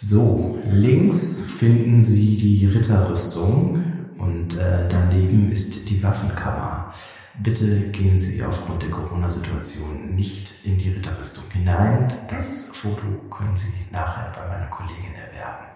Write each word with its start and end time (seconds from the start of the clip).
So, 0.00 0.56
links 0.64 1.44
finden 1.44 2.02
Sie 2.02 2.36
die 2.36 2.66
Ritterrüstung 2.66 3.82
und 4.18 4.56
äh, 4.56 4.88
daneben 4.88 5.50
ist 5.50 5.90
die 5.90 6.00
Waffenkammer. 6.04 6.94
Bitte 7.42 7.90
gehen 7.90 8.16
Sie 8.16 8.40
aufgrund 8.44 8.84
der 8.84 8.92
Corona-Situation 8.92 10.14
nicht 10.14 10.64
in 10.64 10.78
die 10.78 10.90
Ritterrüstung 10.90 11.50
hinein. 11.50 12.16
Das 12.28 12.68
Foto 12.72 13.08
können 13.28 13.56
Sie 13.56 13.72
nachher 13.90 14.30
bei 14.36 14.46
meiner 14.46 14.70
Kollegin 14.70 15.14
erwerben. 15.14 15.66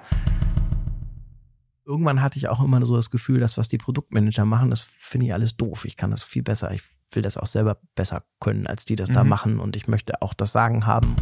Irgendwann 1.85 2.23
hatte 2.23 2.39
ich 2.39 2.47
auch 2.47 2.63
immer 2.63 2.87
so 2.87 2.95
das 2.95 3.11
Gefühl, 3.11 3.41
dass 3.41 3.59
was 3.59 3.69
die 3.69 3.79
Produktmanager 3.79 4.45
machen, 4.45 4.71
das 4.71 4.83
finde 4.83 5.27
ich 5.27 5.35
alles 5.35 5.57
doof. 5.57 5.85
Ich 5.85 5.97
kann 5.97 6.13
das 6.13 6.23
viel 6.23 6.45
besser. 6.45 6.71
Ich 6.71 6.85
will 7.11 7.25
das 7.25 7.37
auch 7.37 7.47
selber 7.47 7.79
besser 7.97 8.23
können, 8.39 8.69
als 8.69 8.85
die 8.85 8.95
das 8.95 9.11
mhm. 9.11 9.15
da 9.15 9.25
machen. 9.25 9.59
Und 9.59 9.75
ich 9.75 9.89
möchte 9.89 10.23
auch 10.23 10.33
das 10.33 10.53
Sagen 10.53 10.87
haben. 10.87 11.17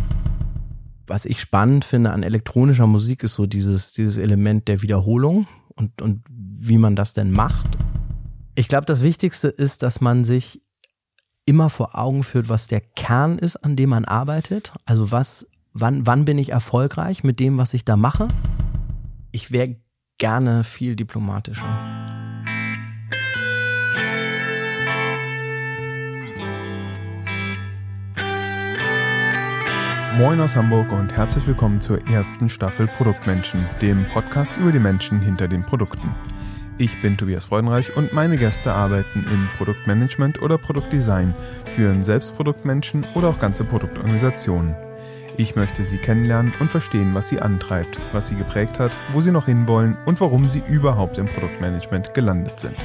Was 1.07 1.27
ich 1.27 1.41
spannend 1.41 1.85
finde 1.85 2.13
an 2.13 2.23
elektronischer 2.23 2.87
Musik 2.87 3.25
ist 3.25 3.35
so 3.35 3.47
dieses, 3.47 3.93
dieses 3.93 4.19
Element 4.19 4.69
der 4.69 4.83
Wiederholung 4.83 5.47
und, 5.75 6.01
und 6.03 6.23
wie 6.29 6.79
man 6.79 6.97
das 6.97 7.15
denn 7.15 7.33
macht. 7.33 7.79
Ich 8.55 8.69
glaube, 8.69 8.85
das 8.85 9.03
Wichtigste 9.03 9.49
ist, 9.49 9.83
dass 9.83 10.01
man 10.01 10.25
sich 10.25 10.63
immer 11.47 11.71
vor 11.71 11.99
Augen 11.99 12.23
führt, 12.23 12.49
was 12.49 12.67
der 12.67 12.81
Kern 12.81 13.39
ist, 13.39 13.57
an 13.57 13.77
dem 13.77 13.91
man 13.91 14.05
arbeitet. 14.05 14.73
Also 14.85 15.11
was, 15.11 15.47
wann, 15.73 16.07
wann 16.07 16.25
bin 16.25 16.39
ich 16.39 16.53
erfolgreich 16.53 17.25
mit 17.25 17.41
dem, 17.41 17.59
was 17.59 17.75
ich 17.75 17.85
da 17.85 17.97
mache? 17.97 18.29
Ich 19.33 19.51
wäre 19.51 19.77
gerne 20.19 20.65
viel 20.65 20.97
diplomatischer. 20.97 22.10
Moin 30.17 30.41
aus 30.41 30.57
Hamburg 30.57 30.91
und 30.91 31.17
herzlich 31.17 31.47
willkommen 31.47 31.81
zur 31.81 32.05
ersten 32.09 32.51
Staffel 32.51 32.89
Produktmenschen, 32.89 33.65
dem 33.81 34.07
Podcast 34.09 34.57
über 34.57 34.73
die 34.73 34.81
Menschen 34.81 35.21
hinter 35.21 35.47
den 35.47 35.63
Produkten. 35.63 36.15
Ich 36.79 37.01
bin 37.01 37.17
Tobias 37.17 37.45
Freudenreich 37.45 37.97
und 37.97 38.13
meine 38.13 38.37
Gäste 38.37 38.73
arbeiten 38.73 39.25
im 39.33 39.49
Produktmanagement 39.57 40.43
oder 40.43 40.59
Produktdesign, 40.59 41.33
führen 41.65 42.03
selbst 42.03 42.35
Produktmenschen 42.35 43.07
oder 43.15 43.29
auch 43.29 43.39
ganze 43.39 43.65
Produktorganisationen. 43.65 44.75
Ich 45.37 45.55
möchte 45.55 45.85
sie 45.85 45.99
kennenlernen 45.99 46.53
und 46.59 46.73
verstehen, 46.73 47.15
was 47.15 47.29
sie 47.29 47.41
antreibt, 47.41 48.01
was 48.13 48.27
sie 48.27 48.35
geprägt 48.35 48.81
hat, 48.81 48.91
wo 49.13 49.21
sie 49.21 49.31
noch 49.31 49.47
hinwollen 49.47 49.97
und 50.07 50.21
warum 50.21 50.49
sie 50.49 50.63
überhaupt 50.69 51.19
im 51.19 51.27
Produktmanagement 51.27 52.15
gelandet 52.15 52.59
sind. 52.59 52.77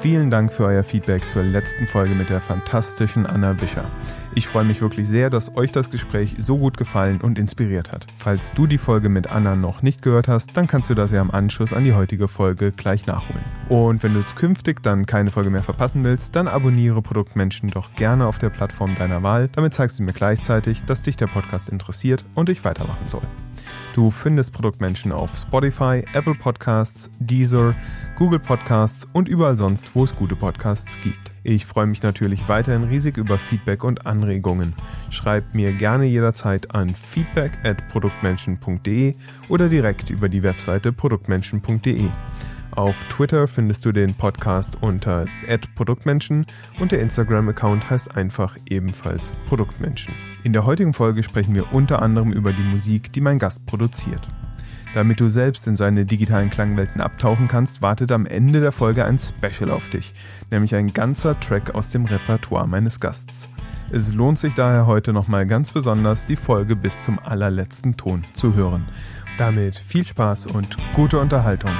Vielen 0.00 0.30
Dank 0.30 0.50
für 0.50 0.64
euer 0.64 0.82
Feedback 0.82 1.28
zur 1.28 1.42
letzten 1.42 1.86
Folge 1.86 2.14
mit 2.14 2.30
der 2.30 2.40
fantastischen 2.40 3.26
Anna 3.26 3.60
Wischer. 3.60 3.90
Ich 4.34 4.48
freue 4.48 4.64
mich 4.64 4.80
wirklich 4.80 5.06
sehr, 5.06 5.28
dass 5.28 5.58
euch 5.58 5.72
das 5.72 5.90
Gespräch 5.90 6.36
so 6.38 6.56
gut 6.56 6.78
gefallen 6.78 7.20
und 7.20 7.38
inspiriert 7.38 7.92
hat. 7.92 8.06
Falls 8.16 8.54
du 8.54 8.66
die 8.66 8.78
Folge 8.78 9.10
mit 9.10 9.30
Anna 9.30 9.56
noch 9.56 9.82
nicht 9.82 10.00
gehört 10.00 10.26
hast, 10.26 10.56
dann 10.56 10.66
kannst 10.66 10.88
du 10.88 10.94
das 10.94 11.12
ja 11.12 11.20
im 11.20 11.30
Anschluss 11.30 11.74
an 11.74 11.84
die 11.84 11.92
heutige 11.92 12.28
Folge 12.28 12.72
gleich 12.72 13.06
nachholen. 13.06 13.44
Und 13.68 14.02
wenn 14.02 14.14
du 14.14 14.22
künftig 14.34 14.82
dann 14.82 15.04
keine 15.04 15.30
Folge 15.30 15.50
mehr 15.50 15.62
verpassen 15.62 16.02
willst, 16.02 16.34
dann 16.34 16.48
abonniere 16.48 17.02
Produktmenschen 17.02 17.68
doch 17.68 17.94
gerne 17.94 18.24
auf 18.24 18.38
der 18.38 18.48
Plattform 18.48 18.94
deiner 18.94 19.22
Wahl. 19.22 19.50
Damit 19.52 19.74
zeigst 19.74 19.98
du 19.98 20.02
mir 20.02 20.14
gleichzeitig, 20.14 20.82
dass 20.84 21.02
dich 21.02 21.18
der 21.18 21.26
Podcast 21.26 21.68
interessiert 21.68 22.24
und 22.34 22.48
ich 22.48 22.64
weitermachen 22.64 23.06
soll. 23.06 23.26
Du 23.94 24.10
findest 24.10 24.52
Produktmenschen 24.52 25.12
auf 25.12 25.36
Spotify, 25.36 26.04
Apple 26.12 26.34
Podcasts, 26.34 27.10
Deezer, 27.18 27.74
Google 28.16 28.38
Podcasts 28.38 29.08
und 29.12 29.28
überall 29.28 29.56
sonst, 29.56 29.94
wo 29.94 30.04
es 30.04 30.14
gute 30.14 30.36
Podcasts 30.36 30.96
gibt. 31.02 31.32
Ich 31.42 31.66
freue 31.66 31.86
mich 31.86 32.02
natürlich 32.02 32.48
weiterhin 32.48 32.84
riesig 32.84 33.16
über 33.16 33.38
Feedback 33.38 33.82
und 33.82 34.06
Anregungen. 34.06 34.74
Schreib 35.08 35.54
mir 35.54 35.72
gerne 35.72 36.04
jederzeit 36.04 36.74
an 36.74 36.94
feedback 36.94 37.52
at 37.64 37.88
produktmenschen.de 37.88 39.14
oder 39.48 39.68
direkt 39.68 40.10
über 40.10 40.28
die 40.28 40.42
Webseite 40.42 40.92
produktmenschen.de. 40.92 42.08
Auf 42.72 43.04
Twitter 43.04 43.48
findest 43.48 43.84
du 43.84 43.92
den 43.92 44.14
Podcast 44.14 44.78
unter 44.80 45.26
@produktmenschen 45.74 46.46
und 46.78 46.92
der 46.92 47.00
Instagram-Account 47.00 47.90
heißt 47.90 48.16
einfach 48.16 48.56
ebenfalls 48.66 49.32
Produktmenschen. 49.46 50.14
In 50.44 50.52
der 50.52 50.64
heutigen 50.64 50.94
Folge 50.94 51.22
sprechen 51.22 51.54
wir 51.54 51.72
unter 51.72 52.00
anderem 52.00 52.32
über 52.32 52.52
die 52.52 52.62
Musik, 52.62 53.12
die 53.12 53.20
mein 53.20 53.38
Gast 53.38 53.66
produziert. 53.66 54.26
Damit 54.94 55.20
du 55.20 55.28
selbst 55.28 55.66
in 55.66 55.76
seine 55.76 56.04
digitalen 56.04 56.50
Klangwelten 56.50 57.00
abtauchen 57.00 57.48
kannst, 57.48 57.82
wartet 57.82 58.10
am 58.12 58.26
Ende 58.26 58.60
der 58.60 58.72
Folge 58.72 59.04
ein 59.04 59.18
Special 59.20 59.70
auf 59.70 59.88
dich, 59.88 60.14
nämlich 60.50 60.74
ein 60.74 60.92
ganzer 60.92 61.38
Track 61.38 61.74
aus 61.74 61.90
dem 61.90 62.06
Repertoire 62.06 62.66
meines 62.66 62.98
Gasts. 62.98 63.48
Es 63.92 64.12
lohnt 64.14 64.38
sich 64.38 64.54
daher 64.54 64.86
heute 64.86 65.12
nochmal 65.12 65.46
ganz 65.46 65.72
besonders, 65.72 66.26
die 66.26 66.36
Folge 66.36 66.76
bis 66.76 67.02
zum 67.02 67.18
allerletzten 67.18 67.96
Ton 67.96 68.24
zu 68.32 68.54
hören. 68.54 68.88
Damit 69.38 69.76
viel 69.76 70.04
Spaß 70.04 70.46
und 70.46 70.76
gute 70.94 71.18
Unterhaltung. 71.18 71.72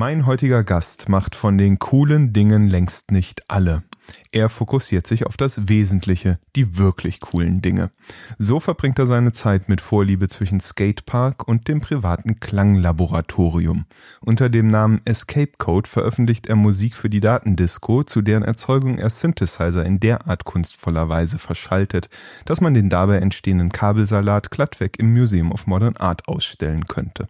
Mein 0.00 0.24
heutiger 0.24 0.64
Gast 0.64 1.10
macht 1.10 1.34
von 1.34 1.58
den 1.58 1.78
coolen 1.78 2.32
Dingen 2.32 2.68
längst 2.68 3.10
nicht 3.10 3.42
alle. 3.50 3.82
Er 4.32 4.48
fokussiert 4.48 5.06
sich 5.06 5.26
auf 5.26 5.36
das 5.36 5.68
Wesentliche, 5.68 6.38
die 6.56 6.78
wirklich 6.78 7.20
coolen 7.20 7.60
Dinge. 7.60 7.90
So 8.38 8.60
verbringt 8.60 8.98
er 8.98 9.06
seine 9.06 9.32
Zeit 9.32 9.68
mit 9.68 9.82
Vorliebe 9.82 10.28
zwischen 10.28 10.58
Skatepark 10.58 11.46
und 11.46 11.68
dem 11.68 11.82
privaten 11.82 12.40
Klanglaboratorium. 12.40 13.84
Unter 14.22 14.48
dem 14.48 14.68
Namen 14.68 15.02
Escape 15.04 15.52
Code 15.58 15.86
veröffentlicht 15.86 16.46
er 16.46 16.56
Musik 16.56 16.94
für 16.94 17.10
die 17.10 17.20
Datendisco, 17.20 18.02
zu 18.02 18.22
deren 18.22 18.42
Erzeugung 18.42 18.96
er 18.96 19.10
Synthesizer 19.10 19.84
in 19.84 20.00
derart 20.00 20.46
kunstvoller 20.46 21.10
Weise 21.10 21.38
verschaltet, 21.38 22.08
dass 22.46 22.62
man 22.62 22.72
den 22.72 22.88
dabei 22.88 23.18
entstehenden 23.18 23.68
Kabelsalat 23.68 24.50
glattweg 24.50 24.98
im 24.98 25.12
Museum 25.12 25.52
of 25.52 25.66
Modern 25.66 25.98
Art 25.98 26.26
ausstellen 26.26 26.86
könnte 26.86 27.28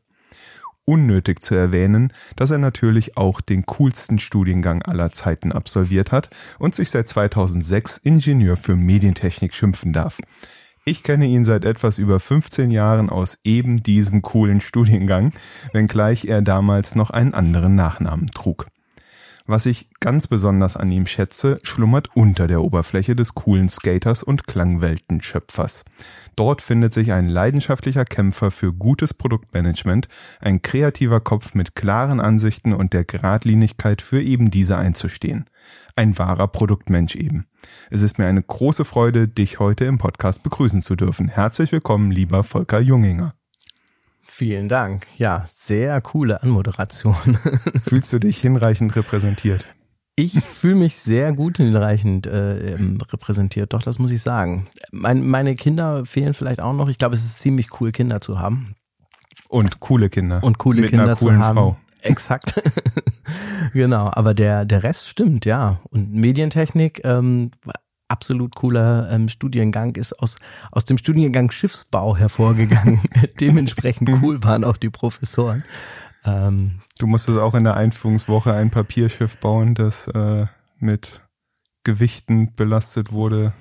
unnötig 0.91 1.41
zu 1.41 1.55
erwähnen, 1.55 2.13
dass 2.35 2.51
er 2.51 2.59
natürlich 2.59 3.17
auch 3.17 3.41
den 3.41 3.65
coolsten 3.65 4.19
Studiengang 4.19 4.83
aller 4.83 5.13
Zeiten 5.13 5.53
absolviert 5.53 6.11
hat 6.11 6.31
und 6.59 6.75
sich 6.75 6.91
seit 6.91 7.09
2006 7.09 7.99
Ingenieur 7.99 8.57
für 8.57 8.75
Medientechnik 8.75 9.55
schimpfen 9.55 9.93
darf. 9.93 10.19
Ich 10.85 11.05
kenne 11.05 11.27
ihn 11.27 11.45
seit 11.45 11.65
etwas 11.65 11.99
über 11.99 12.19
15 12.19 12.73
Jahren 12.73 13.09
aus 13.09 13.39
eben 13.45 13.77
diesem 13.81 14.21
coolen 14.21 14.61
Studiengang, 14.61 15.33
wenngleich 15.73 16.25
er 16.25 16.43
damals 16.43 16.97
noch 16.97 17.11
einen 17.11 17.35
anderen 17.35 17.77
Nachnamen 17.77 18.27
trug. 18.27 18.67
Was 19.51 19.67
ich 19.67 19.89
ganz 19.99 20.29
besonders 20.29 20.77
an 20.77 20.93
ihm 20.93 21.07
schätze, 21.07 21.57
schlummert 21.65 22.15
unter 22.15 22.47
der 22.47 22.63
Oberfläche 22.63 23.17
des 23.17 23.35
coolen 23.35 23.69
Skaters 23.69 24.23
und 24.23 24.47
Klangweltenschöpfers. 24.47 25.85
Dort 26.37 26.63
findet 26.63 26.93
sich 26.93 27.11
ein 27.11 27.29
leidenschaftlicher 27.29 28.05
Kämpfer 28.05 28.53
für 28.53 28.73
gutes 28.73 29.13
Produktmanagement, 29.13 30.07
ein 30.39 30.63
kreativer 30.63 31.19
Kopf 31.19 31.57
mit 31.57 31.75
klaren 31.75 32.21
Ansichten 32.21 32.73
und 32.73 32.93
der 32.93 33.03
Gradlinigkeit 33.03 34.03
für 34.03 34.23
eben 34.23 34.53
diese 34.53 34.77
einzustehen. 34.77 35.51
Ein 35.97 36.17
wahrer 36.17 36.47
Produktmensch 36.47 37.17
eben. 37.17 37.47
Es 37.91 38.03
ist 38.03 38.21
mir 38.21 38.27
eine 38.27 38.45
große 38.45 38.85
Freude, 38.85 39.27
dich 39.27 39.59
heute 39.59 39.85
im 39.85 39.99
Podcast 39.99 40.45
begrüßen 40.45 40.83
zu 40.83 40.95
dürfen. 40.95 41.27
Herzlich 41.27 41.73
willkommen, 41.73 42.13
lieber 42.13 42.45
Volker 42.45 42.79
Junginger. 42.79 43.35
Vielen 44.33 44.69
Dank. 44.69 45.09
Ja, 45.19 45.45
sehr 45.47 46.01
coole 46.01 46.43
Anmoderation. 46.43 47.15
Fühlst 47.85 48.13
du 48.13 48.21
dich 48.21 48.41
hinreichend 48.41 48.95
repräsentiert? 48.95 49.67
Ich 50.15 50.33
fühle 50.41 50.77
mich 50.77 50.97
sehr 50.97 51.33
gut 51.33 51.57
hinreichend 51.57 52.27
äh, 52.27 52.77
repräsentiert, 53.11 53.73
doch, 53.73 53.83
das 53.83 53.99
muss 53.99 54.13
ich 54.13 54.23
sagen. 54.23 54.69
Mein, 54.93 55.27
meine 55.27 55.57
Kinder 55.57 56.07
fehlen 56.07 56.33
vielleicht 56.33 56.61
auch 56.61 56.73
noch. 56.73 56.89
Ich 56.89 56.97
glaube, 56.97 57.17
es 57.17 57.25
ist 57.25 57.41
ziemlich 57.41 57.81
cool, 57.81 57.91
Kinder 57.91 58.21
zu 58.21 58.39
haben. 58.39 58.77
Und 59.49 59.81
coole 59.81 60.09
Kinder. 60.09 60.43
Und 60.43 60.59
coole 60.59 60.83
Mit 60.83 60.91
Kinder 60.91 61.05
einer 61.05 61.17
coolen 61.17 61.41
zu 61.41 61.45
haben. 61.45 61.57
Frau. 61.57 61.77
Exakt. 62.03 62.63
genau, 63.75 64.11
aber 64.13 64.33
der, 64.33 64.65
der 64.65 64.85
Rest 64.85 65.09
stimmt, 65.09 65.45
ja. 65.45 65.81
Und 65.91 66.15
Medientechnik, 66.15 67.05
ähm, 67.05 67.51
absolut 68.11 68.55
cooler 68.55 69.11
ähm, 69.11 69.29
Studiengang 69.29 69.97
ist 69.97 70.13
aus, 70.21 70.37
aus 70.71 70.85
dem 70.85 70.99
Studiengang 70.99 71.51
Schiffsbau 71.51 72.17
hervorgegangen. 72.17 73.01
Dementsprechend 73.41 74.09
Mhm. 74.09 74.23
cool 74.23 74.43
waren 74.45 74.65
auch 74.65 74.77
die 74.77 74.91
Professoren. 74.91 75.65
Ähm, 76.25 76.81
Du 76.99 77.07
musstest 77.07 77.39
auch 77.39 77.55
in 77.55 77.65
der 77.65 77.77
Einführungswoche 77.77 78.53
ein 78.53 78.71
Papierschiff 78.71 79.39
bauen, 79.39 79.75
das 79.75 80.07
äh, 80.09 80.47
mit 80.79 81.23
Gewichten 81.85 82.55
belastet 82.55 83.11
wurde. 83.11 83.55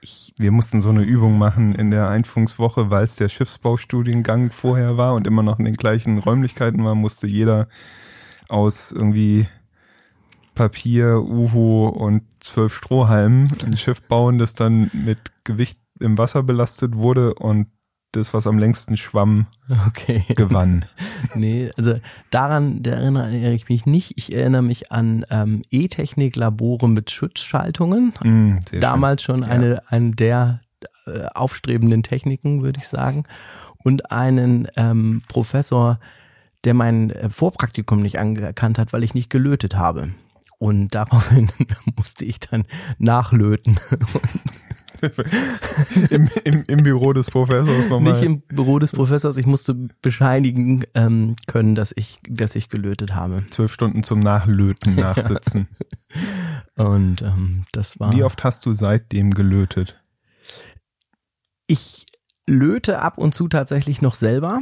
Ich, 0.00 0.32
wir 0.38 0.52
mussten 0.52 0.80
so 0.80 0.90
eine 0.90 1.02
Übung 1.02 1.36
machen 1.38 1.74
in 1.74 1.90
der 1.90 2.08
Einführungswoche, 2.08 2.90
weil 2.90 3.04
es 3.04 3.16
der 3.16 3.28
Schiffsbaustudiengang 3.28 4.50
vorher 4.52 4.96
war 4.96 5.14
und 5.14 5.26
immer 5.26 5.42
noch 5.42 5.58
in 5.58 5.64
den 5.64 5.76
gleichen 5.76 6.18
Räumlichkeiten 6.18 6.84
war, 6.84 6.94
musste 6.94 7.26
jeder 7.26 7.66
aus 8.48 8.92
irgendwie 8.92 9.48
Papier, 10.54 11.22
Uhu 11.22 11.88
und 11.88 12.22
zwölf 12.44 12.74
Strohhalmen 12.76 13.50
ein 13.64 13.76
Schiff 13.76 14.02
bauen, 14.02 14.38
das 14.38 14.54
dann 14.54 14.90
mit 14.92 15.18
Gewicht 15.44 15.78
im 16.00 16.18
Wasser 16.18 16.42
belastet 16.42 16.94
wurde 16.96 17.34
und 17.34 17.68
das, 18.12 18.32
was 18.32 18.46
am 18.46 18.58
längsten 18.58 18.96
schwamm, 18.96 19.46
Okay. 19.88 20.22
gewann. 20.36 20.84
Nee, 21.34 21.70
also 21.76 21.98
daran 22.30 22.82
da 22.84 22.92
erinnere 22.92 23.52
ich 23.54 23.68
mich 23.68 23.86
nicht. 23.86 24.12
Ich 24.16 24.32
erinnere 24.32 24.62
mich 24.62 24.92
an 24.92 25.24
ähm, 25.30 25.62
E-Technik-Labore 25.70 26.88
mit 26.88 27.10
Schutzschaltungen. 27.10 28.12
Mm, 28.22 28.58
Damals 28.78 29.22
schon 29.22 29.42
Ja. 29.42 29.48
eine, 29.48 29.82
eine 29.88 30.12
der 30.12 30.60
äh, 31.06 31.24
aufstrebenden 31.34 32.02
Techniken, 32.04 32.62
würde 32.62 32.78
ich 32.78 32.86
sagen. 32.88 33.24
Und 33.78 34.12
einen 34.12 34.68
ähm, 34.76 35.22
Professor, 35.28 35.98
der 36.62 36.74
mein 36.74 37.10
äh, 37.10 37.30
Vorpraktikum 37.30 38.00
nicht 38.00 38.18
anerkannt 38.20 38.78
hat, 38.78 38.92
weil 38.92 39.02
ich 39.02 39.14
nicht 39.14 39.30
gelötet 39.30 39.74
habe. 39.76 40.10
Und 40.64 40.94
daraufhin 40.94 41.50
musste 41.96 42.24
ich 42.24 42.40
dann 42.40 42.64
nachlöten. 42.98 43.78
Im, 46.08 46.30
im, 46.44 46.62
Im 46.66 46.82
Büro 46.82 47.12
des 47.12 47.30
Professors 47.30 47.90
nochmal. 47.90 48.14
Nicht 48.14 48.22
im 48.22 48.40
Büro 48.40 48.78
des 48.78 48.92
Professors. 48.92 49.36
Ich 49.36 49.44
musste 49.44 49.74
bescheinigen 50.00 50.84
ähm, 50.94 51.36
können, 51.46 51.74
dass 51.74 51.92
ich, 51.94 52.20
dass 52.26 52.54
ich 52.54 52.70
gelötet 52.70 53.14
habe. 53.14 53.44
zwölf 53.50 53.70
Stunden 53.70 54.02
zum 54.02 54.20
Nachlöten 54.20 54.94
nachsitzen. 54.96 55.68
Und 56.76 57.20
ähm, 57.20 57.66
das 57.72 58.00
war. 58.00 58.14
Wie 58.14 58.22
oft 58.22 58.44
hast 58.44 58.64
du 58.64 58.72
seitdem 58.72 59.34
gelötet? 59.34 60.00
Ich 61.66 62.03
löte 62.46 63.00
ab 63.00 63.18
und 63.18 63.34
zu 63.34 63.48
tatsächlich 63.48 64.02
noch 64.02 64.14
selber. 64.14 64.60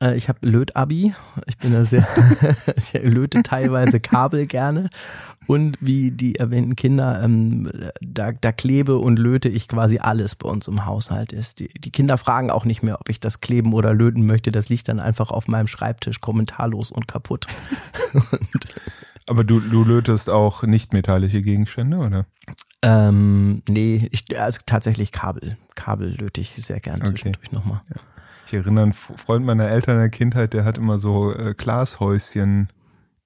Äh, 0.00 0.16
Ich 0.16 0.28
habe 0.28 0.46
Lötabi. 0.46 1.14
Ich 1.46 1.58
bin 1.58 1.72
da 1.72 1.84
sehr, 1.84 2.06
ich 2.76 2.92
löte 2.94 3.42
teilweise 3.42 4.00
Kabel 4.00 4.46
gerne. 4.46 4.90
Und 5.46 5.76
wie 5.80 6.10
die 6.10 6.36
erwähnten 6.36 6.74
Kinder, 6.74 7.22
ähm, 7.22 7.70
da, 8.00 8.32
da 8.32 8.52
klebe 8.52 8.96
und 8.98 9.18
löte 9.18 9.48
ich 9.48 9.68
quasi 9.68 9.98
alles 9.98 10.36
bei 10.36 10.48
uns 10.48 10.68
im 10.68 10.86
Haushalt 10.86 11.32
ist. 11.32 11.60
Die, 11.60 11.68
die 11.68 11.90
Kinder 11.90 12.16
fragen 12.16 12.50
auch 12.50 12.64
nicht 12.64 12.82
mehr, 12.82 13.00
ob 13.00 13.08
ich 13.08 13.20
das 13.20 13.40
kleben 13.40 13.74
oder 13.74 13.92
löten 13.92 14.26
möchte. 14.26 14.52
Das 14.52 14.68
liegt 14.68 14.88
dann 14.88 15.00
einfach 15.00 15.30
auf 15.30 15.48
meinem 15.48 15.68
Schreibtisch 15.68 16.20
kommentarlos 16.20 16.90
und 16.90 17.08
kaputt. 17.08 17.46
Aber 19.26 19.44
du, 19.44 19.60
du 19.60 19.84
lötest 19.84 20.28
auch 20.28 20.62
nicht 20.64 20.92
metallische 20.92 21.42
Gegenstände, 21.42 21.98
oder? 21.98 22.26
Ähm, 22.82 23.62
nee, 23.68 24.08
ich, 24.10 24.38
also 24.38 24.60
tatsächlich 24.66 25.12
Kabel. 25.12 25.56
Kabel 25.74 26.14
löte 26.14 26.40
ich 26.40 26.50
sehr 26.50 26.80
gern 26.80 27.00
Okay. 27.00 27.10
zwischendurch 27.10 27.50
nochmal. 27.50 27.80
Ich 28.46 28.52
erinnere 28.52 28.84
einen 28.84 28.92
Freund 28.92 29.46
meiner 29.46 29.68
Eltern 29.68 29.94
in 29.94 30.00
der 30.02 30.10
Kindheit, 30.10 30.52
der 30.52 30.64
hat 30.66 30.76
immer 30.76 30.98
so 30.98 31.34
äh, 31.34 31.54
Glashäuschen 31.56 32.68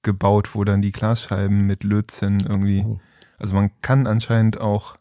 gebaut, 0.02 0.54
wo 0.54 0.62
dann 0.62 0.80
die 0.80 0.92
Glasscheiben 0.92 1.66
mit 1.66 1.82
Lötzinn 1.82 2.38
irgendwie. 2.40 2.84
Oh. 2.86 3.00
Also 3.36 3.56
man 3.56 3.70
kann 3.82 4.06
anscheinend 4.06 4.60
auch 4.60 4.96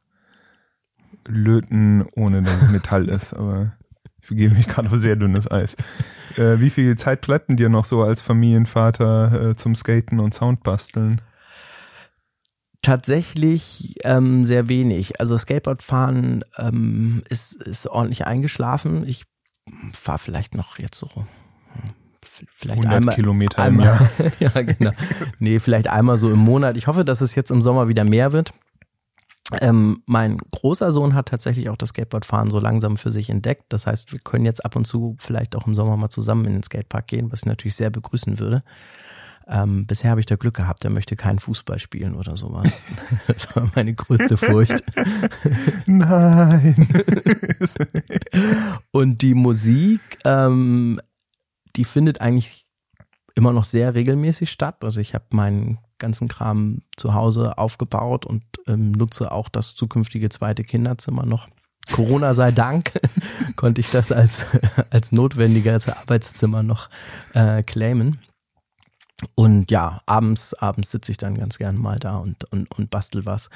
löten, 1.28 2.06
ohne 2.16 2.42
dass 2.42 2.64
es 2.64 2.70
Metall 2.70 3.06
ist, 3.10 3.34
aber 3.34 3.74
ich 4.28 4.30
begebe 4.30 4.56
mich 4.56 4.68
gerade 4.68 4.90
auf 4.90 4.98
sehr 4.98 5.16
dünnes 5.16 5.50
Eis. 5.50 5.76
Äh, 6.36 6.60
wie 6.60 6.70
viel 6.70 6.98
Zeit 6.98 7.22
bleibt 7.22 7.50
denn 7.50 7.56
dir 7.56 7.70
noch 7.70 7.86
so 7.86 8.02
als 8.02 8.22
Familienvater 8.22 9.52
äh, 9.52 9.56
zum 9.56 9.74
Skaten 9.74 10.20
und 10.20 10.34
Soundbasteln? 10.34 11.22
Tatsächlich 12.82 13.96
ähm, 14.04 14.46
sehr 14.46 14.68
wenig. 14.70 15.20
Also 15.20 15.38
Skateboardfahren 15.38 16.44
ähm, 16.58 17.24
ist, 17.30 17.56
ist 17.56 17.88
ordentlich 17.88 18.26
eingeschlafen. 18.26 19.08
Ich 19.08 19.24
fahre 19.94 20.20
vielleicht 20.20 20.56
noch 20.56 20.78
jetzt 20.78 20.98
so 20.98 21.10
hm, 21.10 21.26
vielleicht 22.54 22.80
100 22.80 22.98
einmal, 22.98 23.16
Kilometer 23.16 23.66
im 23.66 23.80
einmal 23.80 23.86
Jahr. 23.86 24.10
ja 24.40 24.62
genau. 24.62 24.92
Nee, 25.40 25.60
vielleicht 25.60 25.88
einmal 25.88 26.18
so 26.18 26.30
im 26.32 26.40
Monat. 26.40 26.76
Ich 26.76 26.88
hoffe, 26.88 27.06
dass 27.06 27.22
es 27.22 27.34
jetzt 27.36 27.50
im 27.50 27.62
Sommer 27.62 27.88
wieder 27.88 28.04
mehr 28.04 28.34
wird. 28.34 28.54
Ähm, 29.62 30.04
mein 30.06 30.38
großer 30.38 30.92
Sohn 30.92 31.14
hat 31.14 31.30
tatsächlich 31.30 31.70
auch 31.70 31.78
das 31.78 31.90
Skateboardfahren 31.90 32.52
so 32.52 32.60
langsam 32.60 32.98
für 32.98 33.12
sich 33.12 33.30
entdeckt. 33.30 33.66
Das 33.70 33.88
heißt, 33.88 34.12
wir 34.12 34.20
können 34.20 34.46
jetzt 34.46 34.66
ab 34.66 34.76
und 34.76 34.86
zu 34.86 35.16
vielleicht 35.20 35.56
auch 35.56 35.68
im 35.68 35.76
Sommer 35.76 35.96
mal 35.96 36.10
zusammen 36.10 36.46
in 36.46 36.54
den 36.54 36.64
Skatepark 36.64 37.08
gehen, 37.08 37.32
was 37.32 37.42
ich 37.42 37.46
natürlich 37.46 37.76
sehr 37.76 37.90
begrüßen 37.90 38.40
würde. 38.40 38.64
Ähm, 39.50 39.88
bisher 39.88 40.12
habe 40.12 40.20
ich 40.20 40.26
da 40.26 40.36
Glück 40.36 40.56
gehabt, 40.56 40.84
er 40.84 40.90
möchte 40.90 41.16
keinen 41.16 41.40
Fußball 41.40 41.80
spielen 41.80 42.16
oder 42.16 42.36
sowas. 42.36 42.84
Das 43.28 43.56
war 43.56 43.72
meine 43.76 43.94
größte 43.94 44.36
Furcht. 44.36 44.84
Nein. 45.86 46.88
Und 48.92 49.22
die 49.22 49.34
Musik, 49.34 50.02
ähm, 50.26 51.00
die 51.76 51.86
findet 51.86 52.20
eigentlich 52.20 52.66
immer 53.36 53.54
noch 53.54 53.64
sehr 53.64 53.96
regelmäßig 53.96 54.52
statt. 54.52 54.84
Also 54.84 55.00
ich 55.00 55.14
habe 55.14 55.26
meinen 55.30 55.80
ganzen 56.00 56.28
Kram 56.28 56.82
zu 56.96 57.14
Hause 57.14 57.58
aufgebaut 57.58 58.26
und 58.26 58.44
ähm, 58.68 58.92
nutze 58.92 59.32
auch 59.32 59.50
das 59.50 59.76
zukünftige 59.76 60.30
zweite 60.30 60.64
Kinderzimmer 60.64 61.26
noch. 61.26 61.48
Corona 61.92 62.34
sei 62.34 62.52
Dank 62.52 62.92
konnte 63.56 63.82
ich 63.82 63.90
das 63.92 64.12
als, 64.12 64.46
als 64.90 65.12
notwendiges 65.12 65.88
Arbeitszimmer 65.90 66.64
noch 66.64 66.90
äh, 67.34 67.64
claimen. 67.64 68.20
Und 69.36 69.72
ja, 69.72 70.00
abends, 70.06 70.54
abends 70.54 70.92
sitze 70.92 71.12
ich 71.12 71.18
dann 71.18 71.38
ganz 71.38 71.58
gern 71.58 71.78
mal 71.78 71.98
da 71.98 72.18
und, 72.18 72.44
und, 72.52 72.72
und 72.78 72.90
bastel 72.90 73.26
was. 73.26 73.50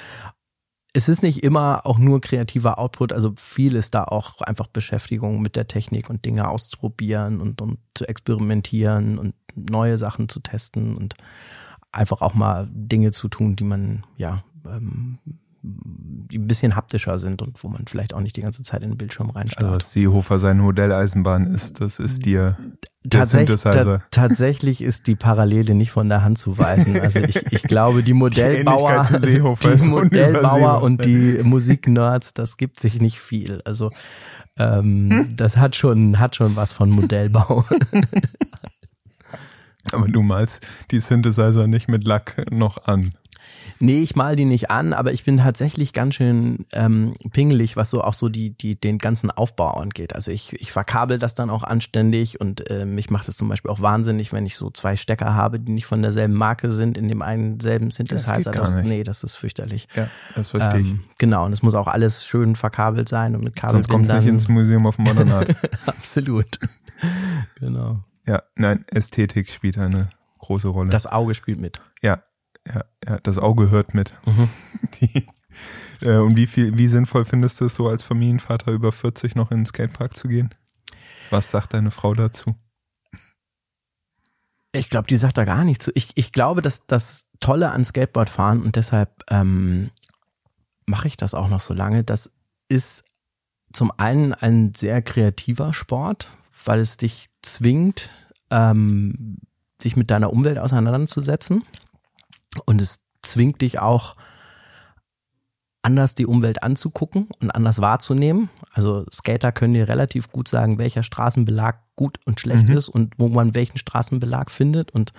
Es 0.92 1.08
ist 1.08 1.22
nicht 1.22 1.42
immer 1.42 1.86
auch 1.86 1.98
nur 1.98 2.20
kreativer 2.20 2.78
Output, 2.78 3.12
also 3.12 3.32
viel 3.36 3.76
ist 3.76 3.94
da 3.94 4.04
auch 4.04 4.42
einfach 4.42 4.66
Beschäftigung 4.66 5.40
mit 5.40 5.56
der 5.56 5.68
Technik 5.68 6.10
und 6.10 6.24
Dinge 6.24 6.48
auszuprobieren 6.48 7.40
und, 7.40 7.62
und 7.62 7.78
zu 7.94 8.06
experimentieren 8.06 9.18
und 9.18 9.34
neue 9.54 9.98
Sachen 9.98 10.28
zu 10.28 10.40
testen 10.40 10.96
und 10.96 11.14
einfach 11.92 12.20
auch 12.22 12.34
mal 12.34 12.68
Dinge 12.72 13.12
zu 13.12 13.28
tun, 13.28 13.56
die 13.56 13.64
man, 13.64 14.04
ja, 14.16 14.42
ähm, 14.66 15.18
die 15.64 16.38
ein 16.38 16.48
bisschen 16.48 16.74
haptischer 16.74 17.18
sind 17.20 17.40
und 17.40 17.62
wo 17.62 17.68
man 17.68 17.84
vielleicht 17.86 18.14
auch 18.14 18.20
nicht 18.20 18.36
die 18.36 18.40
ganze 18.40 18.62
Zeit 18.62 18.82
in 18.82 18.90
den 18.90 18.98
Bildschirm 18.98 19.28
Also 19.28 19.38
reinstarrt. 19.38 19.70
was 19.74 19.92
Seehofer 19.92 20.40
seine 20.40 20.60
Modelleisenbahn 20.62 21.46
ist, 21.46 21.80
das 21.80 22.00
ist 22.00 22.26
dir 22.26 22.56
der 23.04 23.20
Tatsächlich, 23.20 23.60
Synthesizer. 23.60 23.98
ta 23.98 24.04
tatsächlich 24.10 24.82
ist 24.82 25.06
die 25.06 25.14
Parallele 25.14 25.74
nicht 25.74 25.90
von 25.92 26.08
der 26.08 26.22
Hand 26.24 26.38
zu 26.38 26.58
weisen. 26.58 27.00
Also 27.00 27.20
ich, 27.20 27.52
ich 27.52 27.62
glaube, 27.62 28.02
die 28.02 28.12
Modellbauer, 28.12 29.00
ist 29.10 29.24
die 29.24 29.38
Modellbauer 29.88 30.82
und 30.82 31.04
die 31.04 31.38
Musiknerds, 31.42 32.34
das 32.34 32.56
gibt 32.56 32.80
sich 32.80 33.00
nicht 33.00 33.20
viel. 33.20 33.60
Also 33.64 33.90
ähm, 34.56 35.32
das 35.36 35.56
hat 35.56 35.76
schon, 35.76 36.18
hat 36.18 36.36
schon 36.36 36.56
was 36.56 36.72
von 36.72 36.90
Modellbau. 36.90 37.64
Aber 39.90 40.06
du 40.06 40.22
malst 40.22 40.86
die 40.90 41.00
Synthesizer 41.00 41.66
nicht 41.66 41.88
mit 41.88 42.04
Lack 42.04 42.50
noch 42.50 42.84
an. 42.86 43.14
Nee, 43.78 44.00
ich 44.00 44.14
mal 44.14 44.36
die 44.36 44.44
nicht 44.44 44.70
an, 44.70 44.92
aber 44.92 45.12
ich 45.12 45.24
bin 45.24 45.38
tatsächlich 45.38 45.92
ganz 45.92 46.14
schön 46.14 46.66
ähm, 46.72 47.14
pingelig, 47.32 47.76
was 47.76 47.90
so 47.90 48.02
auch 48.02 48.14
so 48.14 48.28
die, 48.28 48.50
die 48.50 48.76
den 48.76 48.98
ganzen 48.98 49.30
Aufbau 49.30 49.72
angeht. 49.72 50.14
Also 50.14 50.30
ich, 50.30 50.52
ich 50.60 50.70
verkabel 50.70 51.18
das 51.18 51.34
dann 51.34 51.50
auch 51.50 51.64
anständig 51.64 52.40
und 52.40 52.68
äh, 52.70 52.84
mich 52.84 53.10
macht 53.10 53.28
es 53.28 53.36
zum 53.36 53.48
Beispiel 53.48 53.70
auch 53.70 53.80
wahnsinnig, 53.80 54.32
wenn 54.32 54.46
ich 54.46 54.56
so 54.56 54.70
zwei 54.70 54.96
Stecker 54.96 55.34
habe, 55.34 55.58
die 55.58 55.72
nicht 55.72 55.86
von 55.86 56.00
derselben 56.00 56.34
Marke 56.34 56.70
sind, 56.70 56.96
in 56.96 57.08
dem 57.08 57.22
einen 57.22 57.58
selben 57.58 57.90
Synthesizer. 57.90 58.52
gar 58.52 58.72
nicht. 58.76 58.86
nee, 58.88 59.02
das 59.02 59.24
ist 59.24 59.34
fürchterlich. 59.34 59.88
Ja, 59.96 60.08
das 60.36 60.50
verstehe 60.50 60.80
ich. 60.80 60.90
Ähm, 60.90 61.00
genau, 61.18 61.46
und 61.46 61.52
es 61.52 61.62
muss 61.62 61.74
auch 61.74 61.88
alles 61.88 62.24
schön 62.24 62.54
verkabelt 62.54 63.08
sein 63.08 63.34
und 63.34 63.42
mit 63.42 63.58
Sonst 63.58 63.88
kommst 63.88 63.90
du 63.90 63.96
nicht 63.98 64.26
Kabelbindern. 64.26 64.34
ins 64.34 64.48
Museum 64.48 64.86
of 64.86 64.98
Modern 64.98 65.32
Art. 65.32 65.56
Absolut. 65.86 66.58
genau. 67.58 68.04
Ja, 68.26 68.42
nein, 68.54 68.84
Ästhetik 68.88 69.50
spielt 69.50 69.78
eine 69.78 70.10
große 70.38 70.68
Rolle. 70.68 70.90
Das 70.90 71.06
Auge 71.06 71.34
spielt 71.34 71.60
mit. 71.60 71.80
ja, 72.02 72.22
ja, 72.66 72.84
ja, 73.04 73.18
das 73.20 73.38
Auge 73.38 73.70
hört 73.70 73.94
mit. 73.94 74.14
Mhm. 74.24 74.48
Die, 75.00 75.26
äh, 76.00 76.16
und 76.16 76.36
wie 76.36 76.46
viel, 76.46 76.76
wie 76.78 76.88
sinnvoll 76.88 77.24
findest 77.24 77.60
du 77.60 77.66
es 77.66 77.74
so 77.74 77.88
als 77.88 78.02
Familienvater 78.02 78.72
über 78.72 78.92
40 78.92 79.34
noch 79.34 79.50
in 79.50 79.60
den 79.60 79.66
Skatepark 79.66 80.16
zu 80.16 80.28
gehen? 80.28 80.54
Was 81.30 81.50
sagt 81.50 81.74
deine 81.74 81.90
Frau 81.90 82.14
dazu? 82.14 82.54
Ich 84.72 84.88
glaube, 84.88 85.06
die 85.06 85.16
sagt 85.16 85.36
da 85.36 85.44
gar 85.44 85.64
nichts 85.64 85.86
zu. 85.86 85.92
Ich, 85.94 86.10
ich 86.14 86.32
glaube, 86.32 86.62
dass 86.62 86.86
das 86.86 87.26
Tolle 87.40 87.72
an 87.72 87.84
Skateboardfahren 87.84 88.62
und 88.62 88.76
deshalb 88.76 89.24
ähm, 89.28 89.90
mache 90.86 91.08
ich 91.08 91.16
das 91.16 91.34
auch 91.34 91.48
noch 91.48 91.60
so 91.60 91.74
lange, 91.74 92.04
das 92.04 92.30
ist 92.68 93.04
zum 93.72 93.92
einen 93.96 94.32
ein 94.32 94.74
sehr 94.74 95.02
kreativer 95.02 95.74
Sport, 95.74 96.30
weil 96.64 96.80
es 96.80 96.96
dich 96.96 97.28
zwingt, 97.42 98.10
ähm, 98.50 99.38
dich 99.84 99.96
mit 99.96 100.10
deiner 100.10 100.32
Umwelt 100.32 100.58
auseinanderzusetzen 100.58 101.64
und 102.66 102.80
es 102.80 103.02
zwingt 103.22 103.60
dich 103.60 103.78
auch 103.80 104.16
anders 105.84 106.14
die 106.14 106.26
Umwelt 106.26 106.62
anzugucken 106.62 107.26
und 107.40 107.50
anders 107.50 107.80
wahrzunehmen. 107.80 108.50
Also 108.72 109.04
Skater 109.12 109.50
können 109.50 109.74
dir 109.74 109.88
relativ 109.88 110.30
gut 110.30 110.46
sagen, 110.46 110.78
welcher 110.78 111.02
Straßenbelag 111.02 111.74
gut 111.96 112.20
und 112.24 112.38
schlecht 112.40 112.68
Mhm. 112.68 112.76
ist 112.76 112.88
und 112.88 113.14
wo 113.18 113.26
man 113.28 113.56
welchen 113.56 113.78
Straßenbelag 113.78 114.50
findet. 114.52 114.92
Und 114.92 115.12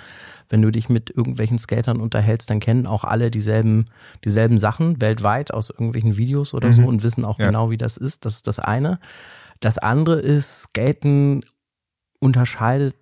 wenn 0.48 0.62
du 0.62 0.72
dich 0.72 0.88
mit 0.88 1.10
irgendwelchen 1.10 1.60
Skatern 1.60 2.00
unterhältst, 2.00 2.50
dann 2.50 2.62
kennen 2.62 2.88
auch 2.88 3.04
alle 3.04 3.30
dieselben, 3.30 3.88
dieselben 4.24 4.58
Sachen 4.58 5.02
weltweit 5.02 5.54
aus 5.54 5.70
irgendwelchen 5.70 6.16
Videos 6.16 6.54
oder 6.54 6.70
Mhm. 6.70 6.74
so 6.74 6.84
und 6.84 7.04
wissen 7.04 7.26
auch 7.26 7.40
Ja. 7.40 7.48
genau, 7.48 7.70
wie 7.70 7.78
das 7.78 7.98
ist. 7.98 8.24
Das 8.24 8.36
ist 8.36 8.48
das 8.48 8.60
eine. 8.60 9.00
Das 9.60 9.78
andere 9.78 10.22
ist, 10.22 10.62
Skaten 10.64 11.44
unterscheidet 12.24 12.96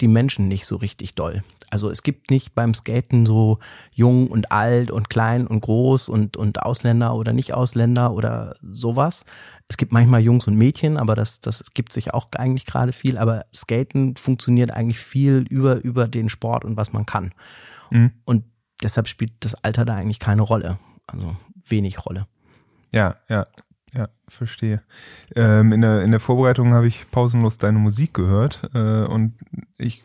die 0.00 0.08
Menschen 0.08 0.48
nicht 0.48 0.66
so 0.66 0.76
richtig 0.76 1.14
doll. 1.14 1.44
Also 1.70 1.90
es 1.90 2.02
gibt 2.02 2.30
nicht 2.30 2.54
beim 2.54 2.74
Skaten 2.74 3.24
so 3.24 3.58
jung 3.94 4.26
und 4.28 4.50
alt 4.50 4.90
und 4.90 5.08
klein 5.08 5.46
und 5.46 5.60
groß 5.60 6.08
und, 6.08 6.36
und 6.36 6.60
Ausländer 6.60 7.14
oder 7.14 7.32
nicht 7.32 7.54
Ausländer 7.54 8.12
oder 8.12 8.56
sowas. 8.62 9.24
Es 9.68 9.76
gibt 9.76 9.92
manchmal 9.92 10.20
Jungs 10.20 10.46
und 10.46 10.56
Mädchen, 10.56 10.98
aber 10.98 11.14
das, 11.14 11.40
das 11.40 11.64
gibt 11.72 11.92
sich 11.92 12.12
auch 12.12 12.28
eigentlich 12.36 12.66
gerade 12.66 12.92
viel. 12.92 13.16
Aber 13.16 13.46
Skaten 13.54 14.16
funktioniert 14.16 14.70
eigentlich 14.70 14.98
viel 14.98 15.46
über, 15.48 15.76
über 15.82 16.08
den 16.08 16.28
Sport 16.28 16.64
und 16.64 16.76
was 16.76 16.92
man 16.92 17.06
kann. 17.06 17.32
Mhm. 17.90 18.10
Und 18.24 18.44
deshalb 18.82 19.08
spielt 19.08 19.32
das 19.40 19.54
Alter 19.54 19.84
da 19.84 19.94
eigentlich 19.94 20.18
keine 20.18 20.42
Rolle. 20.42 20.78
Also 21.06 21.36
wenig 21.64 22.04
Rolle. 22.04 22.26
Ja, 22.92 23.16
ja, 23.30 23.44
ja, 23.94 24.08
verstehe. 24.26 24.82
Ähm, 25.36 25.72
in, 25.72 25.82
der, 25.82 26.02
in 26.02 26.10
der 26.10 26.20
Vorbereitung 26.20 26.72
habe 26.72 26.86
ich 26.86 27.10
pausenlos 27.10 27.58
deine 27.58 27.78
Musik 27.78 28.14
gehört 28.14 28.70
äh, 28.74 29.04
und 29.04 29.34
ich, 29.76 30.04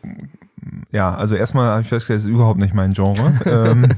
ja, 0.90 1.14
also 1.14 1.34
erstmal 1.34 1.70
habe 1.70 1.82
ich 1.82 1.88
festgestellt, 1.88 2.18
es 2.18 2.24
ist 2.26 2.30
überhaupt 2.30 2.60
nicht 2.60 2.74
mein 2.74 2.92
Genre. 2.92 3.32
ähm, 3.46 3.88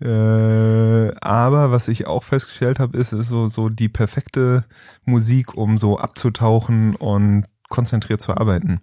äh, 0.00 1.14
aber 1.20 1.70
was 1.70 1.88
ich 1.88 2.06
auch 2.06 2.24
festgestellt 2.24 2.80
habe, 2.80 2.98
ist, 2.98 3.12
ist 3.12 3.28
so, 3.28 3.48
so 3.48 3.68
die 3.68 3.88
perfekte 3.88 4.64
Musik, 5.04 5.54
um 5.54 5.78
so 5.78 5.98
abzutauchen 5.98 6.96
und 6.96 7.44
konzentriert 7.68 8.20
zu 8.20 8.36
arbeiten. 8.36 8.80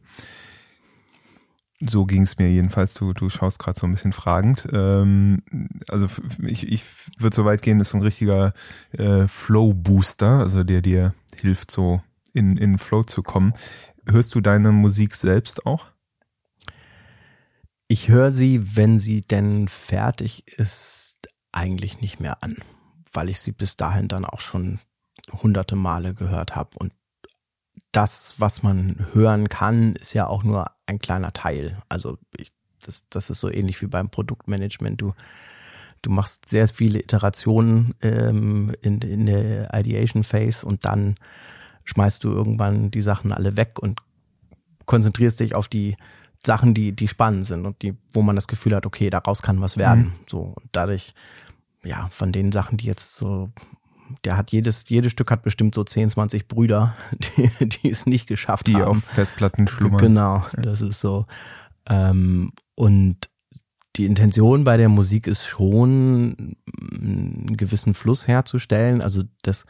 So 1.79 2.05
ging 2.05 2.23
es 2.23 2.37
mir 2.37 2.49
jedenfalls. 2.49 2.95
Du, 2.95 3.13
du 3.13 3.29
schaust 3.29 3.59
gerade 3.59 3.79
so 3.79 3.85
ein 3.85 3.93
bisschen 3.93 4.13
fragend. 4.13 4.67
Ähm, 4.71 5.43
also 5.87 6.07
ich, 6.43 6.71
ich 6.71 6.83
würde 7.19 7.35
so 7.35 7.45
weit 7.45 7.61
gehen, 7.61 7.79
ist 7.79 7.91
so 7.91 7.97
ein 7.97 8.03
richtiger 8.03 8.53
äh, 8.91 9.27
Flow-Booster, 9.27 10.39
also 10.39 10.63
der 10.63 10.81
dir 10.81 11.13
hilft, 11.35 11.69
so 11.69 12.01
in, 12.33 12.57
in 12.57 12.77
Flow 12.79 13.03
zu 13.03 13.21
kommen. 13.21 13.53
Hörst 14.07 14.33
du 14.33 14.41
deine 14.41 14.71
Musik 14.71 15.15
selbst 15.15 15.65
auch? 15.65 15.85
Ich 17.87 18.09
höre 18.09 18.31
sie, 18.31 18.75
wenn 18.75 18.99
sie 18.99 19.21
denn 19.21 19.67
fertig 19.67 20.47
ist, 20.57 21.17
eigentlich 21.51 22.01
nicht 22.01 22.19
mehr 22.19 22.43
an, 22.43 22.57
weil 23.13 23.29
ich 23.29 23.39
sie 23.39 23.51
bis 23.51 23.77
dahin 23.77 24.07
dann 24.07 24.25
auch 24.25 24.41
schon 24.41 24.79
hunderte 25.31 25.75
Male 25.75 26.13
gehört 26.13 26.55
habe 26.55 26.77
und 26.77 26.91
das, 27.91 28.35
was 28.37 28.63
man 28.63 29.07
hören 29.13 29.49
kann, 29.49 29.95
ist 29.95 30.13
ja 30.13 30.27
auch 30.27 30.43
nur 30.43 30.71
ein 30.85 30.99
kleiner 30.99 31.33
Teil. 31.33 31.81
Also 31.89 32.17
ich, 32.35 32.51
das, 32.85 33.03
das 33.09 33.29
ist 33.29 33.39
so 33.39 33.49
ähnlich 33.49 33.81
wie 33.81 33.87
beim 33.87 34.09
Produktmanagement. 34.09 35.01
Du, 35.01 35.13
du 36.01 36.09
machst 36.09 36.49
sehr 36.49 36.67
viele 36.67 36.99
Iterationen 36.99 37.95
ähm, 38.01 38.73
in, 38.81 38.99
in 39.01 39.25
der 39.25 39.73
Ideation 39.73 40.23
Phase 40.23 40.65
und 40.65 40.85
dann 40.85 41.15
schmeißt 41.85 42.23
du 42.23 42.31
irgendwann 42.31 42.91
die 42.91 43.01
Sachen 43.01 43.31
alle 43.31 43.57
weg 43.57 43.79
und 43.79 44.01
konzentrierst 44.85 45.39
dich 45.39 45.55
auf 45.55 45.67
die 45.67 45.95
Sachen, 46.45 46.73
die, 46.73 46.93
die 46.93 47.07
spannend 47.07 47.45
sind 47.45 47.65
und 47.65 47.81
die, 47.81 47.95
wo 48.13 48.21
man 48.21 48.35
das 48.35 48.47
Gefühl 48.47 48.75
hat, 48.75 48.85
okay, 48.85 49.09
daraus 49.09 49.41
kann 49.41 49.61
was 49.61 49.77
werden. 49.77 50.03
Mhm. 50.03 50.13
So, 50.27 50.39
und 50.39 50.69
dadurch, 50.71 51.13
ja, 51.83 52.07
von 52.09 52.31
den 52.31 52.51
Sachen, 52.51 52.77
die 52.77 52.85
jetzt 52.85 53.15
so 53.15 53.49
der 54.23 54.37
hat 54.37 54.51
jedes, 54.51 54.87
jedes 54.89 55.11
Stück 55.11 55.31
hat 55.31 55.41
bestimmt 55.41 55.75
so 55.75 55.83
10, 55.83 56.09
20 56.09 56.47
Brüder, 56.47 56.95
die, 57.37 57.69
die 57.69 57.89
es 57.89 58.05
nicht 58.05 58.27
geschafft 58.27 58.67
die 58.67 58.75
haben. 58.75 58.81
Die 58.81 58.85
auf 58.85 59.03
Festplatten 59.03 59.67
schlummern. 59.67 60.01
Genau, 60.01 60.45
das 60.57 60.81
ist 60.81 60.99
so. 60.99 61.25
Ähm, 61.89 62.51
und 62.75 63.29
die 63.95 64.05
Intention 64.05 64.63
bei 64.63 64.77
der 64.77 64.89
Musik 64.89 65.27
ist 65.27 65.45
schon, 65.45 66.55
einen 66.91 67.57
gewissen 67.57 67.93
Fluss 67.93 68.27
herzustellen. 68.27 69.01
Also 69.01 69.23
das, 69.41 69.65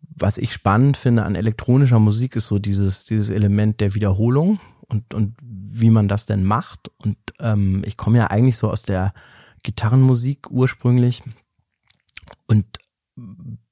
was 0.00 0.38
ich 0.38 0.52
spannend 0.52 0.96
finde 0.96 1.24
an 1.24 1.34
elektronischer 1.34 1.98
Musik, 1.98 2.36
ist 2.36 2.48
so 2.48 2.58
dieses, 2.58 3.04
dieses 3.04 3.30
Element 3.30 3.80
der 3.80 3.94
Wiederholung 3.94 4.60
und, 4.88 5.14
und 5.14 5.34
wie 5.40 5.90
man 5.90 6.08
das 6.08 6.26
denn 6.26 6.44
macht. 6.44 6.90
Und 6.98 7.16
ähm, 7.40 7.82
ich 7.86 7.96
komme 7.96 8.18
ja 8.18 8.26
eigentlich 8.26 8.58
so 8.58 8.70
aus 8.70 8.82
der 8.82 9.14
Gitarrenmusik 9.62 10.50
ursprünglich 10.50 11.22
und 12.52 12.66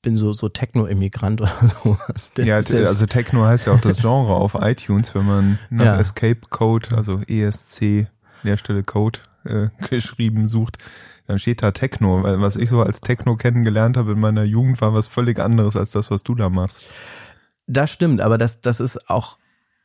bin 0.02 0.16
so 0.16 0.32
so 0.32 0.48
Techno-Immigrant 0.48 1.40
oder 1.40 1.52
so. 1.68 1.96
Ja, 2.42 2.56
also 2.56 3.06
Techno 3.06 3.44
heißt 3.44 3.66
ja 3.66 3.74
auch 3.74 3.80
das 3.80 4.00
Genre 4.00 4.34
auf 4.34 4.56
iTunes, 4.58 5.14
wenn 5.14 5.26
man 5.26 5.58
nach 5.68 5.84
ja. 5.84 6.00
Escape 6.00 6.40
Code, 6.48 6.96
also 6.96 7.20
ESC 7.26 8.08
Leerstelle 8.42 8.82
Code 8.82 9.20
äh, 9.44 9.68
geschrieben 9.90 10.48
sucht, 10.48 10.78
dann 11.26 11.38
steht 11.38 11.62
da 11.62 11.72
Techno. 11.72 12.22
Weil 12.22 12.40
was 12.40 12.56
ich 12.56 12.70
so 12.70 12.82
als 12.82 13.02
Techno 13.02 13.36
kennengelernt 13.36 13.96
habe 13.96 14.12
in 14.12 14.20
meiner 14.20 14.44
Jugend 14.44 14.80
war 14.80 14.94
was 14.94 15.08
völlig 15.08 15.38
anderes 15.38 15.76
als 15.76 15.90
das, 15.90 16.10
was 16.10 16.22
du 16.22 16.34
da 16.34 16.48
machst. 16.48 16.82
Das 17.66 17.92
stimmt, 17.92 18.20
aber 18.20 18.38
das 18.38 18.60
das 18.60 18.80
ist 18.80 19.10
auch 19.10 19.36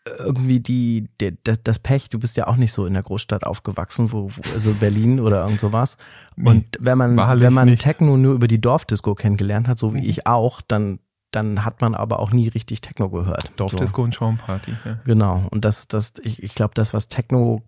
irgendwie 0.06 0.60
die, 0.60 1.10
der, 1.20 1.34
das, 1.44 1.64
das 1.64 1.80
Pech, 1.80 2.10
du 2.10 2.20
bist 2.20 2.38
ja 2.38 2.48
auch 2.48 2.58
nicht 2.58 2.74
so 2.74 2.86
in 2.86 2.94
der 2.94 3.04
Großstadt 3.04 3.44
aufgewachsen, 3.44 4.12
wo, 4.12 4.30
wo 4.30 4.54
also 4.54 4.74
Berlin 4.74 5.20
oder 5.22 5.44
irgend 5.44 5.60
sowas. 5.60 5.98
Und 6.38 6.66
wenn 6.80 6.98
man, 6.98 7.18
wenn 7.18 7.54
man 7.54 7.70
nicht. 7.70 7.82
Techno 7.82 8.18
nur 8.18 8.36
über 8.36 8.48
die 8.48 8.62
Dorfdisco 8.62 9.16
kennengelernt 9.16 9.68
hat, 9.68 9.80
so 9.80 9.94
wie 9.94 10.02
mhm. 10.02 10.10
ich 10.10 10.28
auch, 10.28 10.62
dann, 10.62 11.00
dann 11.32 11.66
hat 11.66 11.82
man 11.82 11.96
aber 11.96 12.20
auch 12.20 12.32
nie 12.32 12.48
richtig 12.50 12.82
Techno 12.82 13.10
gehört. 13.10 13.52
Dorfdisco 13.56 14.02
so. 14.02 14.06
und 14.06 14.16
Schaumparty, 14.16 14.74
ja. 14.86 15.00
Genau. 15.06 15.48
Und 15.50 15.66
das, 15.66 15.88
das, 15.88 16.14
ich, 16.22 16.44
ich 16.44 16.54
glaube, 16.54 16.74
das, 16.76 16.94
was 16.94 17.08
Techno 17.08 17.64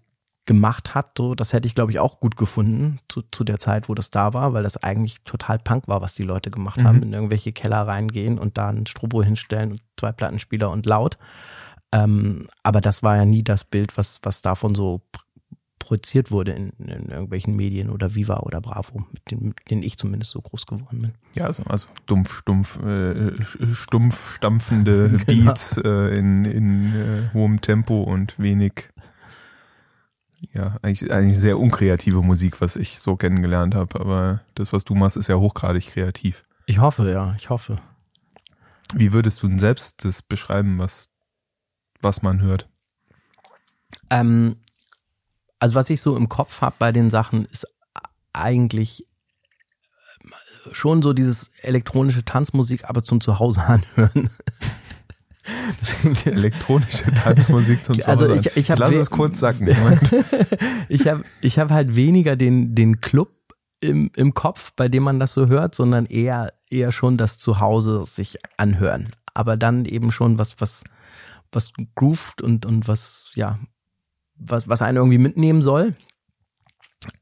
gemacht 0.46 0.96
hat, 0.96 1.12
so, 1.18 1.36
das 1.36 1.54
hätte 1.54 1.68
ich, 1.68 1.76
glaube 1.76 1.92
ich, 1.92 2.00
auch 2.00 2.20
gut 2.20 2.38
gefunden 2.38 3.00
zu, 3.10 3.22
zu 3.32 3.44
der 3.44 3.60
Zeit, 3.60 3.90
wo 3.90 3.96
das 3.96 4.10
da 4.10 4.34
war, 4.34 4.54
weil 4.54 4.64
das 4.64 4.82
eigentlich 4.82 5.22
total 5.24 5.60
Punk 5.60 5.88
war, 5.88 6.02
was 6.02 6.16
die 6.16 6.24
Leute 6.24 6.50
gemacht 6.52 6.80
mhm. 6.80 6.84
haben, 6.84 7.04
in 7.04 7.14
irgendwelche 7.14 7.52
Keller 7.52 7.86
reingehen 7.86 8.40
und 8.40 8.58
da 8.58 8.70
ein 8.70 8.86
Strobo 8.86 9.22
hinstellen 9.22 9.72
und 9.72 9.82
zwei 9.98 10.12
Plattenspieler 10.12 10.70
und 10.72 10.86
laut. 10.86 11.18
Ähm, 11.92 12.48
aber 12.64 12.82
das 12.82 13.04
war 13.04 13.16
ja 13.16 13.26
nie 13.26 13.44
das 13.44 13.64
Bild, 13.64 13.98
was, 13.98 14.20
was 14.24 14.42
davon 14.42 14.76
so 14.76 15.02
projiziert 15.88 16.32
wurde 16.32 16.52
in, 16.52 16.72
in 16.80 17.08
irgendwelchen 17.08 17.56
Medien 17.56 17.90
oder 17.90 18.14
Viva 18.14 18.42
oder 18.42 18.60
Bravo, 18.60 19.06
mit, 19.14 19.32
den, 19.32 19.48
mit 19.50 19.70
denen 19.70 19.84
ich 19.84 19.98
zumindest 19.98 20.32
so 20.32 20.42
groß 20.42 20.66
geworden 20.66 21.02
bin. 21.02 21.14
Ja, 21.34 21.46
also, 21.46 21.64
also 21.64 21.88
dumpf, 22.06 22.40
stumpf, 22.40 22.78
äh, 22.84 23.32
stumpf 23.74 24.36
stampfende 24.36 25.10
genau. 25.26 25.46
Beats 25.46 25.78
äh, 25.78 26.18
in, 26.18 26.44
in 26.44 26.94
äh, 26.94 27.34
hohem 27.34 27.62
Tempo 27.62 28.04
und 28.04 28.38
wenig, 28.38 28.90
ja, 30.54 30.76
eigentlich, 30.82 31.10
eigentlich 31.10 31.40
sehr 31.40 31.58
unkreative 31.58 32.22
Musik, 32.22 32.60
was 32.60 32.76
ich 32.76 33.00
so 33.00 33.16
kennengelernt 33.16 33.74
habe. 33.74 33.98
Aber 34.02 34.42
das, 34.56 34.74
was 34.74 34.84
du 34.84 34.94
machst, 34.94 35.16
ist 35.16 35.30
ja 35.30 35.36
hochgradig 35.36 35.88
kreativ. 35.88 36.44
Ich 36.66 36.80
hoffe, 36.80 37.10
ja, 37.10 37.34
ich 37.38 37.50
hoffe. 37.50 37.78
Wie 38.94 39.14
würdest 39.14 39.42
du 39.42 39.48
denn 39.48 39.60
selbst 39.60 40.04
das 40.04 40.22
beschreiben, 40.22 40.80
was 40.80 41.08
was 42.02 42.22
man 42.22 42.42
hört? 42.42 42.68
Ähm, 44.10 44.58
also 45.60 45.76
was 45.76 45.90
ich 45.90 46.02
so 46.02 46.16
im 46.16 46.30
Kopf 46.30 46.62
habe 46.62 46.76
bei 46.80 46.92
den 46.92 47.10
Sachen 47.10 47.46
ist 47.46 47.68
eigentlich 48.34 49.06
äh, 50.24 50.74
schon 50.74 51.02
so 51.02 51.14
dieses 51.14 51.52
elektronische 51.62 52.24
Tanzmusik, 52.24 52.86
aber 52.86 53.04
zum 53.04 53.22
Zuhause 53.22 53.62
anhören. 53.62 54.30
Elektronische 56.26 57.12
Tanzmusik 57.14 57.84
zum 57.84 57.96
also 57.96 58.26
Zuhause. 58.26 58.38
Also 58.38 58.50
ich, 58.50 58.58
ich 58.58 58.72
hab 58.72 58.80
Lass 58.80 58.94
es 58.94 59.10
kurz 59.10 59.40
sacken. 59.40 59.68
ich 60.90 61.08
habe 61.08 61.24
ich 61.42 61.58
hab 61.58 61.72
halt 61.72 61.96
weniger 61.96 62.36
den, 62.36 62.76
den 62.76 63.00
Club 63.00 63.32
im, 63.80 64.12
im 64.16 64.34
Kopf, 64.34 64.74
bei 64.76 64.90
dem 64.90 65.04
man 65.04 65.20
das 65.20 65.34
so 65.34 65.48
hört, 65.48 65.76
sondern 65.76 66.06
eher, 66.06 66.54
eher 66.70 66.92
schon 66.92 67.18
das 67.18 67.40
Zuhause 67.40 68.04
sich 68.06 68.38
anhören. 68.58 69.16
Aber 69.34 69.56
dann 69.56 69.86
eben 69.86 70.12
schon 70.12 70.38
was, 70.38 70.60
was, 70.60 70.84
was 71.52 71.72
grooved 71.96 72.42
und, 72.42 72.66
und 72.66 72.88
was, 72.88 73.30
ja, 73.36 73.60
was, 74.36 74.68
was 74.68 74.82
einen 74.82 74.98
irgendwie 74.98 75.18
mitnehmen 75.18 75.62
soll. 75.62 75.96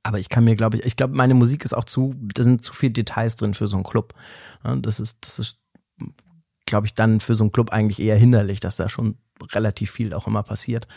Aber 0.03 0.19
ich 0.19 0.29
kann 0.29 0.45
mir, 0.45 0.55
glaube 0.55 0.77
ich, 0.77 0.85
ich 0.85 0.95
glaube, 0.95 1.15
meine 1.15 1.33
Musik 1.33 1.65
ist 1.65 1.73
auch 1.73 1.85
zu, 1.85 2.15
da 2.17 2.43
sind 2.43 2.63
zu 2.63 2.73
viele 2.73 2.93
Details 2.93 3.35
drin 3.35 3.53
für 3.53 3.67
so 3.67 3.77
einen 3.77 3.83
Club. 3.83 4.13
Das 4.63 4.99
ist, 4.99 5.17
das 5.21 5.39
ist, 5.39 5.59
glaube 6.65 6.87
ich, 6.87 6.93
dann 6.93 7.19
für 7.19 7.35
so 7.35 7.43
einen 7.43 7.51
Club 7.51 7.71
eigentlich 7.71 7.99
eher 7.99 8.17
hinderlich, 8.17 8.59
dass 8.59 8.77
da 8.77 8.89
schon 8.89 9.17
relativ 9.51 9.91
viel 9.91 10.13
auch 10.13 10.27
immer 10.27 10.43
passiert. 10.43 10.87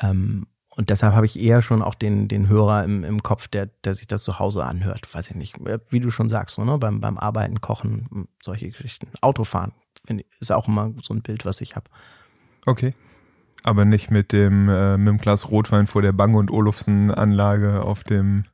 Ähm, 0.00 0.46
und 0.74 0.88
deshalb 0.88 1.14
habe 1.14 1.26
ich 1.26 1.38
eher 1.38 1.60
schon 1.60 1.82
auch 1.82 1.94
den, 1.94 2.28
den 2.28 2.48
Hörer 2.48 2.84
im, 2.84 3.04
im 3.04 3.22
Kopf, 3.22 3.48
der, 3.48 3.66
der 3.84 3.94
sich 3.94 4.06
das 4.06 4.22
zu 4.22 4.38
Hause 4.38 4.64
anhört. 4.64 5.12
Weiß 5.14 5.28
ich 5.28 5.36
nicht, 5.36 5.58
wie 5.90 6.00
du 6.00 6.10
schon 6.10 6.30
sagst, 6.30 6.54
so, 6.56 6.64
ne? 6.64 6.78
beim, 6.78 7.00
beim 7.00 7.18
Arbeiten, 7.18 7.60
Kochen, 7.60 8.28
solche 8.42 8.70
Geschichten. 8.70 9.08
Autofahren 9.20 9.72
ist 10.40 10.50
auch 10.50 10.68
immer 10.68 10.92
so 11.02 11.12
ein 11.12 11.22
Bild, 11.22 11.44
was 11.44 11.60
ich 11.60 11.76
habe. 11.76 11.90
Okay. 12.66 12.94
Aber 13.62 13.84
nicht 13.84 14.10
mit 14.10 14.32
dem, 14.32 14.68
äh, 14.68 14.96
mit 14.96 15.08
dem 15.08 15.18
Glas 15.18 15.50
Rotwein 15.50 15.86
vor 15.86 16.02
der 16.02 16.12
Bang 16.12 16.34
und 16.34 16.50
Olufsen 16.50 17.10
Anlage 17.10 17.82
auf 17.82 18.02
dem 18.04 18.44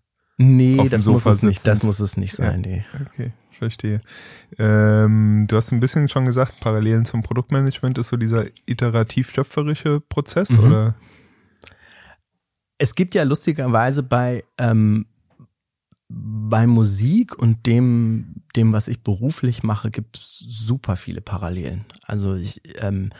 Nee, 0.40 0.78
auf 0.78 0.88
das 0.88 1.02
Sofa 1.02 1.30
muss 1.30 1.38
es 1.38 1.42
nicht, 1.42 1.66
das 1.66 1.82
muss 1.82 1.98
es 1.98 2.16
nicht 2.16 2.32
sein, 2.32 2.62
ja. 2.62 2.70
nee. 2.70 2.84
Okay, 3.06 3.32
verstehe. 3.50 4.00
Ähm, 4.56 5.46
du 5.48 5.56
hast 5.56 5.72
ein 5.72 5.80
bisschen 5.80 6.08
schon 6.08 6.26
gesagt, 6.26 6.60
Parallelen 6.60 7.04
zum 7.04 7.22
Produktmanagement 7.22 7.98
ist 7.98 8.08
so 8.08 8.16
dieser 8.16 8.46
iterativ-schöpferische 8.66 10.00
Prozess, 10.00 10.50
mhm. 10.50 10.58
oder? 10.60 10.94
Es 12.78 12.94
gibt 12.94 13.16
ja 13.16 13.24
lustigerweise 13.24 14.04
bei, 14.04 14.44
ähm, 14.58 15.06
bei 16.08 16.68
Musik 16.68 17.36
und 17.36 17.66
dem, 17.66 18.44
dem, 18.54 18.72
was 18.72 18.86
ich 18.86 19.02
beruflich 19.02 19.64
mache, 19.64 19.90
gibt 19.90 20.18
es 20.18 20.38
super 20.38 20.94
viele 20.94 21.20
Parallelen. 21.20 21.84
Also 22.02 22.36
ich, 22.36 22.60
ähm, 22.80 23.10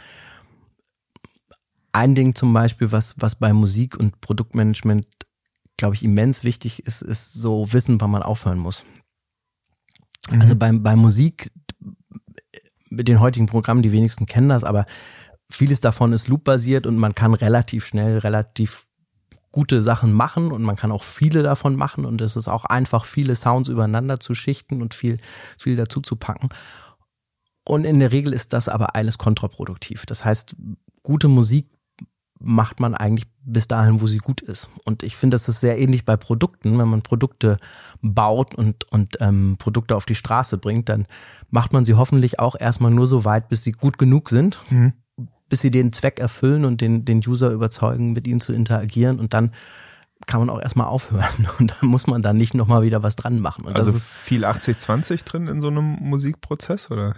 ein 1.92 2.14
Ding 2.14 2.34
zum 2.34 2.52
Beispiel, 2.52 2.92
was, 2.92 3.14
was 3.18 3.36
bei 3.36 3.52
Musik 3.52 3.96
und 3.96 4.20
Produktmanagement, 4.20 5.06
glaube 5.76 5.94
ich, 5.94 6.04
immens 6.04 6.44
wichtig 6.44 6.84
ist, 6.86 7.02
ist 7.02 7.32
so 7.34 7.72
wissen, 7.72 8.00
wann 8.00 8.10
man 8.10 8.22
aufhören 8.22 8.58
muss. 8.58 8.84
Mhm. 10.30 10.40
Also 10.40 10.56
bei, 10.56 10.72
bei 10.72 10.96
Musik, 10.96 11.50
mit 12.90 13.08
den 13.08 13.20
heutigen 13.20 13.46
Programmen, 13.46 13.82
die 13.82 13.92
wenigsten 13.92 14.26
kennen 14.26 14.48
das, 14.48 14.64
aber 14.64 14.86
vieles 15.50 15.80
davon 15.80 16.12
ist 16.12 16.28
loop-basiert 16.28 16.86
und 16.86 16.98
man 16.98 17.14
kann 17.14 17.34
relativ 17.34 17.86
schnell, 17.86 18.18
relativ 18.18 18.86
gute 19.50 19.82
Sachen 19.82 20.12
machen 20.12 20.52
und 20.52 20.62
man 20.62 20.76
kann 20.76 20.92
auch 20.92 21.04
viele 21.04 21.42
davon 21.42 21.74
machen 21.74 22.04
und 22.04 22.20
es 22.20 22.36
ist 22.36 22.48
auch 22.48 22.64
einfach, 22.64 23.06
viele 23.06 23.34
Sounds 23.34 23.68
übereinander 23.68 24.20
zu 24.20 24.34
schichten 24.34 24.82
und 24.82 24.94
viel, 24.94 25.18
viel 25.58 25.76
dazu 25.76 26.00
zu 26.00 26.16
packen. 26.16 26.50
Und 27.64 27.84
in 27.84 27.98
der 27.98 28.12
Regel 28.12 28.32
ist 28.32 28.52
das 28.52 28.68
aber 28.68 28.94
alles 28.94 29.18
kontraproduktiv. 29.18 30.06
Das 30.06 30.24
heißt, 30.24 30.56
gute 31.02 31.28
Musik 31.28 31.68
macht 32.40 32.80
man 32.80 32.94
eigentlich 32.94 33.26
bis 33.44 33.66
dahin, 33.68 34.00
wo 34.00 34.06
sie 34.06 34.18
gut 34.18 34.40
ist. 34.40 34.70
Und 34.84 35.02
ich 35.02 35.16
finde, 35.16 35.34
das 35.34 35.48
ist 35.48 35.60
sehr 35.60 35.78
ähnlich 35.78 36.04
bei 36.04 36.16
Produkten. 36.16 36.78
Wenn 36.78 36.88
man 36.88 37.02
Produkte 37.02 37.58
baut 38.00 38.54
und, 38.54 38.84
und 38.92 39.16
ähm, 39.20 39.56
Produkte 39.58 39.96
auf 39.96 40.06
die 40.06 40.14
Straße 40.14 40.58
bringt, 40.58 40.88
dann 40.88 41.06
macht 41.50 41.72
man 41.72 41.84
sie 41.84 41.94
hoffentlich 41.94 42.38
auch 42.38 42.54
erstmal 42.58 42.90
nur 42.90 43.06
so 43.06 43.24
weit, 43.24 43.48
bis 43.48 43.62
sie 43.62 43.72
gut 43.72 43.98
genug 43.98 44.28
sind. 44.30 44.60
Mhm 44.70 44.92
bis 45.48 45.60
sie 45.60 45.70
den 45.70 45.92
Zweck 45.92 46.20
erfüllen 46.20 46.64
und 46.64 46.80
den, 46.80 47.04
den 47.04 47.22
User 47.26 47.50
überzeugen, 47.50 48.12
mit 48.12 48.26
ihnen 48.26 48.40
zu 48.40 48.52
interagieren 48.52 49.18
und 49.18 49.34
dann 49.34 49.52
kann 50.26 50.40
man 50.40 50.50
auch 50.50 50.60
erstmal 50.60 50.88
aufhören 50.88 51.48
und 51.58 51.74
dann 51.80 51.88
muss 51.88 52.06
man 52.06 52.22
dann 52.22 52.36
nicht 52.36 52.54
nochmal 52.54 52.82
wieder 52.82 53.02
was 53.02 53.16
dran 53.16 53.40
machen. 53.40 53.64
Und 53.64 53.76
also 53.76 53.92
viel 53.98 54.44
80-20 54.44 55.24
drin 55.24 55.46
in 55.48 55.60
so 55.60 55.68
einem 55.68 55.96
Musikprozess 56.00 56.90
oder? 56.90 57.16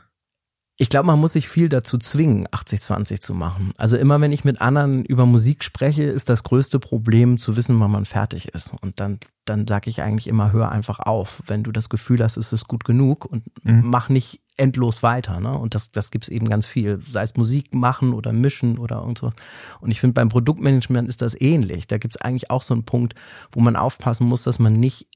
Ich 0.80 0.88
glaube, 0.88 1.08
man 1.08 1.20
muss 1.20 1.34
sich 1.34 1.46
viel 1.46 1.68
dazu 1.68 1.98
zwingen, 1.98 2.46
80-20 2.48 3.20
zu 3.20 3.34
machen. 3.34 3.74
Also 3.76 3.98
immer 3.98 4.18
wenn 4.22 4.32
ich 4.32 4.46
mit 4.46 4.62
anderen 4.62 5.04
über 5.04 5.26
Musik 5.26 5.62
spreche, 5.62 6.04
ist 6.04 6.30
das 6.30 6.42
größte 6.42 6.78
Problem 6.78 7.36
zu 7.36 7.54
wissen, 7.54 7.78
wann 7.80 7.90
man 7.90 8.06
fertig 8.06 8.48
ist. 8.54 8.72
Und 8.80 8.98
dann, 8.98 9.18
dann 9.44 9.66
sage 9.66 9.90
ich 9.90 10.00
eigentlich 10.00 10.26
immer, 10.26 10.52
hör 10.52 10.72
einfach 10.72 10.98
auf. 10.98 11.42
Wenn 11.46 11.62
du 11.64 11.70
das 11.70 11.90
Gefühl 11.90 12.24
hast, 12.24 12.38
es 12.38 12.54
ist 12.54 12.66
gut 12.66 12.84
genug 12.84 13.26
und 13.26 13.44
mhm. 13.62 13.82
mach 13.84 14.08
nicht 14.08 14.40
endlos 14.56 15.02
weiter. 15.02 15.38
Ne? 15.38 15.52
Und 15.52 15.74
das, 15.74 15.92
das 15.92 16.10
gibt's 16.10 16.30
eben 16.30 16.48
ganz 16.48 16.66
viel. 16.66 17.02
Sei 17.10 17.24
es 17.24 17.36
Musik 17.36 17.74
machen 17.74 18.14
oder 18.14 18.32
mischen 18.32 18.78
oder 18.78 19.00
irgend 19.00 19.18
so. 19.18 19.34
Und 19.82 19.90
ich 19.90 20.00
finde, 20.00 20.14
beim 20.14 20.30
Produktmanagement 20.30 21.10
ist 21.10 21.20
das 21.20 21.38
ähnlich. 21.38 21.88
Da 21.88 21.98
gibt's 21.98 22.16
eigentlich 22.16 22.50
auch 22.50 22.62
so 22.62 22.72
einen 22.72 22.84
Punkt, 22.84 23.14
wo 23.52 23.60
man 23.60 23.76
aufpassen 23.76 24.26
muss, 24.26 24.44
dass 24.44 24.58
man 24.58 24.80
nicht 24.80 25.08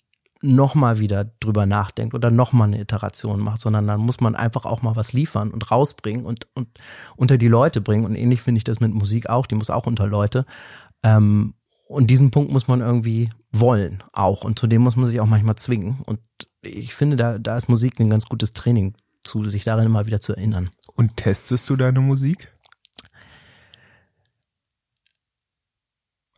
nochmal 0.45 0.99
wieder 0.99 1.25
drüber 1.41 1.67
nachdenkt 1.67 2.15
oder 2.15 2.31
nochmal 2.31 2.69
eine 2.69 2.81
Iteration 2.81 3.41
macht, 3.41 3.61
sondern 3.61 3.87
dann 3.87 4.01
muss 4.01 4.21
man 4.21 4.37
einfach 4.37 4.65
auch 4.65 4.83
mal 4.83 4.95
was 4.95 5.13
liefern 5.13 5.51
und 5.51 5.71
rausbringen 5.71 6.27
und, 6.27 6.47
und 6.55 6.69
unter 7.17 7.39
die 7.39 7.49
Leute 7.49 7.81
bringen. 7.81 8.05
Und 8.05 8.15
ähnlich 8.15 8.43
finde 8.43 8.59
ich 8.59 8.65
das 8.65 8.81
mit 8.81 8.93
Musik 8.93 9.29
auch, 9.29 9.47
die 9.47 9.55
muss 9.55 9.71
auch 9.71 9.87
unter 9.87 10.07
Leute. 10.07 10.45
Ähm, 11.03 11.55
und 11.89 12.09
diesen 12.09 12.31
Punkt 12.31 12.53
muss 12.53 12.69
man 12.69 12.81
irgendwie 12.81 13.31
wollen 13.53 14.03
auch. 14.13 14.45
Und 14.45 14.59
zu 14.59 14.67
dem 14.67 14.83
muss 14.83 14.97
man 14.97 15.07
sich 15.07 15.21
auch 15.21 15.27
manchmal 15.27 15.57
zwingen. 15.57 16.01
Und 16.05 16.21
ich 16.63 16.95
finde, 16.95 17.17
da, 17.17 17.39
da 17.39 17.57
ist 17.57 17.69
Musik 17.69 17.99
ein 18.01 18.11
ganz 18.11 18.27
gutes 18.27 18.53
Training 18.53 18.95
zu, 19.23 19.47
sich 19.47 19.65
darin 19.65 19.87
immer 19.87 20.07
wieder 20.07 20.21
zu 20.21 20.35
erinnern. 20.35 20.71
Und 20.95 21.17
testest 21.17 21.69
du 21.71 21.77
deine 21.77 22.01
Musik? 22.01 22.53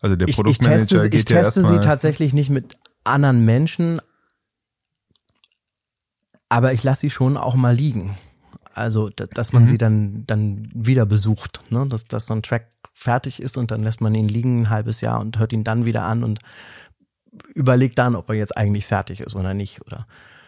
Also 0.00 0.14
der 0.14 0.26
Produktmanager 0.26 0.76
ich, 0.76 0.82
ich 0.82 0.88
teste, 0.88 1.10
geht 1.10 1.20
ich 1.20 1.24
teste 1.24 1.60
ja 1.62 1.66
sie 1.66 1.80
tatsächlich 1.80 2.32
nicht 2.32 2.50
mit 2.50 2.76
anderen 3.06 3.44
Menschen, 3.44 4.00
aber 6.48 6.72
ich 6.72 6.82
lasse 6.84 7.02
sie 7.02 7.10
schon 7.10 7.36
auch 7.36 7.54
mal 7.54 7.74
liegen. 7.74 8.16
Also, 8.74 9.08
dass 9.08 9.52
man 9.52 9.62
mhm. 9.62 9.66
sie 9.66 9.78
dann, 9.78 10.24
dann 10.26 10.70
wieder 10.74 11.06
besucht, 11.06 11.62
ne? 11.70 11.86
dass, 11.88 12.04
dass 12.04 12.26
so 12.26 12.34
ein 12.34 12.42
Track 12.42 12.68
fertig 12.92 13.40
ist 13.40 13.56
und 13.56 13.70
dann 13.70 13.82
lässt 13.82 14.00
man 14.00 14.14
ihn 14.14 14.28
liegen 14.28 14.62
ein 14.62 14.70
halbes 14.70 15.00
Jahr 15.00 15.20
und 15.20 15.38
hört 15.38 15.52
ihn 15.52 15.64
dann 15.64 15.84
wieder 15.84 16.04
an 16.04 16.22
und 16.22 16.40
überlegt 17.54 17.98
dann, 17.98 18.14
ob 18.14 18.28
er 18.28 18.36
jetzt 18.36 18.56
eigentlich 18.56 18.86
fertig 18.86 19.20
ist 19.20 19.34
oder 19.34 19.54
nicht, 19.54 19.80
oder? 19.86 20.06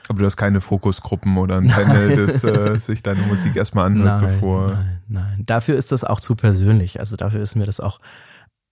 Aber 0.09 0.21
du 0.21 0.27
hast 0.27 0.37
keine 0.37 0.61
Fokusgruppen 0.61 1.37
oder 1.37 1.57
ein 1.57 1.69
Panel, 1.69 2.17
das 2.17 2.45
äh, 2.45 2.79
sich 2.81 3.03
deine 3.03 3.21
Musik 3.23 3.57
erstmal 3.57 3.87
anhört, 3.87 4.23
nein, 4.23 4.31
bevor. 4.31 4.69
Nein, 4.69 5.03
nein. 5.09 5.43
Dafür 5.47 5.77
ist 5.77 5.93
das 5.93 6.05
auch 6.05 6.21
zu 6.21 6.35
persönlich. 6.35 7.01
Also 7.01 7.17
dafür 7.17 7.43
ist 7.43 7.55
mir 7.55 7.67
das 7.67 7.81
auch 7.81 7.99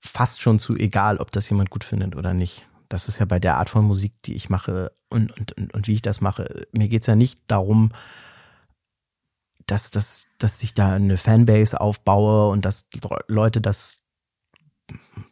fast 0.01 0.41
schon 0.41 0.59
zu 0.59 0.77
egal, 0.77 1.19
ob 1.19 1.33
das 1.33 1.49
jemand 1.49 1.71
gut 1.71 1.85
findet 1.85 2.17
oder 2.17 2.35
nicht 2.35 2.67
das 2.89 3.09
ist 3.09 3.19
ja 3.19 3.27
bei 3.27 3.39
der 3.39 3.57
Art 3.57 3.71
von 3.71 3.85
Musik, 3.85 4.15
die 4.25 4.35
ich 4.35 4.49
mache 4.49 4.93
und, 5.09 5.37
und, 5.39 5.53
und, 5.53 5.75
und 5.75 5.87
wie 5.87 5.95
ich 5.95 6.03
das 6.03 6.21
mache. 6.21 6.67
Mir 6.73 6.89
geht's 6.89 7.07
ja 7.07 7.17
nicht 7.17 7.41
darum, 7.47 7.93
dass, 9.67 9.91
dass, 9.91 10.27
dass 10.39 10.63
ich 10.63 10.75
da 10.75 10.95
eine 10.95 11.17
Fanbase 11.17 11.81
aufbaue 11.81 12.51
und 12.51 12.65
dass 12.65 12.89
Leute 13.27 13.61
das, 13.61 14.01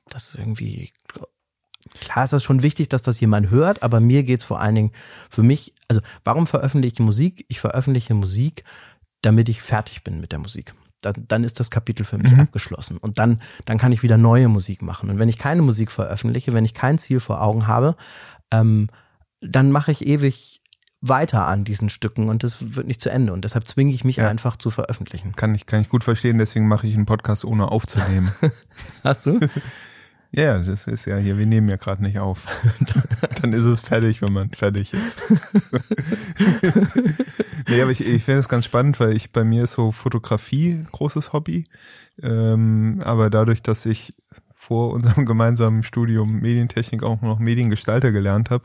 das 0.09 0.35
irgendwie, 0.35 0.92
klar 2.00 2.24
ist 2.24 2.33
das 2.33 2.42
schon 2.42 2.62
wichtig, 2.62 2.88
dass 2.88 3.02
das 3.02 3.20
jemand 3.20 3.50
hört, 3.50 3.83
aber 3.83 4.00
mir 4.00 4.24
geht's 4.24 4.44
vor 4.44 4.61
allen 4.61 4.74
Dingen 4.74 4.92
für 5.31 5.42
mich, 5.42 5.74
also 5.88 6.00
warum 6.24 6.46
veröffentliche 6.46 6.94
ich 6.94 7.00
Musik? 7.00 7.46
Ich 7.48 7.61
veröffentliche 7.61 8.14
Musik, 8.14 8.64
damit 9.22 9.48
ich 9.48 9.62
fertig 9.62 10.02
bin 10.02 10.20
mit 10.20 10.33
der 10.33 10.40
Musik 10.40 10.74
dann, 11.05 11.25
dann 11.29 11.45
ist 11.45 11.61
das 11.61 11.71
Kapitel 11.71 12.05
für 12.05 12.19
mich 12.19 12.33
mhm. 12.33 12.40
abgeschlossen. 12.40 12.99
Und 12.99 13.19
dann, 13.19 13.40
dann 13.64 13.79
kann 13.79 13.93
ich 13.93 14.03
wieder 14.03 14.17
neue 14.17 14.49
Musik 14.49 14.83
machen. 14.83 15.11
Und 15.11 15.19
wenn 15.19 15.29
ich 15.29 15.38
keine 15.38 15.62
Musik 15.62 15.90
veröffentliche, 15.90 16.53
wenn 16.53 16.64
ich 16.64 16.75
kein 16.75 16.99
Ziel 16.99 17.21
vor 17.21 17.40
Augen 17.40 17.67
habe, 17.67 17.97
ähm, 18.51 18.88
dann 19.40 19.71
mache 19.71 19.90
ich 19.90 20.07
ewig 20.07 20.61
weiter 21.01 21.47
an 21.47 21.64
diesen 21.64 21.90
Stücken 21.90 22.31
und 22.31 22.43
das 22.43 22.77
wird 22.77 22.87
nicht 22.87 23.01
zu 23.01 23.11
Ende. 23.11 23.33
Und 23.33 23.45
deshalb 23.45 23.67
zwinge 23.67 23.93
ich 23.93 24.05
mich 24.05 24.17
ja. 24.17 24.29
einfach 24.29 24.57
zu 24.57 24.71
veröffentlichen. 24.71 25.37
Kann 25.37 25.55
ich, 25.55 25.67
kann 25.67 25.83
ich 25.83 25.88
gut 25.88 26.03
verstehen, 26.03 26.38
deswegen 26.38 26.67
mache 26.67 26.87
ich 26.87 26.95
einen 26.95 27.07
Podcast 27.07 27.45
ohne 27.45 27.71
aufzunehmen. 27.71 28.33
Hast 29.05 29.27
du? 29.27 29.38
Ja, 30.37 30.59
das 30.59 30.88
ist 30.88 31.05
ja 31.05 31.16
hier, 31.16 31.38
wir 31.38 31.47
nehmen 31.47 31.68
ja 31.68 31.77
gerade 31.77 32.03
nicht 32.03 32.18
auf. 32.18 32.47
Dann 33.40 33.53
ist 33.53 33.66
es 33.66 33.81
fertig, 33.81 34.20
wenn 34.20 34.33
man 34.33 34.51
fertig 34.51 34.92
ist. 34.92 35.20
nee, 37.68 37.81
aber 37.81 37.92
ich, 37.92 38.05
ich 38.05 38.25
finde 38.25 38.40
es 38.40 38.49
ganz 38.49 38.64
spannend, 38.64 38.99
weil 38.99 39.14
ich 39.14 39.31
bei 39.31 39.44
mir 39.44 39.62
ist 39.62 39.75
so 39.75 39.92
Fotografie 39.92 40.85
großes 40.90 41.33
Hobby. 41.33 41.66
Ähm, 42.20 43.01
aber 43.05 43.31
dadurch, 43.31 43.62
dass 43.62 43.87
ich 43.87 44.14
vor 44.64 44.92
unserem 44.92 45.25
gemeinsamen 45.27 45.85
Studium 45.85 46.40
Medientechnik 46.40 47.05
auch 47.05 47.23
noch 47.23 47.38
Mediengestalter 47.38 48.11
gelernt 48.11 48.51
habe, 48.51 48.64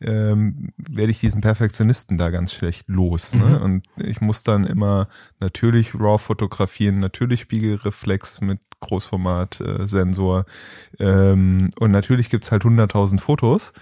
ähm, 0.00 0.70
werde 0.78 1.10
ich 1.10 1.20
diesen 1.20 1.42
Perfektionisten 1.42 2.16
da 2.16 2.30
ganz 2.30 2.54
schlecht 2.54 2.88
los. 2.88 3.34
Ne? 3.34 3.44
Mhm. 3.44 3.62
Und 3.62 3.86
ich 3.96 4.22
muss 4.22 4.42
dann 4.42 4.64
immer 4.64 5.08
natürlich 5.38 5.94
RAW 5.94 6.16
fotografieren, 6.16 6.98
natürlich 6.98 7.40
Spiegelreflex 7.40 8.40
mit 8.40 8.60
Großformat-Sensor. 8.80 10.46
ähm, 10.98 11.70
und 11.78 11.90
natürlich 11.90 12.30
gibt's 12.30 12.52
halt 12.52 12.64
100.000 12.64 13.20
Fotos, 13.20 13.72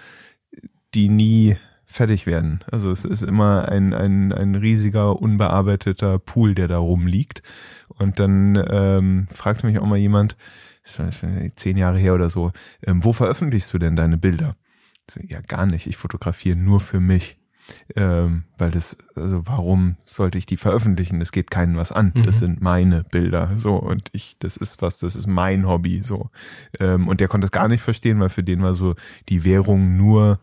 die 0.94 1.08
nie 1.08 1.56
fertig 1.86 2.26
werden. 2.26 2.62
Also 2.70 2.90
es 2.90 3.04
ist 3.04 3.22
immer 3.22 3.68
ein, 3.68 3.94
ein, 3.94 4.32
ein 4.32 4.54
riesiger, 4.54 5.20
unbearbeiteter 5.20 6.18
Pool, 6.18 6.54
der 6.54 6.68
da 6.68 6.78
rumliegt. 6.78 7.42
Und 7.88 8.20
dann 8.20 8.62
ähm, 8.70 9.26
fragte 9.32 9.66
mich 9.66 9.78
auch 9.78 9.86
mal 9.86 9.98
jemand, 9.98 10.36
das 10.84 10.98
war 10.98 11.10
zehn 11.56 11.76
Jahre 11.76 11.98
her 11.98 12.14
oder 12.14 12.30
so, 12.30 12.52
ähm, 12.86 13.04
wo 13.04 13.12
veröffentlichst 13.12 13.72
du 13.72 13.78
denn 13.78 13.96
deine 13.96 14.18
Bilder? 14.18 14.56
Ja, 15.22 15.40
gar 15.40 15.66
nicht. 15.66 15.86
Ich 15.86 15.96
fotografiere 15.96 16.56
nur 16.56 16.80
für 16.80 17.00
mich. 17.00 17.37
Ähm, 17.94 18.44
weil 18.56 18.70
das, 18.70 18.96
also 19.14 19.46
warum 19.46 19.96
sollte 20.04 20.38
ich 20.38 20.46
die 20.46 20.56
veröffentlichen? 20.56 21.20
Das 21.20 21.32
geht 21.32 21.50
keinen 21.50 21.76
was 21.76 21.92
an. 21.92 22.12
Mhm. 22.14 22.24
Das 22.24 22.38
sind 22.38 22.60
meine 22.60 23.04
Bilder, 23.04 23.52
so 23.56 23.76
und 23.76 24.08
ich, 24.12 24.36
das 24.38 24.56
ist 24.56 24.82
was, 24.82 24.98
das 24.98 25.16
ist 25.16 25.26
mein 25.26 25.66
Hobby, 25.66 26.02
so. 26.02 26.30
Ähm, 26.80 27.08
und 27.08 27.20
der 27.20 27.28
konnte 27.28 27.46
es 27.46 27.50
gar 27.50 27.68
nicht 27.68 27.82
verstehen, 27.82 28.20
weil 28.20 28.30
für 28.30 28.42
den 28.42 28.62
war 28.62 28.74
so 28.74 28.94
die 29.28 29.44
Währung 29.44 29.96
nur, 29.96 30.40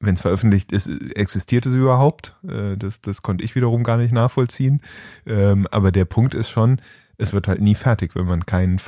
wenn 0.00 0.14
es 0.14 0.20
veröffentlicht 0.20 0.72
ist, 0.72 0.88
existiert 1.14 1.66
es 1.66 1.74
überhaupt. 1.74 2.36
Äh, 2.46 2.76
das, 2.76 3.00
das 3.00 3.22
konnte 3.22 3.44
ich 3.44 3.54
wiederum 3.54 3.82
gar 3.82 3.96
nicht 3.96 4.12
nachvollziehen. 4.12 4.80
Ähm, 5.26 5.66
aber 5.70 5.92
der 5.92 6.04
Punkt 6.04 6.34
ist 6.34 6.50
schon, 6.50 6.80
es 7.18 7.32
wird 7.32 7.48
halt 7.48 7.60
nie 7.60 7.74
fertig, 7.74 8.14
wenn 8.14 8.26
man 8.26 8.46
keinen 8.46 8.78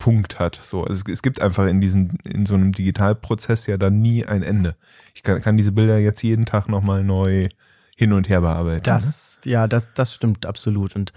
Veröffentlichungspunkt 0.00 0.38
hat. 0.38 0.56
So, 0.56 0.84
also 0.84 1.02
es, 1.06 1.12
es, 1.12 1.22
gibt 1.22 1.40
einfach 1.40 1.66
in 1.66 1.80
diesem, 1.80 2.18
in 2.24 2.46
so 2.46 2.54
einem 2.54 2.72
Digitalprozess 2.72 3.66
ja 3.66 3.76
dann 3.76 4.00
nie 4.00 4.24
ein 4.24 4.42
Ende. 4.42 4.76
Ich 5.14 5.22
kann, 5.22 5.40
kann 5.40 5.56
diese 5.56 5.72
Bilder 5.72 5.98
jetzt 5.98 6.22
jeden 6.22 6.46
Tag 6.46 6.68
nochmal 6.68 7.04
neu 7.04 7.48
hin 7.96 8.12
und 8.12 8.28
her 8.28 8.40
bearbeiten. 8.40 8.82
Das, 8.84 9.40
ne? 9.44 9.52
ja, 9.52 9.68
das, 9.68 9.92
das 9.94 10.14
stimmt 10.14 10.46
absolut. 10.46 10.96
Und 10.96 11.12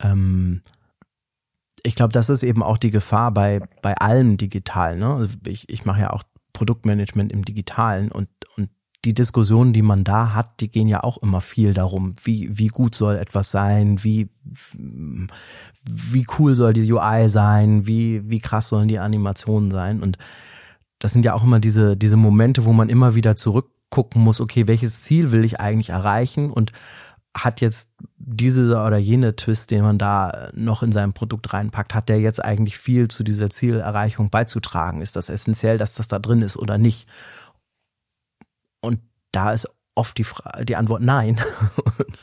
ähm, 0.00 0.62
ich 1.82 1.94
glaube, 1.94 2.12
das 2.12 2.28
ist 2.28 2.42
eben 2.42 2.62
auch 2.62 2.78
die 2.78 2.90
Gefahr 2.90 3.30
bei, 3.30 3.60
bei 3.80 3.94
allem 3.94 4.36
digital. 4.36 4.96
Ne? 4.96 5.14
Also 5.14 5.36
ich, 5.46 5.68
ich 5.68 5.84
mache 5.84 6.00
ja 6.00 6.10
auch 6.10 6.24
Produktmanagement 6.52 7.32
im 7.32 7.44
Digitalen 7.44 8.10
und, 8.10 8.28
und 8.56 8.70
die 9.06 9.14
Diskussionen, 9.14 9.72
die 9.72 9.82
man 9.82 10.02
da 10.02 10.34
hat, 10.34 10.60
die 10.60 10.68
gehen 10.68 10.88
ja 10.88 11.04
auch 11.04 11.16
immer 11.18 11.40
viel 11.40 11.72
darum, 11.72 12.16
wie, 12.24 12.50
wie 12.58 12.66
gut 12.66 12.96
soll 12.96 13.14
etwas 13.14 13.52
sein, 13.52 14.02
wie, 14.02 14.28
wie 14.74 16.26
cool 16.38 16.56
soll 16.56 16.72
die 16.72 16.92
UI 16.92 17.28
sein, 17.28 17.86
wie, 17.86 18.28
wie 18.28 18.40
krass 18.40 18.68
sollen 18.68 18.88
die 18.88 18.98
Animationen 18.98 19.70
sein. 19.70 20.02
Und 20.02 20.18
das 20.98 21.12
sind 21.12 21.24
ja 21.24 21.34
auch 21.34 21.44
immer 21.44 21.60
diese, 21.60 21.96
diese 21.96 22.16
Momente, 22.16 22.64
wo 22.64 22.72
man 22.72 22.88
immer 22.88 23.14
wieder 23.14 23.36
zurückgucken 23.36 24.20
muss, 24.22 24.40
okay, 24.40 24.66
welches 24.66 25.02
Ziel 25.02 25.30
will 25.30 25.44
ich 25.44 25.60
eigentlich 25.60 25.90
erreichen 25.90 26.50
und 26.50 26.72
hat 27.32 27.60
jetzt 27.60 27.90
diese 28.16 28.80
oder 28.80 28.96
jene 28.96 29.36
Twist, 29.36 29.70
den 29.70 29.82
man 29.82 29.98
da 29.98 30.50
noch 30.52 30.82
in 30.82 30.90
sein 30.90 31.12
Produkt 31.12 31.52
reinpackt, 31.52 31.94
hat 31.94 32.08
der 32.08 32.18
jetzt 32.18 32.44
eigentlich 32.44 32.76
viel 32.76 33.06
zu 33.06 33.22
dieser 33.22 33.50
Zielerreichung 33.50 34.30
beizutragen? 34.30 35.00
Ist 35.00 35.14
das 35.14 35.28
essentiell, 35.28 35.78
dass 35.78 35.94
das 35.94 36.08
da 36.08 36.18
drin 36.18 36.42
ist 36.42 36.56
oder 36.56 36.76
nicht? 36.76 37.06
Da 39.36 39.52
ist 39.52 39.68
oft 39.94 40.16
die, 40.16 40.24
Frage, 40.24 40.64
die 40.64 40.76
Antwort 40.76 41.02
nein. 41.02 41.38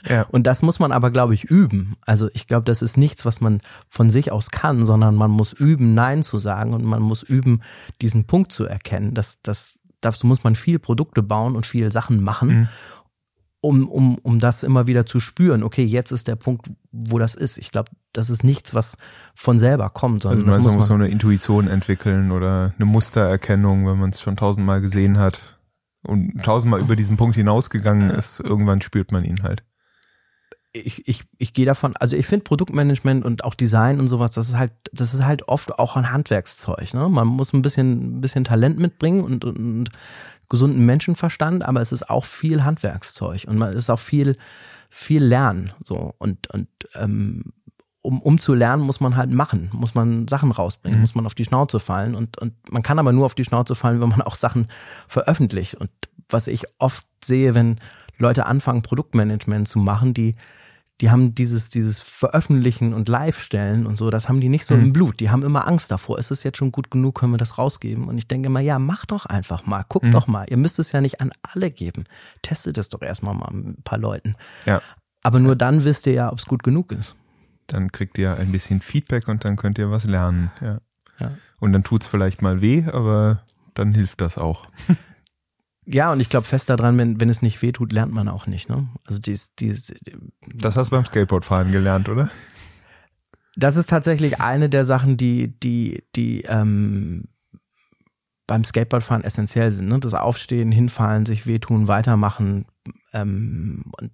Ja. 0.09 0.23
Und 0.31 0.47
das 0.47 0.63
muss 0.63 0.79
man 0.79 0.91
aber, 0.91 1.11
glaube 1.11 1.33
ich, 1.33 1.45
üben. 1.45 1.95
Also 2.05 2.27
ich 2.33 2.45
glaube, 2.45 2.65
das 2.65 2.81
ist 2.81 2.97
nichts, 2.97 3.25
was 3.25 3.39
man 3.39 3.61
von 3.87 4.09
sich 4.09 4.33
aus 4.33 4.51
kann, 4.51 4.85
sondern 4.85 5.15
man 5.15 5.31
muss 5.31 5.53
üben, 5.53 5.93
nein 5.93 6.23
zu 6.23 6.39
sagen 6.39 6.73
und 6.73 6.83
man 6.83 7.01
muss 7.01 7.23
üben, 7.23 7.61
diesen 8.01 8.25
Punkt 8.25 8.51
zu 8.51 8.65
erkennen. 8.65 9.13
Das, 9.13 9.41
das, 9.43 9.79
dazu 10.01 10.27
muss 10.27 10.43
man 10.43 10.57
viel 10.57 10.77
Produkte 10.77 11.23
bauen 11.23 11.55
und 11.55 11.65
viel 11.65 11.89
Sachen 11.89 12.21
machen. 12.21 12.49
Mhm. 12.49 12.67
Um, 13.61 13.87
um, 13.87 14.17
um 14.17 14.39
das 14.39 14.63
immer 14.63 14.87
wieder 14.87 15.05
zu 15.05 15.21
spüren, 15.21 15.63
okay, 15.63 15.85
jetzt 15.85 16.11
ist 16.11 16.27
der 16.27 16.35
Punkt, 16.35 16.69
wo 16.91 17.17
das 17.17 17.35
ist. 17.35 17.57
Ich 17.57 17.71
glaube, 17.71 17.91
das 18.11 18.29
ist 18.29 18.43
nichts, 18.43 18.75
was 18.75 18.97
von 19.35 19.57
selber 19.57 19.89
kommt, 19.89 20.23
sondern 20.23 20.49
also 20.49 20.57
das 20.57 20.63
muss 20.63 20.71
man 20.73 20.79
muss 20.79 20.87
so 20.87 20.93
eine 20.95 21.07
Intuition 21.07 21.69
entwickeln 21.69 22.31
oder 22.31 22.73
eine 22.75 22.85
Mustererkennung, 22.85 23.87
wenn 23.87 23.99
man 23.99 24.09
es 24.09 24.19
schon 24.19 24.35
tausendmal 24.35 24.81
gesehen 24.81 25.17
hat 25.17 25.57
und 26.03 26.43
tausendmal 26.43 26.81
über 26.81 26.95
diesen 26.95 27.17
Punkt 27.17 27.35
hinausgegangen 27.35 28.09
ist, 28.09 28.39
irgendwann 28.39 28.81
spürt 28.81 29.11
man 29.11 29.23
ihn 29.23 29.43
halt. 29.43 29.63
Ich, 30.75 31.07
ich, 31.07 31.23
ich 31.37 31.53
gehe 31.53 31.67
davon, 31.67 31.95
also 31.97 32.17
ich 32.17 32.25
finde 32.25 32.45
Produktmanagement 32.45 33.23
und 33.23 33.43
auch 33.43 33.53
Design 33.53 33.99
und 33.99 34.07
sowas, 34.07 34.31
das 34.31 34.49
ist 34.49 34.57
halt, 34.57 34.71
das 34.91 35.13
ist 35.13 35.23
halt 35.23 35.47
oft 35.47 35.77
auch 35.77 35.95
ein 35.95 36.11
Handwerkszeug. 36.11 36.95
Ne? 36.95 37.09
Man 37.09 37.27
muss 37.27 37.53
ein 37.53 37.61
bisschen, 37.61 38.17
ein 38.17 38.21
bisschen 38.21 38.43
Talent 38.43 38.79
mitbringen 38.79 39.23
und, 39.23 39.45
und, 39.45 39.57
und 39.57 39.89
gesunden 40.49 40.83
Menschenverstand, 40.85 41.63
aber 41.63 41.79
es 41.79 41.91
ist 41.91 42.09
auch 42.09 42.25
viel 42.25 42.63
Handwerkszeug 42.63 43.45
und 43.47 43.57
man 43.57 43.73
ist 43.73 43.89
auch 43.89 43.99
viel, 43.99 44.35
viel 44.89 45.23
Lernen. 45.23 45.73
So 45.83 46.15
und, 46.17 46.47
und 46.49 46.67
ähm, 46.95 47.53
um, 48.03 48.21
um 48.21 48.37
zu 48.37 48.53
lernen, 48.53 48.83
muss 48.83 48.99
man 48.99 49.15
halt 49.15 49.31
machen, 49.31 49.69
muss 49.71 49.95
man 49.95 50.27
Sachen 50.27 50.51
rausbringen, 50.51 50.99
mhm. 50.99 51.01
muss 51.01 51.15
man 51.15 51.25
auf 51.25 51.35
die 51.35 51.45
Schnauze 51.45 51.79
fallen 51.79 52.15
und, 52.15 52.37
und 52.37 52.53
man 52.71 52.83
kann 52.83 52.99
aber 52.99 53.13
nur 53.13 53.25
auf 53.25 53.33
die 53.33 53.45
Schnauze 53.45 53.75
fallen, 53.75 54.01
wenn 54.01 54.09
man 54.09 54.21
auch 54.21 54.35
Sachen 54.35 54.67
veröffentlicht. 55.07 55.75
Und 55.75 55.89
was 56.29 56.47
ich 56.47 56.65
oft 56.79 57.05
sehe, 57.23 57.55
wenn 57.55 57.79
Leute 58.17 58.45
anfangen, 58.45 58.81
Produktmanagement 58.81 59.69
zu 59.69 59.79
machen, 59.79 60.13
die, 60.13 60.35
die 60.99 61.11
haben 61.11 61.33
dieses, 61.33 61.69
dieses 61.69 62.01
Veröffentlichen 62.01 62.93
und 62.93 63.07
Live-Stellen 63.07 63.87
und 63.87 63.95
so, 63.95 64.09
das 64.09 64.27
haben 64.27 64.41
die 64.41 64.49
nicht 64.49 64.65
so 64.65 64.75
mhm. 64.75 64.83
im 64.83 64.93
Blut. 64.93 65.21
Die 65.21 65.29
haben 65.29 65.43
immer 65.43 65.65
Angst 65.65 65.89
davor. 65.89 66.19
Ist 66.19 66.29
es 66.29 66.43
jetzt 66.43 66.57
schon 66.57 66.73
gut 66.73 66.91
genug, 66.91 67.15
können 67.15 67.31
wir 67.31 67.37
das 67.37 67.57
rausgeben? 67.57 68.09
Und 68.09 68.17
ich 68.17 68.27
denke 68.27 68.47
immer, 68.47 68.59
ja, 68.59 68.79
mach 68.79 69.05
doch 69.05 69.25
einfach 69.25 69.65
mal, 69.65 69.85
guck 69.87 70.03
mhm. 70.03 70.11
doch 70.11 70.27
mal. 70.27 70.45
Ihr 70.49 70.57
müsst 70.57 70.77
es 70.77 70.91
ja 70.91 70.99
nicht 70.99 71.21
an 71.21 71.31
alle 71.41 71.71
geben. 71.71 72.03
Testet 72.41 72.77
es 72.77 72.89
doch 72.89 73.01
erstmal 73.01 73.33
mal 73.33 73.49
mit 73.53 73.79
ein 73.79 73.83
paar 73.83 73.97
Leuten. 73.97 74.35
Ja. 74.65 74.81
Aber 75.23 75.39
nur 75.39 75.55
dann 75.55 75.85
wisst 75.85 76.05
ihr 76.05 76.13
ja, 76.13 76.31
ob 76.33 76.39
es 76.39 76.45
gut 76.45 76.63
genug 76.63 76.91
ist 76.91 77.15
dann 77.67 77.91
kriegt 77.91 78.17
ihr 78.17 78.35
ein 78.35 78.51
bisschen 78.51 78.81
Feedback 78.81 79.27
und 79.27 79.45
dann 79.45 79.55
könnt 79.55 79.77
ihr 79.77 79.91
was 79.91 80.05
lernen. 80.05 80.51
Ja. 80.61 80.79
ja. 81.19 81.31
Und 81.59 81.73
dann 81.73 81.83
tut's 81.83 82.07
vielleicht 82.07 82.41
mal 82.41 82.61
weh, 82.61 82.85
aber 82.91 83.43
dann 83.73 83.93
hilft 83.93 84.21
das 84.21 84.37
auch. 84.37 84.67
Ja, 85.85 86.11
und 86.11 86.19
ich 86.19 86.29
glaube 86.29 86.47
fest 86.47 86.69
daran, 86.69 86.97
wenn, 86.97 87.19
wenn 87.19 87.29
es 87.29 87.41
nicht 87.41 87.61
weh 87.61 87.71
tut, 87.71 87.91
lernt 87.91 88.13
man 88.13 88.29
auch 88.29 88.47
nicht. 88.47 88.69
Ne? 88.69 88.87
Also 89.05 89.19
dies, 89.19 89.53
dies, 89.55 89.93
das 90.45 90.77
hast 90.77 90.87
du 90.87 90.95
beim 90.95 91.05
Skateboardfahren 91.05 91.71
gelernt, 91.71 92.07
oder? 92.07 92.29
Das 93.55 93.75
ist 93.75 93.89
tatsächlich 93.89 94.39
eine 94.39 94.69
der 94.69 94.85
Sachen, 94.85 95.17
die, 95.17 95.59
die, 95.59 96.03
die 96.15 96.43
ähm, 96.43 97.25
beim 98.47 98.63
Skateboardfahren 98.63 99.23
essentiell 99.23 99.71
sind. 99.71 99.89
Ne? 99.89 99.99
Das 99.99 100.13
Aufstehen, 100.13 100.71
hinfallen, 100.71 101.25
sich 101.25 101.47
wehtun, 101.47 101.87
weitermachen. 101.87 102.65
Ähm, 103.11 103.91
und 103.99 104.11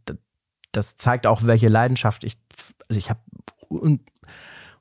das 0.72 0.98
zeigt 0.98 1.28
auch, 1.28 1.44
welche 1.44 1.68
Leidenschaft 1.68 2.24
ich. 2.24 2.38
Also 2.90 2.98
ich 2.98 3.10
habe 3.10 3.20
un, 3.70 4.00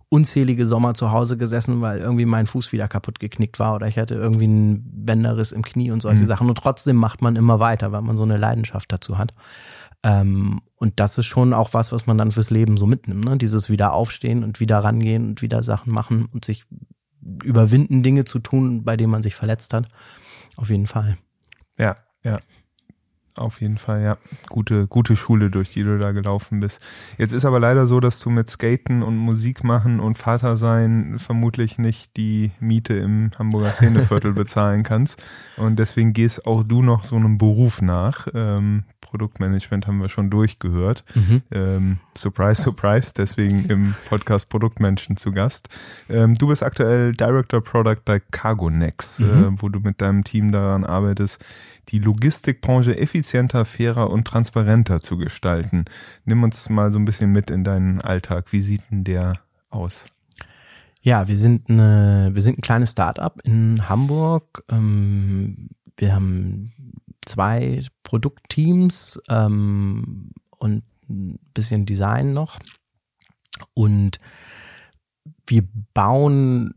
unzählige 0.09 0.67
Sommer 0.67 0.95
zu 0.95 1.13
Hause 1.13 1.37
gesessen, 1.37 1.81
weil 1.81 1.99
irgendwie 1.99 2.25
mein 2.25 2.47
Fuß 2.47 2.73
wieder 2.73 2.89
kaputt 2.89 3.19
geknickt 3.19 3.59
war 3.59 3.75
oder 3.75 3.87
ich 3.87 3.99
hatte 3.99 4.15
irgendwie 4.15 4.45
einen 4.45 5.05
Bänderriss 5.05 5.53
im 5.53 5.63
Knie 5.63 5.91
und 5.91 6.01
solche 6.01 6.21
mhm. 6.21 6.27
Sachen. 6.27 6.49
Und 6.49 6.59
trotzdem 6.59 6.97
macht 6.97 7.21
man 7.21 7.37
immer 7.37 7.61
weiter, 7.61 7.93
weil 7.93 8.03
man 8.03 8.17
so 8.17 8.23
eine 8.23 8.39
Leidenschaft 8.39 8.91
dazu 8.91 9.19
hat. 9.19 9.33
Ähm, 10.03 10.61
und 10.77 11.01
das 11.01 11.19
ist 11.19 11.27
schon 11.27 11.53
auch 11.53 11.75
was, 11.75 11.93
was 11.93 12.07
man 12.07 12.17
dann 12.17 12.33
fürs 12.33 12.51
Leben 12.51 12.77
so 12.79 12.87
mitnimmt. 12.87 13.25
Ne? 13.25 13.37
Dieses 13.37 13.69
wieder 13.69 13.93
aufstehen 13.93 14.45
und 14.45 14.61
wieder 14.61 14.79
rangehen 14.79 15.29
und 15.29 15.43
wieder 15.43 15.63
Sachen 15.63 15.93
machen 15.93 16.27
und 16.33 16.45
sich 16.45 16.65
überwinden, 17.43 18.03
Dinge 18.03 18.25
zu 18.25 18.39
tun, 18.39 18.85
bei 18.85 18.97
denen 18.97 19.11
man 19.11 19.23
sich 19.23 19.35
verletzt 19.35 19.75
hat. 19.75 19.89
Auf 20.57 20.71
jeden 20.71 20.87
Fall. 20.87 21.19
Ja, 21.79 21.97
ja. 22.25 22.39
Auf 23.39 23.61
jeden 23.61 23.79
Fall, 23.79 24.03
ja. 24.03 24.19
Gute, 24.49 24.87
gute 24.87 25.17
Schule, 25.17 25.51
durch 25.51 25.71
die 25.71 25.83
du 25.83 25.99
da 25.99 26.13
gelaufen 26.13 26.61
bist. 26.61 26.81
Jetzt 27.17 27.33
ist 27.33 27.45
aber 27.45 27.61
leider 27.61 27.87
so, 27.87 28.01
dass 28.01 28.19
du 28.19 28.31
mit 28.31 28.51
Skaten 28.51 29.03
und 29.03 29.17
Musik 29.17 29.65
machen 29.65 30.01
und 30.01 30.19
Vater 30.19 30.57
sein 30.57 31.19
vermutlich 31.19 31.79
nicht 31.79 32.17
die 32.17 32.51
Miete 32.61 32.95
im 32.95 33.31
Hamburger 33.39 33.71
Szeneviertel 33.71 34.33
bezahlen 34.33 34.83
kannst. 34.83 35.23
Und 35.57 35.79
deswegen 35.79 36.13
gehst 36.13 36.47
auch 36.47 36.65
du 36.65 36.83
noch 36.83 37.05
so 37.05 37.17
einem 37.17 37.39
Beruf 37.39 37.81
nach. 37.81 38.27
Ähm, 38.35 38.85
Produktmanagement 39.09 39.87
haben 39.87 40.01
wir 40.01 40.09
schon 40.09 40.31
durchgehört. 40.31 41.05
Mhm. 41.15 41.43
Ähm, 41.51 41.99
surprise, 42.17 42.63
surprise, 42.63 43.13
deswegen 43.17 43.65
im 43.67 43.95
Podcast 44.09 44.49
Produktmenschen 44.49 45.17
zu 45.17 45.33
Gast. 45.33 45.69
Ähm, 46.09 46.37
du 46.37 46.49
bist 46.49 46.63
aktuell 46.63 47.13
Director 47.13 47.63
Product 47.63 48.03
bei 48.05 48.21
Cargonex, 48.21 49.21
mhm. 49.21 49.27
äh, 49.27 49.63
wo 49.63 49.69
du 49.69 49.81
mit 49.81 50.01
deinem 50.01 50.25
Team 50.25 50.53
daran 50.53 50.85
arbeitest, 50.85 51.43
die 51.89 51.99
Logistikbranche 51.99 52.97
effizienter, 52.99 53.65
fairer 53.65 54.11
und 54.11 54.27
transparenter 54.27 55.01
zu 55.01 55.17
gestalten. 55.17 55.87
Nimm 56.25 56.43
uns 56.43 56.69
mal 56.69 56.93
so 56.93 56.99
ein 56.99 57.05
bisschen 57.05 57.33
mit 57.33 57.51
in 57.51 57.65
deinen 57.65 58.01
Alltag. 58.01 58.53
Wie 58.53 58.63
sieht 58.63 58.83
denn 58.91 59.05
der 59.05 59.41
aus? 59.71 60.07
Ja, 61.03 61.29
wir 61.29 61.37
sind 61.37 61.71
eine, 61.71 62.31
wir 62.35 62.43
sind 62.43 62.59
ein 62.59 62.63
kleines 62.63 62.91
Startup 62.91 63.41
in 63.45 63.89
Hamburg. 63.89 64.65
Ähm, 64.69 65.71
wir 65.97 66.15
haben 66.15 66.73
zwei 67.27 67.85
Produktteams 68.03 69.21
ähm, 69.29 70.33
und 70.51 70.85
ein 71.09 71.39
bisschen 71.55 71.87
Design 71.87 72.33
noch. 72.33 72.59
Und 73.75 74.19
wir 75.47 75.67
bauen 75.95 76.75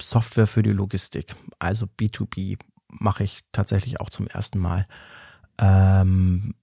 Software 0.00 0.46
für 0.46 0.62
die 0.62 0.72
Logistik, 0.72 1.34
also 1.58 1.86
B2B 1.86 2.58
mache 2.88 3.22
ich 3.22 3.40
tatsächlich 3.52 4.00
auch 4.00 4.10
zum 4.10 4.26
ersten 4.26 4.58
Mal. 4.58 4.86
Ähm, 5.58 6.54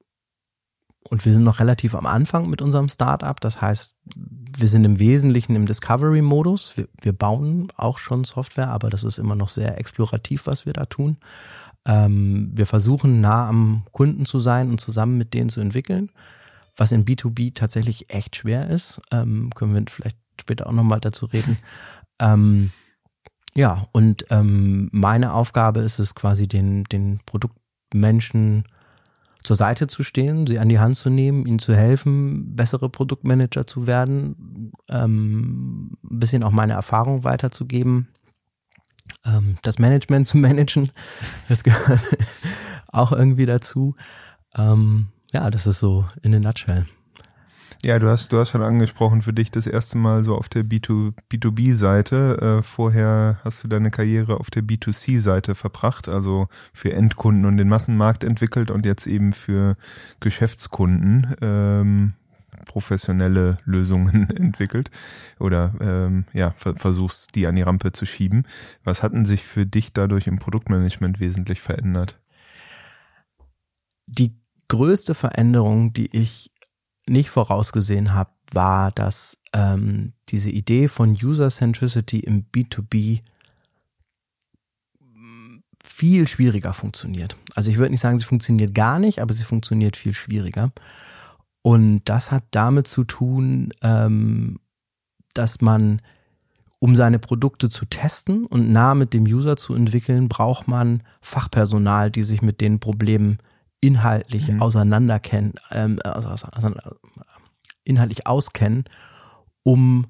und 1.09 1.23
wir 1.23 1.31
sind 1.31 1.43
noch 1.43 1.59
relativ 1.59 1.95
am 1.95 2.05
Anfang 2.05 2.49
mit 2.49 2.61
unserem 2.61 2.89
Startup. 2.89 3.39
Das 3.39 3.61
heißt, 3.61 3.95
wir 4.13 4.67
sind 4.67 4.83
im 4.83 4.99
Wesentlichen 4.99 5.55
im 5.55 5.65
Discovery-Modus. 5.65 6.75
Wir, 6.75 6.89
wir 6.99 7.13
bauen 7.13 7.71
auch 7.77 7.97
schon 7.97 8.25
Software, 8.25 8.69
aber 8.69 8.89
das 8.89 9.05
ist 9.05 9.17
immer 9.17 9.35
noch 9.35 9.47
sehr 9.47 9.77
explorativ, 9.77 10.47
was 10.47 10.65
wir 10.65 10.73
da 10.73 10.85
tun. 10.85 11.17
Ähm, 11.87 12.51
wir 12.53 12.65
versuchen 12.65 13.21
nah 13.21 13.47
am 13.47 13.83
Kunden 13.93 14.25
zu 14.25 14.39
sein 14.39 14.69
und 14.69 14.81
zusammen 14.81 15.17
mit 15.17 15.33
denen 15.33 15.49
zu 15.49 15.61
entwickeln, 15.61 16.11
was 16.75 16.91
in 16.91 17.05
B2B 17.05 17.55
tatsächlich 17.55 18.13
echt 18.13 18.35
schwer 18.35 18.69
ist. 18.69 19.01
Ähm, 19.09 19.49
können 19.55 19.73
wir 19.73 19.83
vielleicht 19.87 20.17
später 20.39 20.67
auch 20.67 20.73
nochmal 20.73 20.99
dazu 20.99 21.25
reden. 21.25 21.57
Ähm, 22.19 22.71
ja, 23.53 23.85
und 23.91 24.25
ähm, 24.31 24.89
meine 24.91 25.33
Aufgabe 25.33 25.81
ist 25.81 25.99
es 25.99 26.15
quasi, 26.15 26.47
den, 26.47 26.83
den 26.85 27.19
Produktmenschen 27.27 28.63
zur 29.43 29.55
Seite 29.55 29.85
zu 29.85 30.01
stehen, 30.01 30.47
sie 30.47 30.57
an 30.57 30.67
die 30.67 30.79
Hand 30.79 30.95
zu 30.95 31.11
nehmen, 31.11 31.45
ihnen 31.45 31.59
zu 31.59 31.75
helfen, 31.75 32.55
bessere 32.55 32.89
Produktmanager 32.89 33.67
zu 33.67 33.85
werden, 33.85 34.71
ähm, 34.89 35.95
ein 36.09 36.19
bisschen 36.19 36.41
auch 36.41 36.49
meine 36.49 36.73
Erfahrung 36.73 37.23
weiterzugeben 37.23 38.07
ähm, 39.25 39.57
das 39.61 39.79
Management 39.79 40.27
zu 40.27 40.37
managen. 40.37 40.89
Das 41.49 41.63
gehört 41.63 42.01
auch 42.87 43.11
irgendwie 43.11 43.45
dazu. 43.45 43.95
Ähm, 44.55 45.07
ja, 45.31 45.49
das 45.49 45.67
ist 45.67 45.79
so 45.79 46.05
in 46.21 46.33
a 46.33 46.39
nutshell. 46.39 46.85
Ja, 47.83 47.99
du 47.99 48.09
hast, 48.09 48.31
du 48.31 48.39
hast 48.39 48.49
schon 48.49 48.63
angesprochen, 48.63 49.21
für 49.21 49.33
dich 49.33 49.51
das 49.51 49.67
erste 49.67 49.99
Mal 49.99 50.23
so 50.23 50.35
auf 50.35 50.49
der 50.49 50.63
B2, 50.63 51.13
B2B-Seite. 51.31 52.57
Äh, 52.59 52.63
vorher 52.63 53.39
hast 53.43 53.63
du 53.63 53.67
deine 53.67 53.91
Karriere 53.91 54.39
auf 54.39 54.49
der 54.49 54.63
B2C-Seite 54.63 55.53
verbracht, 55.53 56.09
also 56.09 56.47
für 56.73 56.93
Endkunden 56.93 57.45
und 57.45 57.57
den 57.57 57.69
Massenmarkt 57.69 58.23
entwickelt 58.23 58.71
und 58.71 58.85
jetzt 58.85 59.05
eben 59.05 59.31
für 59.31 59.77
Geschäftskunden. 60.19 61.35
Ähm, 61.41 62.13
professionelle 62.67 63.57
Lösungen 63.65 64.29
entwickelt 64.35 64.91
oder 65.39 65.73
ähm, 65.79 66.25
ja, 66.33 66.51
versuchst, 66.51 67.35
die 67.35 67.47
an 67.47 67.55
die 67.55 67.61
Rampe 67.61 67.91
zu 67.91 68.05
schieben. 68.05 68.45
Was 68.83 69.03
hatten 69.03 69.25
sich 69.25 69.43
für 69.43 69.65
dich 69.65 69.93
dadurch 69.93 70.27
im 70.27 70.39
Produktmanagement 70.39 71.19
wesentlich 71.19 71.61
verändert? 71.61 72.19
Die 74.05 74.35
größte 74.67 75.15
Veränderung, 75.15 75.93
die 75.93 76.15
ich 76.15 76.51
nicht 77.07 77.29
vorausgesehen 77.29 78.13
habe, 78.13 78.31
war, 78.51 78.91
dass 78.91 79.37
ähm, 79.53 80.13
diese 80.29 80.49
Idee 80.49 80.87
von 80.87 81.17
User 81.21 81.49
Centricity 81.49 82.19
im 82.19 82.45
B2B 82.53 83.21
viel 85.97 86.27
schwieriger 86.27 86.73
funktioniert. 86.73 87.37
Also 87.55 87.71
ich 87.71 87.77
würde 87.77 87.91
nicht 87.91 88.01
sagen, 88.01 88.19
sie 88.19 88.25
funktioniert 88.25 88.75
gar 88.75 88.99
nicht, 88.99 89.19
aber 89.19 89.33
sie 89.33 89.43
funktioniert 89.43 89.97
viel 89.97 90.13
schwieriger. 90.13 90.71
Und 91.67 92.03
das 92.05 92.31
hat 92.31 92.45
damit 92.51 92.87
zu 92.87 93.03
tun, 93.03 93.73
ähm, 93.81 94.57
dass 95.33 95.59
man, 95.59 96.01
um 96.79 96.95
seine 96.95 97.19
Produkte 97.19 97.67
zu 97.67 97.83
testen 97.83 98.45
und 98.45 98.71
nah 98.71 98.95
mit 98.95 99.13
dem 99.13 99.25
User 99.25 99.57
zu 99.57 99.73
entwickeln, 99.73 100.29
braucht 100.29 100.69
man 100.69 101.03
Fachpersonal, 101.19 102.09
die 102.09 102.23
sich 102.23 102.41
mit 102.41 102.61
den 102.61 102.79
Problemen 102.79 103.39
inhaltlich 103.81 104.49
mhm. 104.49 104.61
auseinanderkennen, 104.61 105.55
ähm, 105.69 105.99
also, 106.05 106.47
inhaltlich 107.83 108.27
auskennen, 108.27 108.85
um 109.63 110.07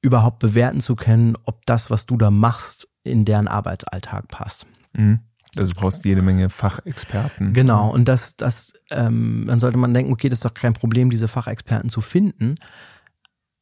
überhaupt 0.00 0.40
bewerten 0.40 0.80
zu 0.80 0.96
können, 0.96 1.36
ob 1.44 1.64
das, 1.66 1.92
was 1.92 2.06
du 2.06 2.16
da 2.16 2.32
machst, 2.32 2.88
in 3.04 3.24
deren 3.24 3.46
Arbeitsalltag 3.46 4.26
passt. 4.26 4.66
Mhm. 4.94 5.20
Also 5.56 5.72
du 5.72 5.80
brauchst 5.80 6.04
jede 6.04 6.22
Menge 6.22 6.50
Fachexperten. 6.50 7.52
Genau, 7.52 7.90
und 7.90 8.06
das, 8.06 8.36
das, 8.36 8.72
ähm, 8.90 9.44
dann 9.46 9.60
sollte 9.60 9.78
man 9.78 9.94
denken, 9.94 10.12
okay, 10.12 10.28
das 10.28 10.38
ist 10.38 10.44
doch 10.44 10.54
kein 10.54 10.74
Problem, 10.74 11.10
diese 11.10 11.28
Fachexperten 11.28 11.90
zu 11.90 12.00
finden. 12.00 12.56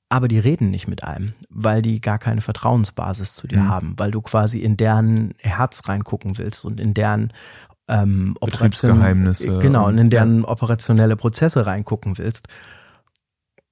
Aber 0.08 0.28
die 0.28 0.38
reden 0.38 0.70
nicht 0.70 0.86
mit 0.86 1.02
einem, 1.02 1.34
weil 1.48 1.82
die 1.82 2.00
gar 2.00 2.18
keine 2.18 2.40
Vertrauensbasis 2.40 3.34
zu 3.34 3.48
dir 3.48 3.60
mhm. 3.60 3.68
haben, 3.68 3.94
weil 3.96 4.10
du 4.10 4.20
quasi 4.20 4.60
in 4.60 4.76
deren 4.76 5.34
Herz 5.38 5.88
reingucken 5.88 6.38
willst 6.38 6.64
und 6.64 6.78
in 6.78 6.94
deren 6.94 7.32
ähm, 7.88 8.36
Betriebsgeheimnisse. 8.40 9.58
Genau, 9.58 9.88
und 9.88 9.98
in 9.98 10.10
deren 10.10 10.44
operationelle 10.44 11.16
Prozesse 11.16 11.66
reingucken 11.66 12.18
willst. 12.18 12.48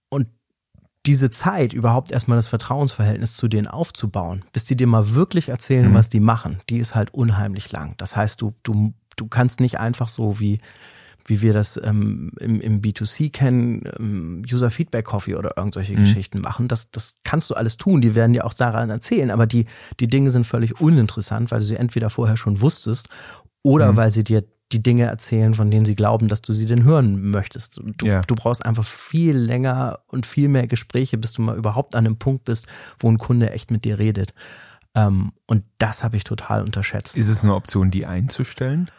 Und 0.08 0.26
diese 1.06 1.30
Zeit, 1.30 1.72
überhaupt 1.72 2.12
erstmal 2.12 2.38
das 2.38 2.48
Vertrauensverhältnis 2.48 3.36
zu 3.36 3.48
denen 3.48 3.66
aufzubauen, 3.66 4.44
bis 4.52 4.66
die 4.66 4.76
dir 4.76 4.86
mal 4.86 5.14
wirklich 5.14 5.48
erzählen, 5.48 5.90
mhm. 5.90 5.94
was 5.94 6.08
die 6.08 6.20
machen, 6.20 6.60
die 6.68 6.78
ist 6.78 6.94
halt 6.94 7.12
unheimlich 7.12 7.72
lang. 7.72 7.94
Das 7.96 8.14
heißt, 8.14 8.40
du, 8.40 8.54
du, 8.62 8.94
du 9.16 9.26
kannst 9.26 9.60
nicht 9.60 9.80
einfach 9.80 10.08
so 10.08 10.38
wie, 10.38 10.60
wie 11.26 11.42
wir 11.42 11.52
das 11.52 11.80
ähm, 11.82 12.32
im, 12.38 12.60
im 12.60 12.80
B2C 12.80 13.32
kennen, 13.32 13.82
ähm, 13.98 14.42
User 14.50 14.70
Feedback 14.70 15.04
Coffee 15.04 15.34
oder 15.34 15.56
irgendwelche 15.56 15.94
mhm. 15.94 16.00
Geschichten 16.00 16.40
machen. 16.40 16.68
Das, 16.68 16.90
das 16.92 17.14
kannst 17.24 17.50
du 17.50 17.54
alles 17.54 17.76
tun. 17.76 18.00
Die 18.00 18.14
werden 18.14 18.32
dir 18.32 18.44
auch 18.44 18.54
daran 18.54 18.90
erzählen, 18.90 19.30
aber 19.30 19.46
die, 19.46 19.66
die 19.98 20.06
Dinge 20.06 20.30
sind 20.30 20.46
völlig 20.46 20.80
uninteressant, 20.80 21.50
weil 21.50 21.60
du 21.60 21.66
sie 21.66 21.76
entweder 21.76 22.10
vorher 22.10 22.36
schon 22.36 22.60
wusstest 22.60 23.08
oder 23.62 23.92
mhm. 23.92 23.96
weil 23.96 24.10
sie 24.12 24.24
dir 24.24 24.44
die 24.72 24.82
Dinge 24.82 25.04
erzählen, 25.04 25.54
von 25.54 25.70
denen 25.70 25.86
sie 25.86 25.94
glauben, 25.94 26.28
dass 26.28 26.42
du 26.42 26.52
sie 26.52 26.66
denn 26.66 26.84
hören 26.84 27.30
möchtest. 27.30 27.76
Du, 27.76 28.06
ja. 28.06 28.20
du 28.22 28.34
brauchst 28.34 28.64
einfach 28.64 28.84
viel 28.84 29.36
länger 29.36 30.00
und 30.08 30.26
viel 30.26 30.48
mehr 30.48 30.66
Gespräche, 30.66 31.18
bis 31.18 31.32
du 31.32 31.42
mal 31.42 31.56
überhaupt 31.56 31.94
an 31.94 32.06
einem 32.06 32.16
Punkt 32.16 32.44
bist, 32.44 32.66
wo 32.98 33.10
ein 33.10 33.18
Kunde 33.18 33.50
echt 33.50 33.70
mit 33.70 33.84
dir 33.84 33.98
redet. 33.98 34.34
Ähm, 34.94 35.32
und 35.46 35.64
das 35.78 36.04
habe 36.04 36.16
ich 36.16 36.24
total 36.24 36.62
unterschätzt. 36.62 37.16
Ist 37.16 37.28
es 37.28 37.42
eine 37.42 37.54
Option, 37.54 37.90
die 37.90 38.06
einzustellen? 38.06 38.90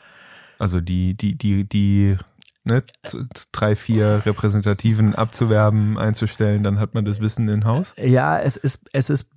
Also 0.60 0.82
die, 0.82 1.16
die, 1.16 1.38
die, 1.38 1.68
die 1.68 2.18
ne, 2.64 2.84
drei, 3.52 3.76
vier 3.76 4.22
Repräsentativen 4.26 5.16
abzuwerben, 5.16 5.98
einzustellen, 5.98 6.64
dann 6.64 6.80
hat 6.80 6.94
man 6.94 7.06
das 7.06 7.20
Wissen 7.20 7.48
in 7.50 7.66
Haus? 7.66 7.96
Ja, 7.98 8.40
es 8.40 8.58
ist, 8.58 8.86
es 8.94 9.10
ist 9.10 9.28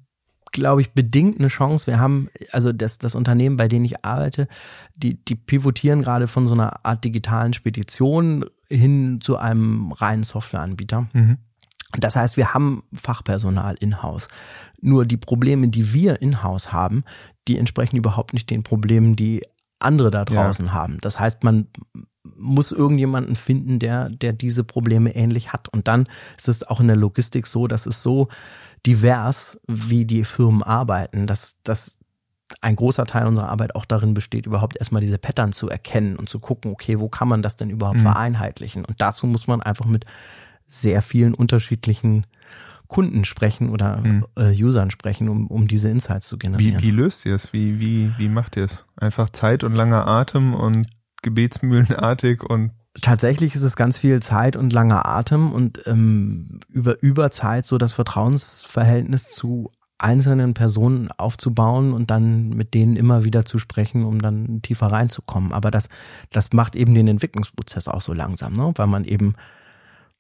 glaube 0.53 0.81
ich, 0.81 0.93
bedingt 0.93 1.39
eine 1.39 1.49
Chance. 1.49 1.87
Wir 1.87 2.01
haben, 2.01 2.29
also 2.53 2.73
das, 2.73 2.99
das 2.99 3.15
Unternehmen, 3.15 3.57
bei 3.57 3.69
dem 3.69 3.85
ich 3.85 4.05
arbeite, 4.05 4.49
die, 4.95 5.23
die 5.25 5.35
pivotieren 5.35 6.03
gerade 6.03 6.27
von 6.27 6.47
so 6.47 6.55
einer 6.55 6.85
Art 6.85 7.05
digitalen 7.05 7.53
Spedition 7.53 8.45
hin 8.69 9.21
zu 9.21 9.37
einem 9.37 9.93
reinen 9.93 10.25
Softwareanbieter. 10.25 11.09
Mhm. 11.13 11.39
Das 11.99 12.17
heißt, 12.17 12.37
wir 12.37 12.53
haben 12.53 12.83
Fachpersonal 12.95 13.77
in-house. 13.79 14.29
Nur 14.81 15.07
die 15.07 15.17
Probleme, 15.17 15.69
die 15.69 15.95
wir 15.95 16.21
in-house 16.21 16.73
haben, 16.73 17.05
die 17.49 17.59
entsprechen 17.59 17.97
überhaupt 17.97 18.35
nicht 18.35 18.51
den 18.51 18.63
Problemen, 18.63 19.17
die 19.17 19.43
andere 19.79 20.11
da 20.11 20.25
draußen 20.25 20.67
ja. 20.67 20.73
haben. 20.73 20.99
Das 21.01 21.21
heißt, 21.21 21.45
man 21.45 21.69
muss 22.37 22.73
irgendjemanden 22.73 23.37
finden, 23.37 23.79
der, 23.79 24.09
der 24.11 24.33
diese 24.33 24.65
Probleme 24.65 25.15
ähnlich 25.15 25.53
hat. 25.53 25.69
Und 25.69 25.89
dann 25.89 26.09
ist 26.37 26.49
es 26.49 26.62
auch 26.65 26.81
in 26.81 26.89
der 26.89 26.97
Logistik 26.97 27.47
so, 27.47 27.67
dass 27.67 27.87
es 27.87 28.03
so 28.03 28.29
divers, 28.87 29.61
wie 29.67 30.05
die 30.05 30.25
Firmen 30.25 30.62
arbeiten, 30.62 31.27
dass, 31.27 31.57
dass 31.65 31.99
ein 32.61 32.77
großer 32.77 33.05
Teil 33.05 33.27
unserer 33.27 33.49
Arbeit 33.49 33.75
auch 33.75 33.85
darin 33.85 34.15
besteht, 34.15 34.47
überhaupt 34.47 34.77
erstmal 34.77 35.01
diese 35.01 35.19
Pattern 35.19 35.53
zu 35.53 35.69
erkennen 35.69 36.17
und 36.17 36.29
zu 36.29 36.39
gucken, 36.39 36.71
okay, 36.73 37.01
wo 37.01 37.09
kann 37.09 37.29
man 37.29 37.43
das 37.43 37.57
denn 37.57 37.71
überhaupt 37.71 37.99
mhm. 37.99 38.03
vereinheitlichen? 38.03 38.85
Und 38.85 39.01
dazu 39.01 39.27
muss 39.27 39.47
man 39.47 39.62
einfach 39.62 39.87
mit 39.87 40.05
sehr 40.69 41.03
vielen 41.03 41.35
unterschiedlichen 41.35 42.27
Kunden 42.87 43.25
sprechen 43.25 43.71
oder 43.71 43.99
mhm. 43.99 44.27
äh, 44.37 44.53
Usern 44.53 44.91
sprechen, 44.91 45.29
um, 45.29 45.49
um 45.49 45.67
diese 45.67 45.91
Insights 45.91 46.29
zu 46.29 46.39
generieren. 46.39 46.81
Wie, 46.81 46.87
wie 46.87 46.91
löst 46.93 47.27
ihr 47.27 47.35
es? 47.35 47.53
Wie, 47.53 47.81
wie, 47.81 48.12
wie 48.17 48.29
macht 48.29 48.57
ihr 48.57 48.65
es? 48.65 48.85
Einfach 48.97 49.31
Zeit 49.31 49.65
und 49.65 49.73
langer 49.73 50.07
Atem 50.07 50.55
und 50.55 50.87
gebetsmühlenartig 51.27 52.43
und 52.43 52.71
Tatsächlich 53.03 53.55
ist 53.55 53.62
es 53.62 53.77
ganz 53.77 53.99
viel 53.99 54.21
Zeit 54.23 54.57
und 54.57 54.73
langer 54.73 55.05
Atem 55.05 55.53
und 55.53 55.83
ähm, 55.85 56.61
über, 56.73 57.03
über 57.03 57.31
Zeit 57.31 57.67
so 57.67 57.77
das 57.77 57.93
Vertrauensverhältnis 57.93 59.25
zu 59.25 59.71
einzelnen 59.99 60.55
Personen 60.55 61.11
aufzubauen 61.11 61.93
und 61.93 62.11
dann 62.11 62.51
mit 62.51 62.73
denen 62.73 62.97
immer 62.97 63.25
wieder 63.25 63.45
zu 63.45 63.59
sprechen, 63.59 64.05
um 64.05 64.23
dann 64.23 64.62
tiefer 64.62 64.87
reinzukommen. 64.87 65.53
Aber 65.53 65.71
das, 65.71 65.91
das 66.31 66.55
macht 66.55 66.75
eben 66.75 66.95
den 66.95 67.09
Entwicklungsprozess 67.09 67.87
auch 67.87 68.01
so 68.01 68.15
langsam, 68.15 68.55
ne? 68.55 68.73
weil 68.77 68.87
man 68.87 69.05
eben 69.05 69.35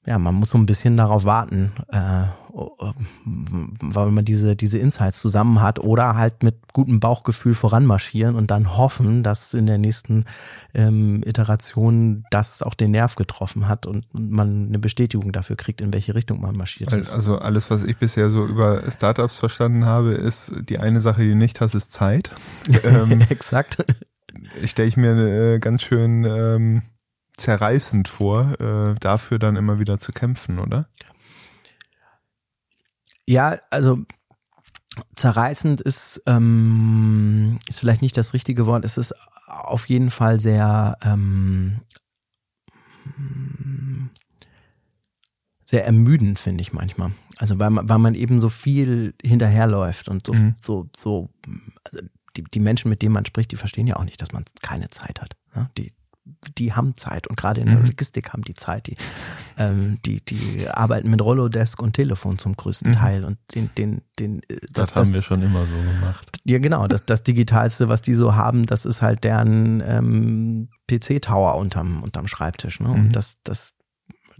ja, 0.06 0.18
man 0.18 0.34
muss 0.34 0.50
so 0.50 0.58
ein 0.58 0.66
bisschen 0.66 0.96
darauf 0.96 1.24
warten, 1.24 1.72
äh, 1.90 2.26
weil 2.54 4.10
man 4.12 4.24
diese, 4.24 4.56
diese 4.56 4.78
Insights 4.78 5.18
zusammen 5.20 5.60
hat 5.60 5.80
oder 5.80 6.14
halt 6.14 6.42
mit 6.42 6.72
gutem 6.72 7.00
Bauchgefühl 7.00 7.54
voranmarschieren 7.54 8.36
und 8.36 8.50
dann 8.50 8.76
hoffen, 8.76 9.22
dass 9.22 9.52
in 9.52 9.66
der 9.66 9.78
nächsten 9.78 10.24
ähm, 10.74 11.22
Iteration 11.26 12.24
das 12.30 12.62
auch 12.62 12.74
den 12.74 12.92
Nerv 12.92 13.16
getroffen 13.16 13.68
hat 13.68 13.84
und 13.84 14.06
man 14.12 14.68
eine 14.68 14.78
Bestätigung 14.78 15.32
dafür 15.32 15.56
kriegt, 15.56 15.80
in 15.80 15.92
welche 15.92 16.14
Richtung 16.14 16.40
man 16.40 16.56
marschiert 16.56 16.92
ist. 16.92 17.12
Also 17.12 17.38
alles, 17.38 17.68
was 17.70 17.82
ich 17.82 17.96
bisher 17.96 18.30
so 18.30 18.46
über 18.46 18.88
Startups 18.90 19.38
verstanden 19.38 19.84
habe, 19.84 20.12
ist 20.12 20.54
die 20.68 20.78
eine 20.78 21.00
Sache, 21.00 21.22
die 21.22 21.30
du 21.30 21.36
nicht 21.36 21.60
hast, 21.60 21.74
ist 21.74 21.92
Zeit. 21.92 22.30
ähm, 22.84 23.22
Exakt. 23.28 23.84
Stelle 24.64 24.88
ich 24.88 24.96
mir 24.96 25.16
äh, 25.16 25.58
ganz 25.58 25.82
schön 25.82 26.24
ähm, 26.24 26.82
zerreißend 27.36 28.08
vor, 28.08 28.60
äh, 28.60 28.94
dafür 29.00 29.38
dann 29.38 29.56
immer 29.56 29.78
wieder 29.78 29.98
zu 29.98 30.12
kämpfen, 30.12 30.58
oder? 30.58 30.88
Ja, 33.26 33.58
also 33.70 34.04
zerreißend 35.16 35.80
ist, 35.80 36.22
ähm, 36.26 37.58
ist 37.68 37.80
vielleicht 37.80 38.02
nicht 38.02 38.16
das 38.16 38.32
richtige 38.32 38.66
Wort. 38.66 38.84
Es 38.84 38.96
ist 38.96 39.14
auf 39.46 39.88
jeden 39.88 40.10
Fall 40.10 40.40
sehr, 40.40 40.96
ähm, 41.02 41.80
sehr 45.64 45.84
ermüdend, 45.84 46.38
finde 46.38 46.62
ich 46.62 46.72
manchmal. 46.72 47.12
Also 47.36 47.58
weil 47.58 47.70
man, 47.70 47.88
weil 47.88 47.98
man 47.98 48.14
eben 48.14 48.40
so 48.40 48.48
viel 48.48 49.14
hinterherläuft 49.22 50.08
und 50.08 50.26
so, 50.26 50.32
mhm. 50.32 50.54
so, 50.60 50.88
so, 50.96 51.30
also 51.84 52.06
die, 52.36 52.44
die 52.44 52.60
Menschen, 52.60 52.88
mit 52.88 53.02
denen 53.02 53.12
man 53.12 53.26
spricht, 53.26 53.52
die 53.52 53.56
verstehen 53.56 53.86
ja 53.86 53.96
auch 53.96 54.04
nicht, 54.04 54.20
dass 54.22 54.32
man 54.32 54.44
keine 54.62 54.90
Zeit 54.90 55.20
hat. 55.20 55.36
Ja? 55.54 55.70
Die, 55.76 55.92
die 56.58 56.72
haben 56.72 56.96
Zeit 56.96 57.26
und 57.26 57.36
gerade 57.36 57.60
in 57.60 57.68
der 57.68 57.78
mhm. 57.78 57.86
Logistik 57.86 58.32
haben 58.32 58.42
die 58.42 58.54
Zeit. 58.54 58.86
Die, 58.86 58.96
ähm, 59.58 59.98
die, 60.04 60.24
die 60.24 60.68
arbeiten 60.68 61.10
mit 61.10 61.22
Rollodesk 61.22 61.80
und 61.82 61.94
Telefon 61.94 62.38
zum 62.38 62.56
größten 62.56 62.90
mhm. 62.90 62.94
Teil 62.94 63.24
und 63.24 63.38
den, 63.54 63.70
den, 63.76 64.02
den. 64.18 64.42
Äh, 64.48 64.56
das, 64.72 64.88
das 64.88 64.94
haben 64.94 65.02
das, 65.04 65.12
wir 65.12 65.22
schon 65.22 65.42
immer 65.42 65.66
so 65.66 65.76
gemacht. 65.76 66.38
Ja, 66.44 66.58
genau. 66.58 66.86
Das, 66.86 67.06
das 67.06 67.22
Digitalste, 67.22 67.88
was 67.88 68.02
die 68.02 68.14
so 68.14 68.34
haben, 68.34 68.66
das 68.66 68.86
ist 68.86 69.02
halt 69.02 69.24
deren 69.24 69.82
ähm, 69.86 70.68
PC-Tower 70.88 71.56
unterm, 71.56 72.02
unterm 72.02 72.26
Schreibtisch. 72.26 72.80
Ne? 72.80 72.88
Mhm. 72.88 72.94
Und 72.94 73.12
das, 73.12 73.38
das, 73.44 73.74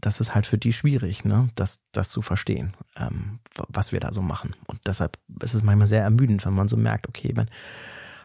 das 0.01 0.21
ist 0.21 0.35
halt 0.35 0.47
für 0.47 0.59
die 0.59 0.73
schwierig, 0.73 1.25
ne, 1.25 1.49
das, 1.55 1.81
das 1.93 2.11
zu 2.11 2.23
verstehen, 2.23 2.75
ähm, 2.97 3.41
was 3.69 3.93
wir 3.93 4.01
da 4.01 4.13
so 4.13 4.23
machen. 4.23 4.55
Und 4.67 4.81
deshalb 4.87 5.19
ist 5.43 5.55
es 5.55 5.63
manchmal 5.63 5.87
sehr 5.87 6.03
ermüdend, 6.03 6.45
wenn 6.45 6.55
man 6.55 6.69
so 6.69 6.77
merkt, 6.77 7.09
okay, 7.09 7.33
man 7.35 7.49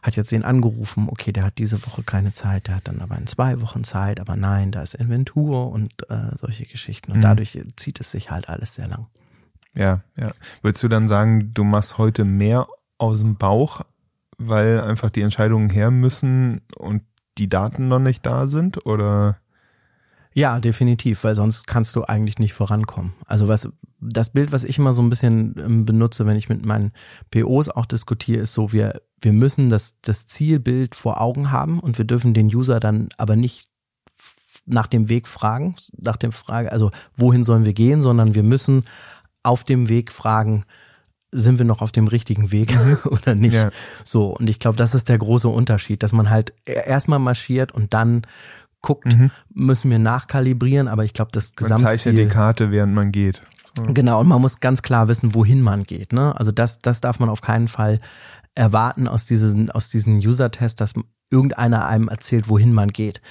hat 0.01 0.15
jetzt 0.15 0.31
den 0.31 0.43
angerufen, 0.43 1.07
okay, 1.09 1.31
der 1.31 1.43
hat 1.43 1.57
diese 1.57 1.85
Woche 1.85 2.03
keine 2.03 2.31
Zeit, 2.31 2.67
der 2.67 2.77
hat 2.77 2.87
dann 2.87 3.01
aber 3.01 3.17
in 3.17 3.27
zwei 3.27 3.61
Wochen 3.61 3.83
Zeit, 3.83 4.19
aber 4.19 4.35
nein, 4.35 4.71
da 4.71 4.81
ist 4.81 4.95
Inventur 4.95 5.71
und 5.71 6.09
äh, 6.09 6.35
solche 6.35 6.65
Geschichten. 6.65 7.11
Und 7.11 7.19
mhm. 7.19 7.23
dadurch 7.23 7.59
zieht 7.75 7.99
es 7.99 8.11
sich 8.11 8.31
halt 8.31 8.49
alles 8.49 8.75
sehr 8.75 8.87
lang. 8.87 9.07
Ja, 9.73 10.01
ja. 10.17 10.31
Würdest 10.61 10.83
du 10.83 10.87
dann 10.87 11.07
sagen, 11.07 11.53
du 11.53 11.63
machst 11.63 11.97
heute 11.97 12.25
mehr 12.25 12.67
aus 12.97 13.19
dem 13.19 13.35
Bauch, 13.35 13.81
weil 14.37 14.81
einfach 14.81 15.11
die 15.11 15.21
Entscheidungen 15.21 15.69
her 15.69 15.91
müssen 15.91 16.61
und 16.75 17.03
die 17.37 17.47
Daten 17.47 17.87
noch 17.87 17.99
nicht 17.99 18.25
da 18.25 18.47
sind? 18.47 18.85
Oder? 18.85 19.37
Ja, 20.34 20.60
definitiv, 20.60 21.24
weil 21.24 21.36
sonst 21.36 21.67
kannst 21.67 21.96
du 21.96 22.04
eigentlich 22.04 22.39
nicht 22.39 22.54
vorankommen. 22.54 23.13
Also 23.26 23.48
was 23.48 23.70
das 24.00 24.32
Bild, 24.32 24.52
was 24.52 24.63
ich 24.63 24.78
immer 24.78 24.94
so 24.94 25.02
ein 25.02 25.10
bisschen 25.10 25.56
ähm, 25.58 25.86
benutze, 25.86 26.26
wenn 26.26 26.38
ich 26.38 26.50
mit 26.50 26.65
meinen 26.65 26.91
POs 27.30 27.70
auch 27.70 27.86
diskutiere, 27.86 28.41
ist 28.41 28.54
so, 28.54 28.72
wir, 28.72 29.02
wir 29.20 29.34
müssen 29.34 29.70
das, 29.70 29.96
das 30.02 30.26
Zielbild 30.26 30.96
vor 30.96 31.22
Augen 31.22 31.52
haben 31.52 31.80
und 31.80 31.98
wir 31.98 32.06
dürfen 32.06 32.34
den 32.34 32.48
User 32.48 32.80
dann 32.80 33.10
aber 33.17 33.36
nicht 33.36 33.70
nach 34.65 34.88
dem 34.88 35.10
Weg 35.10 35.28
fragen, 35.28 35.76
nach 35.98 36.17
dem 36.17 36.32
Frage, 36.32 36.72
also 36.72 36.91
wohin 37.15 37.44
sollen 37.44 37.65
wir 37.65 37.74
gehen, 37.74 38.02
sondern 38.02 38.36
wir 38.36 38.44
müssen 38.44 38.86
auf 39.44 39.63
dem 39.63 39.89
Weg 39.89 40.12
fragen, 40.12 40.65
sind 41.32 41.60
wir 41.60 41.65
noch 41.65 41.82
auf 41.82 41.91
dem 41.91 42.08
richtigen 42.08 42.52
Weg 42.52 42.74
mhm. 42.74 42.98
oder 43.10 43.36
nicht? 43.36 43.54
Ja. 43.54 43.72
So, 44.06 44.36
und 44.36 44.50
ich 44.50 44.60
glaube, 44.60 44.78
das 44.78 44.96
ist 44.96 45.10
der 45.10 45.17
große 45.17 45.48
Unterschied, 45.48 46.04
dass 46.04 46.13
man 46.13 46.30
halt 46.30 46.54
e-, 46.65 46.74
erstmal 46.74 47.20
marschiert 47.20 47.72
und 47.72 47.94
dann 47.94 48.26
guckt, 48.82 49.17
mhm. 49.17 49.32
müssen 49.54 49.91
wir 49.91 50.00
nachkalibrieren, 50.00 50.88
aber 50.88 51.06
ich 51.06 51.13
glaube, 51.13 51.32
das 51.32 51.56
Gesamtziel... 51.56 51.86
Man 51.86 51.98
zeichnet 51.98 52.17
die 52.17 52.28
Karte, 52.28 52.72
während 52.72 52.94
man 52.94 53.12
geht. 53.12 53.41
Genau, 53.88 54.20
und 54.20 54.28
man 54.28 54.41
muss 54.41 54.60
ganz 54.60 54.82
klar 54.82 55.08
wissen, 55.08 55.34
wohin 55.34 55.62
man 55.62 55.84
geht. 55.84 56.12
Ne? 56.13 56.36
Also 56.38 56.52
das, 56.52 56.82
das 56.82 57.02
darf 57.02 57.20
man 57.20 57.30
auf 57.30 57.41
keinen 57.41 57.67
Fall 57.67 58.00
erwarten 58.54 59.08
aus 59.08 59.26
diesen, 59.26 59.72
aus 59.72 59.89
diesen 59.89 60.17
User-Tests, 60.17 60.76
dass 60.76 60.94
irgendeiner 61.30 61.88
einem 61.88 62.10
erzählt, 62.10 62.50
wohin 62.50 62.74
man 62.74 62.89
geht. 62.89 63.22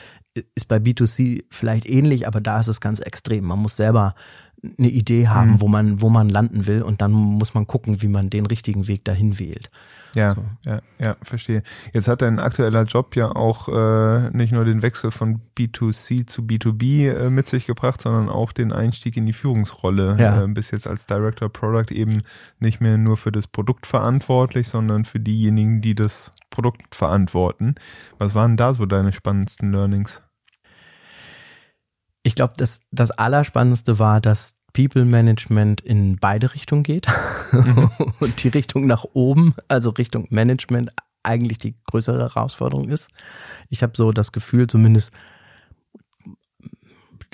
Ist 0.54 0.68
bei 0.68 0.76
B2C 0.76 1.44
vielleicht 1.50 1.86
ähnlich, 1.86 2.26
aber 2.26 2.40
da 2.40 2.60
ist 2.60 2.68
es 2.68 2.80
ganz 2.80 3.00
extrem. 3.00 3.44
Man 3.44 3.58
muss 3.58 3.76
selber 3.76 4.14
eine 4.62 4.88
Idee 4.88 5.28
haben, 5.28 5.52
mhm. 5.52 5.60
wo 5.60 5.68
man, 5.68 6.02
wo 6.02 6.08
man 6.08 6.28
landen 6.28 6.66
will 6.66 6.82
und 6.82 7.00
dann 7.00 7.12
muss 7.12 7.54
man 7.54 7.66
gucken, 7.66 8.02
wie 8.02 8.08
man 8.08 8.28
den 8.30 8.46
richtigen 8.46 8.88
Weg 8.88 9.04
dahin 9.04 9.38
wählt. 9.38 9.70
Ja, 10.14 10.34
so. 10.34 10.44
ja, 10.66 10.80
ja, 10.98 11.16
verstehe. 11.22 11.62
Jetzt 11.92 12.08
hat 12.08 12.22
dein 12.22 12.40
aktueller 12.40 12.84
Job 12.84 13.14
ja 13.16 13.30
auch 13.30 13.68
äh, 13.68 14.30
nicht 14.30 14.52
nur 14.52 14.64
den 14.64 14.82
Wechsel 14.82 15.10
von 15.10 15.40
B2C 15.56 16.26
zu 16.26 16.42
B2B 16.42 17.08
äh, 17.08 17.30
mit 17.30 17.46
sich 17.46 17.66
gebracht, 17.66 18.02
sondern 18.02 18.28
auch 18.28 18.52
den 18.52 18.72
Einstieg 18.72 19.16
in 19.16 19.26
die 19.26 19.32
Führungsrolle. 19.32 20.16
Ja. 20.18 20.42
Äh, 20.42 20.48
bis 20.48 20.72
jetzt 20.72 20.86
als 20.86 21.06
Director 21.06 21.48
Product 21.48 21.94
eben 21.94 22.18
nicht 22.58 22.80
mehr 22.80 22.98
nur 22.98 23.16
für 23.16 23.32
das 23.32 23.46
Produkt 23.46 23.86
verantwortlich, 23.86 24.68
sondern 24.68 25.04
für 25.04 25.20
diejenigen, 25.20 25.80
die 25.80 25.94
das 25.94 26.32
Produkt 26.50 26.94
verantworten. 26.94 27.76
Was 28.18 28.34
waren 28.34 28.56
da 28.56 28.74
so 28.74 28.86
deine 28.86 29.12
spannendsten 29.12 29.70
Learnings? 29.70 30.22
Ich 32.30 32.36
glaube, 32.36 32.52
das, 32.56 32.80
das 32.92 33.10
Allerspannendste 33.10 33.98
war, 33.98 34.20
dass 34.20 34.54
People 34.72 35.04
Management 35.04 35.80
in 35.80 36.16
beide 36.16 36.54
Richtungen 36.54 36.84
geht 36.84 37.08
mhm. 37.50 37.90
und 38.20 38.44
die 38.44 38.48
Richtung 38.48 38.86
nach 38.86 39.04
oben, 39.14 39.52
also 39.66 39.90
Richtung 39.90 40.28
Management, 40.30 40.92
eigentlich 41.24 41.58
die 41.58 41.74
größere 41.88 42.20
Herausforderung 42.20 42.88
ist. 42.88 43.10
Ich 43.68 43.82
habe 43.82 43.96
so 43.96 44.12
das 44.12 44.30
Gefühl, 44.30 44.68
zumindest 44.68 45.10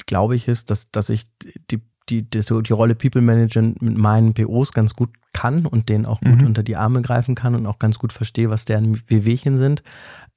glaube 0.06 0.34
ich 0.34 0.48
es, 0.48 0.64
dass, 0.64 0.90
dass 0.90 1.10
ich 1.10 1.24
die, 1.70 1.82
die, 2.08 2.22
die, 2.22 2.40
so 2.40 2.62
die 2.62 2.72
Rolle 2.72 2.94
People 2.94 3.20
Management 3.20 3.82
mit 3.82 3.98
meinen 3.98 4.32
POs 4.32 4.72
ganz 4.72 4.96
gut 4.96 5.10
kann 5.34 5.66
und 5.66 5.90
denen 5.90 6.06
auch 6.06 6.22
gut 6.22 6.40
mhm. 6.40 6.46
unter 6.46 6.62
die 6.62 6.76
Arme 6.76 7.02
greifen 7.02 7.34
kann 7.34 7.54
und 7.54 7.66
auch 7.66 7.78
ganz 7.78 7.98
gut 7.98 8.14
verstehe, 8.14 8.48
was 8.48 8.64
deren 8.64 9.02
Wehwehchen 9.10 9.58
sind. 9.58 9.82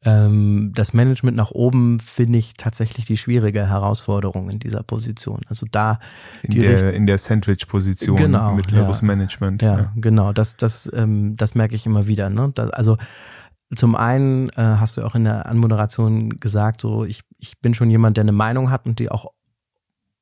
Ähm, 0.06 0.72
das 0.76 0.94
Management 0.94 1.36
nach 1.36 1.52
oben 1.52 2.00
finde 2.00 2.38
ich 2.38 2.54
tatsächlich 2.54 3.06
die 3.06 3.18
schwierige 3.18 3.68
Herausforderung 3.68 4.50
in 4.50 4.60
dieser 4.60 4.82
Position. 4.82 5.42
Also 5.48 5.66
da 5.70 6.00
in 6.42 6.62
der, 6.62 6.94
in 6.94 7.06
der 7.06 7.18
Sandwich-Position 7.18 8.16
genau, 8.16 8.56
mittleres 8.56 9.02
ja, 9.02 9.08
Management. 9.08 9.62
Ja, 9.62 9.78
ja, 9.78 9.94
genau. 9.98 10.32
Das, 10.32 10.56
das, 10.56 10.90
ähm, 10.94 11.36
das 11.36 11.54
merke 11.54 11.76
ich 11.76 11.86
immer 11.86 12.08
wieder. 12.08 12.30
Ne? 12.30 12.52
Das, 12.56 12.70
also 12.70 12.98
zum 13.76 13.98
einen 13.98 14.50
äh, 14.52 14.56
hast 14.56 14.96
du 14.96 15.04
auch 15.04 15.16
in 15.16 15.26
der 15.26 15.48
Anmoderation 15.48 16.40
gesagt, 16.40 16.80
so 16.80 17.04
ich, 17.04 17.24
ich 17.38 17.60
bin 17.60 17.74
schon 17.74 17.90
jemand, 17.90 18.16
der 18.16 18.24
eine 18.24 18.32
Meinung 18.32 18.72
hat 18.72 18.86
und 18.86 19.00
die 19.00 19.12
auch 19.12 19.34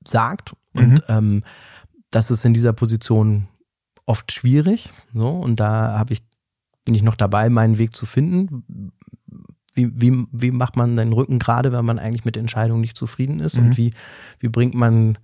sagt. 0.08 0.56
Und 0.74 0.90
mhm. 0.90 1.06
ähm, 1.08 1.44
das 2.10 2.32
ist 2.32 2.46
in 2.46 2.56
dieser 2.56 2.74
Position 2.74 3.48
oft 4.08 4.32
schwierig. 4.32 4.92
So, 5.14 5.30
und 5.30 5.60
da 5.60 6.00
habe 6.00 6.14
ich, 6.14 6.24
bin 6.84 6.96
ich 6.96 7.04
noch 7.04 7.16
dabei, 7.16 7.50
meinen 7.50 7.78
Weg 7.78 7.96
zu 7.96 8.08
finden 8.08 8.92
wie, 9.78 9.92
wie, 9.94 10.26
wie 10.32 10.52
macht 10.52 10.76
man 10.76 10.98
den 10.98 11.14
Rücken 11.14 11.40
gerade, 11.40 11.72
wenn 11.72 11.86
man 11.86 12.00
eigentlich 12.00 12.26
mit 12.26 12.36
der 12.36 12.42
Entscheidung 12.42 12.82
nicht 12.82 12.98
zufrieden 12.98 13.40
ist? 13.40 13.58
Mhm. 13.58 13.68
Und 13.68 13.78
wie, 13.78 13.94
wie 14.40 14.50
bringt 14.50 14.74
man 14.74 15.18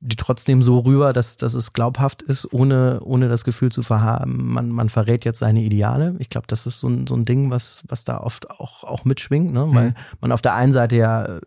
die 0.00 0.16
trotzdem 0.16 0.62
so 0.62 0.78
rüber, 0.78 1.12
dass, 1.12 1.36
dass 1.36 1.54
es 1.54 1.72
glaubhaft 1.72 2.22
ist, 2.22 2.52
ohne, 2.52 3.00
ohne 3.02 3.28
das 3.28 3.42
Gefühl 3.42 3.72
zu 3.72 3.82
verhaben, 3.82 4.52
man, 4.52 4.70
man 4.70 4.90
verrät 4.90 5.24
jetzt 5.24 5.40
seine 5.40 5.62
Ideale. 5.62 6.14
Ich 6.20 6.30
glaube, 6.30 6.46
das 6.46 6.66
ist 6.66 6.78
so 6.78 6.88
ein, 6.88 7.08
so 7.08 7.16
ein 7.16 7.24
Ding, 7.24 7.50
was, 7.50 7.82
was 7.88 8.04
da 8.04 8.20
oft 8.20 8.48
auch, 8.48 8.84
auch 8.84 9.04
mitschwingt, 9.04 9.52
ne? 9.52 9.66
weil 9.72 9.88
mhm. 9.88 9.94
man 10.20 10.30
auf 10.30 10.42
der 10.42 10.54
einen 10.54 10.72
Seite 10.72 10.96
ja 10.96 11.40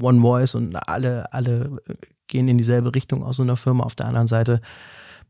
One 0.00 0.20
Voice 0.20 0.56
und 0.56 0.74
alle, 0.74 1.32
alle 1.32 1.80
gehen 2.26 2.48
in 2.48 2.58
dieselbe 2.58 2.94
Richtung 2.94 3.22
aus 3.22 3.36
so 3.36 3.44
einer 3.44 3.56
Firma, 3.56 3.84
auf 3.84 3.94
der 3.94 4.06
anderen 4.06 4.26
Seite 4.26 4.60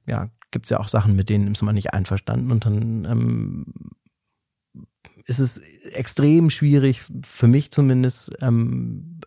ja, 0.07 0.29
gibt's 0.51 0.71
ja 0.71 0.81
auch 0.81 0.89
Sachen, 0.89 1.17
mit 1.17 1.29
denen 1.29 1.53
ist 1.53 1.63
man 1.63 1.75
nicht 1.75 1.93
einverstanden 1.93 2.51
und 2.51 2.65
dann 2.65 3.05
ähm, 3.05 3.67
ist 5.27 5.41
es 5.41 5.59
extrem 5.93 6.51
schwierig, 6.51 7.03
für 7.27 7.49
mich 7.49 7.73
zumindest, 7.73 8.33
ähm, 8.41 9.21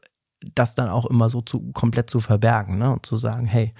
das 0.55 0.73
dann 0.73 0.89
auch 0.89 1.05
immer 1.05 1.29
so 1.29 1.41
zu 1.41 1.71
komplett 1.73 2.09
zu 2.09 2.21
verbergen, 2.21 2.77
ne? 2.77 2.91
Und 2.91 3.05
zu 3.05 3.17
sagen, 3.17 3.45
hey, 3.45 3.73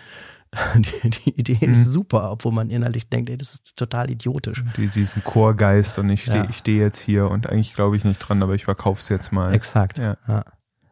die, 0.76 1.10
die 1.10 1.40
Idee 1.40 1.66
mhm. 1.66 1.72
ist 1.72 1.86
super, 1.86 2.32
obwohl 2.32 2.52
man 2.52 2.70
innerlich 2.70 3.10
denkt, 3.10 3.30
ey, 3.30 3.38
das 3.38 3.54
ist 3.54 3.78
total 3.78 4.10
idiotisch. 4.10 4.64
Die, 4.76 4.88
diesen 4.88 5.24
Chorgeist 5.24 6.00
und 6.00 6.10
ich 6.10 6.24
stehe 6.24 6.44
ja. 6.44 6.50
ich 6.50 6.58
steh 6.58 6.78
jetzt 6.78 7.00
hier 7.00 7.30
und 7.30 7.48
eigentlich 7.48 7.76
glaube 7.76 7.96
ich 7.96 8.04
nicht 8.04 8.18
dran, 8.18 8.44
aber 8.44 8.56
ich 8.56 8.66
verkaufe 8.66 9.00
es 9.00 9.10
jetzt 9.10 9.32
mal. 9.32 9.54
Exakt. 9.54 9.98
Ja, 9.98 10.18
ja. 10.28 10.44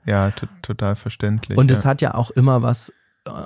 ja 0.06 0.32
total 0.62 0.96
verständlich. 0.96 1.58
Und 1.58 1.72
es 1.72 1.86
hat 1.86 2.02
ja 2.02 2.14
auch 2.14 2.32
immer 2.32 2.62
was, 2.62 2.94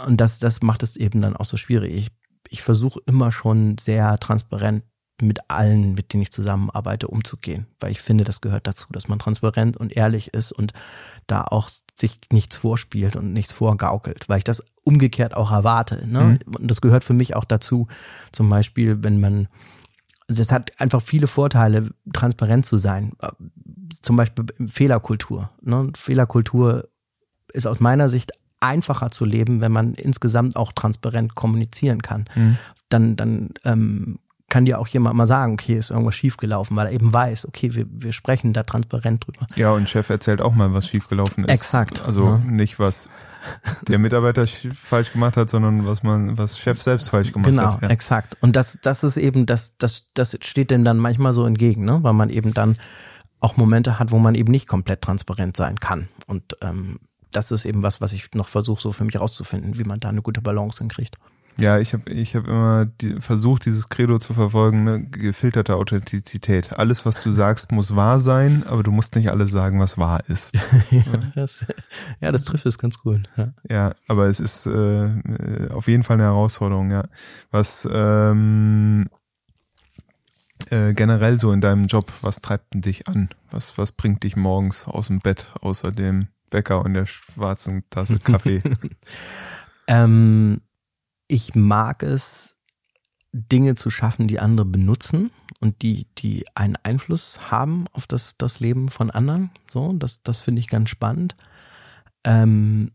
und 0.06 0.20
das, 0.22 0.38
das 0.38 0.62
macht 0.62 0.84
es 0.84 0.98
eben 0.98 1.22
dann 1.22 1.36
auch 1.36 1.46
so 1.46 1.58
schwierig. 1.58 1.96
Ich, 1.96 2.08
ich 2.50 2.62
versuche 2.62 3.00
immer 3.08 3.32
schon 3.32 3.78
sehr 3.80 4.17
transparent 4.20 4.84
mit 5.22 5.50
allen, 5.50 5.94
mit 5.94 6.14
denen 6.14 6.24
ich 6.24 6.32
zusammenarbeite, 6.32 7.08
umzugehen. 7.08 7.68
Weil 7.80 7.92
ich 7.92 8.02
finde, 8.02 8.24
das 8.24 8.42
gehört 8.42 8.68
dazu, 8.68 8.88
dass 8.92 9.08
man 9.08 9.20
transparent 9.20 9.78
und 9.78 9.96
ehrlich 9.96 10.34
ist 10.34 10.52
und 10.52 10.74
da 11.28 11.44
auch 11.44 11.70
sich 11.96 12.20
nichts 12.32 12.58
vorspielt 12.58 13.16
und 13.16 13.34
nichts 13.34 13.54
vorgaukelt, 13.54 14.28
weil 14.28 14.40
ich 14.40 14.44
das 14.44 14.64
umgekehrt 14.84 15.36
auch 15.36 15.52
erwarte. 15.52 16.08
Ne? 16.08 16.40
Mhm. 16.46 16.56
Und 16.56 16.68
das 16.68 16.82
gehört 16.82 17.04
für 17.04 17.14
mich 17.14 17.36
auch 17.36 17.46
dazu, 17.46 17.88
zum 18.32 18.50
Beispiel, 18.50 19.04
wenn 19.04 19.20
man, 19.20 19.48
also 20.28 20.42
es 20.42 20.52
hat 20.52 20.80
einfach 20.80 21.02
viele 21.02 21.28
Vorteile, 21.28 21.92
transparent 22.14 22.66
zu 22.66 22.78
sein. 22.78 23.14
Zum 24.02 24.16
Beispiel 24.16 24.46
Fehlerkultur. 24.68 25.52
Ne? 25.62 25.92
Fehlerkultur 25.96 26.90
ist 27.54 27.68
aus 27.68 27.80
meiner 27.80 28.10
Sicht 28.10 28.32
einfacher 28.62 29.10
zu 29.12 29.26
leben, 29.26 29.60
wenn 29.60 29.72
man 29.72 29.94
insgesamt 29.96 30.56
auch 30.56 30.72
transparent 30.72 31.36
kommunizieren 31.36 32.02
kann. 32.02 32.26
Mhm. 32.36 32.58
Dann, 32.90 33.16
dann 33.16 33.50
ähm, 33.66 34.20
kann 34.52 34.66
dir 34.66 34.80
auch 34.80 34.88
jemand 34.90 35.16
mal 35.16 35.26
sagen, 35.26 35.54
okay, 35.54 35.78
ist 35.78 35.92
irgendwas 35.92 36.16
schiefgelaufen, 36.16 36.76
weil 36.76 36.88
er 36.88 36.92
eben 36.92 37.14
weiß, 37.14 37.48
okay, 37.48 37.74
wir, 37.74 37.86
wir 37.90 38.12
sprechen 38.12 38.52
da 38.52 38.64
transparent 38.64 39.26
drüber. 39.26 39.48
Ja, 39.56 39.72
und 39.72 39.90
Chef 39.90 40.10
erzählt 40.10 40.42
auch 40.42 40.54
mal, 40.54 40.74
was 40.74 40.90
schiefgelaufen 40.90 41.46
ist. 41.46 41.50
Exakt. 41.50 42.04
Also 42.04 42.26
ja. 42.26 42.38
nicht, 42.38 42.78
was 42.78 43.08
der 43.88 43.98
Mitarbeiter 43.98 44.46
falsch 44.46 45.14
gemacht 45.14 45.38
hat, 45.38 45.50
sondern 45.50 45.86
was 45.86 46.04
man, 46.04 46.38
was 46.38 46.60
Chef 46.60 46.82
selbst 46.82 47.10
falsch 47.10 47.32
gemacht 47.32 47.50
genau, 47.50 47.64
hat. 47.64 47.80
Genau, 47.80 47.88
ja. 47.88 47.94
exakt. 47.94 48.36
Und 48.42 48.58
das, 48.58 48.78
das 48.82 49.06
ist 49.06 49.16
eben, 49.16 49.46
das, 49.46 49.78
das, 49.78 50.08
das 50.14 50.38
steht 50.42 50.70
dem 50.70 50.84
dann 50.84 50.98
manchmal 50.98 51.32
so 51.32 51.46
entgegen, 51.46 51.86
ne? 51.86 52.00
weil 52.02 52.14
man 52.14 52.30
eben 52.30 52.54
dann 52.54 52.78
auch 53.40 53.56
Momente 53.56 54.00
hat, 54.00 54.12
wo 54.12 54.20
man 54.20 54.36
eben 54.36 54.52
nicht 54.52 54.68
komplett 54.68 55.02
transparent 55.02 55.56
sein 55.56 55.80
kann. 55.80 56.10
Und 56.28 56.58
ähm, 56.62 57.00
das 57.32 57.52
ist 57.52 57.64
eben 57.64 57.84
was, 57.84 58.02
was 58.02 58.12
ich 58.12 58.34
noch 58.34 58.50
versuche, 58.50 58.82
so 58.82 58.92
für 58.92 59.06
mich 59.06 59.18
rauszufinden, 59.18 59.78
wie 59.78 59.86
man 59.86 60.02
da 60.02 60.10
eine 60.10 60.22
gute 60.22 60.42
Balance 60.42 60.80
hinkriegt. 60.80 61.16
Ja, 61.58 61.80
ich 61.80 61.94
habe 61.94 62.12
ich 62.12 62.36
hab 62.36 62.48
immer 62.48 62.86
die, 62.86 63.22
versucht, 63.22 63.66
dieses 63.66 63.90
Credo 63.90 64.20
zu 64.20 64.34
verfolgen, 64.34 64.84
ne? 64.84 65.06
gefilterte 65.06 65.76
Authentizität. 65.76 66.74
Alles, 66.74 67.06
was 67.06 67.22
du 67.22 67.32
sagst, 67.32 67.72
muss 67.72 67.96
wahr 67.96 68.20
sein, 68.20 68.64
aber 68.66 68.84
du 68.84 68.92
musst 68.92 69.16
nicht 69.16 69.30
alles 69.30 69.52
sagen, 69.52 69.80
was 69.80 69.98
wahr 69.98 70.24
ist. 70.28 70.56
ja, 70.92 71.04
das, 71.36 71.66
ja, 72.20 72.32
das 72.32 72.46
trifft 72.46 72.66
es 72.66 72.78
ganz 72.78 73.00
gut. 73.00 73.30
Ja. 73.38 73.54
ja, 73.70 73.96
aber 74.08 74.28
es 74.28 74.40
ist 74.40 74.66
äh, 74.66 75.70
auf 75.72 75.88
jeden 75.88 76.04
Fall 76.04 76.16
eine 76.16 76.24
Herausforderung, 76.24 76.92
ja. 76.92 77.06
Was 77.52 77.88
ähm, 77.92 79.08
äh, 80.70 80.94
generell 80.94 81.40
so 81.40 81.52
in 81.52 81.62
deinem 81.62 81.86
Job, 81.86 82.12
was 82.22 82.42
treibt 82.42 82.74
denn 82.74 82.82
dich 82.82 83.08
an? 83.08 83.30
Was, 83.50 83.78
was 83.78 83.92
bringt 83.92 84.24
dich 84.24 84.36
morgens 84.36 84.88
aus 84.88 85.08
dem 85.08 85.20
Bett, 85.20 85.54
außer 85.62 85.92
dem 85.92 86.28
Wecker 86.50 86.84
und 86.84 86.94
der 86.94 87.06
schwarzen 87.06 87.84
Tasse 87.90 88.20
Kaffee? 88.20 88.62
ähm, 89.88 90.62
ich 91.32 91.56
mag 91.56 92.04
es, 92.04 92.58
Dinge 93.32 93.76
zu 93.76 93.89
schaffen, 93.89 94.28
die 94.28 94.41
andere 94.41 94.65
benutzen 94.65 95.32
und 95.62 95.82
die, 95.82 96.06
die 96.17 96.46
einen 96.56 96.76
Einfluss 96.84 97.50
haben 97.50 97.86
auf 97.94 98.06
das, 98.06 98.36
das 98.38 98.60
Leben 98.60 98.89
von 98.89 99.10
anderen. 99.10 99.52
So, 99.72 99.94
das, 99.94 100.22
das 100.24 100.41
finde 100.41 100.60
ich 100.60 100.67
ganz 100.67 100.89
spannend. 100.89 101.38
Ähm, 102.26 102.91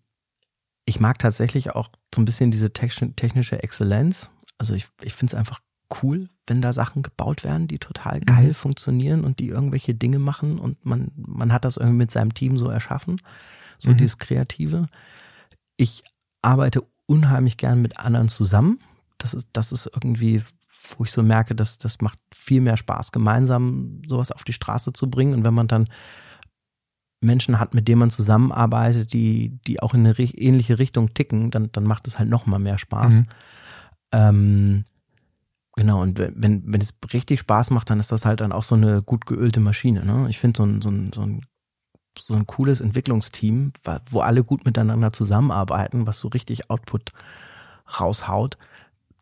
ich 0.85 1.01
mag 1.01 1.18
tatsächlich 1.18 1.75
auch 1.75 1.88
so 2.14 2.20
ein 2.20 2.27
bisschen 2.27 2.51
diese 2.51 2.75
technische 2.75 3.62
Exzellenz. 3.62 4.31
Also 4.59 4.75
ich, 4.75 4.87
ich 5.01 5.14
finde 5.14 5.31
es 5.31 5.38
einfach 5.38 5.61
cool, 6.03 6.29
wenn 6.46 6.61
da 6.61 6.75
Sachen 6.75 7.03
gebaut 7.03 7.42
werden, 7.42 7.68
die 7.68 7.79
total 7.79 8.20
geil 8.20 8.49
mhm. 8.49 8.55
funktionieren 8.55 9.25
und 9.25 9.38
die 9.38 9.49
irgendwelche 9.49 9.94
Dinge 9.94 10.18
machen 10.18 10.59
und 10.59 10.85
man, 10.85 11.12
man 11.16 11.55
hat 11.55 11.64
das 11.64 11.79
irgendwie 11.79 11.96
mit 11.96 12.11
seinem 12.11 12.35
Team 12.35 12.59
so 12.59 12.68
erschaffen. 12.68 13.22
So 13.79 13.88
mhm. 13.88 13.96
dieses 13.96 14.18
Kreative. 14.18 14.88
Ich 15.79 16.03
arbeite 16.42 16.83
unheimlich 17.07 17.57
gern 17.57 17.83
mit 17.83 17.99
anderen 17.99 18.29
zusammen. 18.29 18.79
Das 19.19 19.35
ist, 19.35 19.46
das 19.52 19.73
ist 19.73 19.87
irgendwie, 19.92 20.42
wo 20.96 21.04
ich 21.04 21.13
so 21.13 21.23
merke, 21.23 21.54
dass 21.54 21.79
das 21.79 22.00
macht 22.00 22.19
viel 22.35 22.61
mehr 22.61 22.77
Spaß, 22.77 23.13
gemeinsam 23.13 24.02
sowas 24.07 24.33
auf 24.33 24.44
die 24.44 24.52
Straße 24.52 24.92
zu 24.92 25.09
bringen. 25.09 25.35
Und 25.35 25.44
wenn 25.44 25.54
man 25.54 25.69
dann 25.69 25.88
Menschen 27.21 27.59
hat, 27.59 27.75
mit 27.75 27.88
denen 27.88 28.00
man 28.00 28.11
zusammenarbeitet, 28.11 29.13
die, 29.13 29.59
die 29.67 29.81
auch 29.81 29.94
in 29.94 30.07
eine 30.07 30.19
ähnliche 30.19 30.79
Richtung 30.79 31.15
ticken, 31.15 31.50
dann, 31.50 31.69
dann 31.73 31.85
macht 31.85 32.07
es 32.07 32.19
halt 32.19 32.29
noch 32.29 32.46
mal 32.46 32.59
mehr 32.59 32.79
Spaß. 32.79 33.21
Mhm. 33.21 33.27
Ähm, 34.13 34.85
genau, 35.75 36.02
und 36.02 36.19
wenn, 36.19 36.63
wenn 36.67 36.81
es 36.81 36.94
richtig 37.13 37.40
Spaß 37.40 37.71
macht, 37.71 37.90
dann 37.90 38.00
ist 38.00 38.13
das 38.13 38.25
halt 38.25 38.40
dann 38.40 38.52
auch 38.52 38.63
so 38.63 38.75
eine 38.75 39.02
gut 39.02 39.27
geölte 39.27 39.61
Maschine. 39.61 40.04
Ne? 40.04 40.27
Ich 40.29 40.38
finde 40.38 40.59
so 40.59 40.65
ein, 40.65 40.83
so 40.83 40.90
ein, 40.90 41.13
so 41.13 41.23
ein 41.23 41.42
so 42.19 42.35
ein 42.35 42.46
cooles 42.46 42.81
Entwicklungsteam, 42.81 43.73
wo 44.10 44.21
alle 44.21 44.44
gut 44.44 44.64
miteinander 44.64 45.12
zusammenarbeiten, 45.12 46.06
was 46.06 46.19
so 46.19 46.29
richtig 46.29 46.71
Output 46.71 47.12
raushaut. 48.00 48.56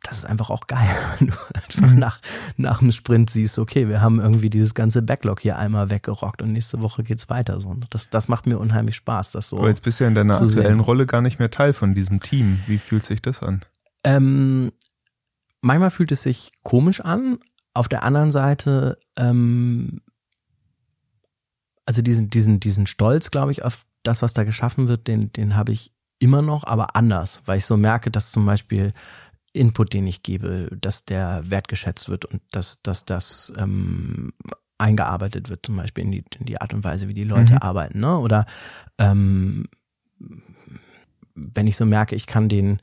Das 0.02 0.18
ist 0.18 0.26
einfach 0.26 0.50
auch 0.50 0.66
geil, 0.66 0.88
wenn 1.18 1.28
du 1.28 1.34
einfach 1.54 1.90
mhm. 1.90 1.98
nach, 1.98 2.20
nach 2.56 2.80
dem 2.80 2.92
Sprint 2.92 3.30
siehst, 3.30 3.58
okay, 3.58 3.88
wir 3.88 4.02
haben 4.02 4.20
irgendwie 4.20 4.50
dieses 4.50 4.74
ganze 4.74 5.00
Backlog 5.00 5.40
hier 5.40 5.56
einmal 5.58 5.90
weggerockt 5.90 6.42
und 6.42 6.52
nächste 6.52 6.80
Woche 6.80 7.02
geht's 7.02 7.30
weiter. 7.30 7.60
So, 7.60 7.74
das, 7.90 8.10
das 8.10 8.28
macht 8.28 8.46
mir 8.46 8.58
unheimlich 8.58 8.96
Spaß. 8.96 9.32
Das 9.32 9.48
so 9.48 9.58
Aber 9.58 9.68
jetzt 9.68 9.82
bist 9.82 10.00
du 10.00 10.04
ja 10.04 10.08
in 10.08 10.14
deiner 10.14 10.40
aktuellen 10.40 10.80
Rolle 10.80 11.06
gar 11.06 11.22
nicht 11.22 11.38
mehr 11.38 11.50
Teil 11.50 11.72
von 11.72 11.94
diesem 11.94 12.20
Team. 12.20 12.60
Wie 12.66 12.78
fühlt 12.78 13.06
sich 13.06 13.22
das 13.22 13.42
an? 13.42 13.64
Ähm, 14.04 14.72
manchmal 15.62 15.90
fühlt 15.90 16.12
es 16.12 16.22
sich 16.22 16.52
komisch 16.62 17.00
an. 17.00 17.38
Auf 17.72 17.88
der 17.88 18.02
anderen 18.04 18.30
Seite 18.30 18.98
ähm, 19.16 20.02
also 21.86 22.02
diesen, 22.02 22.30
diesen, 22.30 22.60
diesen 22.60 22.86
Stolz, 22.86 23.30
glaube 23.30 23.52
ich, 23.52 23.64
auf 23.64 23.84
das, 24.02 24.22
was 24.22 24.34
da 24.34 24.44
geschaffen 24.44 24.88
wird, 24.88 25.08
den, 25.08 25.32
den 25.32 25.56
habe 25.56 25.72
ich 25.72 25.92
immer 26.18 26.42
noch, 26.42 26.64
aber 26.64 26.96
anders, 26.96 27.42
weil 27.44 27.58
ich 27.58 27.66
so 27.66 27.76
merke, 27.76 28.10
dass 28.10 28.32
zum 28.32 28.46
Beispiel 28.46 28.92
Input, 29.52 29.92
den 29.92 30.06
ich 30.06 30.22
gebe, 30.22 30.68
dass 30.80 31.04
der 31.04 31.48
wertgeschätzt 31.48 32.08
wird 32.08 32.24
und 32.24 32.42
dass, 32.50 32.82
dass 32.82 33.04
das 33.04 33.52
ähm, 33.56 34.32
eingearbeitet 34.78 35.48
wird, 35.48 35.64
zum 35.64 35.76
Beispiel 35.76 36.04
in 36.04 36.10
die, 36.10 36.24
in 36.38 36.46
die 36.46 36.60
Art 36.60 36.74
und 36.74 36.82
Weise, 36.82 37.08
wie 37.08 37.14
die 37.14 37.24
Leute 37.24 37.54
mhm. 37.54 37.58
arbeiten, 37.58 38.00
ne? 38.00 38.18
Oder 38.18 38.46
ähm, 38.98 39.66
wenn 41.34 41.66
ich 41.66 41.76
so 41.76 41.86
merke, 41.86 42.16
ich 42.16 42.26
kann 42.26 42.48
den, 42.48 42.80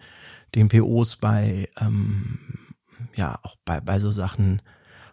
den 0.55 0.69
POs 0.69 1.17
bei 1.17 1.69
ähm, 1.79 2.39
ja 3.15 3.39
auch 3.43 3.55
bei, 3.65 3.81
bei 3.81 3.99
so 3.99 4.11
Sachen 4.11 4.61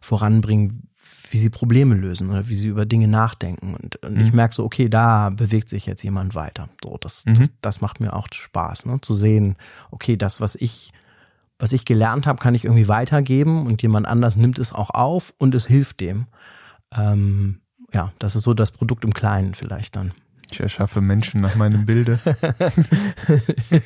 voranbringen, 0.00 0.90
wie 1.30 1.38
sie 1.38 1.50
Probleme 1.50 1.94
lösen 1.94 2.30
oder 2.30 2.48
wie 2.48 2.54
sie 2.54 2.68
über 2.68 2.86
Dinge 2.86 3.08
nachdenken. 3.08 3.74
Und, 3.74 3.96
und 3.96 4.14
mhm. 4.14 4.20
ich 4.20 4.32
merke 4.32 4.54
so, 4.54 4.64
okay, 4.64 4.88
da 4.88 5.30
bewegt 5.30 5.68
sich 5.68 5.86
jetzt 5.86 6.02
jemand 6.02 6.34
weiter. 6.34 6.68
So, 6.82 6.96
das, 7.00 7.24
mhm. 7.26 7.34
das, 7.34 7.48
das, 7.60 7.80
macht 7.80 8.00
mir 8.00 8.14
auch 8.14 8.28
Spaß, 8.32 8.86
ne? 8.86 9.00
zu 9.00 9.14
sehen, 9.14 9.56
okay, 9.90 10.16
das, 10.16 10.40
was 10.40 10.54
ich, 10.54 10.92
was 11.58 11.72
ich 11.72 11.84
gelernt 11.84 12.26
habe, 12.26 12.38
kann 12.38 12.54
ich 12.54 12.64
irgendwie 12.64 12.88
weitergeben 12.88 13.66
und 13.66 13.82
jemand 13.82 14.06
anders 14.06 14.36
nimmt 14.36 14.58
es 14.58 14.72
auch 14.72 14.90
auf 14.90 15.34
und 15.38 15.54
es 15.54 15.66
hilft 15.66 16.00
dem. 16.00 16.26
Ähm, 16.96 17.60
ja, 17.92 18.12
das 18.18 18.36
ist 18.36 18.44
so 18.44 18.54
das 18.54 18.70
Produkt 18.70 19.04
im 19.04 19.12
Kleinen 19.12 19.54
vielleicht 19.54 19.96
dann. 19.96 20.12
Ich 20.50 20.60
erschaffe 20.60 21.00
Menschen 21.00 21.40
nach 21.40 21.56
meinem 21.56 21.84
Bilde. 21.84 22.18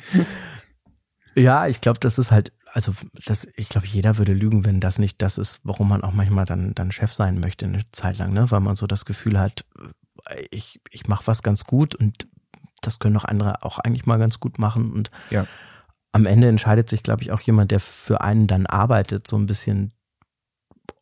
ja, 1.35 1.67
ich 1.67 1.81
glaube, 1.81 1.99
das 1.99 2.17
ist 2.17 2.31
halt 2.31 2.53
also 2.73 2.93
das, 3.25 3.47
ich 3.55 3.69
glaube, 3.69 3.85
jeder 3.85 4.17
würde 4.17 4.33
lügen, 4.33 4.65
wenn 4.65 4.79
das 4.79 4.97
nicht 4.97 5.21
das 5.21 5.37
ist, 5.37 5.59
warum 5.63 5.89
man 5.89 6.03
auch 6.03 6.11
manchmal 6.11 6.45
dann, 6.45 6.73
dann 6.73 6.91
Chef 6.91 7.13
sein 7.13 7.39
möchte 7.39 7.65
eine 7.65 7.83
Zeit 7.91 8.17
lang, 8.17 8.33
ne? 8.33 8.49
Weil 8.49 8.61
man 8.61 8.75
so 8.75 8.87
das 8.87 9.05
Gefühl 9.05 9.39
hat, 9.39 9.63
ich, 10.49 10.81
ich 10.89 11.07
mache 11.07 11.27
was 11.27 11.43
ganz 11.43 11.65
gut 11.65 11.93
und 11.93 12.27
das 12.81 12.97
können 12.97 13.15
auch 13.17 13.25
andere 13.25 13.63
auch 13.63 13.77
eigentlich 13.77 14.07
mal 14.07 14.17
ganz 14.17 14.39
gut 14.39 14.57
machen. 14.57 14.91
Und 14.91 15.11
ja. 15.29 15.45
am 16.13 16.25
Ende 16.25 16.49
entscheidet 16.49 16.89
sich, 16.89 17.03
glaube 17.03 17.21
ich, 17.21 17.31
auch 17.31 17.41
jemand, 17.41 17.69
der 17.69 17.79
für 17.79 18.21
einen 18.21 18.47
dann 18.47 18.65
arbeitet, 18.65 19.27
so 19.27 19.37
ein 19.37 19.45
bisschen, 19.45 19.93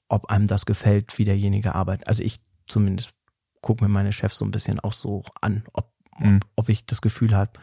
ob 0.10 0.30
einem 0.30 0.48
das 0.48 0.66
gefällt, 0.66 1.18
wie 1.18 1.26
derjenige 1.26 1.74
arbeitet. 1.74 2.06
Also 2.06 2.22
ich 2.22 2.42
zumindest 2.68 3.14
gucke 3.62 3.82
mir 3.82 3.90
meine 3.90 4.12
Chefs 4.12 4.38
so 4.38 4.46
ein 4.46 4.52
bisschen 4.52 4.82
auch 4.82 4.94
so 4.94 5.24
an, 5.40 5.64
ob, 5.72 5.90
mhm. 6.20 6.42
ob, 6.56 6.66
ob 6.66 6.70
ich 6.70 6.86
das 6.86 7.02
Gefühl 7.02 7.34
habe, 7.34 7.54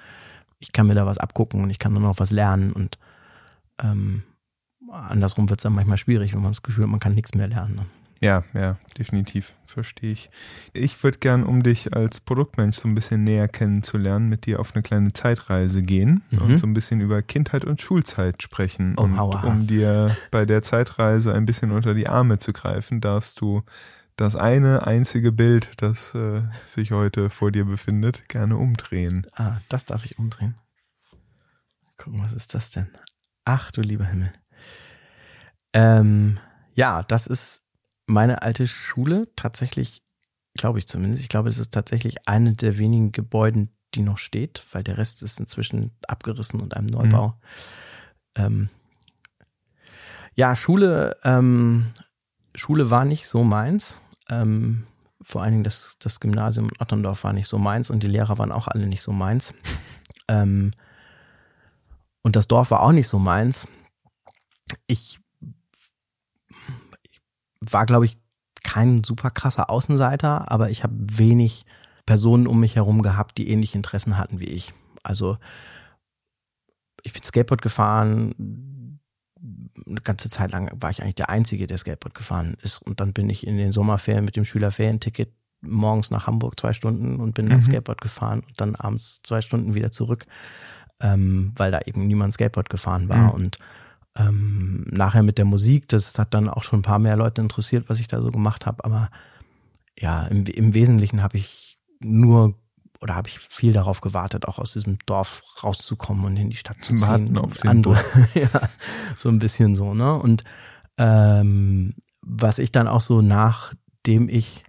ich 0.60 0.72
kann 0.72 0.86
mir 0.86 0.94
da 0.94 1.04
was 1.04 1.18
abgucken 1.18 1.62
und 1.62 1.68
ich 1.68 1.78
kann 1.78 1.92
nur 1.92 2.02
noch 2.02 2.18
was 2.18 2.30
lernen 2.30 2.72
und 2.72 2.98
ähm, 3.82 4.22
andersrum 4.90 5.48
wird 5.48 5.60
es 5.60 5.62
dann 5.62 5.74
manchmal 5.74 5.98
schwierig, 5.98 6.34
wenn 6.34 6.42
man 6.42 6.50
das 6.50 6.62
Gefühl 6.62 6.84
hat, 6.84 6.90
man 6.90 7.00
kann 7.00 7.14
nichts 7.14 7.34
mehr 7.34 7.48
lernen. 7.48 7.74
Ne? 7.76 7.86
Ja, 8.20 8.42
ja, 8.52 8.78
definitiv, 8.98 9.54
verstehe 9.64 10.12
ich. 10.12 10.30
Ich 10.72 11.02
würde 11.04 11.18
gern, 11.18 11.44
um 11.44 11.62
dich 11.62 11.94
als 11.94 12.20
Produktmensch 12.20 12.76
so 12.76 12.88
ein 12.88 12.94
bisschen 12.94 13.22
näher 13.22 13.46
kennenzulernen, 13.46 14.28
mit 14.28 14.46
dir 14.46 14.58
auf 14.58 14.74
eine 14.74 14.82
kleine 14.82 15.12
Zeitreise 15.12 15.82
gehen 15.82 16.22
mhm. 16.30 16.38
und 16.40 16.58
so 16.58 16.66
ein 16.66 16.74
bisschen 16.74 17.00
über 17.00 17.22
Kindheit 17.22 17.64
und 17.64 17.80
Schulzeit 17.80 18.42
sprechen. 18.42 18.94
Oh, 18.96 19.02
und 19.02 19.18
aua. 19.18 19.42
um 19.44 19.66
dir 19.66 20.14
bei 20.32 20.46
der 20.46 20.62
Zeitreise 20.62 21.32
ein 21.32 21.46
bisschen 21.46 21.70
unter 21.70 21.94
die 21.94 22.08
Arme 22.08 22.38
zu 22.38 22.52
greifen, 22.52 23.00
darfst 23.00 23.40
du 23.40 23.62
das 24.16 24.34
eine 24.34 24.84
einzige 24.84 25.30
Bild, 25.30 25.74
das 25.76 26.12
äh, 26.16 26.42
sich 26.66 26.90
heute 26.90 27.30
vor 27.30 27.52
dir 27.52 27.66
befindet, 27.66 28.28
gerne 28.28 28.56
umdrehen. 28.56 29.28
Ah, 29.34 29.58
das 29.68 29.84
darf 29.84 30.04
ich 30.04 30.18
umdrehen. 30.18 30.56
Gucken, 31.96 32.20
was 32.20 32.32
ist 32.32 32.52
das 32.52 32.72
denn? 32.72 32.88
Ach 33.48 33.70
du 33.70 33.80
lieber 33.80 34.04
Himmel. 34.04 34.30
Ähm, 35.72 36.38
ja, 36.74 37.02
das 37.02 37.26
ist 37.26 37.62
meine 38.06 38.42
alte 38.42 38.66
Schule. 38.66 39.26
Tatsächlich, 39.36 40.02
glaube 40.52 40.78
ich 40.78 40.86
zumindest. 40.86 41.22
Ich 41.22 41.30
glaube, 41.30 41.48
es 41.48 41.56
ist 41.56 41.72
tatsächlich 41.72 42.28
eine 42.28 42.52
der 42.52 42.76
wenigen 42.76 43.10
Gebäuden, 43.10 43.74
die 43.94 44.02
noch 44.02 44.18
steht, 44.18 44.66
weil 44.72 44.84
der 44.84 44.98
Rest 44.98 45.22
ist 45.22 45.40
inzwischen 45.40 45.96
abgerissen 46.06 46.60
und 46.60 46.76
einem 46.76 46.88
Neubau. 46.88 47.28
Mhm. 47.28 47.34
Ähm, 48.34 48.68
ja, 50.34 50.54
Schule, 50.54 51.16
ähm, 51.24 51.94
Schule 52.54 52.90
war 52.90 53.06
nicht 53.06 53.28
so 53.28 53.44
meins. 53.44 54.02
Ähm, 54.28 54.86
vor 55.22 55.40
allen 55.42 55.52
Dingen 55.52 55.64
das, 55.64 55.96
das 56.00 56.20
Gymnasium 56.20 56.68
in 56.68 56.80
Otterndorf 56.82 57.24
war 57.24 57.32
nicht 57.32 57.48
so 57.48 57.56
meins 57.56 57.88
und 57.88 58.02
die 58.02 58.08
Lehrer 58.08 58.36
waren 58.36 58.52
auch 58.52 58.68
alle 58.68 58.86
nicht 58.86 59.02
so 59.02 59.12
meins. 59.12 59.54
ähm, 60.28 60.72
und 62.22 62.36
das 62.36 62.48
Dorf 62.48 62.70
war 62.70 62.82
auch 62.82 62.92
nicht 62.92 63.08
so 63.08 63.18
meins. 63.18 63.68
Ich, 64.86 65.18
ich 67.02 67.20
war, 67.60 67.86
glaube 67.86 68.04
ich, 68.04 68.18
kein 68.62 69.04
super 69.04 69.30
krasser 69.30 69.70
Außenseiter, 69.70 70.50
aber 70.50 70.70
ich 70.70 70.82
habe 70.82 70.94
wenig 70.98 71.64
Personen 72.06 72.46
um 72.46 72.60
mich 72.60 72.76
herum 72.76 73.02
gehabt, 73.02 73.38
die 73.38 73.48
ähnliche 73.48 73.76
Interessen 73.76 74.16
hatten 74.16 74.40
wie 74.40 74.48
ich. 74.48 74.72
Also 75.02 75.38
ich 77.02 77.12
bin 77.12 77.22
Skateboard 77.22 77.62
gefahren, 77.62 79.00
eine 79.86 80.00
ganze 80.00 80.28
Zeit 80.28 80.50
lang 80.50 80.70
war 80.80 80.90
ich 80.90 81.02
eigentlich 81.02 81.14
der 81.14 81.30
Einzige, 81.30 81.66
der 81.66 81.78
Skateboard 81.78 82.14
gefahren 82.14 82.56
ist. 82.62 82.82
Und 82.82 83.00
dann 83.00 83.12
bin 83.12 83.30
ich 83.30 83.46
in 83.46 83.56
den 83.56 83.72
Sommerferien 83.72 84.24
mit 84.24 84.36
dem 84.36 84.44
Schülerferienticket 84.44 85.32
morgens 85.60 86.10
nach 86.10 86.26
Hamburg 86.26 86.58
zwei 86.58 86.72
Stunden 86.72 87.20
und 87.20 87.34
bin 87.34 87.46
mhm. 87.46 87.50
dann 87.50 87.62
Skateboard 87.62 88.00
gefahren 88.00 88.40
und 88.40 88.60
dann 88.60 88.76
abends 88.76 89.20
zwei 89.22 89.40
Stunden 89.40 89.74
wieder 89.74 89.90
zurück 89.90 90.26
ähm, 91.00 91.52
weil 91.56 91.70
da 91.70 91.80
eben 91.86 92.06
niemand 92.06 92.32
Skateboard 92.32 92.70
gefahren 92.70 93.08
war. 93.08 93.28
Mhm. 93.28 93.30
Und 93.30 93.58
ähm, 94.16 94.86
nachher 94.90 95.22
mit 95.22 95.38
der 95.38 95.44
Musik, 95.44 95.88
das 95.88 96.18
hat 96.18 96.34
dann 96.34 96.48
auch 96.48 96.62
schon 96.62 96.80
ein 96.80 96.82
paar 96.82 96.98
mehr 96.98 97.16
Leute 97.16 97.40
interessiert, 97.40 97.88
was 97.88 98.00
ich 98.00 98.08
da 98.08 98.20
so 98.20 98.30
gemacht 98.30 98.66
habe. 98.66 98.84
Aber 98.84 99.10
ja, 99.96 100.26
im, 100.26 100.46
im 100.46 100.74
Wesentlichen 100.74 101.22
habe 101.22 101.36
ich 101.36 101.78
nur 102.00 102.54
oder 103.00 103.14
habe 103.14 103.28
ich 103.28 103.38
viel 103.38 103.72
darauf 103.72 104.00
gewartet, 104.00 104.48
auch 104.48 104.58
aus 104.58 104.72
diesem 104.72 104.98
Dorf 105.06 105.42
rauszukommen 105.62 106.24
und 106.24 106.36
in 106.36 106.50
die 106.50 106.56
Stadt 106.56 106.78
zu 106.82 106.96
ziehen. 106.96 107.06
Warten 107.06 107.38
auf 107.38 107.58
den 107.58 107.70
andere, 107.70 107.96
ja, 108.34 108.48
so 109.16 109.28
ein 109.28 109.38
bisschen 109.38 109.76
so, 109.76 109.94
ne? 109.94 110.14
Und 110.16 110.42
ähm, 110.96 111.94
was 112.22 112.58
ich 112.58 112.72
dann 112.72 112.88
auch 112.88 113.00
so 113.00 113.22
nachdem 113.22 114.28
ich 114.28 114.64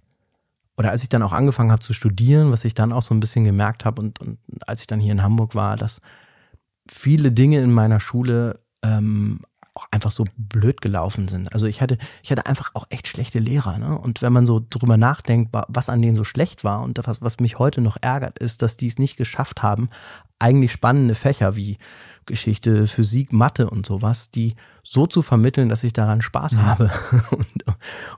oder 0.80 0.92
als 0.92 1.04
ich 1.04 1.10
dann 1.10 1.24
auch 1.24 1.34
angefangen 1.34 1.72
habe 1.72 1.82
zu 1.82 1.92
studieren, 1.92 2.54
was 2.54 2.64
ich 2.64 2.74
dann 2.74 2.94
auch 2.94 3.04
so 3.04 3.14
ein 3.14 3.20
bisschen 3.20 3.44
gemerkt 3.44 3.84
habe 3.84 4.02
und, 4.02 4.22
und 4.22 4.40
als 4.66 4.80
ich 4.80 4.88
dann 4.88 5.02
hier 5.02 5.12
in 5.12 5.22
Hamburg 5.22 5.54
war, 5.54 5.76
dass 5.76 6.00
viele 6.90 7.34
Dinge 7.34 7.60
in 7.60 7.74
meiner 7.74 8.00
Schule 8.00 8.62
ähm, 8.82 9.42
auch 9.74 9.88
einfach 9.92 10.12
so 10.12 10.24
blöd 10.38 10.80
gelaufen 10.80 11.28
sind. 11.28 11.54
Also 11.54 11.66
ich 11.66 11.82
hatte, 11.82 11.98
ich 12.24 12.32
hatte 12.32 12.46
einfach 12.46 12.72
auch 12.76 12.86
echt 12.90 13.10
schlechte 13.10 13.40
Lehrer. 13.40 13.78
Ne? 13.78 14.00
Und 14.00 14.22
wenn 14.22 14.32
man 14.32 14.46
so 14.46 14.66
drüber 14.70 14.96
nachdenkt, 14.96 15.54
was 15.68 15.90
an 15.90 16.02
denen 16.02 16.16
so 16.16 16.24
schlecht 16.24 16.64
war 16.64 16.82
und 16.82 16.98
was, 17.06 17.22
was 17.22 17.42
mich 17.42 17.60
heute 17.60 17.82
noch 17.82 17.98
ärgert, 18.00 18.40
ist, 18.40 18.62
dass 18.62 18.78
die 18.78 18.88
es 18.88 18.98
nicht 18.98 19.18
geschafft 19.18 19.62
haben, 19.62 19.90
eigentlich 20.40 20.72
spannende 20.72 21.14
Fächer 21.14 21.58
wie 21.58 21.78
Geschichte, 22.30 22.88
Physik, 22.88 23.34
Mathe 23.34 23.70
und 23.70 23.86
sowas, 23.86 24.30
die 24.30 24.56
so 24.84 25.08
zu 25.08 25.22
vermitteln, 25.22 25.68
dass 25.68 25.84
ich 25.84 25.94
daran 25.94 26.22
Spaß 26.22 26.54
mhm. 26.54 26.66
habe. 26.66 26.92
Und, 27.32 27.66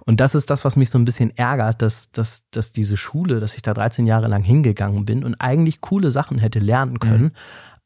und, 0.05 0.19
das 0.19 0.35
ist 0.35 0.49
das, 0.49 0.63
was 0.65 0.75
mich 0.75 0.89
so 0.89 0.99
ein 0.99 1.05
bisschen 1.05 1.35
ärgert, 1.35 1.81
dass, 1.81 2.11
dass, 2.11 2.49
dass 2.51 2.71
diese 2.71 2.97
Schule, 2.97 3.39
dass 3.39 3.55
ich 3.55 3.61
da 3.61 3.73
13 3.73 4.05
Jahre 4.05 4.27
lang 4.27 4.43
hingegangen 4.43 5.05
bin 5.05 5.23
und 5.23 5.35
eigentlich 5.35 5.81
coole 5.81 6.11
Sachen 6.11 6.37
hätte 6.37 6.59
lernen 6.59 6.99
können, 6.99 7.23
mhm. 7.23 7.31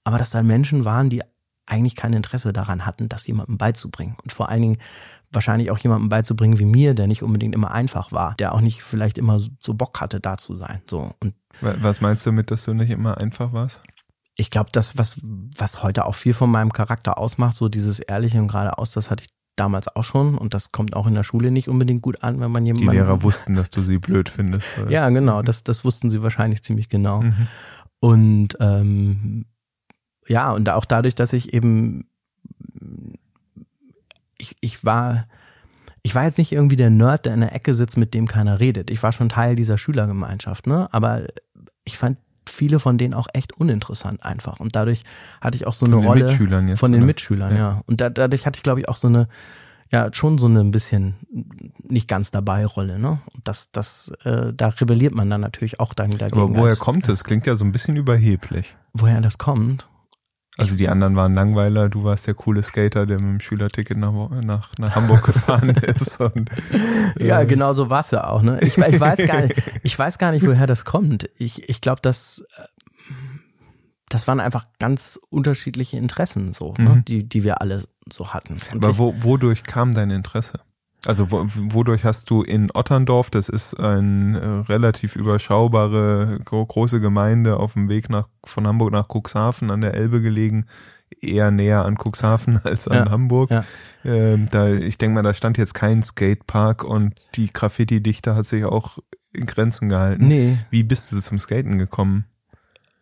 aber 0.04 0.18
dass 0.18 0.32
da 0.32 0.44
Menschen 0.44 0.86
waren, 0.86 1.10
die 1.10 1.22
eigentlich 1.68 1.96
kein 1.96 2.14
Interesse 2.14 2.54
daran 2.54 2.86
hatten, 2.86 3.10
das 3.10 3.28
jemandem 3.28 3.58
beizubringen. 3.58 4.16
Und 4.24 4.32
vor 4.32 4.50
allen 4.50 4.62
Dingen 4.62 4.78
wahrscheinlich 5.32 5.72
auch 5.72 5.78
jemandem 5.78 6.10
beizubringen 6.10 6.60
wie 6.60 6.66
mir, 6.66 6.94
der 6.94 7.08
nicht 7.08 7.24
unbedingt 7.24 7.56
immer 7.56 7.72
einfach 7.72 8.12
war, 8.12 8.36
der 8.36 8.54
auch 8.54 8.62
nicht 8.62 8.84
vielleicht 8.84 9.18
immer 9.18 9.40
so 9.60 9.74
Bock 9.74 10.00
hatte, 10.02 10.20
da 10.20 10.38
zu 10.38 10.56
sein. 10.56 10.82
So 10.90 11.14
und 11.20 11.34
was 11.62 12.02
meinst 12.02 12.26
du 12.26 12.32
mit, 12.32 12.52
dass 12.52 12.66
du 12.66 12.74
nicht 12.74 12.92
immer 12.92 13.18
einfach 13.18 13.54
warst? 13.54 13.82
Ich 14.36 14.50
glaube, 14.50 14.70
das, 14.72 14.98
was, 14.98 15.18
was 15.22 15.84
heute 15.84 16.06
auch 16.06 16.16
viel 16.16 16.34
von 16.34 16.52
meinem 16.52 16.74
Charakter 16.74 17.18
ausmacht, 17.18 17.56
so 17.56 17.70
dieses 17.70 18.00
Ehrliche 18.00 18.40
und 18.40 18.50
geradeaus, 18.50 18.92
das 18.92 19.10
hatte 19.10 19.24
ich 19.24 19.30
damals 19.56 19.88
auch 19.96 20.04
schon 20.04 20.38
und 20.38 20.54
das 20.54 20.74
kommt 20.74 20.96
auch 20.96 21.08
in 21.08 21.14
der 21.14 21.24
Schule 21.24 21.50
nicht 21.52 21.70
unbedingt 21.70 22.02
gut 22.02 22.22
an, 22.24 22.42
wenn 22.42 22.52
man 22.52 22.66
jemanden. 22.66 22.92
Die 22.92 22.98
Lehrer 22.98 23.24
wussten, 23.24 23.54
dass 23.56 23.70
du 23.70 23.82
sie 23.82 23.98
blöd 23.98 24.28
findest. 24.28 24.80
Oder? 24.80 24.92
Ja, 24.92 25.10
genau, 25.10 25.42
das, 25.42 25.64
das 25.64 25.86
wussten 25.86 26.12
sie 26.12 26.22
wahrscheinlich 26.22 26.64
ziemlich 26.64 26.90
genau. 26.90 27.22
Mhm. 27.22 27.48
Und 28.00 28.58
ähm, 28.60 29.46
ja, 30.28 30.52
und 30.52 30.70
auch 30.70 30.86
dadurch, 30.86 31.16
dass 31.16 31.32
ich 31.32 31.54
eben 31.54 32.10
ich, 34.38 34.56
ich 34.60 34.84
war, 34.86 35.28
ich 36.02 36.14
war 36.16 36.26
jetzt 36.26 36.38
nicht 36.38 36.52
irgendwie 36.52 36.76
der 36.76 36.90
Nerd, 36.90 37.26
der 37.26 37.34
in 37.34 37.42
der 37.42 37.54
Ecke 37.54 37.74
sitzt, 37.74 37.98
mit 37.98 38.14
dem 38.14 38.28
keiner 38.28 38.60
redet. 38.60 38.90
Ich 38.90 39.02
war 39.04 39.12
schon 39.12 39.30
Teil 39.30 39.56
dieser 39.56 39.78
Schülergemeinschaft, 39.78 40.68
ne? 40.68 40.88
Aber 40.92 41.28
ich 41.84 41.98
fand 41.98 42.18
viele 42.50 42.80
von 42.80 42.98
denen 42.98 43.14
auch 43.14 43.28
echt 43.34 43.54
uninteressant 43.60 44.24
einfach. 44.24 44.60
Und 44.60 44.76
dadurch 44.76 45.04
hatte 45.42 45.56
ich 45.58 45.68
auch 45.68 45.74
so 45.74 45.86
eine 45.86 45.94
Von 45.96 46.02
den 46.02 46.08
Rolle 46.10 46.26
Mitschülern 46.26 46.68
jetzt, 46.68 46.80
von 46.80 46.92
den 46.92 47.02
oder? 47.02 47.08
Mitschülern, 47.08 47.52
ja. 47.54 47.58
Ja. 47.58 47.82
Und 47.88 48.02
da, 48.02 48.10
dadurch 48.10 48.46
hatte 48.46 48.58
ich, 48.58 48.64
glaube 48.64 48.80
ich, 48.82 48.90
auch 48.90 48.98
so 48.98 49.08
eine, 49.08 49.28
ja, 49.92 50.10
schon 50.12 50.38
so 50.38 50.48
eine 50.48 50.62
ein 50.62 50.72
bisschen 50.72 51.16
nicht 51.88 52.08
ganz 52.08 52.32
dabei 52.32 52.66
Rolle, 52.66 52.98
ne? 53.00 53.20
Und 53.34 53.48
das, 53.48 53.72
das, 53.72 54.12
äh, 54.24 54.52
da 54.54 54.70
rebelliert 54.70 55.14
man 55.14 55.30
dann 55.30 55.42
natürlich 55.42 55.80
auch 55.80 55.94
dann 55.94 56.10
dagegen. 56.12 56.40
Aber 56.42 56.50
woher 56.56 56.72
als- 56.72 56.80
kommt 56.80 57.08
es? 57.08 57.24
Klingt 57.24 57.46
ja 57.46 57.56
so 57.56 57.64
ein 57.66 57.72
bisschen 57.72 57.96
überheblich. 57.96 58.76
Woher 58.94 59.22
das 59.22 59.38
kommt? 59.38 59.88
Also 60.58 60.76
die 60.76 60.88
anderen 60.88 61.16
waren 61.18 61.34
Langweiler, 61.34 61.90
du 61.90 62.06
warst 62.06 62.28
der 62.28 62.34
coole 62.34 62.64
Skater, 62.64 63.06
der 63.06 63.18
mit 63.20 63.26
dem 63.26 63.40
Schülerticket 63.42 63.98
nach, 63.98 64.30
nach, 64.42 64.72
nach 64.80 64.96
Hamburg 64.96 65.24
gefahren 65.24 65.70
ist. 65.98 66.22
Und, 66.22 66.50
Ja, 67.20 67.42
äh, 67.42 67.46
genau 67.46 67.74
so 67.74 67.90
war's 67.90 68.12
ja 68.12 68.28
auch, 68.28 68.42
ne? 68.42 68.60
Ich, 68.62 68.78
ich 68.78 69.00
weiß 69.00 69.28
gar 69.28 69.42
nicht, 69.42 69.56
ich 69.84 70.00
weiß 70.00 70.18
gar 70.18 70.32
nicht, 70.32 70.46
woher 70.46 70.66
das 70.66 70.86
kommt. 70.86 71.30
Ich, 71.38 71.68
ich 71.68 71.82
glaube, 71.82 72.02
dass 72.02 72.46
äh, 72.58 72.64
das 74.08 74.28
waren 74.28 74.40
einfach 74.40 74.68
ganz 74.80 75.20
unterschiedliche 75.30 75.98
Interessen, 75.98 76.54
so, 76.54 76.74
ne? 76.78 76.90
Mhm. 76.90 77.06
die, 77.06 77.28
die 77.28 77.44
wir 77.44 77.60
alle 77.60 77.84
so 78.10 78.34
hatten. 78.34 78.58
Und 78.72 78.84
Aber 78.84 78.92
ich, 78.92 78.98
wo, 78.98 79.14
wodurch 79.18 79.64
kam 79.64 79.94
dein 79.94 80.10
Interesse? 80.10 80.62
Also 81.06 81.30
wo, 81.32 81.46
wodurch 81.48 82.04
hast 82.04 82.30
du 82.30 82.42
in 82.42 82.70
Otterndorf, 82.74 83.30
das 83.30 83.50
ist 83.50 83.76
eine 83.80 84.40
äh, 84.40 84.72
relativ 84.72 85.16
überschaubare 85.16 86.40
gro 86.46 86.66
große 86.66 87.00
Gemeinde 87.00 87.58
auf 87.58 87.74
dem 87.74 87.90
Weg 87.90 88.10
nach 88.10 88.28
von 88.46 88.66
Hamburg 88.68 88.92
nach 88.92 89.08
Cuxhaven 89.08 89.72
an 89.72 89.82
der 89.82 89.94
Elbe 89.94 90.22
gelegen, 90.22 90.66
eher 91.22 91.52
näher 91.52 91.86
an 91.86 91.98
Cuxhaven 91.98 92.58
als 92.64 92.88
an 92.88 93.06
Ja, 93.06 93.12
Hamburg. 93.12 93.52
ja. 93.52 93.64
Ähm, 94.04 94.48
da, 94.52 94.70
ich 94.70 94.98
denke 94.98 95.16
mal, 95.16 95.24
da 95.24 95.34
stand 95.34 95.58
jetzt 95.58 95.74
kein 95.74 96.04
Skatepark 96.04 96.84
und 96.84 97.14
die 97.36 97.52
Graffiti-Dichte 97.54 98.36
hat 98.36 98.46
sich 98.48 98.66
auch 98.66 98.98
in 99.34 99.46
Grenzen 99.46 99.90
gehalten. 99.90 100.28
nee, 100.28 100.58
Wie 100.70 100.84
bist 100.84 101.12
du 101.12 101.20
zum 101.20 101.40
Skaten 101.40 101.78
gekommen? 101.78 102.26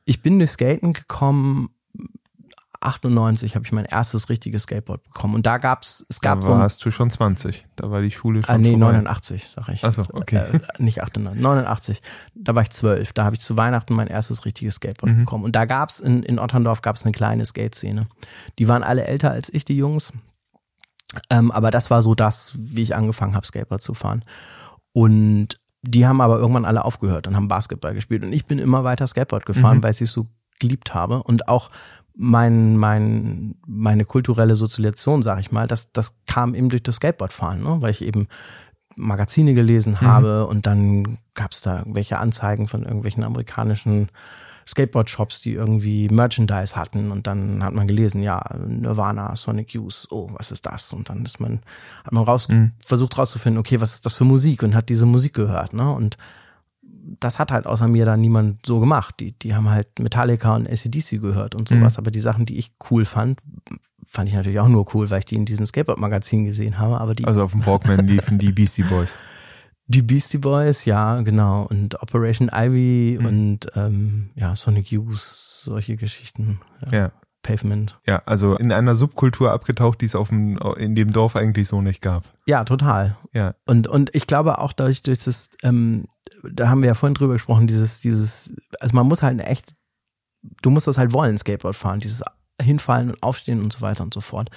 ich 0.06 0.22
bin 0.22 0.38
durch 0.40 0.52
Skaten 0.52 0.92
gekommen. 0.94 1.70
98 2.86 3.56
habe 3.56 3.66
ich 3.66 3.72
mein 3.72 3.86
erstes 3.86 4.30
richtiges 4.30 4.64
Skateboard 4.64 5.04
bekommen 5.04 5.36
und 5.36 5.46
da 5.46 5.58
gab's 5.58 6.06
es 6.10 6.20
gab 6.22 6.42
da 6.42 6.46
so 6.48 6.54
ein, 6.54 6.60
warst 6.60 6.84
du 6.86 6.92
schon 6.92 7.10
20. 7.10 7.66
Da 7.76 7.90
war 7.92 8.02
die 8.02 8.12
Schule 8.12 8.44
schon 8.44 8.54
ah, 8.54 8.58
nee 8.58 8.72
vorbei. 8.72 8.86
89 8.94 9.48
sag 9.50 9.70
ich 9.70 9.84
Ach 9.84 9.92
so, 9.94 10.04
okay. 10.14 10.44
äh, 10.54 10.60
nicht 10.84 11.02
98 11.02 11.42
89 11.44 12.02
da 12.36 12.56
war 12.56 12.62
ich 12.62 12.70
zwölf 12.72 13.14
da 13.14 13.26
habe 13.26 13.36
ich 13.36 13.42
zu 13.42 13.58
Weihnachten 13.58 13.94
mein 13.96 14.08
erstes 14.08 14.46
richtiges 14.46 14.76
Skateboard 14.76 15.12
Mhm. 15.14 15.20
bekommen 15.20 15.44
und 15.46 15.56
da 15.56 15.66
gab's 15.66 16.00
in 16.00 16.24
in 16.24 16.40
Otterndorf 16.40 16.82
gab's 16.82 17.04
eine 17.04 17.12
kleine 17.14 17.46
Skate-Szene 17.46 18.08
die 18.60 18.68
waren 18.68 18.84
alle 18.84 19.06
älter 19.06 19.32
als 19.32 19.52
ich 19.54 19.66
die 19.66 19.78
Jungs 19.78 20.14
ähm, 21.30 21.52
aber 21.52 21.72
das 21.72 21.90
war 21.92 22.04
so 22.04 22.16
das 22.16 22.54
wie 22.58 22.82
ich 22.82 22.96
angefangen 22.96 23.36
habe 23.36 23.46
Skateboard 23.46 23.82
zu 23.82 23.94
fahren 23.94 24.24
und 24.94 25.60
die 25.82 26.06
haben 26.08 26.22
aber 26.22 26.38
irgendwann 26.38 26.66
alle 26.66 26.86
aufgehört 26.86 27.28
und 27.28 27.36
haben 27.36 27.48
Basketball 27.48 27.94
gespielt 27.94 28.24
und 28.24 28.32
ich 28.34 28.46
bin 28.46 28.60
immer 28.60 28.84
weiter 28.84 29.06
Skateboard 29.08 29.46
gefahren 29.46 29.78
Mhm. 29.80 29.84
weil 29.84 29.92
ich 29.92 30.02
es 30.02 30.12
so 30.14 30.28
geliebt 30.60 30.94
habe 30.94 31.22
und 31.24 31.48
auch 31.50 31.70
mein, 32.16 32.78
mein, 32.78 33.56
meine 33.66 34.06
kulturelle 34.06 34.56
Sozialisation, 34.56 35.24
sag 35.24 35.40
ich 35.40 35.52
mal, 35.52 35.68
das, 35.68 35.92
das 35.92 36.16
kam 36.28 36.54
eben 36.56 36.70
durch 36.70 36.84
das 36.84 36.98
Skateboardfahren, 36.98 37.64
ne? 37.64 37.78
weil 37.82 37.92
ich 37.92 38.04
eben 38.04 38.28
Magazine 38.96 39.54
gelesen 39.54 40.02
habe 40.02 40.46
und 40.46 40.68
dann 40.68 41.18
gab's 41.34 41.62
da 41.62 41.80
irgendwelche 41.80 42.20
Anzeigen 42.20 42.68
von 42.68 42.84
irgendwelchen 42.84 43.24
amerikanischen 43.24 44.10
Skateboard-Shops, 44.68 45.42
die 45.42 45.54
irgendwie 45.54 46.08
Merchandise 46.10 46.76
hatten 46.76 47.12
und 47.12 47.28
dann 47.28 47.64
hat 47.64 47.74
man 47.74 47.88
gelesen, 47.88 48.22
ja, 48.22 48.42
Nirvana, 48.66 49.36
Sonic 49.36 49.74
Youth, 49.74 50.08
oh, 50.10 50.30
was 50.34 50.52
ist 50.52 50.66
das? 50.66 50.94
Und 50.94 51.10
dann 51.10 51.26
ist 51.26 51.40
man, 51.40 51.62
hat 52.04 52.14
man 52.14 52.24
raus, 52.24 52.48
versucht 52.86 53.18
rauszufinden, 53.18 53.60
okay, 53.60 53.82
was 53.82 53.96
ist 53.96 54.06
das 54.06 54.14
für 54.14 54.24
Musik 54.24 54.64
und 54.64 54.76
hat 54.76 54.90
diese 54.90 55.06
Musik 55.06 55.34
gehört, 55.34 55.74
ne? 55.74 55.92
Und 55.92 56.18
das 57.20 57.40
hat 57.40 57.52
halt 57.52 57.66
außer 57.66 57.88
mir 57.88 58.06
dann 58.06 58.22
niemand 58.22 58.66
so 58.66 58.80
gemacht. 58.80 59.16
Die, 59.20 59.32
die 59.34 59.56
haben 59.56 59.70
halt 59.70 60.00
Metallica 60.00 60.56
und 60.56 60.68
ACDC 60.68 61.22
gehört 61.22 61.56
und 61.56 61.70
sowas. 61.70 61.98
Aber 61.98 62.12
die 62.12 62.20
Sachen, 62.20 62.46
die 62.46 62.58
ich 62.58 62.74
cool 62.90 63.06
fand, 63.06 63.40
fand 64.06 64.30
ich 64.30 64.36
natürlich 64.36 64.60
auch 64.60 64.68
nur 64.68 64.94
cool, 64.94 65.10
weil 65.10 65.20
ich 65.20 65.26
die 65.26 65.36
in 65.36 65.46
diesen 65.46 65.66
Skateboard-Magazinen 65.66 66.46
gesehen 66.46 66.78
habe. 66.78 67.00
Aber 67.00 67.16
die, 67.16 67.26
Also 67.26 67.44
auf 67.44 67.52
dem 67.52 67.66
Walkman 67.66 68.08
liefen 68.08 68.40
die 68.40 68.52
Beastie 68.52 68.84
Boys. 68.84 69.18
die 69.88 70.02
Beastie 70.02 70.38
Boys, 70.38 70.86
ja, 70.86 71.22
genau. 71.22 71.68
Und 71.70 72.02
Operation 72.02 72.50
Ivy 72.54 73.20
und 73.20 73.68
ähm, 73.76 74.32
ja, 74.36 74.56
Sonic 74.56 74.92
Youth, 74.92 75.20
solche 75.20 75.96
Geschichten. 75.96 76.60
Ja. 76.92 76.98
Ja. 76.98 77.12
Pavement. 77.44 78.00
Ja, 78.08 78.24
also 78.26 78.56
in 78.56 78.72
einer 78.72 78.96
Subkultur 78.96 79.52
abgetaucht, 79.52 80.02
die 80.02 80.06
es 80.06 80.16
auf 80.16 80.30
dem, 80.30 80.58
in 80.78 80.96
dem 80.96 81.12
Dorf 81.12 81.36
eigentlich 81.36 81.68
so 81.68 81.82
nicht 81.82 82.02
gab. 82.02 82.24
Ja, 82.48 82.64
total. 82.64 83.18
Ja. 83.34 83.54
Und, 83.66 83.88
und 83.88 84.16
ich 84.16 84.28
glaube 84.28 84.60
auch 84.60 84.72
dadurch, 84.72 85.02
durch 85.02 85.20
das, 85.20 85.50
ähm, 85.62 86.06
da 86.52 86.70
haben 86.70 86.82
wir 86.82 86.88
ja 86.88 86.94
vorhin 86.94 87.16
drüber 87.16 87.34
gesprochen, 87.34 87.68
dieses, 87.68 88.02
dieses, 88.02 88.54
also 88.80 88.96
man 88.96 89.08
muss 89.08 89.24
halt 89.24 89.40
echt, 89.40 89.76
du 90.62 90.70
musst 90.70 90.88
das 90.88 90.98
halt 90.98 91.14
wollen, 91.14 91.38
Skateboard 91.38 91.76
fahren, 91.76 92.00
dieses 92.00 92.24
Hinfallen 92.62 93.10
und 93.12 93.24
Aufstehen 93.24 93.62
und 93.64 93.74
so 93.74 93.82
weiter 93.82 94.04
und 94.04 94.14
so 94.14 94.22
fort. 94.22 94.50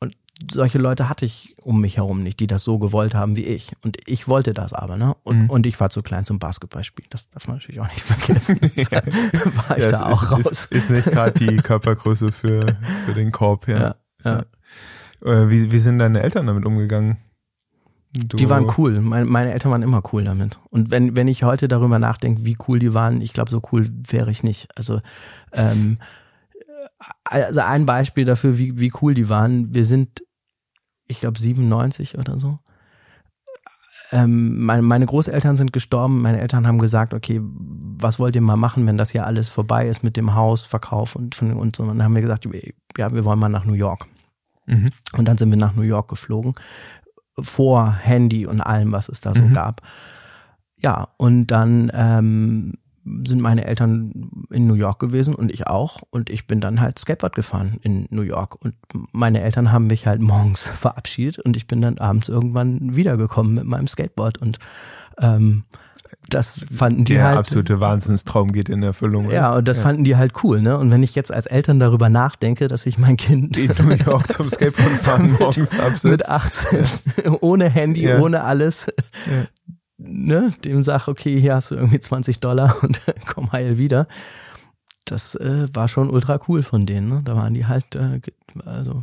Und 0.00 0.16
solche 0.52 0.78
Leute 0.78 1.08
hatte 1.08 1.24
ich 1.24 1.54
um 1.60 1.80
mich 1.80 1.96
herum 1.96 2.22
nicht, 2.22 2.40
die 2.40 2.46
das 2.46 2.64
so 2.64 2.78
gewollt 2.78 3.14
haben 3.14 3.36
wie 3.36 3.44
ich. 3.44 3.72
Und 3.82 3.98
ich 4.06 4.28
wollte 4.28 4.54
das 4.54 4.72
aber, 4.72 4.96
ne? 4.96 5.14
Und, 5.24 5.42
Mhm. 5.42 5.50
und 5.50 5.66
ich 5.66 5.78
war 5.80 5.90
zu 5.90 6.02
klein 6.02 6.24
zum 6.24 6.38
Basketballspielen. 6.38 7.10
Das 7.10 7.28
darf 7.30 7.48
man 7.48 7.56
natürlich 7.56 7.80
auch 7.80 7.88
nicht 7.88 8.00
vergessen. 8.00 8.58
Deshalb 8.76 9.68
war 9.68 9.76
ich 9.76 9.84
ja, 9.84 9.90
da 9.90 10.06
auch 10.06 10.22
ist, 10.22 10.30
raus. 10.30 10.46
Ist, 10.46 10.72
ist 10.72 10.90
nicht 10.90 11.10
gerade 11.10 11.32
die 11.38 11.56
Körpergröße 11.62 12.32
für, 12.32 12.76
für 13.04 13.14
den 13.14 13.32
Korb, 13.32 13.66
ja. 13.68 13.78
ja, 13.78 13.96
ja. 14.24 14.44
Äh, 15.24 15.50
Wie, 15.50 15.72
wie 15.72 15.78
sind 15.80 15.98
deine 15.98 16.22
Eltern 16.22 16.46
damit 16.46 16.64
umgegangen? 16.64 17.16
Du, 18.12 18.36
Die 18.36 18.48
waren 18.48 18.72
cool. 18.78 19.00
Meine, 19.00 19.26
meine 19.26 19.52
Eltern 19.52 19.70
waren 19.70 19.82
immer 19.82 20.02
cool 20.12 20.24
damit. 20.24 20.58
Und 20.70 20.90
wenn, 20.90 21.14
wenn 21.14 21.28
ich 21.28 21.42
heute 21.42 21.68
darüber 21.68 21.98
nachdenke, 21.98 22.44
wie 22.44 22.56
cool 22.66 22.78
die 22.78 22.94
waren, 22.94 23.20
ich 23.20 23.32
glaube, 23.32 23.50
so 23.50 23.60
cool 23.70 23.90
wäre 24.08 24.30
ich 24.30 24.42
nicht. 24.42 24.68
Also, 24.76 25.00
ähm, 25.52 25.98
also 27.24 27.60
ein 27.60 27.86
Beispiel 27.86 28.24
dafür, 28.24 28.58
wie, 28.58 28.78
wie 28.78 28.92
cool 29.02 29.14
die 29.14 29.28
waren. 29.28 29.74
Wir 29.74 29.84
sind, 29.84 30.22
ich 31.06 31.20
glaube, 31.20 31.38
97 31.38 32.18
oder 32.18 32.38
so. 32.38 32.58
Ähm, 34.10 34.64
meine, 34.64 34.80
meine 34.80 35.04
Großeltern 35.04 35.56
sind 35.56 35.74
gestorben. 35.74 36.22
Meine 36.22 36.40
Eltern 36.40 36.66
haben 36.66 36.78
gesagt, 36.78 37.12
okay, 37.12 37.42
was 37.42 38.18
wollt 38.18 38.34
ihr 38.36 38.42
mal 38.42 38.56
machen, 38.56 38.86
wenn 38.86 38.96
das 38.96 39.10
hier 39.10 39.26
alles 39.26 39.50
vorbei 39.50 39.86
ist 39.86 40.02
mit 40.02 40.16
dem 40.16 40.34
Hausverkauf 40.34 41.14
und 41.14 41.34
von 41.34 41.52
und 41.52 41.76
so. 41.76 41.82
Und 41.82 41.90
dann 41.90 42.02
haben 42.02 42.14
wir 42.14 42.22
gesagt, 42.22 42.48
ja, 42.96 43.12
wir 43.12 43.24
wollen 43.26 43.38
mal 43.38 43.50
nach 43.50 43.66
New 43.66 43.74
York. 43.74 44.06
Mhm. 44.68 44.90
Und 45.16 45.26
dann 45.26 45.38
sind 45.38 45.50
wir 45.50 45.56
nach 45.56 45.74
New 45.74 45.82
York 45.82 46.08
geflogen. 46.08 46.54
Vor 47.42 47.92
Handy 47.92 48.46
und 48.46 48.60
allem, 48.60 48.92
was 48.92 49.08
es 49.08 49.20
da 49.20 49.34
so 49.34 49.42
Mhm. 49.44 49.52
gab. 49.52 49.82
Ja, 50.80 51.08
und 51.16 51.48
dann 51.48 51.90
ähm, 51.94 52.74
sind 53.26 53.40
meine 53.40 53.64
Eltern 53.64 54.12
in 54.50 54.66
New 54.66 54.74
York 54.74 54.98
gewesen 54.98 55.34
und 55.34 55.50
ich 55.50 55.66
auch. 55.66 56.02
Und 56.10 56.30
ich 56.30 56.46
bin 56.46 56.60
dann 56.60 56.80
halt 56.80 56.98
Skateboard 56.98 57.34
gefahren 57.34 57.78
in 57.82 58.06
New 58.10 58.22
York. 58.22 58.62
Und 58.62 58.74
meine 59.12 59.40
Eltern 59.40 59.72
haben 59.72 59.86
mich 59.86 60.06
halt 60.06 60.20
morgens 60.32 60.70
verabschiedet 60.70 61.38
und 61.38 61.56
ich 61.56 61.66
bin 61.66 61.80
dann 61.80 61.98
abends 61.98 62.28
irgendwann 62.28 62.94
wiedergekommen 62.96 63.54
mit 63.54 63.64
meinem 63.64 63.88
Skateboard. 63.88 64.38
Und 64.38 64.58
ähm, 65.20 65.64
das 66.30 66.64
fanden 66.72 67.04
die 67.04 67.14
Der 67.14 67.24
halt. 67.24 67.38
absolute 67.38 67.80
Wahnsinnstraum 67.80 68.52
geht 68.52 68.68
in 68.68 68.82
Erfüllung. 68.82 69.30
Ja, 69.30 69.54
und 69.54 69.66
das 69.66 69.80
fanden 69.80 70.04
die 70.04 70.16
halt 70.16 70.32
cool, 70.44 70.60
ne? 70.60 70.76
Und 70.78 70.90
wenn 70.90 71.02
ich 71.02 71.14
jetzt 71.14 71.32
als 71.32 71.46
Eltern 71.46 71.80
darüber 71.80 72.08
nachdenke, 72.08 72.68
dass 72.68 72.84
ich 72.86 72.98
mein 72.98 73.16
Kind 73.16 73.56
In 73.56 73.70
New 73.78 73.94
York 73.94 74.30
zum 74.30 74.48
Skateboardfahren 74.48 75.32
morgens 75.38 76.02
mit 76.04 76.28
absetzt. 76.28 76.68
18, 77.16 77.36
ohne 77.40 77.68
Handy, 77.70 78.02
Ja. 78.02 78.18
ohne 78.20 78.44
alles, 78.44 78.88
ne, 79.96 80.52
dem 80.64 80.82
sag, 80.82 81.08
okay, 81.08 81.40
hier 81.40 81.54
hast 81.54 81.70
du 81.70 81.74
irgendwie 81.76 82.00
20 82.00 82.40
Dollar 82.40 82.76
und 82.82 83.00
komm 83.26 83.52
heil 83.52 83.78
wieder. 83.78 84.06
Das 85.04 85.34
äh, 85.36 85.66
war 85.72 85.88
schon 85.88 86.10
ultra 86.10 86.38
cool 86.48 86.62
von 86.62 86.84
denen, 86.84 87.08
ne? 87.08 87.22
Da 87.24 87.34
waren 87.36 87.54
die 87.54 87.66
halt, 87.66 87.94
äh, 87.94 88.20
also 88.66 89.02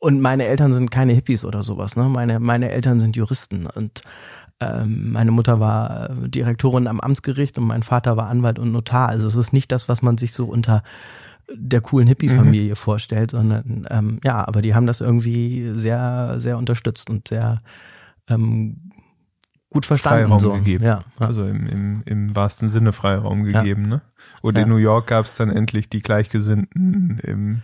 und 0.00 0.20
meine 0.20 0.46
Eltern 0.46 0.72
sind 0.72 0.90
keine 0.90 1.12
Hippies 1.12 1.44
oder 1.44 1.62
sowas, 1.62 1.94
ne? 1.96 2.04
Meine, 2.04 2.40
meine 2.40 2.70
Eltern 2.70 3.00
sind 3.00 3.16
Juristen 3.16 3.66
und 3.66 4.00
meine 4.60 5.30
Mutter 5.30 5.60
war 5.60 6.10
äh, 6.10 6.28
Direktorin 6.28 6.86
am 6.88 7.00
Amtsgericht 7.00 7.58
und 7.58 7.64
mein 7.64 7.82
Vater 7.82 8.16
war 8.16 8.28
Anwalt 8.28 8.58
und 8.58 8.72
Notar. 8.72 9.08
Also 9.08 9.26
es 9.28 9.36
ist 9.36 9.52
nicht 9.52 9.70
das, 9.70 9.88
was 9.88 10.02
man 10.02 10.18
sich 10.18 10.32
so 10.32 10.46
unter 10.46 10.82
der 11.54 11.80
coolen 11.80 12.06
Hippie-Familie 12.08 12.76
vorstellt, 12.76 13.30
sondern 13.30 13.86
ähm, 13.88 14.20
ja, 14.22 14.46
aber 14.46 14.60
die 14.60 14.74
haben 14.74 14.86
das 14.86 15.00
irgendwie 15.00 15.72
sehr, 15.74 16.34
sehr 16.36 16.58
unterstützt 16.58 17.08
und 17.08 17.28
sehr 17.28 17.62
ähm, 18.28 18.90
gut 19.70 19.86
verstanden. 19.86 20.24
Freiraum 20.26 20.40
so. 20.40 20.52
gegeben. 20.52 20.84
Ja, 20.84 21.04
ja. 21.20 21.26
Also 21.26 21.44
im, 21.44 21.66
im, 21.66 22.02
im 22.04 22.36
wahrsten 22.36 22.68
Sinne 22.68 22.92
Freiraum 22.92 23.44
gegeben, 23.44 23.82
ne? 23.82 24.02
Und 24.42 24.56
Ja. 24.56 24.64
in 24.64 24.68
New 24.68 24.76
York 24.76 25.06
gab 25.06 25.24
es 25.24 25.36
dann 25.36 25.50
endlich 25.50 25.88
die 25.88 26.02
Gleichgesinnten 26.02 27.18
im 27.20 27.62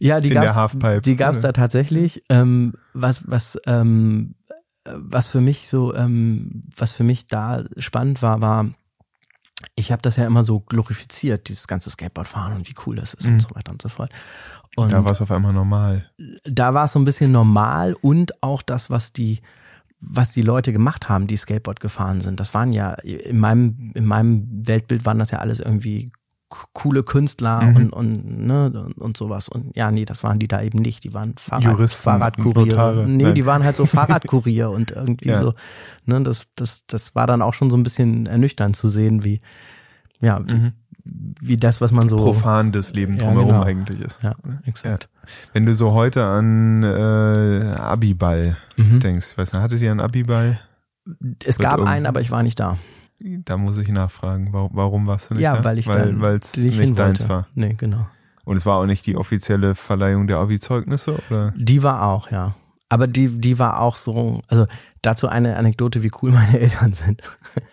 Ja, 0.00 0.20
die 0.20 0.28
in 0.28 0.34
der 0.34 0.44
gab's, 0.44 0.56
Halfpipe, 0.56 1.00
die 1.02 1.16
gab's 1.16 1.38
oder? 1.38 1.52
da 1.52 1.60
tatsächlich. 1.60 2.24
Ähm, 2.28 2.74
was, 2.94 3.30
was, 3.30 3.60
ähm, 3.66 4.34
was 4.84 5.28
für 5.28 5.40
mich 5.40 5.68
so, 5.68 5.94
ähm, 5.94 6.62
was 6.76 6.94
für 6.94 7.04
mich 7.04 7.26
da 7.26 7.64
spannend 7.78 8.22
war, 8.22 8.40
war, 8.40 8.70
ich 9.76 9.92
habe 9.92 10.02
das 10.02 10.16
ja 10.16 10.26
immer 10.26 10.42
so 10.44 10.60
glorifiziert, 10.60 11.48
dieses 11.48 11.66
ganze 11.66 11.88
Skateboardfahren 11.90 12.52
und 12.54 12.68
wie 12.68 12.74
cool 12.86 12.96
das 12.96 13.14
ist 13.14 13.26
Mhm. 13.26 13.34
und 13.34 13.40
so 13.40 13.48
weiter 13.54 13.72
und 13.72 13.80
so 13.82 13.88
fort. 13.88 14.10
Und 14.76 14.92
da 14.92 15.04
war 15.04 15.12
es 15.12 15.22
auf 15.22 15.30
einmal 15.30 15.52
normal. 15.52 16.10
da 16.44 16.74
war 16.74 16.84
es 16.84 16.92
so 16.92 16.98
ein 16.98 17.04
bisschen 17.04 17.32
normal 17.32 17.94
und 18.00 18.42
auch 18.42 18.60
das, 18.62 18.90
was 18.90 19.12
die, 19.12 19.40
was 20.00 20.32
die 20.32 20.42
Leute 20.42 20.72
gemacht 20.72 21.08
haben, 21.08 21.26
die 21.26 21.36
Skateboard 21.36 21.80
gefahren 21.80 22.20
sind. 22.20 22.38
Das 22.40 22.52
waren 22.52 22.72
ja 22.72 22.92
in 22.94 23.38
meinem 23.38 23.92
in 23.94 24.04
meinem 24.04 24.46
Weltbild 24.66 25.06
waren 25.06 25.18
das 25.18 25.30
ja 25.30 25.38
alles 25.38 25.60
irgendwie 25.60 26.12
coole 26.72 27.02
Künstler 27.02 27.62
mhm. 27.62 27.76
und, 27.76 27.92
und, 27.92 28.46
ne, 28.46 28.88
und 28.96 29.16
sowas. 29.16 29.48
Und 29.48 29.76
ja, 29.76 29.90
nee, 29.90 30.04
das 30.04 30.22
waren 30.22 30.38
die 30.38 30.48
da 30.48 30.62
eben 30.62 30.78
nicht. 30.80 31.04
Die 31.04 31.14
waren 31.14 31.34
Fahrrad, 31.38 31.64
Juristen, 31.64 32.02
Fahrradkurier. 32.02 33.04
Nee, 33.06 33.22
Nein. 33.24 33.34
die 33.34 33.46
waren 33.46 33.64
halt 33.64 33.76
so 33.76 33.86
Fahrradkurier 33.86 34.70
und 34.70 34.92
irgendwie 34.92 35.28
ja. 35.28 35.42
so. 35.42 35.54
Ne, 36.06 36.22
das, 36.22 36.46
das, 36.56 36.86
das 36.86 37.14
war 37.14 37.26
dann 37.26 37.42
auch 37.42 37.54
schon 37.54 37.70
so 37.70 37.76
ein 37.76 37.82
bisschen 37.82 38.26
ernüchternd 38.26 38.76
zu 38.76 38.88
sehen, 38.88 39.24
wie, 39.24 39.40
ja, 40.20 40.38
mhm. 40.38 40.72
wie 41.04 41.56
das, 41.56 41.80
was 41.80 41.92
man 41.92 42.08
so. 42.08 42.16
Profan 42.16 42.72
das 42.72 42.92
Leben 42.92 43.18
drumherum 43.18 43.48
ja, 43.48 43.54
genau. 43.54 43.64
eigentlich 43.64 44.00
ist. 44.00 44.22
Ja, 44.22 44.34
exakt. 44.64 45.08
Ja. 45.12 45.28
Wenn 45.52 45.66
du 45.66 45.74
so 45.74 45.92
heute 45.92 46.24
an 46.24 46.82
äh, 46.82 47.74
Abiball 47.76 48.56
mhm. 48.76 49.00
denkst, 49.00 49.32
ich 49.32 49.38
weiß 49.38 49.52
nicht, 49.52 49.62
hattet 49.62 49.80
ihr 49.80 49.90
einen 49.90 50.00
Abiball? 50.00 50.60
Es 51.44 51.58
gab 51.58 51.80
einen, 51.80 52.06
aber 52.06 52.20
ich 52.20 52.30
war 52.30 52.42
nicht 52.42 52.58
da. 52.58 52.78
Da 53.44 53.56
muss 53.56 53.78
ich 53.78 53.88
nachfragen, 53.88 54.52
warum, 54.52 54.70
warum 54.74 55.06
warst 55.06 55.30
du 55.30 55.34
nicht 55.34 55.42
ja, 55.42 55.56
da? 55.56 55.64
weil 55.64 55.78
ich 55.78 55.86
weil, 55.86 56.20
weil 56.20 56.36
es 56.36 56.56
nicht 56.56 56.78
deins 56.98 57.20
wollte. 57.20 57.28
war. 57.28 57.46
Nee, 57.54 57.74
genau. 57.74 58.06
Und 58.44 58.56
es 58.56 58.66
war 58.66 58.76
auch 58.76 58.86
nicht 58.86 59.06
die 59.06 59.16
offizielle 59.16 59.74
Verleihung 59.74 60.26
der 60.26 60.36
Abi-Zeugnisse, 60.36 61.18
oder? 61.30 61.54
Die 61.56 61.82
war 61.82 62.02
auch, 62.02 62.30
ja. 62.30 62.54
Aber 62.90 63.06
die, 63.06 63.28
die 63.28 63.58
war 63.58 63.80
auch 63.80 63.96
so, 63.96 64.42
also 64.48 64.66
dazu 65.00 65.28
eine 65.28 65.56
Anekdote, 65.56 66.02
wie 66.02 66.10
cool 66.22 66.30
meine 66.32 66.60
Eltern 66.60 66.92
sind. 66.92 67.22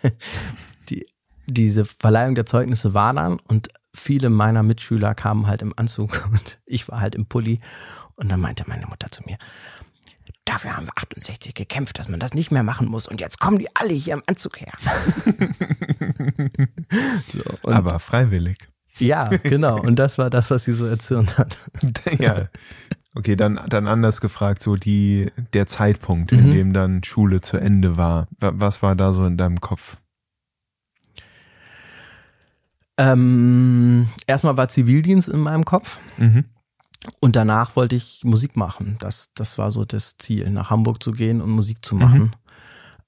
die, 0.88 1.06
diese 1.46 1.84
Verleihung 1.84 2.34
der 2.34 2.46
Zeugnisse 2.46 2.94
war 2.94 3.12
dann 3.12 3.38
und 3.38 3.68
viele 3.94 4.30
meiner 4.30 4.62
Mitschüler 4.62 5.14
kamen 5.14 5.46
halt 5.46 5.60
im 5.60 5.74
Anzug 5.76 6.28
und 6.32 6.58
ich 6.64 6.88
war 6.88 7.00
halt 7.00 7.14
im 7.14 7.26
Pulli. 7.26 7.60
Und 8.16 8.30
dann 8.30 8.40
meinte 8.40 8.64
meine 8.66 8.86
Mutter 8.86 9.10
zu 9.10 9.22
mir, 9.24 9.36
Dafür 10.44 10.76
haben 10.76 10.86
wir 10.86 10.92
68 10.96 11.54
gekämpft, 11.54 11.98
dass 11.98 12.08
man 12.08 12.18
das 12.18 12.34
nicht 12.34 12.50
mehr 12.50 12.64
machen 12.64 12.88
muss. 12.88 13.06
Und 13.06 13.20
jetzt 13.20 13.38
kommen 13.38 13.58
die 13.58 13.68
alle 13.74 13.94
hier 13.94 14.14
im 14.14 14.22
Anzug 14.26 14.60
her. 14.60 14.72
so, 17.32 17.70
Aber 17.70 18.00
freiwillig. 18.00 18.68
Ja, 18.98 19.28
genau. 19.28 19.80
Und 19.80 19.96
das 19.96 20.18
war 20.18 20.30
das, 20.30 20.50
was 20.50 20.64
sie 20.64 20.72
so 20.72 20.86
erzürnt 20.86 21.38
hat. 21.38 21.56
ja. 22.18 22.48
Okay, 23.14 23.36
dann, 23.36 23.60
dann 23.68 23.86
anders 23.86 24.20
gefragt, 24.20 24.62
so 24.62 24.76
die, 24.76 25.30
der 25.52 25.66
Zeitpunkt, 25.66 26.32
in 26.32 26.48
mhm. 26.48 26.52
dem 26.52 26.72
dann 26.72 27.04
Schule 27.04 27.40
zu 27.40 27.58
Ende 27.58 27.96
war. 27.96 28.26
Was 28.40 28.82
war 28.82 28.96
da 28.96 29.12
so 29.12 29.24
in 29.26 29.36
deinem 29.36 29.60
Kopf? 29.60 29.98
Ähm, 32.96 34.08
erstmal 34.26 34.56
war 34.56 34.68
Zivildienst 34.68 35.28
in 35.28 35.40
meinem 35.40 35.64
Kopf. 35.64 36.00
Mhm. 36.18 36.44
Und 37.20 37.36
danach 37.36 37.76
wollte 37.76 37.96
ich 37.96 38.20
Musik 38.24 38.56
machen. 38.56 38.96
Das, 39.00 39.32
das 39.34 39.58
war 39.58 39.70
so 39.70 39.84
das 39.84 40.16
Ziel, 40.18 40.50
nach 40.50 40.70
Hamburg 40.70 41.02
zu 41.02 41.12
gehen 41.12 41.40
und 41.40 41.50
Musik 41.50 41.84
zu 41.84 41.94
machen. 41.96 42.22
Mhm. 42.22 42.32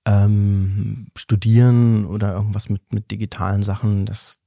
Ähm, 0.07 1.07
studieren 1.16 2.05
oder 2.07 2.34
irgendwas 2.34 2.68
mit, 2.68 2.92
mit 2.92 3.11
digitalen 3.11 3.62
Sachen, 3.62 4.05
das 4.05 4.38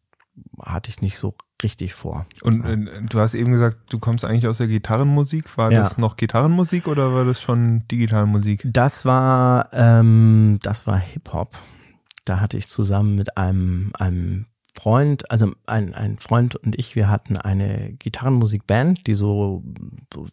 hatte 0.62 0.90
ich 0.90 1.02
nicht 1.02 1.18
so 1.18 1.36
richtig 1.64 1.94
vor. 1.94 2.26
Und 2.44 2.64
äh, 2.64 3.02
du 3.10 3.20
hast 3.20 3.34
eben 3.34 3.52
gesagt, 3.52 3.92
du 3.92 4.00
kommst 4.00 4.24
eigentlich 4.26 4.48
aus 4.48 4.60
der 4.60 4.68
Gitarrenmusik. 4.68 5.58
War 5.58 5.72
ja. 5.72 5.80
das 5.80 5.98
noch 5.98 6.18
Gitarrenmusik 6.18 6.88
oder 6.88 7.14
war 7.14 7.26
das 7.26 7.42
schon 7.42 7.88
Digitalmusik? 7.88 8.62
Das 8.66 9.06
war, 9.06 9.70
ähm, 9.74 10.60
das 10.62 10.86
war 10.86 10.98
Hip-Hop. 11.00 11.58
Da 12.26 12.40
hatte 12.40 12.58
ich 12.58 12.68
zusammen 12.68 13.16
mit 13.16 13.38
einem, 13.38 13.92
einem 13.98 14.46
Freund, 14.78 15.30
also 15.32 15.52
ein, 15.66 15.96
ein 15.96 16.20
Freund 16.20 16.56
und 16.56 16.78
ich, 16.78 16.96
wir 16.96 17.10
hatten 17.10 17.36
eine 17.36 17.94
Gitarrenmusikband, 17.94 19.08
die 19.08 19.16
so, 19.16 19.64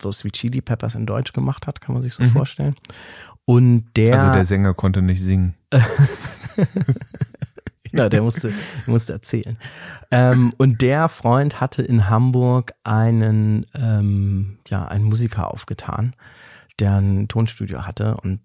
so 0.01 0.11
wie 0.11 0.31
Chili 0.31 0.61
Peppers 0.61 0.95
in 0.95 1.07
Deutsch 1.07 1.33
gemacht 1.33 1.67
hat, 1.67 1.81
kann 1.81 1.95
man 1.95 2.03
sich 2.03 2.13
so 2.13 2.23
mhm. 2.23 2.29
vorstellen. 2.29 2.77
Und 3.47 3.87
der. 3.97 4.21
Also 4.21 4.33
der 4.35 4.45
Sänger 4.45 4.75
konnte 4.75 5.01
nicht 5.01 5.23
singen. 5.23 5.55
genau, 7.91 8.11
der 8.11 8.21
musste, 8.21 8.53
musste 8.87 9.15
erzählen. 9.15 9.57
Ähm, 10.11 10.51
und 10.59 10.83
der 10.83 11.09
Freund 11.09 11.63
hatte 11.63 11.83
in 11.83 12.11
Hamburg 12.11 12.75
einen, 12.85 13.65
ähm, 13.75 14.59
ja, 14.69 14.87
einen 14.87 15.05
Musiker 15.05 15.53
aufgetan, 15.53 16.15
der 16.81 16.97
ein 16.97 17.29
Tonstudio 17.29 17.87
hatte 17.87 18.17
und 18.23 18.41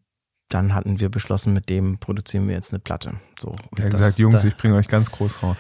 dann 0.47 0.74
hatten 0.74 1.00
wir 1.00 1.10
beschlossen, 1.10 1.54
mit 1.54 1.70
dem 1.70 2.00
produzieren 2.00 2.47
wir 2.47 2.56
jetzt 2.56 2.74
eine 2.74 2.80
Platte. 2.80 3.20
So. 3.39 3.56
Er 3.78 3.84
hat 3.84 3.91
gesagt, 3.91 4.18
Jungs, 4.18 4.43
ich 4.43 4.56
bringe 4.56 4.76
euch 4.76 4.88
ganz 4.88 5.12
groß 5.12 5.43
raus. 5.43 5.58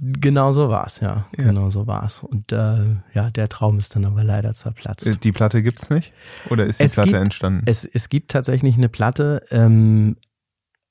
Genau 0.00 0.52
so 0.52 0.70
war's, 0.70 1.00
ja. 1.00 1.26
ja. 1.36 1.44
Genau 1.44 1.68
so 1.68 1.86
war's. 1.86 2.22
Und 2.22 2.50
äh, 2.52 2.96
ja, 3.12 3.30
der 3.30 3.48
Traum 3.48 3.78
ist 3.78 3.94
dann 3.94 4.06
aber 4.06 4.24
leider 4.24 4.54
zerplatzt. 4.54 5.06
Äh, 5.06 5.16
die 5.16 5.32
Platte 5.32 5.62
gibt's 5.62 5.90
nicht? 5.90 6.14
Oder 6.48 6.64
ist 6.64 6.80
die 6.80 6.84
es 6.84 6.94
Platte 6.94 7.10
gibt, 7.10 7.22
entstanden? 7.22 7.62
Es, 7.66 7.84
es 7.84 8.08
gibt 8.08 8.30
tatsächlich 8.30 8.76
eine 8.76 8.88
Platte. 8.88 9.44
Ähm, 9.50 10.16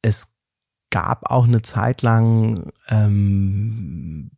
es 0.03 0.31
gab 0.91 1.31
auch 1.31 1.47
eine 1.47 1.63
Zeit 1.63 2.03
lang, 2.03 2.71
ähm, 2.87 4.29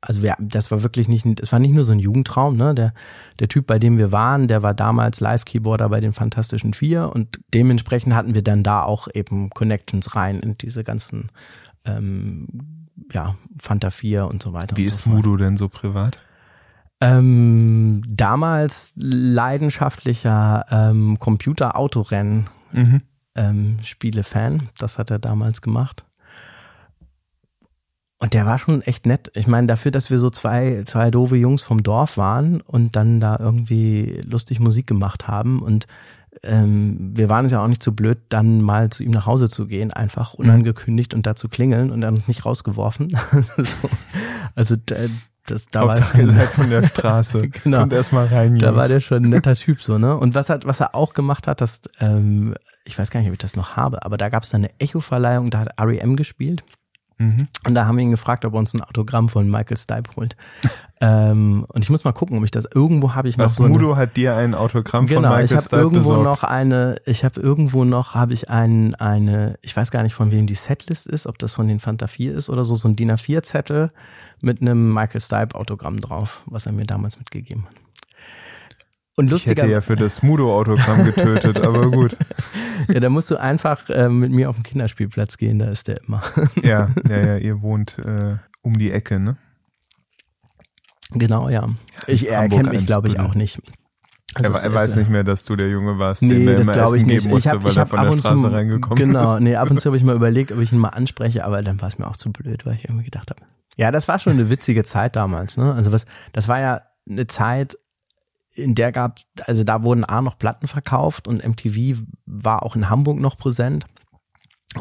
also 0.00 0.22
wir, 0.22 0.34
das 0.40 0.70
war 0.70 0.82
wirklich 0.82 1.08
nicht, 1.08 1.24
das 1.40 1.52
war 1.52 1.60
nicht 1.60 1.74
nur 1.74 1.84
so 1.84 1.92
ein 1.92 1.98
Jugendtraum, 2.00 2.56
ne? 2.56 2.74
Der, 2.74 2.94
der 3.38 3.48
Typ, 3.48 3.66
bei 3.66 3.78
dem 3.78 3.96
wir 3.96 4.10
waren, 4.10 4.48
der 4.48 4.62
war 4.62 4.74
damals 4.74 5.20
Live-Keyboarder 5.20 5.88
bei 5.88 6.00
den 6.00 6.12
Fantastischen 6.12 6.74
Vier 6.74 7.10
und 7.14 7.40
dementsprechend 7.54 8.14
hatten 8.14 8.34
wir 8.34 8.42
dann 8.42 8.64
da 8.64 8.82
auch 8.82 9.08
eben 9.14 9.50
Connections 9.50 10.16
rein 10.16 10.40
in 10.40 10.58
diese 10.58 10.84
ganzen 10.84 11.30
ähm, 11.84 12.86
ja, 13.12 13.36
Fanta 13.60 13.90
4 13.90 14.26
und 14.26 14.42
so 14.42 14.52
weiter. 14.52 14.76
Wie 14.76 14.84
ist 14.84 14.98
so 14.98 15.10
Mudo 15.10 15.36
denn 15.36 15.56
so 15.56 15.68
privat? 15.68 16.18
Ähm, 17.00 18.02
damals 18.08 18.92
leidenschaftlicher 18.96 20.66
ähm, 20.70 21.18
Computer-Autorennen 21.18 22.48
mhm. 22.72 23.02
ähm, 23.36 23.78
Spiele-Fan. 23.82 24.68
Das 24.78 24.98
hat 24.98 25.10
er 25.10 25.18
damals 25.18 25.62
gemacht. 25.62 26.04
Und 28.20 28.34
der 28.34 28.46
war 28.46 28.58
schon 28.58 28.82
echt 28.82 29.06
nett. 29.06 29.30
Ich 29.34 29.46
meine, 29.46 29.68
dafür, 29.68 29.92
dass 29.92 30.10
wir 30.10 30.18
so 30.18 30.28
zwei, 30.28 30.82
zwei 30.84 31.12
doofe 31.12 31.36
Jungs 31.36 31.62
vom 31.62 31.84
Dorf 31.84 32.16
waren 32.16 32.60
und 32.60 32.96
dann 32.96 33.20
da 33.20 33.36
irgendwie 33.38 34.20
lustig 34.24 34.58
Musik 34.58 34.88
gemacht 34.88 35.28
haben 35.28 35.62
und 35.62 35.86
ähm, 36.42 37.12
wir 37.14 37.28
waren 37.28 37.46
es 37.46 37.52
ja 37.52 37.62
auch 37.62 37.68
nicht 37.68 37.82
so 37.82 37.92
blöd, 37.92 38.18
dann 38.28 38.62
mal 38.62 38.90
zu 38.90 39.02
ihm 39.02 39.10
nach 39.10 39.26
Hause 39.26 39.48
zu 39.48 39.66
gehen, 39.66 39.92
einfach 39.92 40.34
unangekündigt 40.34 41.14
und 41.14 41.26
da 41.26 41.34
zu 41.34 41.48
klingeln 41.48 41.90
und 41.90 42.02
er 42.02 42.08
hat 42.08 42.14
uns 42.14 42.28
nicht 42.28 42.44
rausgeworfen. 42.44 43.08
so. 43.56 43.88
Also 44.54 44.76
das, 44.76 45.66
da 45.66 45.80
Hauptsache, 45.80 46.18
war 46.18 46.24
ihr 46.24 46.30
seid 46.30 46.48
von 46.48 46.70
der 46.70 46.82
Straße 46.86 47.48
genau, 47.48 47.82
und 47.82 47.92
erstmal 47.92 48.26
rein. 48.26 48.58
Da 48.58 48.74
war 48.74 48.88
der 48.88 49.00
schon 49.00 49.24
ein 49.24 49.30
netter 49.30 49.54
Typ 49.54 49.82
so, 49.82 49.98
ne? 49.98 50.16
Und 50.16 50.34
was 50.34 50.50
hat, 50.50 50.66
was 50.66 50.80
er 50.80 50.94
auch 50.94 51.14
gemacht 51.14 51.46
hat, 51.46 51.60
das, 51.60 51.82
ähm, 52.00 52.54
ich 52.84 52.98
weiß 52.98 53.10
gar 53.10 53.20
nicht, 53.20 53.28
ob 53.28 53.34
ich 53.34 53.38
das 53.38 53.56
noch 53.56 53.76
habe, 53.76 54.04
aber 54.04 54.16
da 54.16 54.28
gab 54.28 54.42
es 54.42 54.54
eine 54.54 54.70
Echo-Verleihung, 54.78 55.50
da 55.50 55.60
hat 55.60 55.80
REM 55.80 56.16
gespielt. 56.16 56.62
Mhm. 57.18 57.48
Und 57.66 57.74
da 57.74 57.86
haben 57.86 57.96
wir 57.96 58.04
ihn 58.04 58.12
gefragt, 58.12 58.44
ob 58.44 58.54
er 58.54 58.58
uns 58.58 58.74
ein 58.74 58.80
Autogramm 58.80 59.28
von 59.28 59.50
Michael 59.50 59.76
Stipe 59.76 60.10
holt. 60.16 60.36
ähm, 61.00 61.66
und 61.68 61.82
ich 61.82 61.90
muss 61.90 62.04
mal 62.04 62.12
gucken, 62.12 62.38
ob 62.38 62.44
ich 62.44 62.52
das 62.52 62.64
irgendwo 62.72 63.14
habe 63.14 63.28
ich 63.28 63.36
noch. 63.36 63.44
Was 63.44 63.56
so 63.56 63.66
Mudo 63.66 63.96
hat 63.96 64.16
dir 64.16 64.36
ein 64.36 64.54
Autogramm 64.54 65.06
genau, 65.06 65.22
von 65.22 65.30
Michael 65.30 65.44
ich 65.44 65.52
hab 65.52 65.62
Stipe 65.62 65.76
irgendwo 65.76 66.10
besorgt. 66.10 66.24
noch 66.24 66.44
eine, 66.44 67.00
ich 67.04 67.24
habe 67.24 67.40
irgendwo 67.40 67.84
noch, 67.84 68.14
habe 68.14 68.34
ich 68.34 68.48
ein, 68.48 68.94
eine, 68.94 69.58
ich 69.62 69.76
weiß 69.76 69.90
gar 69.90 70.04
nicht 70.04 70.14
von 70.14 70.30
wem 70.30 70.46
die 70.46 70.54
Setlist 70.54 71.08
ist, 71.08 71.26
ob 71.26 71.38
das 71.38 71.56
von 71.56 71.66
den 71.66 71.80
Fanta 71.80 72.06
4 72.06 72.34
ist 72.36 72.50
oder 72.50 72.64
so, 72.64 72.76
so 72.76 72.88
ein 72.88 72.94
DIN 72.94 73.10
A4 73.10 73.42
Zettel 73.42 73.90
mit 74.40 74.60
einem 74.60 74.94
Michael 74.94 75.20
Stipe 75.20 75.56
Autogramm 75.56 75.98
drauf, 75.98 76.42
was 76.46 76.66
er 76.66 76.72
mir 76.72 76.86
damals 76.86 77.18
mitgegeben 77.18 77.64
hat. 77.66 77.87
Und 79.18 79.30
lustiger, 79.30 79.52
ich 79.52 79.62
hätte 79.62 79.72
ja 79.72 79.80
für 79.80 79.96
das 79.96 80.22
Mudo-Autogramm 80.22 81.04
getötet, 81.04 81.58
aber 81.66 81.90
gut. 81.90 82.16
Ja, 82.86 83.00
da 83.00 83.10
musst 83.10 83.28
du 83.32 83.36
einfach 83.36 83.90
äh, 83.90 84.08
mit 84.08 84.30
mir 84.30 84.48
auf 84.48 84.54
den 84.54 84.62
Kinderspielplatz 84.62 85.38
gehen, 85.38 85.58
da 85.58 85.68
ist 85.68 85.88
der 85.88 86.00
immer. 86.06 86.22
Ja, 86.62 86.90
ja, 87.08 87.16
ja, 87.26 87.36
ihr 87.36 87.60
wohnt 87.60 87.98
äh, 87.98 88.36
um 88.62 88.78
die 88.78 88.92
Ecke, 88.92 89.18
ne? 89.18 89.36
Genau, 91.10 91.48
ja. 91.48 91.68
Ich, 92.06 92.30
er 92.30 92.48
kennt 92.48 92.70
mich, 92.70 92.86
glaube 92.86 93.08
ich, 93.08 93.18
auch 93.18 93.34
nicht. 93.34 93.60
Also 94.34 94.52
er, 94.52 94.62
er 94.62 94.74
weiß 94.74 94.94
nicht 94.94 95.10
mehr, 95.10 95.24
dass 95.24 95.44
du 95.44 95.56
der 95.56 95.68
Junge 95.68 95.98
warst, 95.98 96.22
nee, 96.22 96.34
dem 96.34 96.46
er 96.46 96.56
das 96.58 96.68
immer 96.68 96.76
Essen 96.84 96.98
ich 96.98 97.06
nicht. 97.06 97.22
geben 97.22 97.30
musste, 97.30 97.48
ich 97.48 97.54
hab, 97.54 97.64
weil 97.64 97.72
ich 97.72 97.76
er 97.76 97.86
von 97.86 98.00
der 98.00 98.18
Straße 98.18 98.40
zu, 98.40 98.46
reingekommen 98.46 98.98
genau, 98.98 99.34
ist. 99.34 99.42
nee, 99.42 99.56
ab 99.56 99.68
und 99.68 99.80
zu 99.80 99.88
habe 99.88 99.96
ich 99.96 100.04
mal 100.04 100.14
überlegt, 100.16 100.52
ob 100.52 100.60
ich 100.60 100.72
ihn 100.72 100.78
mal 100.78 100.90
anspreche, 100.90 101.44
aber 101.44 101.62
dann 101.62 101.80
war 101.80 101.88
es 101.88 101.98
mir 101.98 102.06
auch 102.06 102.16
zu 102.16 102.30
blöd, 102.30 102.64
weil 102.66 102.76
ich 102.76 102.84
irgendwie 102.84 103.06
gedacht 103.06 103.30
habe. 103.30 103.42
Ja, 103.76 103.90
das 103.90 104.06
war 104.06 104.20
schon 104.20 104.34
eine 104.34 104.48
witzige 104.48 104.84
Zeit 104.84 105.16
damals, 105.16 105.56
ne? 105.56 105.74
Also 105.74 105.90
was, 105.90 106.06
das 106.32 106.46
war 106.46 106.60
ja 106.60 106.82
eine 107.08 107.26
Zeit, 107.26 107.78
in 108.58 108.74
der 108.74 108.92
gab, 108.92 109.20
also 109.46 109.64
da 109.64 109.82
wurden 109.82 110.04
A 110.04 110.20
noch 110.20 110.38
Platten 110.38 110.66
verkauft 110.66 111.28
und 111.28 111.46
MTV 111.46 112.00
war 112.26 112.62
auch 112.62 112.76
in 112.76 112.90
Hamburg 112.90 113.18
noch 113.18 113.36
präsent. 113.36 113.86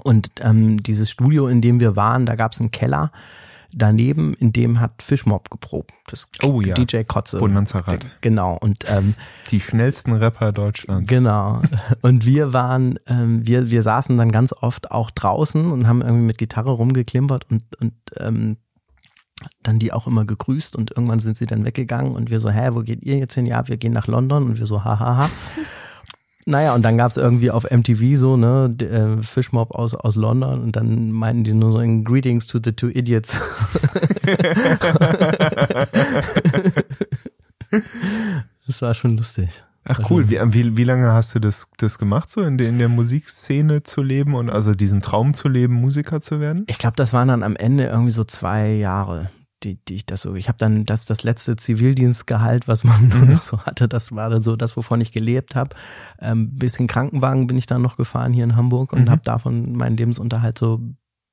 Und 0.04 0.32
ähm, 0.42 0.84
dieses 0.84 1.10
Studio, 1.10 1.48
in 1.48 1.62
dem 1.62 1.80
wir 1.80 1.96
waren, 1.96 2.26
da 2.26 2.36
gab 2.36 2.52
es 2.52 2.60
einen 2.60 2.72
Keller 2.72 3.12
daneben, 3.74 4.34
in 4.34 4.54
dem 4.54 4.80
hat 4.80 5.02
Fischmob 5.02 5.50
geprobt. 5.50 5.92
Das 6.08 6.30
oh 6.44 6.62
ja. 6.62 6.74
DJ 6.74 7.04
Kotze. 7.04 7.38
Bonanza-Rad. 7.38 8.06
Genau. 8.22 8.58
Und 8.60 8.86
ähm, 8.90 9.14
die 9.52 9.60
schnellsten 9.60 10.14
Rapper 10.14 10.52
Deutschlands. 10.52 11.10
Genau. 11.10 11.62
Und 12.02 12.26
wir 12.26 12.54
waren, 12.54 13.00
ähm, 13.08 13.46
wir, 13.46 13.70
wir 13.70 13.84
saßen 13.84 14.18
dann 14.18 14.32
ganz 14.32 14.54
oft 14.54 14.92
auch 14.92 15.12
draußen 15.12 15.72
und 15.72 15.88
haben 15.88 16.02
irgendwie 16.02 16.26
mit 16.26 16.38
Gitarre 16.38 16.72
rumgeklimpert 16.72 17.50
und, 17.50 17.64
und 17.80 17.94
ähm, 18.18 18.58
dann 19.64 19.80
die 19.80 19.94
auch 19.94 20.08
immer 20.08 20.26
gegrüßt 20.26 20.76
und 20.76 20.92
irgendwann 20.92 21.20
sind 21.20 21.38
sie 21.38 21.46
dann 21.46 21.66
weggegangen 21.66 22.16
und 22.16 22.30
wir 22.30 22.40
so, 22.40 22.50
hä, 22.50 22.70
wo 22.74 22.82
geht 22.82 23.04
ihr 23.04 23.18
jetzt 23.18 23.36
hin? 23.36 23.46
Ja, 23.46 23.68
wir 23.68 23.78
gehen 23.78 23.94
nach 23.94 24.08
London 24.08 24.46
und 24.46 24.60
wir 24.60 24.66
so, 24.66 24.84
hahaha. 24.84 25.30
naja, 26.46 26.74
und 26.74 26.84
dann 26.84 26.98
gab's 26.98 27.18
irgendwie 27.18 27.52
auf 27.52 27.70
MTV 27.70 28.16
so, 28.16 28.38
ne, 28.38 28.76
äh, 28.80 29.22
Fishmob 29.24 29.72
aus, 29.72 29.94
aus 29.94 30.16
London 30.16 30.62
und 30.62 30.76
dann 30.76 31.12
meinten 31.12 31.44
die 31.44 31.54
nur 31.54 31.72
so 31.74 31.80
in 31.80 32.04
Greetings 32.04 32.48
to 32.48 32.60
the 32.64 32.72
two 32.72 32.90
idiots. 32.90 33.42
das 38.66 38.82
war 38.82 38.94
schon 38.94 39.18
lustig. 39.18 39.50
Ach 39.88 40.10
cool, 40.10 40.30
wie, 40.30 40.38
wie, 40.54 40.78
wie 40.78 40.84
lange 40.84 41.14
hast 41.14 41.34
du 41.34 41.40
das, 41.40 41.70
das 41.78 41.98
gemacht, 41.98 42.30
so 42.30 42.42
in 42.42 42.58
der, 42.58 42.68
in 42.68 42.78
der 42.78 42.90
Musikszene 42.90 43.84
zu 43.84 44.04
leben 44.04 44.36
und 44.36 44.50
also 44.50 44.76
diesen 44.76 45.02
Traum 45.02 45.34
zu 45.34 45.48
leben, 45.48 45.76
Musiker 45.76 46.20
zu 46.20 46.40
werden? 46.40 46.66
Ich 46.68 46.78
glaube, 46.78 46.96
das 46.98 47.14
waren 47.14 47.30
dann 47.30 47.44
am 47.44 47.56
Ende 47.56 47.86
irgendwie 47.86 48.12
so 48.12 48.26
zwei 48.26 48.74
Jahre, 48.74 49.30
die, 49.64 49.84
die 49.86 49.96
ich 49.96 50.06
das 50.06 50.24
so. 50.24 50.36
Ich 50.36 50.50
habe 50.50 50.58
dann 50.58 50.86
das, 50.86 51.06
das 51.06 51.24
letzte 51.24 51.56
Zivildienstgehalt, 51.56 52.68
was 52.68 52.84
man 52.84 53.08
mhm. 53.22 53.32
noch 53.32 53.44
so 53.44 53.62
hatte, 53.62 53.88
das 53.88 54.12
war 54.12 54.30
dann 54.30 54.42
so 54.42 54.58
das, 54.58 54.76
wovon 54.76 55.00
ich 55.00 55.14
gelebt 55.14 55.56
habe. 55.56 55.76
Ähm, 56.20 56.56
bisschen 56.56 56.88
Krankenwagen 56.88 57.48
bin 57.48 57.58
ich 57.58 57.66
dann 57.66 57.82
noch 57.82 57.96
gefahren 57.96 58.34
hier 58.34 58.44
in 58.44 58.58
Hamburg 58.58 58.92
und 58.92 59.06
mhm. 59.06 59.10
habe 59.10 59.22
davon 59.24 59.74
meinen 59.74 59.96
Lebensunterhalt 59.96 60.58
so 60.58 60.82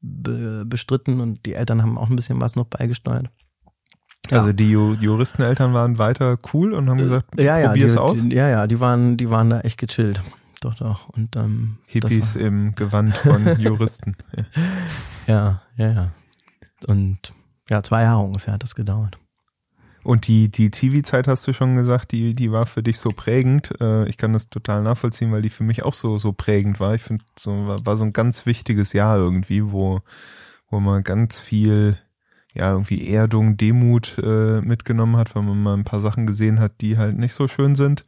be 0.00 0.64
bestritten 0.66 1.20
und 1.20 1.44
die 1.46 1.54
Eltern 1.54 1.82
haben 1.82 1.98
auch 1.98 2.10
ein 2.10 2.16
bisschen 2.16 2.40
was 2.40 2.56
noch 2.56 2.66
beigesteuert. 2.66 3.30
Ja. 4.30 4.38
Also 4.38 4.52
die 4.52 4.70
Juristeneltern 4.70 5.74
waren 5.74 5.98
weiter 5.98 6.38
cool 6.52 6.72
und 6.72 6.88
haben 6.88 6.98
gesagt, 6.98 7.38
ja, 7.38 7.58
ja, 7.58 7.68
probier's 7.68 7.92
die, 7.92 7.98
aus. 7.98 8.22
Die, 8.22 8.34
ja, 8.34 8.48
ja, 8.48 8.66
die 8.66 8.80
waren, 8.80 9.16
die 9.16 9.30
waren 9.30 9.50
da 9.50 9.60
echt 9.60 9.78
gechillt. 9.78 10.22
Doch, 10.60 10.74
doch. 10.76 11.08
Und 11.10 11.36
ähm, 11.36 11.76
Hippies 11.86 12.36
im 12.36 12.74
Gewand 12.74 13.14
von 13.16 13.58
Juristen. 13.58 14.16
ja. 15.26 15.60
ja, 15.76 15.86
ja, 15.86 15.92
ja. 15.92 16.10
Und 16.86 17.18
ja, 17.68 17.82
zwei 17.82 18.02
Jahre 18.02 18.22
ungefähr 18.22 18.54
hat 18.54 18.62
das 18.62 18.74
gedauert. 18.74 19.18
Und 20.04 20.28
die, 20.28 20.50
die 20.50 20.70
Zivi-Zeit 20.70 21.26
hast 21.28 21.46
du 21.48 21.54
schon 21.54 21.76
gesagt, 21.76 22.12
die, 22.12 22.34
die 22.34 22.52
war 22.52 22.66
für 22.66 22.82
dich 22.82 22.98
so 22.98 23.10
prägend. 23.10 23.72
Äh, 23.80 24.06
ich 24.06 24.18
kann 24.18 24.34
das 24.34 24.50
total 24.50 24.82
nachvollziehen, 24.82 25.32
weil 25.32 25.40
die 25.40 25.50
für 25.50 25.64
mich 25.64 25.82
auch 25.82 25.94
so, 25.94 26.18
so 26.18 26.32
prägend 26.32 26.78
war. 26.78 26.94
Ich 26.94 27.02
finde, 27.02 27.24
so, 27.38 27.50
war 27.82 27.96
so 27.96 28.04
ein 28.04 28.12
ganz 28.12 28.44
wichtiges 28.44 28.92
Jahr 28.92 29.16
irgendwie, 29.16 29.72
wo, 29.72 30.02
wo 30.68 30.78
man 30.78 31.04
ganz 31.04 31.40
viel 31.40 31.98
ja, 32.54 32.70
irgendwie 32.70 33.08
Erdung, 33.08 33.56
Demut 33.56 34.16
äh, 34.22 34.60
mitgenommen 34.60 35.16
hat, 35.16 35.34
weil 35.34 35.42
man 35.42 35.60
mal 35.60 35.74
ein 35.74 35.82
paar 35.82 36.00
Sachen 36.00 36.24
gesehen 36.24 36.60
hat, 36.60 36.80
die 36.80 36.96
halt 36.96 37.18
nicht 37.18 37.34
so 37.34 37.48
schön 37.48 37.74
sind. 37.74 38.06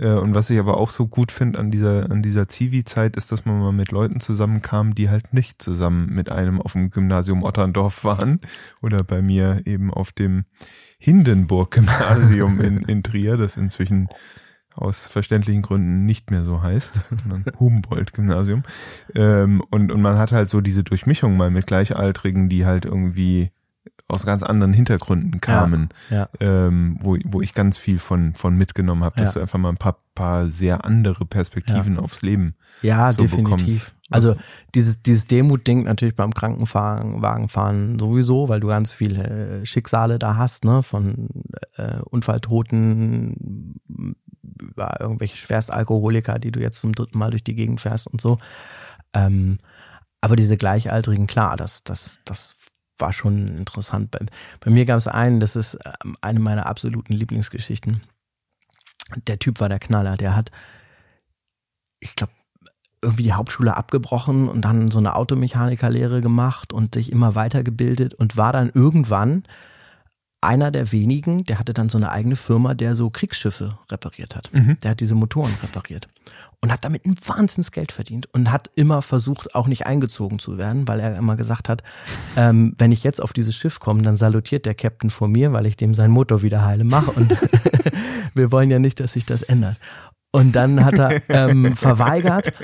Äh, 0.00 0.14
und 0.14 0.34
was 0.34 0.50
ich 0.50 0.58
aber 0.58 0.78
auch 0.78 0.90
so 0.90 1.06
gut 1.06 1.30
finde 1.30 1.60
an 1.60 1.70
dieser, 1.70 2.10
an 2.10 2.20
dieser 2.20 2.48
Zivi-Zeit, 2.48 3.16
ist, 3.16 3.30
dass 3.30 3.44
man 3.44 3.60
mal 3.60 3.72
mit 3.72 3.92
Leuten 3.92 4.18
zusammenkam, 4.18 4.96
die 4.96 5.10
halt 5.10 5.32
nicht 5.32 5.62
zusammen 5.62 6.08
mit 6.12 6.28
einem 6.28 6.60
auf 6.60 6.72
dem 6.72 6.90
Gymnasium 6.90 7.44
Otterndorf 7.44 8.02
waren 8.02 8.40
oder 8.82 9.04
bei 9.04 9.22
mir 9.22 9.62
eben 9.64 9.94
auf 9.94 10.10
dem 10.10 10.44
Hindenburg-Gymnasium 10.98 12.60
in, 12.60 12.78
in 12.82 13.04
Trier, 13.04 13.36
das 13.36 13.56
inzwischen 13.56 14.08
aus 14.74 15.06
verständlichen 15.06 15.62
Gründen 15.62 16.04
nicht 16.04 16.32
mehr 16.32 16.44
so 16.44 16.62
heißt, 16.62 17.00
sondern 17.22 17.44
Humboldt-Gymnasium. 17.60 18.64
Ähm, 19.14 19.62
und, 19.70 19.92
und 19.92 20.02
man 20.02 20.18
hat 20.18 20.32
halt 20.32 20.48
so 20.48 20.60
diese 20.60 20.82
Durchmischung 20.82 21.36
mal 21.36 21.52
mit 21.52 21.68
Gleichaltrigen, 21.68 22.48
die 22.48 22.66
halt 22.66 22.86
irgendwie 22.86 23.52
aus 24.06 24.26
ganz 24.26 24.42
anderen 24.42 24.74
Hintergründen 24.74 25.40
kamen, 25.40 25.88
ja, 26.10 26.28
ja. 26.38 26.66
Ähm, 26.66 26.98
wo, 27.00 27.16
wo 27.24 27.40
ich 27.40 27.54
ganz 27.54 27.78
viel 27.78 27.98
von, 27.98 28.34
von 28.34 28.54
mitgenommen 28.54 29.02
habe, 29.02 29.16
dass 29.16 29.30
ja. 29.30 29.38
du 29.38 29.40
einfach 29.40 29.58
mal 29.58 29.70
ein 29.70 29.78
paar, 29.78 29.98
paar 30.14 30.50
sehr 30.50 30.84
andere 30.84 31.24
Perspektiven 31.24 31.98
aufs 31.98 32.20
Leben 32.22 32.54
ja, 32.82 33.10
so 33.12 33.22
definitiv. 33.22 33.44
bekommst. 33.44 33.94
Also 34.10 34.36
dieses, 34.74 35.02
dieses 35.02 35.26
Demut-Ding 35.26 35.84
natürlich 35.84 36.14
beim 36.14 36.34
Krankenwagenfahren 36.34 37.98
sowieso, 37.98 38.50
weil 38.50 38.60
du 38.60 38.68
ganz 38.68 38.92
viele 38.92 39.62
äh, 39.62 39.66
Schicksale 39.66 40.18
da 40.18 40.36
hast, 40.36 40.64
ne, 40.64 40.82
von 40.82 41.30
äh, 41.76 42.00
Unfalltoten 42.10 43.80
über 44.60 45.00
irgendwelche 45.00 45.36
Schwerstalkoholiker, 45.36 46.38
die 46.38 46.52
du 46.52 46.60
jetzt 46.60 46.80
zum 46.80 46.92
dritten 46.92 47.18
Mal 47.18 47.30
durch 47.30 47.44
die 47.44 47.54
Gegend 47.54 47.80
fährst 47.80 48.06
und 48.06 48.20
so. 48.20 48.38
Ähm, 49.14 49.58
aber 50.20 50.36
diese 50.36 50.56
Gleichaltrigen, 50.56 51.26
klar, 51.26 51.56
das, 51.56 51.82
das, 51.84 52.20
das 52.24 52.56
war 52.98 53.12
schon 53.12 53.56
interessant. 53.56 54.10
Bei, 54.10 54.20
bei 54.60 54.70
mir 54.70 54.84
gab 54.84 54.98
es 54.98 55.08
einen, 55.08 55.40
das 55.40 55.56
ist 55.56 55.78
ähm, 56.04 56.16
eine 56.20 56.40
meiner 56.40 56.66
absoluten 56.66 57.12
Lieblingsgeschichten. 57.12 58.02
Der 59.26 59.38
Typ 59.38 59.60
war 59.60 59.68
der 59.68 59.78
Knaller, 59.78 60.16
der 60.16 60.34
hat, 60.34 60.50
ich 62.00 62.16
glaube, 62.16 62.32
irgendwie 63.02 63.24
die 63.24 63.34
Hauptschule 63.34 63.76
abgebrochen 63.76 64.48
und 64.48 64.62
dann 64.62 64.90
so 64.90 64.98
eine 64.98 65.14
Automechanikerlehre 65.14 66.22
gemacht 66.22 66.72
und 66.72 66.94
sich 66.94 67.12
immer 67.12 67.34
weitergebildet 67.34 68.14
und 68.14 68.36
war 68.38 68.52
dann 68.52 68.70
irgendwann 68.72 69.44
einer 70.40 70.70
der 70.70 70.90
wenigen, 70.92 71.44
der 71.44 71.58
hatte 71.58 71.74
dann 71.74 71.88
so 71.88 71.98
eine 71.98 72.10
eigene 72.12 72.36
Firma, 72.36 72.74
der 72.74 72.94
so 72.94 73.10
Kriegsschiffe 73.10 73.78
repariert 73.90 74.36
hat. 74.36 74.50
Mhm. 74.52 74.78
Der 74.82 74.92
hat 74.92 75.00
diese 75.00 75.14
Motoren 75.14 75.54
repariert 75.62 76.08
und 76.64 76.72
hat 76.72 76.82
damit 76.86 77.04
ein 77.04 77.14
Wahnsinns 77.26 77.72
Geld 77.72 77.92
verdient 77.92 78.26
und 78.32 78.50
hat 78.50 78.70
immer 78.74 79.02
versucht, 79.02 79.54
auch 79.54 79.66
nicht 79.66 79.84
eingezogen 79.84 80.38
zu 80.38 80.56
werden, 80.56 80.88
weil 80.88 80.98
er 80.98 81.14
immer 81.14 81.36
gesagt 81.36 81.68
hat, 81.68 81.82
ähm, 82.38 82.74
wenn 82.78 82.90
ich 82.90 83.04
jetzt 83.04 83.20
auf 83.20 83.34
dieses 83.34 83.54
Schiff 83.54 83.80
komme, 83.80 84.00
dann 84.00 84.16
salutiert 84.16 84.64
der 84.64 84.74
Captain 84.74 85.10
vor 85.10 85.28
mir, 85.28 85.52
weil 85.52 85.66
ich 85.66 85.76
dem 85.76 85.94
seinen 85.94 86.12
Motor 86.12 86.40
wieder 86.40 86.64
heile 86.64 86.84
mache 86.84 87.10
und 87.10 87.36
wir 88.34 88.50
wollen 88.50 88.70
ja 88.70 88.78
nicht, 88.78 88.98
dass 88.98 89.12
sich 89.12 89.26
das 89.26 89.42
ändert. 89.42 89.76
Und 90.30 90.56
dann 90.56 90.82
hat 90.86 90.98
er 90.98 91.20
ähm, 91.28 91.76
verweigert 91.76 92.54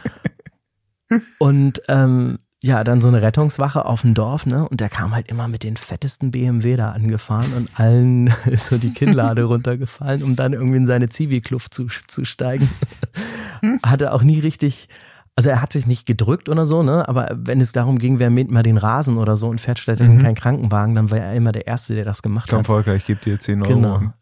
und 1.38 1.82
ähm, 1.88 2.38
ja, 2.62 2.84
dann 2.84 3.00
so 3.00 3.08
eine 3.08 3.22
Rettungswache 3.22 3.86
auf 3.86 4.02
dem 4.02 4.12
Dorf, 4.12 4.44
ne? 4.44 4.68
Und 4.68 4.80
der 4.80 4.90
kam 4.90 5.14
halt 5.14 5.28
immer 5.28 5.48
mit 5.48 5.64
den 5.64 5.78
fettesten 5.78 6.30
BMW 6.30 6.76
da 6.76 6.90
angefahren 6.92 7.52
und 7.56 7.70
allen 7.80 8.26
ist 8.46 8.66
so 8.66 8.76
die 8.76 8.92
Kinnlade 8.92 9.44
runtergefallen, 9.44 10.22
um 10.22 10.36
dann 10.36 10.52
irgendwie 10.52 10.76
in 10.76 10.86
seine 10.86 11.08
Zivi-Kluft 11.08 11.72
zu, 11.72 11.86
zu 12.06 12.26
steigen. 12.26 12.68
Hatte 13.82 14.12
auch 14.12 14.22
nie 14.22 14.40
richtig, 14.40 14.88
also 15.36 15.48
er 15.48 15.62
hat 15.62 15.72
sich 15.72 15.86
nicht 15.86 16.04
gedrückt 16.04 16.50
oder 16.50 16.66
so, 16.66 16.82
ne? 16.82 17.08
Aber 17.08 17.28
wenn 17.34 17.62
es 17.62 17.72
darum 17.72 17.98
ging, 17.98 18.18
wer 18.18 18.28
mäht 18.28 18.50
mal 18.50 18.62
den 18.62 18.76
Rasen 18.76 19.16
oder 19.16 19.38
so 19.38 19.48
und 19.48 19.58
fährt 19.58 19.78
stattdessen 19.78 20.16
mhm. 20.16 20.22
kein 20.22 20.34
Krankenwagen, 20.34 20.94
dann 20.94 21.10
war 21.10 21.18
er 21.18 21.34
immer 21.34 21.52
der 21.52 21.66
Erste, 21.66 21.94
der 21.94 22.04
das 22.04 22.20
gemacht 22.20 22.50
Komm, 22.50 22.60
hat. 22.60 22.66
Volker, 22.66 22.94
ich 22.94 23.06
gebe 23.06 23.20
dir 23.20 23.38
10 23.38 23.62
Euro. 23.62 23.72
Genau. 23.72 23.94
und 23.96 24.12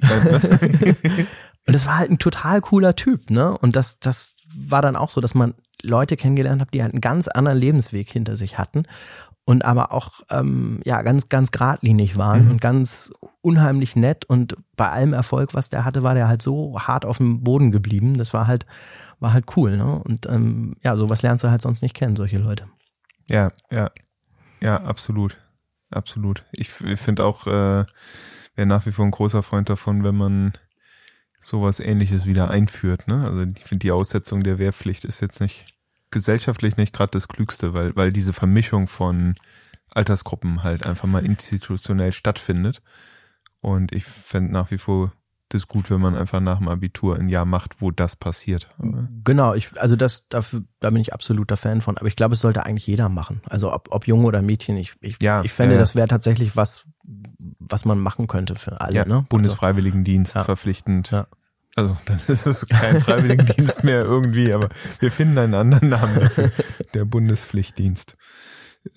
das 1.66 1.86
war 1.86 1.98
halt 1.98 2.10
ein 2.12 2.20
total 2.20 2.60
cooler 2.60 2.94
Typ, 2.94 3.30
ne? 3.30 3.58
Und 3.58 3.74
das, 3.74 3.98
das 3.98 4.36
war 4.54 4.80
dann 4.80 4.94
auch 4.94 5.10
so, 5.10 5.20
dass 5.20 5.34
man 5.34 5.54
Leute 5.82 6.16
kennengelernt 6.16 6.60
habe, 6.60 6.70
die 6.70 6.82
halt 6.82 6.92
einen 6.92 7.00
ganz 7.00 7.28
anderen 7.28 7.58
Lebensweg 7.58 8.10
hinter 8.10 8.36
sich 8.36 8.58
hatten 8.58 8.84
und 9.44 9.64
aber 9.64 9.92
auch 9.92 10.20
ähm, 10.30 10.80
ja 10.84 11.02
ganz 11.02 11.28
ganz 11.28 11.50
geradlinig 11.50 12.16
waren 12.16 12.46
Mhm. 12.46 12.50
und 12.52 12.60
ganz 12.60 13.12
unheimlich 13.40 13.96
nett 13.96 14.24
und 14.26 14.56
bei 14.76 14.90
allem 14.90 15.12
Erfolg, 15.12 15.54
was 15.54 15.70
der 15.70 15.84
hatte, 15.84 16.02
war 16.02 16.14
der 16.14 16.28
halt 16.28 16.42
so 16.42 16.78
hart 16.80 17.04
auf 17.04 17.18
dem 17.18 17.42
Boden 17.44 17.70
geblieben. 17.70 18.18
Das 18.18 18.34
war 18.34 18.46
halt 18.46 18.66
war 19.20 19.32
halt 19.32 19.46
cool, 19.56 19.76
ne? 19.76 20.02
Und 20.04 20.26
ähm, 20.26 20.76
ja, 20.82 20.96
sowas 20.96 21.22
lernst 21.22 21.44
du 21.44 21.50
halt 21.50 21.62
sonst 21.62 21.82
nicht 21.82 21.94
kennen, 21.94 22.14
solche 22.16 22.38
Leute. 22.38 22.66
Ja, 23.28 23.50
ja, 23.70 23.90
ja, 24.60 24.76
absolut, 24.82 25.38
absolut. 25.90 26.44
Ich, 26.52 26.80
ich 26.82 27.00
finde 27.00 27.24
auch, 27.24 27.46
äh, 27.46 27.84
wäre 28.54 28.66
nach 28.66 28.86
wie 28.86 28.92
vor 28.92 29.04
ein 29.04 29.10
großer 29.10 29.42
Freund 29.42 29.68
davon, 29.68 30.04
wenn 30.04 30.16
man 30.16 30.52
sowas 31.40 31.80
Ähnliches 31.80 32.26
wieder 32.26 32.50
einführt. 32.50 33.08
Ne? 33.08 33.24
Also 33.24 33.42
ich 33.42 33.64
finde 33.64 33.84
die 33.84 33.92
Aussetzung 33.92 34.42
der 34.42 34.58
Wehrpflicht 34.58 35.04
ist 35.04 35.20
jetzt 35.20 35.40
nicht 35.40 35.66
gesellschaftlich 36.10 36.76
nicht 36.76 36.94
gerade 36.94 37.10
das 37.10 37.28
Klügste, 37.28 37.74
weil 37.74 37.94
weil 37.94 38.12
diese 38.12 38.32
Vermischung 38.32 38.88
von 38.88 39.36
Altersgruppen 39.90 40.62
halt 40.62 40.86
einfach 40.86 41.08
mal 41.08 41.24
institutionell 41.24 42.12
stattfindet. 42.12 42.82
Und 43.60 43.92
ich 43.92 44.04
fände 44.04 44.52
nach 44.52 44.70
wie 44.70 44.78
vor 44.78 45.12
das 45.50 45.66
gut, 45.66 45.90
wenn 45.90 46.00
man 46.00 46.14
einfach 46.14 46.40
nach 46.40 46.58
dem 46.58 46.68
Abitur 46.68 47.16
ein 47.16 47.28
Jahr 47.28 47.44
macht, 47.44 47.80
wo 47.80 47.90
das 47.90 48.16
passiert. 48.16 48.70
Aber 48.78 49.08
Genau, 49.24 49.54
ich, 49.54 49.70
also 49.80 49.96
das, 49.96 50.28
dafür, 50.28 50.62
da 50.80 50.90
bin 50.90 51.00
ich 51.00 51.12
absoluter 51.14 51.56
Fan 51.56 51.80
von. 51.80 51.96
Aber 51.96 52.06
ich 52.06 52.16
glaube, 52.16 52.34
es 52.34 52.40
sollte 52.40 52.66
eigentlich 52.66 52.86
jeder 52.86 53.08
machen. 53.08 53.40
Also 53.46 53.72
ob, 53.72 53.88
ob 53.90 54.06
Junge 54.06 54.26
oder 54.26 54.42
Mädchen. 54.42 54.76
Ich, 54.76 54.94
ich, 55.00 55.16
Ja, 55.22 55.42
ich 55.42 55.52
fände, 55.52 55.74
ja. 55.74 55.80
das 55.80 55.94
wäre 55.94 56.06
tatsächlich 56.08 56.56
was, 56.56 56.84
was 57.58 57.84
man 57.84 57.98
machen 57.98 58.26
könnte 58.26 58.54
für 58.56 58.80
alle. 58.80 58.94
ja, 58.94 59.04
ne? 59.06 59.24
Bundesfreiwilligendienst 59.28 60.34
Ja. 60.34 60.44
verpflichtend. 60.44 61.10
Ja. 61.10 61.26
Also 61.76 61.96
dann 62.06 62.20
ist 62.26 62.46
es 62.46 62.66
kein 62.66 63.00
Freiwilligendienst 63.00 63.84
mehr 63.84 64.02
irgendwie, 64.04 64.52
aber 64.52 64.68
wir 64.98 65.12
finden 65.12 65.38
einen 65.38 65.54
anderen 65.54 65.88
Namen 65.90 66.14
dafür. 66.20 66.50
Der 66.94 67.04
Bundespflichtdienst. 67.04 68.16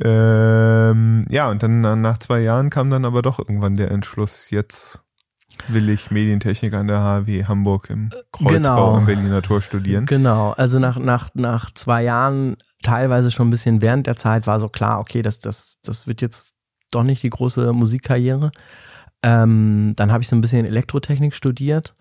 ähm, 0.00 1.26
ja, 1.30 1.50
und 1.50 1.62
dann 1.62 1.80
na- 1.80 1.96
nach 1.96 2.18
zwei 2.18 2.40
Jahren 2.40 2.70
kam 2.70 2.90
dann 2.90 3.04
aber 3.04 3.22
doch 3.22 3.38
irgendwann 3.38 3.76
der 3.76 3.90
Entschluss, 3.90 4.50
jetzt 4.50 5.02
will 5.68 5.88
ich 5.88 6.10
Medientechnik 6.10 6.74
an 6.74 6.86
der 6.86 7.00
HW 7.00 7.44
Hamburg 7.44 7.88
im 7.90 8.10
Kreuzbau 8.32 8.48
genau. 8.52 8.96
am 8.96 9.06
Berliner 9.06 9.42
Tor 9.42 9.62
studieren. 9.62 10.06
Genau, 10.06 10.52
also 10.52 10.78
nach, 10.78 10.98
nach, 10.98 11.30
nach 11.34 11.70
zwei 11.70 12.02
Jahren, 12.02 12.56
teilweise 12.82 13.30
schon 13.30 13.48
ein 13.48 13.50
bisschen 13.50 13.80
während 13.80 14.06
der 14.06 14.16
Zeit, 14.16 14.46
war 14.46 14.60
so 14.60 14.68
klar, 14.68 15.00
okay, 15.00 15.22
das, 15.22 15.40
das, 15.40 15.78
das 15.82 16.06
wird 16.06 16.20
jetzt 16.20 16.54
doch 16.90 17.02
nicht 17.02 17.22
die 17.22 17.30
große 17.30 17.72
Musikkarriere. 17.72 18.50
Ähm, 19.22 19.94
dann 19.96 20.12
habe 20.12 20.22
ich 20.22 20.28
so 20.28 20.36
ein 20.36 20.40
bisschen 20.40 20.66
Elektrotechnik 20.66 21.34
studiert 21.34 21.94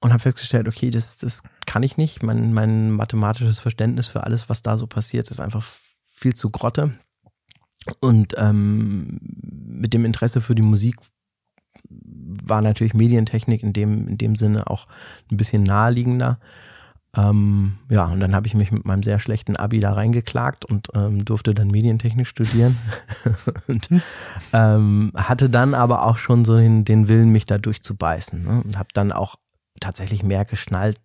und 0.00 0.12
habe 0.12 0.22
festgestellt, 0.22 0.68
okay, 0.68 0.90
das, 0.90 1.18
das 1.18 1.42
kann 1.66 1.82
ich 1.82 1.96
nicht. 1.96 2.22
Mein, 2.22 2.52
mein 2.52 2.90
mathematisches 2.90 3.58
Verständnis 3.58 4.08
für 4.08 4.24
alles, 4.24 4.48
was 4.48 4.62
da 4.62 4.76
so 4.76 4.86
passiert, 4.86 5.30
ist 5.30 5.40
einfach 5.40 5.64
viel 6.16 6.34
zu 6.34 6.50
grotte. 6.50 6.94
Und 8.00 8.34
ähm, 8.36 9.20
mit 9.22 9.94
dem 9.94 10.04
Interesse 10.04 10.40
für 10.40 10.54
die 10.54 10.62
Musik 10.62 10.96
war 11.88 12.62
natürlich 12.62 12.94
Medientechnik 12.94 13.62
in 13.62 13.72
dem, 13.72 14.08
in 14.08 14.18
dem 14.18 14.34
Sinne 14.34 14.68
auch 14.68 14.88
ein 15.30 15.36
bisschen 15.36 15.62
naheliegender. 15.62 16.40
Ähm, 17.14 17.78
ja, 17.88 18.06
und 18.06 18.20
dann 18.20 18.34
habe 18.34 18.46
ich 18.46 18.54
mich 18.54 18.72
mit 18.72 18.84
meinem 18.84 19.02
sehr 19.02 19.18
schlechten 19.18 19.56
Abi 19.56 19.80
da 19.80 19.92
reingeklagt 19.92 20.64
und 20.64 20.88
ähm, 20.94 21.24
durfte 21.24 21.54
dann 21.54 21.68
Medientechnik 21.68 22.26
studieren. 22.26 22.76
und 23.68 23.88
ähm, 24.52 25.12
hatte 25.14 25.48
dann 25.48 25.74
aber 25.74 26.04
auch 26.04 26.18
schon 26.18 26.44
so 26.44 26.56
den, 26.56 26.84
den 26.84 27.08
Willen, 27.08 27.30
mich 27.30 27.46
da 27.46 27.58
durchzubeißen. 27.58 28.42
Ne? 28.42 28.62
Und 28.64 28.78
habe 28.78 28.88
dann 28.92 29.12
auch 29.12 29.36
tatsächlich 29.80 30.22
mehr 30.22 30.44
geschnallt, 30.44 30.98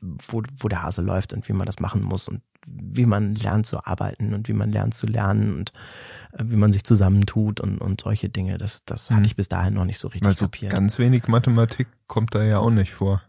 wo, 0.00 0.42
wo 0.58 0.68
der 0.68 0.82
Hase 0.82 1.02
läuft 1.02 1.32
und 1.32 1.48
wie 1.48 1.52
man 1.52 1.66
das 1.66 1.80
machen 1.80 2.02
muss 2.02 2.28
und 2.28 2.42
wie 2.66 3.06
man 3.06 3.34
lernt 3.34 3.66
zu 3.66 3.84
arbeiten 3.84 4.34
und 4.34 4.48
wie 4.48 4.52
man 4.52 4.70
lernt 4.70 4.94
zu 4.94 5.06
lernen 5.06 5.54
und 5.54 5.72
äh, 6.32 6.44
wie 6.46 6.56
man 6.56 6.72
sich 6.72 6.84
zusammentut 6.84 7.60
und, 7.60 7.78
und 7.78 8.00
solche 8.00 8.28
Dinge. 8.28 8.58
Das, 8.58 8.84
das 8.84 9.10
mhm. 9.10 9.16
hatte 9.16 9.26
ich 9.26 9.36
bis 9.36 9.48
dahin 9.48 9.74
noch 9.74 9.84
nicht 9.84 9.98
so 9.98 10.08
richtig 10.08 10.26
also 10.26 10.46
kapiert. 10.46 10.72
Ganz 10.72 10.98
wenig 10.98 11.28
Mathematik 11.28 11.88
kommt 12.06 12.34
da 12.34 12.42
ja 12.42 12.58
auch 12.58 12.70
nicht 12.70 12.92
vor. 12.92 13.22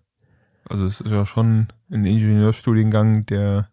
Also 0.70 0.86
es 0.86 1.02
ist 1.02 1.12
ja 1.12 1.26
schon 1.26 1.68
ein 1.90 2.06
Ingenieurstudiengang, 2.06 3.26
der 3.26 3.70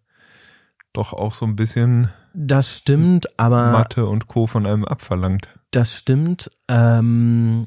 doch 0.92 1.12
auch 1.12 1.34
so 1.34 1.46
ein 1.46 1.56
bisschen 1.56 2.09
das 2.34 2.76
stimmt, 2.76 3.38
aber 3.38 3.72
Mathe 3.72 4.06
und 4.06 4.28
Co. 4.28 4.46
von 4.46 4.66
einem 4.66 4.84
abverlangt. 4.84 5.48
Das 5.70 5.96
stimmt. 5.96 6.50
Ähm, 6.68 7.66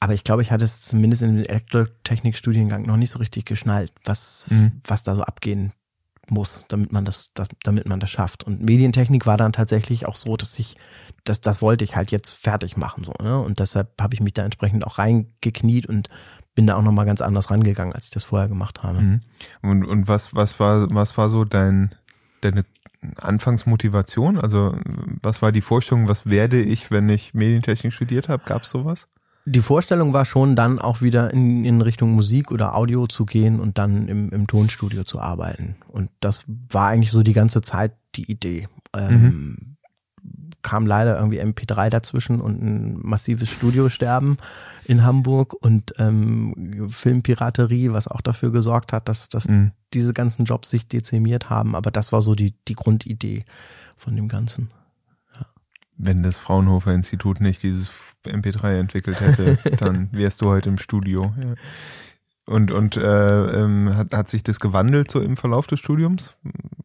aber 0.00 0.14
ich 0.14 0.24
glaube, 0.24 0.42
ich 0.42 0.50
hatte 0.52 0.64
es 0.64 0.80
zumindest 0.80 1.22
in 1.22 1.36
dem 1.36 1.44
Elektrotechnikstudiengang 1.46 2.82
noch 2.82 2.96
nicht 2.96 3.10
so 3.10 3.18
richtig 3.18 3.44
geschnallt, 3.44 3.92
was, 4.04 4.48
mhm. 4.50 4.80
was 4.84 5.02
da 5.02 5.14
so 5.14 5.22
abgehen 5.22 5.72
muss, 6.30 6.64
damit 6.68 6.92
man 6.92 7.04
das, 7.04 7.32
das, 7.34 7.48
damit 7.62 7.86
man 7.86 8.00
das 8.00 8.10
schafft. 8.10 8.44
Und 8.44 8.62
Medientechnik 8.62 9.26
war 9.26 9.36
dann 9.36 9.52
tatsächlich 9.52 10.06
auch 10.06 10.16
so, 10.16 10.36
dass 10.36 10.58
ich, 10.58 10.76
das, 11.24 11.40
das 11.40 11.62
wollte 11.62 11.84
ich 11.84 11.96
halt 11.96 12.10
jetzt 12.10 12.30
fertig 12.32 12.76
machen, 12.76 13.04
so, 13.04 13.12
ne? 13.22 13.40
Und 13.40 13.60
deshalb 13.60 14.00
habe 14.00 14.14
ich 14.14 14.20
mich 14.20 14.34
da 14.34 14.44
entsprechend 14.44 14.86
auch 14.86 14.98
reingekniet 14.98 15.86
und 15.86 16.08
bin 16.54 16.66
da 16.66 16.76
auch 16.76 16.82
nochmal 16.82 17.06
ganz 17.06 17.20
anders 17.20 17.50
rangegangen, 17.50 17.94
als 17.94 18.06
ich 18.06 18.10
das 18.10 18.24
vorher 18.24 18.48
gemacht 18.48 18.82
habe. 18.82 19.00
Mhm. 19.00 19.20
Und, 19.62 19.84
und 19.84 20.08
was, 20.08 20.34
was 20.34 20.58
war, 20.58 20.88
was 20.90 21.16
war 21.18 21.28
so 21.28 21.44
dein, 21.44 21.94
deine 22.40 22.64
Anfangsmotivation? 23.16 24.38
Also, 24.38 24.76
was 25.22 25.42
war 25.42 25.52
die 25.52 25.60
Vorstellung, 25.60 26.08
was 26.08 26.26
werde 26.26 26.60
ich, 26.60 26.90
wenn 26.90 27.08
ich 27.08 27.34
Medientechnik 27.34 27.92
studiert 27.92 28.28
habe? 28.28 28.42
Gab 28.46 28.62
es 28.62 28.70
sowas? 28.70 29.06
Die 29.48 29.60
Vorstellung 29.60 30.12
war 30.12 30.24
schon, 30.24 30.56
dann 30.56 30.80
auch 30.80 31.02
wieder 31.02 31.32
in, 31.32 31.64
in 31.64 31.80
Richtung 31.80 32.12
Musik 32.12 32.50
oder 32.50 32.74
Audio 32.74 33.06
zu 33.06 33.24
gehen 33.24 33.60
und 33.60 33.78
dann 33.78 34.08
im, 34.08 34.30
im 34.30 34.46
Tonstudio 34.46 35.04
zu 35.04 35.20
arbeiten. 35.20 35.76
Und 35.88 36.10
das 36.20 36.42
war 36.46 36.88
eigentlich 36.88 37.12
so 37.12 37.22
die 37.22 37.32
ganze 37.32 37.62
Zeit 37.62 37.92
die 38.16 38.30
Idee. 38.30 38.68
Ähm, 38.92 39.22
mhm 39.22 39.76
kam 40.66 40.84
leider 40.84 41.16
irgendwie 41.16 41.40
MP3 41.40 41.90
dazwischen 41.90 42.40
und 42.40 42.60
ein 42.60 42.98
massives 43.00 43.48
Studiosterben 43.50 44.38
in 44.84 45.04
Hamburg 45.04 45.54
und 45.54 45.94
ähm, 45.96 46.88
Filmpiraterie, 46.90 47.92
was 47.92 48.08
auch 48.08 48.20
dafür 48.20 48.50
gesorgt 48.50 48.92
hat, 48.92 49.08
dass, 49.08 49.28
dass 49.28 49.46
mhm. 49.46 49.70
diese 49.94 50.12
ganzen 50.12 50.44
Jobs 50.44 50.68
sich 50.68 50.88
dezimiert 50.88 51.50
haben. 51.50 51.76
Aber 51.76 51.92
das 51.92 52.10
war 52.10 52.20
so 52.20 52.34
die, 52.34 52.52
die 52.66 52.74
Grundidee 52.74 53.44
von 53.96 54.16
dem 54.16 54.26
Ganzen. 54.26 54.72
Wenn 55.98 56.22
das 56.22 56.38
Fraunhofer 56.38 56.92
Institut 56.92 57.40
nicht 57.40 57.62
dieses 57.62 57.90
MP3 58.24 58.78
entwickelt 58.78 59.20
hätte, 59.20 59.58
dann 59.78 60.08
wärst 60.12 60.40
du 60.42 60.46
heute 60.46 60.68
im 60.68 60.78
Studio. 60.78 61.34
Ja. 61.40 61.54
Und, 62.46 62.70
und 62.70 62.96
äh, 62.96 63.62
ähm, 63.62 63.96
hat, 63.96 64.14
hat 64.14 64.28
sich 64.28 64.44
das 64.44 64.60
gewandelt 64.60 65.10
so 65.10 65.20
im 65.20 65.36
Verlauf 65.36 65.66
des 65.66 65.80
Studiums? 65.80 66.36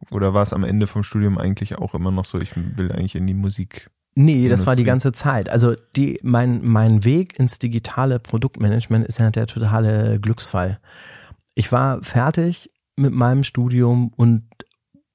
Oder 0.10 0.34
war 0.34 0.42
es 0.42 0.54
am 0.54 0.64
Ende 0.64 0.88
vom 0.88 1.04
Studium 1.04 1.38
eigentlich 1.38 1.78
auch 1.78 1.94
immer 1.94 2.12
noch 2.12 2.26
so, 2.26 2.40
ich 2.40 2.56
will 2.56 2.92
eigentlich 2.92 3.16
in 3.16 3.28
die 3.28 3.36
Musik? 3.36 3.90
Nee, 4.16 4.50
das 4.50 4.66
war 4.66 4.76
die 4.76 4.84
ganze 4.84 5.14
Zeit. 5.14 5.50
Also 5.50 5.76
die, 5.96 6.20
mein, 6.24 6.62
mein 6.64 7.06
Weg 7.06 7.40
ins 7.40 7.60
digitale 7.60 8.20
Produktmanagement 8.20 9.06
ist 9.08 9.20
ja 9.20 9.30
der 9.30 9.48
totale 9.48 10.20
Glücksfall. 10.20 10.80
Ich 11.54 11.72
war 11.72 12.04
fertig 12.04 12.72
mit 12.98 13.14
meinem 13.14 13.44
Studium 13.44 14.12
und 14.16 14.44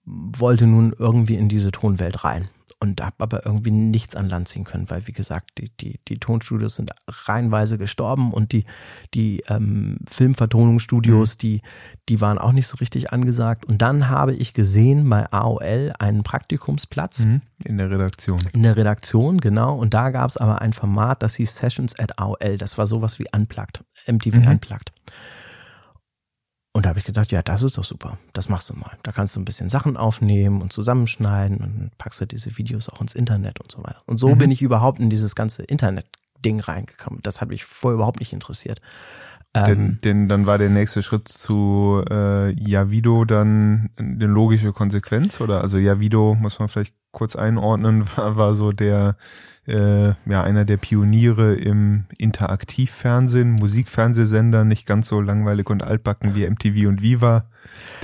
wollte 0.05 0.67
nun 0.67 0.95
irgendwie 0.97 1.35
in 1.35 1.49
diese 1.49 1.73
Tonwelt 1.73 2.25
rein 2.25 2.49
und 2.79 3.01
habe 3.01 3.17
aber 3.19 3.47
irgendwie 3.47 3.71
nichts 3.71 4.15
an 4.15 4.29
Land 4.29 4.49
ziehen 4.49 4.65
können, 4.65 4.91
weil 4.91 5.07
wie 5.07 5.13
gesagt, 5.13 5.53
die, 5.59 5.71
die, 5.81 5.99
die 6.09 6.19
Tonstudios 6.19 6.77
sind 6.77 6.91
reihenweise 7.09 7.79
gestorben 7.79 8.33
und 8.33 8.53
die, 8.53 8.65
die 9.15 9.43
ähm, 9.49 9.99
Filmvertonungsstudios, 10.11 11.37
mhm. 11.37 11.39
die, 11.39 11.63
die 12.09 12.21
waren 12.21 12.39
auch 12.39 12.53
nicht 12.53 12.67
so 12.67 12.77
richtig 12.77 13.13
angesagt. 13.13 13.65
Und 13.65 13.81
dann 13.81 14.09
habe 14.09 14.35
ich 14.35 14.53
gesehen 14.53 15.09
bei 15.09 15.31
AOL 15.33 15.93
einen 15.99 16.23
Praktikumsplatz. 16.23 17.25
Mhm. 17.25 17.41
In 17.65 17.79
der 17.79 17.91
Redaktion. 17.91 18.41
In 18.53 18.63
der 18.63 18.77
Redaktion, 18.77 19.39
genau. 19.39 19.77
Und 19.77 19.95
da 19.95 20.11
gab 20.11 20.29
es 20.29 20.37
aber 20.37 20.61
ein 20.61 20.75
Format, 20.75 21.23
das 21.23 21.37
hieß 21.37 21.57
Sessions 21.57 21.99
at 21.99 22.19
AOL. 22.19 22.59
Das 22.59 22.77
war 22.77 22.87
sowas 22.87 23.19
wie 23.19 23.27
Unplugged, 23.35 23.85
MTV 24.07 24.37
mhm. 24.37 24.49
Unplugged. 24.49 24.93
Und 26.77 26.85
da 26.85 26.91
habe 26.91 26.99
ich 26.99 27.07
gedacht, 27.07 27.33
ja, 27.33 27.43
das 27.43 27.63
ist 27.63 27.79
doch 27.79 27.85
super. 27.85 28.19
Das 28.35 28.51
machst 28.51 28.69
du 28.69 28.75
mal. 28.75 28.99
Da 29.03 29.11
kannst 29.11 29.35
du 29.35 29.41
ein 29.41 29.47
bisschen 29.47 29.71
Sachen 29.71 29.97
aufnehmen 29.97 30.61
und 30.61 30.75
zusammenschneiden 30.75 31.57
und 31.57 31.79
dann 31.79 31.91
packst 31.97 32.21
du 32.21 32.27
diese 32.27 32.59
Videos 32.59 32.91
auch 32.91 33.01
ins 33.01 33.15
Internet 33.15 33.63
und 33.63 33.73
so 33.73 33.79
weiter. 33.79 34.03
Und 34.05 34.21
so 34.21 34.29
mhm. 34.29 34.37
bin 34.37 34.51
ich 34.51 34.61
überhaupt 34.61 35.01
in 35.01 35.09
dieses 35.09 35.35
ganze 35.35 35.63
Internet-Ding 35.63 36.61
reingekommen. 36.61 37.21
Das 37.23 37.41
hat 37.41 37.49
mich 37.49 37.65
vorher 37.65 37.95
überhaupt 37.95 38.21
nicht 38.21 38.35
interessiert. 38.35 38.83
Denn, 39.65 39.79
ähm, 39.79 39.99
denn 40.05 40.29
dann 40.29 40.47
war 40.47 40.59
der 40.59 40.69
nächste 40.69 41.03
Schritt 41.03 41.29
zu 41.29 42.03
äh, 42.11 42.51
Javido 42.53 43.25
dann 43.25 43.91
eine 43.97 44.27
logische 44.27 44.73
Konsequenz 44.73 45.41
oder 45.41 45.63
also 45.63 45.79
Javido 45.79 46.35
muss 46.35 46.59
man 46.59 46.69
vielleicht 46.69 46.95
kurz 47.13 47.37
einordnen 47.37 48.05
war, 48.17 48.37
war 48.37 48.55
so 48.55 48.73
der 48.73 49.17
äh, 49.67 50.09
ja 50.09 50.43
einer 50.43 50.65
der 50.65 50.77
Pioniere 50.77 51.55
im 51.55 52.05
Interaktivfernsehen, 52.19 53.53
Musikfernsehsender, 53.53 54.65
nicht 54.65 54.87
ganz 54.87 55.09
so 55.09 55.21
langweilig 55.21 55.71
und 55.71 55.83
altbacken 55.83 56.35
wie 56.35 56.49
MTV 56.49 56.89
und 56.89 57.03
Viva, 57.03 57.47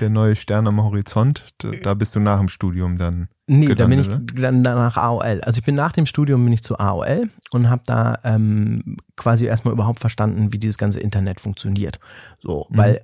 der 0.00 0.10
neue 0.10 0.36
Stern 0.36 0.66
am 0.66 0.82
Horizont. 0.82 1.52
Da, 1.58 1.70
da 1.70 1.94
bist 1.94 2.16
du 2.16 2.20
nach 2.20 2.38
dem 2.38 2.48
Studium 2.48 2.98
dann. 2.98 3.28
Nee, 3.48 3.74
da 3.74 3.86
bin 3.86 3.98
ich 3.98 4.08
dann 4.40 4.62
nach 4.62 4.96
AOL. 4.96 5.40
Also 5.42 5.58
ich 5.58 5.64
bin 5.64 5.74
nach 5.74 5.90
dem 5.90 6.06
Studium 6.06 6.44
bin 6.44 6.52
ich 6.52 6.62
zu 6.62 6.78
AOL 6.78 7.28
und 7.50 7.68
habe 7.68 7.82
da 7.84 8.18
ähm, 8.22 8.96
quasi 9.16 9.46
erstmal 9.46 9.74
überhaupt 9.74 9.98
verstanden, 9.98 10.52
wie 10.52 10.58
dieses 10.58 10.78
ganze 10.78 11.00
Internet 11.00 11.40
funktioniert. 11.40 11.98
So, 12.40 12.68
mhm. 12.70 12.76
weil 12.76 12.94
äh, 12.96 13.02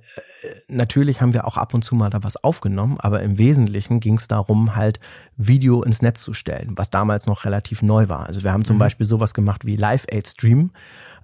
natürlich 0.69 1.21
haben 1.21 1.33
wir 1.33 1.45
auch 1.45 1.57
ab 1.57 1.73
und 1.73 1.83
zu 1.83 1.93
mal 1.93 2.09
da 2.09 2.23
was 2.23 2.41
aufgenommen, 2.41 2.97
aber 2.99 3.21
im 3.21 3.37
Wesentlichen 3.37 3.99
ging 3.99 4.15
es 4.15 4.29
darum, 4.29 4.75
halt 4.75 5.01
Video 5.35 5.83
ins 5.83 6.01
Netz 6.01 6.21
zu 6.21 6.33
stellen, 6.33 6.71
was 6.77 6.89
damals 6.89 7.27
noch 7.27 7.43
relativ 7.43 7.81
neu 7.81 8.07
war. 8.07 8.25
Also 8.25 8.43
wir 8.43 8.53
haben 8.53 8.63
zum 8.63 8.77
mhm. 8.77 8.79
Beispiel 8.79 9.05
sowas 9.05 9.33
gemacht 9.33 9.65
wie 9.65 9.75
Live 9.75 10.05
Aid 10.09 10.27
Stream. 10.27 10.71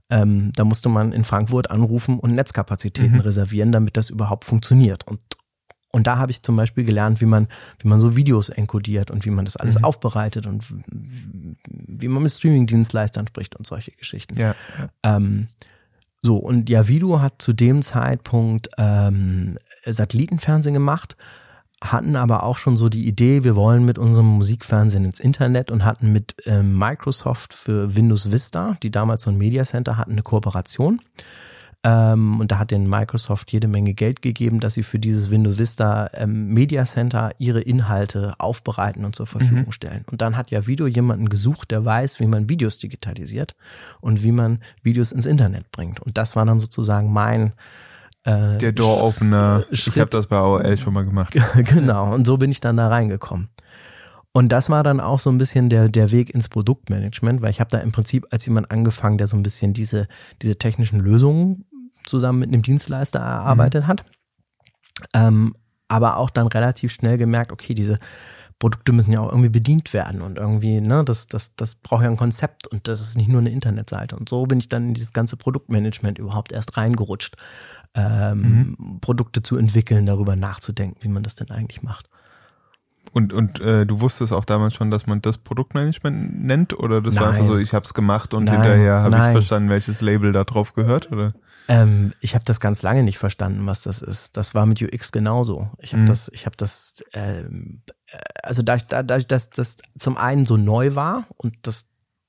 Ähm, 0.10 0.52
da 0.56 0.66
musste 0.66 0.90
man 0.90 1.14
in 1.14 1.24
Frankfurt 1.24 1.72
anrufen 1.72 2.20
und 2.20 2.34
Netzkapazitäten 2.34 3.16
mhm. 3.16 3.22
reservieren, 3.22 3.72
damit 3.72 3.96
das 3.96 4.10
überhaupt 4.10 4.44
funktioniert. 4.44 5.08
Und 5.08 5.20
und 5.96 6.08
da 6.08 6.18
habe 6.18 6.30
ich 6.30 6.44
zum 6.44 6.58
Beispiel 6.58 6.84
gelernt, 6.84 7.22
wie 7.22 7.26
man, 7.26 7.48
wie 7.80 7.88
man 7.88 8.02
so 8.02 8.18
Videos 8.18 8.50
enkodiert 8.50 9.12
und 9.12 9.24
wie 9.24 9.30
man 9.30 9.46
das 9.46 9.56
alles 9.56 9.78
mhm. 9.78 9.86
aufbereitet 9.86 10.46
und 10.46 10.66
wie 10.90 12.10
man 12.10 12.22
mit 12.22 12.34
Streaming-Dienstleistern 12.34 13.28
spricht 13.28 13.56
und 13.56 13.66
solche 13.66 13.92
Geschichten. 13.92 14.38
Ja. 14.38 14.56
Ähm, 15.04 15.48
so, 16.22 16.36
und 16.36 16.70
Javido 16.70 17.22
hat 17.22 17.42
zu 17.42 17.54
dem 17.54 17.82
Zeitpunkt 17.82 18.68
ähm, 18.78 19.58
Satellitenfernsehen 19.86 20.74
gemacht, 20.74 21.16
hatten 21.82 22.18
aber 22.18 22.44
auch 22.44 22.58
schon 22.58 22.76
so 22.76 22.90
die 22.90 23.08
Idee, 23.08 23.46
wir 23.46 23.56
wollen 23.56 23.86
mit 23.86 23.98
unserem 23.98 24.26
Musikfernsehen 24.26 25.06
ins 25.06 25.22
Internet 25.22 25.72
und 25.72 25.86
hatten 25.86 26.12
mit 26.12 26.36
ähm, 26.44 26.78
Microsoft 26.78 27.54
für 27.54 27.96
Windows 27.96 28.34
Vista, 28.34 28.76
die 28.84 28.92
damals 28.92 29.22
so 29.22 29.30
ein 29.30 29.38
Media 29.38 29.64
Center 29.64 29.96
hatten, 29.96 30.12
eine 30.12 30.24
Kooperation. 30.24 31.00
Ähm, 31.86 32.40
und 32.40 32.52
da 32.52 32.58
hat 32.58 32.72
den 32.72 32.90
Microsoft 32.90 33.52
jede 33.52 33.68
Menge 33.68 33.94
Geld 33.94 34.24
gegeben, 34.24 34.60
dass 34.60 34.74
sie 34.74 34.82
für 34.82 34.98
dieses 34.98 35.30
Windows 35.30 35.60
Vista 35.60 36.10
ähm, 36.14 36.48
Media 36.48 36.84
Center 36.84 37.30
ihre 37.38 37.62
Inhalte 37.62 38.34
aufbereiten 38.40 39.06
und 39.06 39.16
zur 39.16 39.28
Verfügung 39.28 39.68
mhm. 39.68 39.72
stellen. 39.72 40.04
Und 40.10 40.20
dann 40.20 40.36
hat 40.36 40.50
ja 40.50 40.66
Video 40.66 40.88
jemanden 40.88 41.30
gesucht, 41.30 41.70
der 41.70 41.86
weiß, 41.86 42.20
wie 42.20 42.26
man 42.26 42.50
Videos 42.50 42.80
digitalisiert 42.80 43.56
und 44.02 44.24
wie 44.24 44.32
man 44.32 44.62
Videos 44.82 45.12
ins 45.12 45.28
Internet 45.28 45.72
bringt. 45.72 46.00
Und 46.00 46.18
das 46.18 46.36
war 46.36 46.44
dann 46.44 46.60
sozusagen 46.60 47.14
mein 47.14 47.54
äh, 48.24 48.58
der 48.58 48.72
Door 48.72 49.04
Opener. 49.04 49.66
Schritt. 49.72 49.96
Ich 49.96 50.02
habe 50.02 50.10
das 50.10 50.26
bei 50.26 50.38
AOL 50.38 50.78
schon 50.78 50.94
mal 50.94 51.04
gemacht. 51.04 51.38
genau. 51.56 52.12
Und 52.16 52.26
so 52.26 52.38
bin 52.38 52.50
ich 52.50 52.62
dann 52.62 52.78
da 52.78 52.88
reingekommen. 52.88 53.50
Und 54.32 54.50
das 54.50 54.72
war 54.72 54.82
dann 54.82 55.00
auch 55.00 55.20
so 55.20 55.30
ein 55.30 55.38
bisschen 55.38 55.70
der, 55.70 55.88
der 55.88 56.12
Weg 56.12 56.34
ins 56.34 56.50
Produktmanagement, 56.50 57.44
weil 57.44 57.52
ich 57.52 57.60
habe 57.60 57.70
da 57.70 57.78
im 57.78 57.92
Prinzip 57.92 58.26
als 58.32 58.48
jemand 58.48 58.72
angefangen, 58.72 59.20
der 59.20 59.28
so 59.28 59.38
ein 59.38 59.44
bisschen 59.44 59.74
diese, 59.74 60.08
diese 60.42 60.58
technischen 60.58 61.00
Lösungen 61.00 61.64
zusammen 62.06 62.40
mit 62.40 62.54
einem 62.54 62.62
Dienstleister 62.62 63.20
erarbeitet 63.20 63.84
mhm. 63.84 63.88
hat. 63.88 64.06
Ähm, 65.14 65.56
aber 65.88 66.18
auch 66.18 66.30
dann 66.30 66.48
relativ 66.48 66.92
schnell 66.92 67.18
gemerkt, 67.18 67.52
okay, 67.52 67.74
diese 67.74 68.00
Produkte 68.58 68.94
müssen 68.94 69.12
ja 69.12 69.20
auch 69.20 69.30
irgendwie 69.30 69.50
bedient 69.50 69.94
werden 69.94 70.22
und 70.22 70.38
irgendwie, 70.38 70.80
ne, 70.80 71.04
das, 71.04 71.28
das, 71.28 71.56
das 71.56 71.76
braucht 71.76 72.04
ja 72.04 72.10
ein 72.10 72.18
Konzept 72.18 72.68
und 72.68 72.88
das 72.88 73.02
ist 73.02 73.18
nicht 73.18 73.28
nur 73.28 73.42
eine 73.42 73.50
Internetseite. 73.50 74.16
Und 74.16 74.30
so 74.30 74.46
bin 74.46 74.60
ich 74.60 74.70
dann 74.70 74.90
in 74.90 74.94
dieses 74.94 75.12
ganze 75.12 75.36
Produktmanagement 75.36 76.18
überhaupt 76.18 76.54
erst 76.54 76.78
reingerutscht, 76.78 77.36
ähm, 77.94 78.76
mhm. 78.78 79.00
Produkte 79.02 79.42
zu 79.42 79.58
entwickeln, 79.58 80.06
darüber 80.06 80.36
nachzudenken, 80.38 80.98
wie 81.02 81.10
man 81.10 81.24
das 81.24 81.36
denn 81.36 81.52
eigentlich 81.52 81.84
macht. 81.84 82.10
Und, 83.12 83.34
und 83.34 83.60
äh, 83.60 83.86
du 83.86 84.02
wusstest 84.02 84.34
auch 84.34 84.46
damals 84.46 84.74
schon, 84.74 84.90
dass 84.90 85.06
man 85.06 85.22
das 85.22 85.38
Produktmanagement 85.38 86.44
nennt 86.44 86.78
oder 86.78 87.02
das 87.02 87.16
war 87.16 87.24
Nein. 87.24 87.36
einfach 87.36 87.46
so, 87.46 87.58
ich 87.58 87.74
habe 87.74 87.84
es 87.84 87.94
gemacht 87.94 88.34
und 88.34 88.46
Nein, 88.46 88.56
hinterher 88.56 89.04
habe 89.04 89.16
ich 89.16 89.32
verstanden, 89.32 89.70
welches 89.70 90.02
Label 90.02 90.32
da 90.32 90.44
drauf 90.44 90.74
gehört? 90.74 91.12
Oder? 91.12 91.34
Ähm, 91.68 92.14
ich 92.22 92.36
habe 92.36 92.46
das 92.46 92.60
ganz 92.60 92.84
lange 92.84 93.04
nicht 93.04 93.18
verstanden, 93.18 93.66
was 93.66 93.82
das 93.82 94.02
ist. 94.02 94.38
Das 94.38 94.54
war 94.54 94.66
mit 94.66 94.82
UX 94.82 95.12
genauso. 95.12 95.70
Ich 95.80 95.94
habe 95.94 96.04
Mhm. 96.04 96.08
das, 96.08 96.30
ich 96.34 96.46
habe 96.46 96.56
das, 96.56 97.04
ähm, 97.14 97.82
äh, 98.08 98.18
also 98.44 98.62
dadurch, 98.62 98.88
dadurch, 98.88 99.28
dass 99.28 99.50
das 99.50 99.78
zum 99.98 100.18
einen 100.18 100.46
so 100.46 100.58
neu 100.58 100.96
war 100.96 101.26
und 101.38 101.56
das 101.64 101.88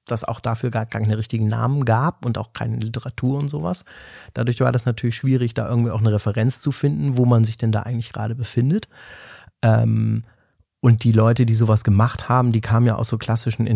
das 0.09 0.23
auch 0.23 0.39
dafür 0.39 0.71
gar 0.71 0.87
keine 0.87 1.19
richtigen 1.19 1.49
Namen 1.49 1.85
gab 1.85 2.25
und 2.25 2.39
auch 2.39 2.53
keine 2.53 2.77
Literatur 2.77 3.39
und 3.41 3.49
sowas. 3.49 3.85
Dadurch 4.35 4.61
war 4.61 4.71
das 4.71 4.87
natürlich 4.87 5.17
schwierig, 5.17 5.53
da 5.53 5.69
irgendwie 5.69 5.91
auch 5.91 5.99
eine 5.99 6.13
Referenz 6.13 6.61
zu 6.61 6.71
finden, 6.71 7.17
wo 7.17 7.25
man 7.25 7.45
sich 7.45 7.59
denn 7.59 7.73
da 7.73 7.83
eigentlich 7.83 8.13
gerade 8.13 8.37
befindet. 8.37 8.89
Ähm, 9.63 10.25
und 10.81 11.03
die 11.03 11.11
Leute, 11.11 11.45
die 11.45 11.57
sowas 11.57 11.83
gemacht 11.83 12.29
haben, 12.29 12.53
die 12.53 12.61
kamen 12.61 12.87
ja 12.87 12.95
aus 12.95 13.09
so 13.09 13.19
klassischen 13.19 13.67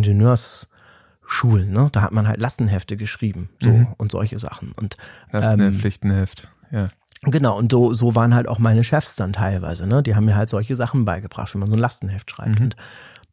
Ingenieursschulen, 1.30 1.70
ne? 1.72 1.88
Da 1.92 2.02
hat 2.02 2.12
man 2.12 2.26
halt 2.28 2.40
Lastenhefte 2.40 2.96
geschrieben, 2.96 3.48
so 3.62 3.70
Mhm. 3.70 3.86
und 3.96 4.12
solche 4.12 4.38
Sachen. 4.38 4.72
Und 4.72 4.96
Lastenheft, 5.32 5.74
Ähm, 5.74 5.80
Pflichtenheft. 5.80 6.48
Ja. 6.70 6.88
Genau, 7.22 7.58
und 7.58 7.70
so, 7.70 7.92
so 7.92 8.14
waren 8.14 8.34
halt 8.34 8.48
auch 8.48 8.58
meine 8.58 8.82
Chefs 8.82 9.14
dann 9.16 9.32
teilweise, 9.32 9.86
ne? 9.86 10.02
Die 10.02 10.14
haben 10.14 10.24
mir 10.24 10.36
halt 10.36 10.48
solche 10.48 10.74
Sachen 10.76 11.04
beigebracht, 11.04 11.54
wie 11.54 11.58
man 11.58 11.68
so 11.68 11.74
ein 11.76 11.78
Lastenheft 11.78 12.30
schreibt. 12.30 12.58
Mhm. 12.58 12.64
Und 12.66 12.76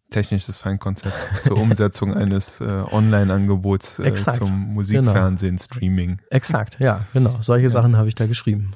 Technisches 0.10 0.58
Feinkonzept 0.58 1.14
zur 1.44 1.58
Umsetzung 1.58 2.14
eines 2.16 2.62
äh, 2.62 2.66
Online-Angebots 2.92 4.00
äh. 4.00 4.12
Genau. 4.12 4.32
zum 4.32 4.74
Musikfernsehen, 4.74 5.60
Streaming. 5.60 6.20
exakt, 6.30 6.78
ja, 6.80 7.02
genau. 7.12 7.38
Solche 7.42 7.70
Sachen 7.70 7.98
habe 7.98 8.08
ich 8.08 8.16
da 8.16 8.26
geschrieben. 8.26 8.72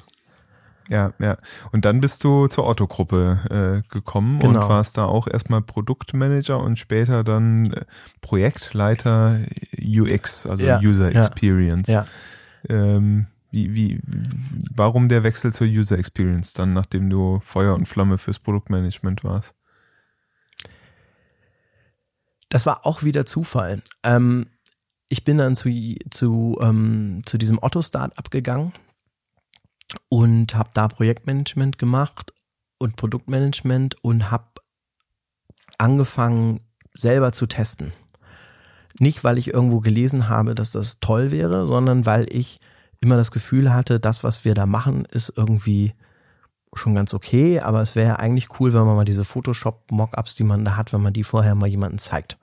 Ja, 0.92 1.14
ja. 1.18 1.38
Und 1.70 1.86
dann 1.86 2.02
bist 2.02 2.22
du 2.22 2.48
zur 2.48 2.66
Otto-Gruppe 2.66 3.82
äh, 3.82 3.88
gekommen 3.90 4.42
und 4.42 4.52
Genau. 4.52 4.68
warst 4.68 4.98
da 4.98 5.06
auch 5.06 5.26
erstmal 5.26 5.62
Produktmanager 5.62 6.62
und 6.62 6.78
später 6.78 7.24
dann 7.24 7.72
äh, 7.72 7.86
Projektleiter 8.20 9.40
UX, 9.82 10.46
also 10.46 10.62
Ja, 10.62 10.80
User 10.80 11.10
ja, 11.10 11.18
Experience. 11.18 11.88
Ja. 11.88 12.06
Ähm, 12.68 13.26
wie, 13.50 13.74
wie, 13.74 14.00
warum 14.70 15.08
der 15.08 15.22
Wechsel 15.22 15.50
zur 15.50 15.66
User 15.66 15.98
Experience 15.98 16.52
dann, 16.52 16.74
nachdem 16.74 17.08
du 17.08 17.40
Feuer 17.42 17.74
und 17.74 17.88
Flamme 17.88 18.18
fürs 18.18 18.38
Produktmanagement 18.38 19.24
warst? 19.24 19.54
Das 22.50 22.66
war 22.66 22.84
auch 22.84 23.02
wieder 23.02 23.24
Zufall. 23.24 23.80
Ähm, 24.02 24.48
ich 25.08 25.24
bin 25.24 25.38
dann 25.38 25.56
zu, 25.56 25.70
zu, 26.10 26.58
ähm, 26.60 27.22
zu 27.24 27.38
diesem 27.38 27.58
Otto-Startup 27.62 28.30
gegangen 28.30 28.74
und 30.08 30.54
habe 30.54 30.70
da 30.74 30.88
Projektmanagement 30.88 31.78
gemacht 31.78 32.32
und 32.78 32.96
Produktmanagement 32.96 33.96
und 34.02 34.30
habe 34.30 34.46
angefangen, 35.78 36.60
selber 36.94 37.32
zu 37.32 37.46
testen. 37.46 37.92
Nicht, 38.98 39.24
weil 39.24 39.38
ich 39.38 39.52
irgendwo 39.52 39.80
gelesen 39.80 40.28
habe, 40.28 40.54
dass 40.54 40.72
das 40.72 41.00
toll 41.00 41.30
wäre, 41.30 41.66
sondern 41.66 42.04
weil 42.06 42.26
ich 42.30 42.60
immer 43.00 43.16
das 43.16 43.30
Gefühl 43.30 43.72
hatte, 43.72 43.98
das, 43.98 44.22
was 44.22 44.44
wir 44.44 44.54
da 44.54 44.66
machen, 44.66 45.06
ist 45.06 45.32
irgendwie 45.34 45.94
schon 46.74 46.94
ganz 46.94 47.12
okay, 47.12 47.60
aber 47.60 47.82
es 47.82 47.96
wäre 47.96 48.18
eigentlich 48.18 48.58
cool, 48.58 48.72
wenn 48.72 48.84
man 48.84 48.96
mal 48.96 49.04
diese 49.04 49.24
Photoshop-Mockups, 49.24 50.36
die 50.36 50.44
man 50.44 50.64
da 50.64 50.76
hat, 50.76 50.92
wenn 50.92 51.02
man 51.02 51.12
die 51.12 51.24
vorher 51.24 51.54
mal 51.54 51.66
jemandem 51.66 51.98
zeigt. 51.98 52.38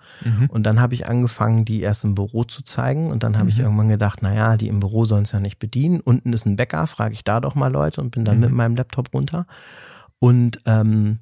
Und 0.50 0.64
dann 0.64 0.80
habe 0.80 0.94
ich 0.94 1.08
angefangen, 1.08 1.66
die 1.66 1.82
erst 1.82 2.04
im 2.04 2.14
Büro 2.14 2.44
zu 2.44 2.64
zeigen 2.64 3.10
und 3.10 3.24
dann 3.24 3.38
habe 3.38 3.50
ich 3.50 3.60
irgendwann 3.60 3.90
gedacht, 3.90 4.20
na 4.22 4.34
ja, 4.34 4.58
die 4.58 4.68
im 4.68 4.80
Büro 4.80 5.06
sollen 5.06 5.24
es 5.24 5.32
ja 5.32 5.40
nicht 5.40 5.60
bedienen. 5.60 6.00
Unten 6.00 6.34
ist 6.34 6.46
ein 6.46 6.58
Bäcker, 6.58 6.86
frage 6.88 7.14
ich 7.14 7.24
da 7.24 7.40
doch 7.40 7.56
mal 7.56 7.72
Leute 7.72 8.02
und 8.02 8.12
bin 8.12 8.26
dann 8.26 8.40
mit 8.40 8.52
meinem 8.52 8.76
Laptop 8.76 9.14
runter 9.14 9.48
und 10.20 10.62
ähm, 10.66 11.20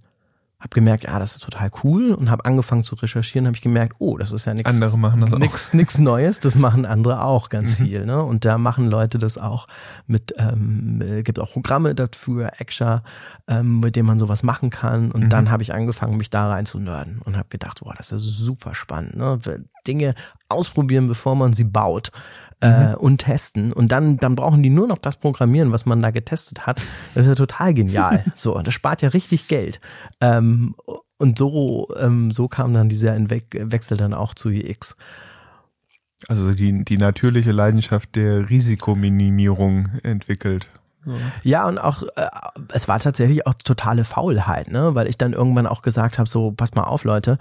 habe 0.60 0.70
gemerkt, 0.74 1.04
ja, 1.04 1.20
das 1.20 1.36
ist 1.36 1.44
total 1.44 1.70
cool 1.84 2.14
und 2.14 2.32
habe 2.32 2.44
angefangen 2.46 2.82
zu 2.82 2.96
recherchieren, 2.96 3.46
habe 3.46 3.56
ich 3.56 3.62
gemerkt, 3.62 3.98
oh, 4.00 4.18
das 4.18 4.32
ist 4.32 4.46
ja 4.46 4.56
nichts 4.56 4.70
Andere 4.70 4.98
machen 4.98 5.22
das 5.22 5.34
auch. 5.34 5.38
nix, 5.38 5.74
nix 5.74 6.00
Neues, 6.00 6.40
das 6.40 6.56
machen 6.56 6.86
andere 6.86 7.24
auch 7.24 7.50
ganz 7.50 7.76
viel, 7.76 8.06
ne? 8.06 8.24
Und 8.24 8.44
da 8.44 8.58
machen 8.58 8.90
Leute 8.90 9.20
das 9.20 9.38
auch 9.38 9.68
mit, 10.08 10.34
ähm, 10.38 11.02
äh, 11.02 11.22
gibt 11.22 11.40
auch 11.40 11.52
Programme 11.52 11.94
dafür, 11.94 12.54
Extra, 12.58 13.04
ähm, 13.48 13.82
mit 13.82 13.96
denen 13.96 14.08
man 14.08 14.18
sowas 14.18 14.42
machen 14.42 14.72
kann. 14.72 15.12
Und 15.12 15.30
dann 15.30 15.52
habe 15.52 15.62
ich 15.62 15.74
angefangen, 15.76 16.18
mich 16.18 16.32
da 16.32 16.50
rein 16.50 16.66
zu 16.66 16.80
nerden 16.80 17.22
und 17.24 17.38
habe 17.38 17.50
gedacht, 17.50 17.82
boah, 17.84 17.94
das 17.96 18.12
ist 18.12 18.24
super 18.24 18.74
spannend, 18.74 19.16
ne? 19.16 19.40
Dinge 19.88 20.16
ausprobieren, 20.50 21.08
bevor 21.08 21.36
man 21.36 21.54
sie 21.54 21.64
baut 21.64 22.12
äh, 22.60 22.94
und 22.96 23.20
testen. 23.20 23.72
Und 23.74 23.92
dann, 23.92 24.18
dann 24.18 24.36
brauchen 24.36 24.64
die 24.64 24.70
nur 24.70 24.88
noch 24.88 24.98
das 24.98 25.18
Programmieren, 25.18 25.72
was 25.72 25.86
man 25.86 26.02
da 26.02 26.12
getestet 26.12 26.66
hat. 26.66 26.82
Das 27.14 27.26
ist 27.26 27.30
ja 27.30 27.36
total 27.36 27.74
genial. 27.74 28.24
so, 28.36 28.56
und 28.56 28.68
das 28.68 28.74
spart 28.74 29.02
ja 29.02 29.10
richtig 29.10 29.48
Geld. 29.48 29.80
Ähm, 30.22 30.76
und 31.18 31.38
so, 31.38 31.88
ähm, 31.98 32.32
so 32.32 32.48
kam 32.48 32.74
dann 32.74 32.90
dieser 32.90 33.16
Entwe 33.16 33.42
Wechsel 33.52 33.98
dann 33.98 34.14
auch 34.14 34.34
zu 34.34 34.50
UX. 34.50 34.96
Also 36.28 36.54
die, 36.54 36.84
die 36.84 36.98
natürliche 36.98 37.52
Leidenschaft 37.52 38.16
der 38.16 38.50
Risikominimierung 38.50 39.90
entwickelt. 40.04 40.72
Ja, 41.44 41.68
und 41.68 41.80
auch, 41.80 42.04
äh, 42.16 42.28
es 42.74 42.88
war 42.88 43.00
tatsächlich 43.00 43.48
auch 43.48 43.54
totale 43.54 44.04
Faulheit, 44.04 44.70
ne? 44.70 44.94
Weil 44.94 45.08
ich 45.08 45.18
dann 45.18 45.34
irgendwann 45.34 45.68
auch 45.68 45.82
gesagt 45.82 46.20
habe, 46.20 46.30
so, 46.30 46.52
passt 46.52 46.76
mal 46.76 46.84
auf, 46.84 47.06
Leute, 47.06 47.38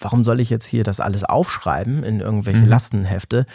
warum 0.00 0.24
soll 0.24 0.40
ich 0.40 0.50
jetzt 0.50 0.64
hier 0.66 0.84
das 0.84 1.00
alles 1.00 1.24
aufschreiben 1.24 2.02
in 2.02 2.20
irgendwelche 2.20 2.64
Lastenhefte? 2.66 3.46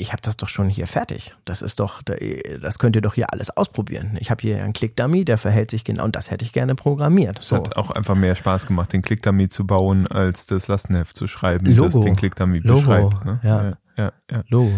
Ich 0.00 0.12
habe 0.12 0.22
das 0.22 0.36
doch 0.36 0.48
schon 0.48 0.68
hier 0.68 0.86
fertig. 0.86 1.34
Das 1.44 1.60
ist 1.60 1.80
doch, 1.80 2.02
das 2.02 2.78
könnt 2.78 2.94
ihr 2.94 3.02
doch 3.02 3.14
hier 3.14 3.32
alles 3.32 3.50
ausprobieren. 3.50 4.16
Ich 4.20 4.30
habe 4.30 4.40
hier 4.42 4.62
einen 4.62 4.72
Click-Dummy, 4.72 5.24
der 5.24 5.38
verhält 5.38 5.72
sich 5.72 5.82
genau 5.82 6.04
und 6.04 6.14
das 6.14 6.30
hätte 6.30 6.44
ich 6.44 6.52
gerne 6.52 6.76
programmiert. 6.76 7.40
Es 7.40 7.48
So. 7.48 7.56
hat 7.56 7.76
auch 7.76 7.90
einfach 7.90 8.14
mehr 8.14 8.36
Spaß 8.36 8.66
gemacht, 8.66 8.92
den 8.92 9.02
Click-Dummy 9.02 9.48
zu 9.48 9.66
bauen, 9.66 10.06
als 10.06 10.46
das 10.46 10.68
Lastenheft 10.68 11.16
zu 11.16 11.26
schreiben, 11.26 11.64
das 11.66 11.76
Logo. 11.76 12.04
den 12.04 12.14
Click-Dummy 12.14 12.60
beschreibt. 12.60 13.24
Ne? 13.24 13.40
ja. 13.42 13.64
ja, 13.64 13.78
ja, 13.96 14.12
ja. 14.30 14.44
Logo. 14.48 14.72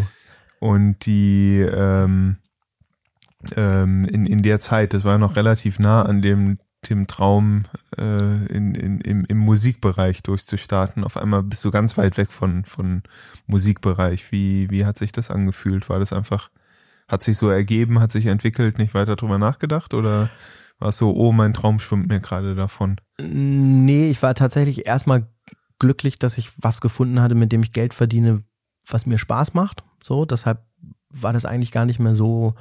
Und 0.59 1.05
die 1.05 1.61
ähm, 1.61 2.39
ähm, 3.57 4.05
in, 4.05 4.27
in 4.27 4.43
der 4.43 4.61
Zeit, 4.61 4.95
das 4.95 5.05
war 5.05 5.19
noch 5.19 5.37
relativ 5.37 5.79
nah 5.79 6.03
an 6.03 6.23
dem, 6.23 6.59
dem 6.89 7.07
Traum, 7.07 7.65
äh, 7.99 8.47
in, 8.47 8.75
in, 8.75 9.01
im, 9.01 9.25
im 9.25 9.39
Musikbereich 9.39 10.23
durchzustarten. 10.23 11.05
Auf 11.05 11.17
einmal 11.17 11.43
bist 11.43 11.65
du 11.65 11.71
ganz 11.71 11.99
weit 11.99 12.17
weg 12.17 12.33
von, 12.33 12.65
von 12.65 13.03
Musikbereich. 13.47 14.33
Wie, 14.33 14.71
wie 14.71 14.87
hat 14.87 14.97
sich 14.99 15.13
das 15.13 15.31
angefühlt? 15.31 15.89
War 15.89 15.99
das 15.99 16.13
einfach, 16.13 16.51
hat 17.07 17.23
sich 17.23 17.37
so 17.37 17.51
ergeben, 17.51 18.01
hat 18.01 18.13
sich 18.13 18.27
entwickelt, 18.27 18.79
nicht 18.79 18.95
weiter 18.95 19.17
drüber 19.17 19.39
nachgedacht? 19.39 19.93
Oder 19.93 20.31
war 20.79 20.89
es 20.89 20.99
so, 20.99 21.15
oh, 21.15 21.33
mein 21.33 21.53
Traum 21.53 21.81
schwimmt 21.81 22.09
mir 22.09 22.21
gerade 22.21 22.55
davon? 22.55 22.97
Nee, 23.21 24.09
ich 24.09 24.23
war 24.23 24.35
tatsächlich 24.35 24.87
erstmal 24.87 25.29
glücklich, 25.79 26.19
dass 26.19 26.39
ich 26.39 26.53
was 26.57 26.81
gefunden 26.81 27.21
hatte, 27.21 27.35
mit 27.35 27.53
dem 27.53 27.63
ich 27.63 27.73
Geld 27.73 27.93
verdiene, 27.93 28.43
was 28.89 29.07
mir 29.07 29.19
Spaß 29.19 29.53
macht. 29.53 29.85
So, 30.03 30.25
deshalb 30.25 30.65
war 31.11 31.33
das 31.33 31.45
eigentlich 31.45 31.73
gar 31.73 31.85
nicht 31.85 31.99
mehr 31.99 32.15
so 32.15 32.55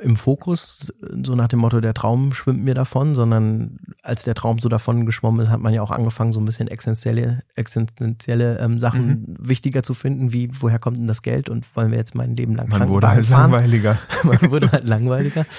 im 0.00 0.16
Fokus, 0.16 0.92
so 1.22 1.34
nach 1.34 1.48
dem 1.48 1.60
Motto, 1.60 1.80
der 1.80 1.94
Traum 1.94 2.32
schwimmt 2.32 2.64
mir 2.64 2.74
davon, 2.74 3.14
sondern 3.14 3.78
als 4.02 4.24
der 4.24 4.34
Traum 4.34 4.58
so 4.58 4.68
davon 4.68 5.06
geschwommen 5.06 5.46
ist, 5.46 5.50
hat 5.50 5.60
man 5.60 5.72
ja 5.72 5.82
auch 5.82 5.90
angefangen, 5.90 6.32
so 6.32 6.40
ein 6.40 6.44
bisschen 6.44 6.68
existenzielle, 6.68 7.42
existenzielle 7.54 8.58
ähm, 8.58 8.80
Sachen 8.80 9.36
wichtiger 9.38 9.82
zu 9.82 9.94
finden, 9.94 10.32
wie 10.32 10.50
woher 10.60 10.78
kommt 10.78 10.98
denn 10.98 11.06
das 11.06 11.22
Geld 11.22 11.48
und 11.48 11.64
wollen 11.76 11.90
wir 11.90 11.98
jetzt 11.98 12.14
mein 12.14 12.36
Leben 12.36 12.56
lang 12.56 12.68
Man 12.68 12.88
wurde 12.88 13.08
halt 13.08 13.26
fahren? 13.26 13.52
langweiliger. 13.52 13.98
man 14.24 14.50
wurde 14.50 14.70
halt 14.70 14.84
langweiliger. 14.84 15.46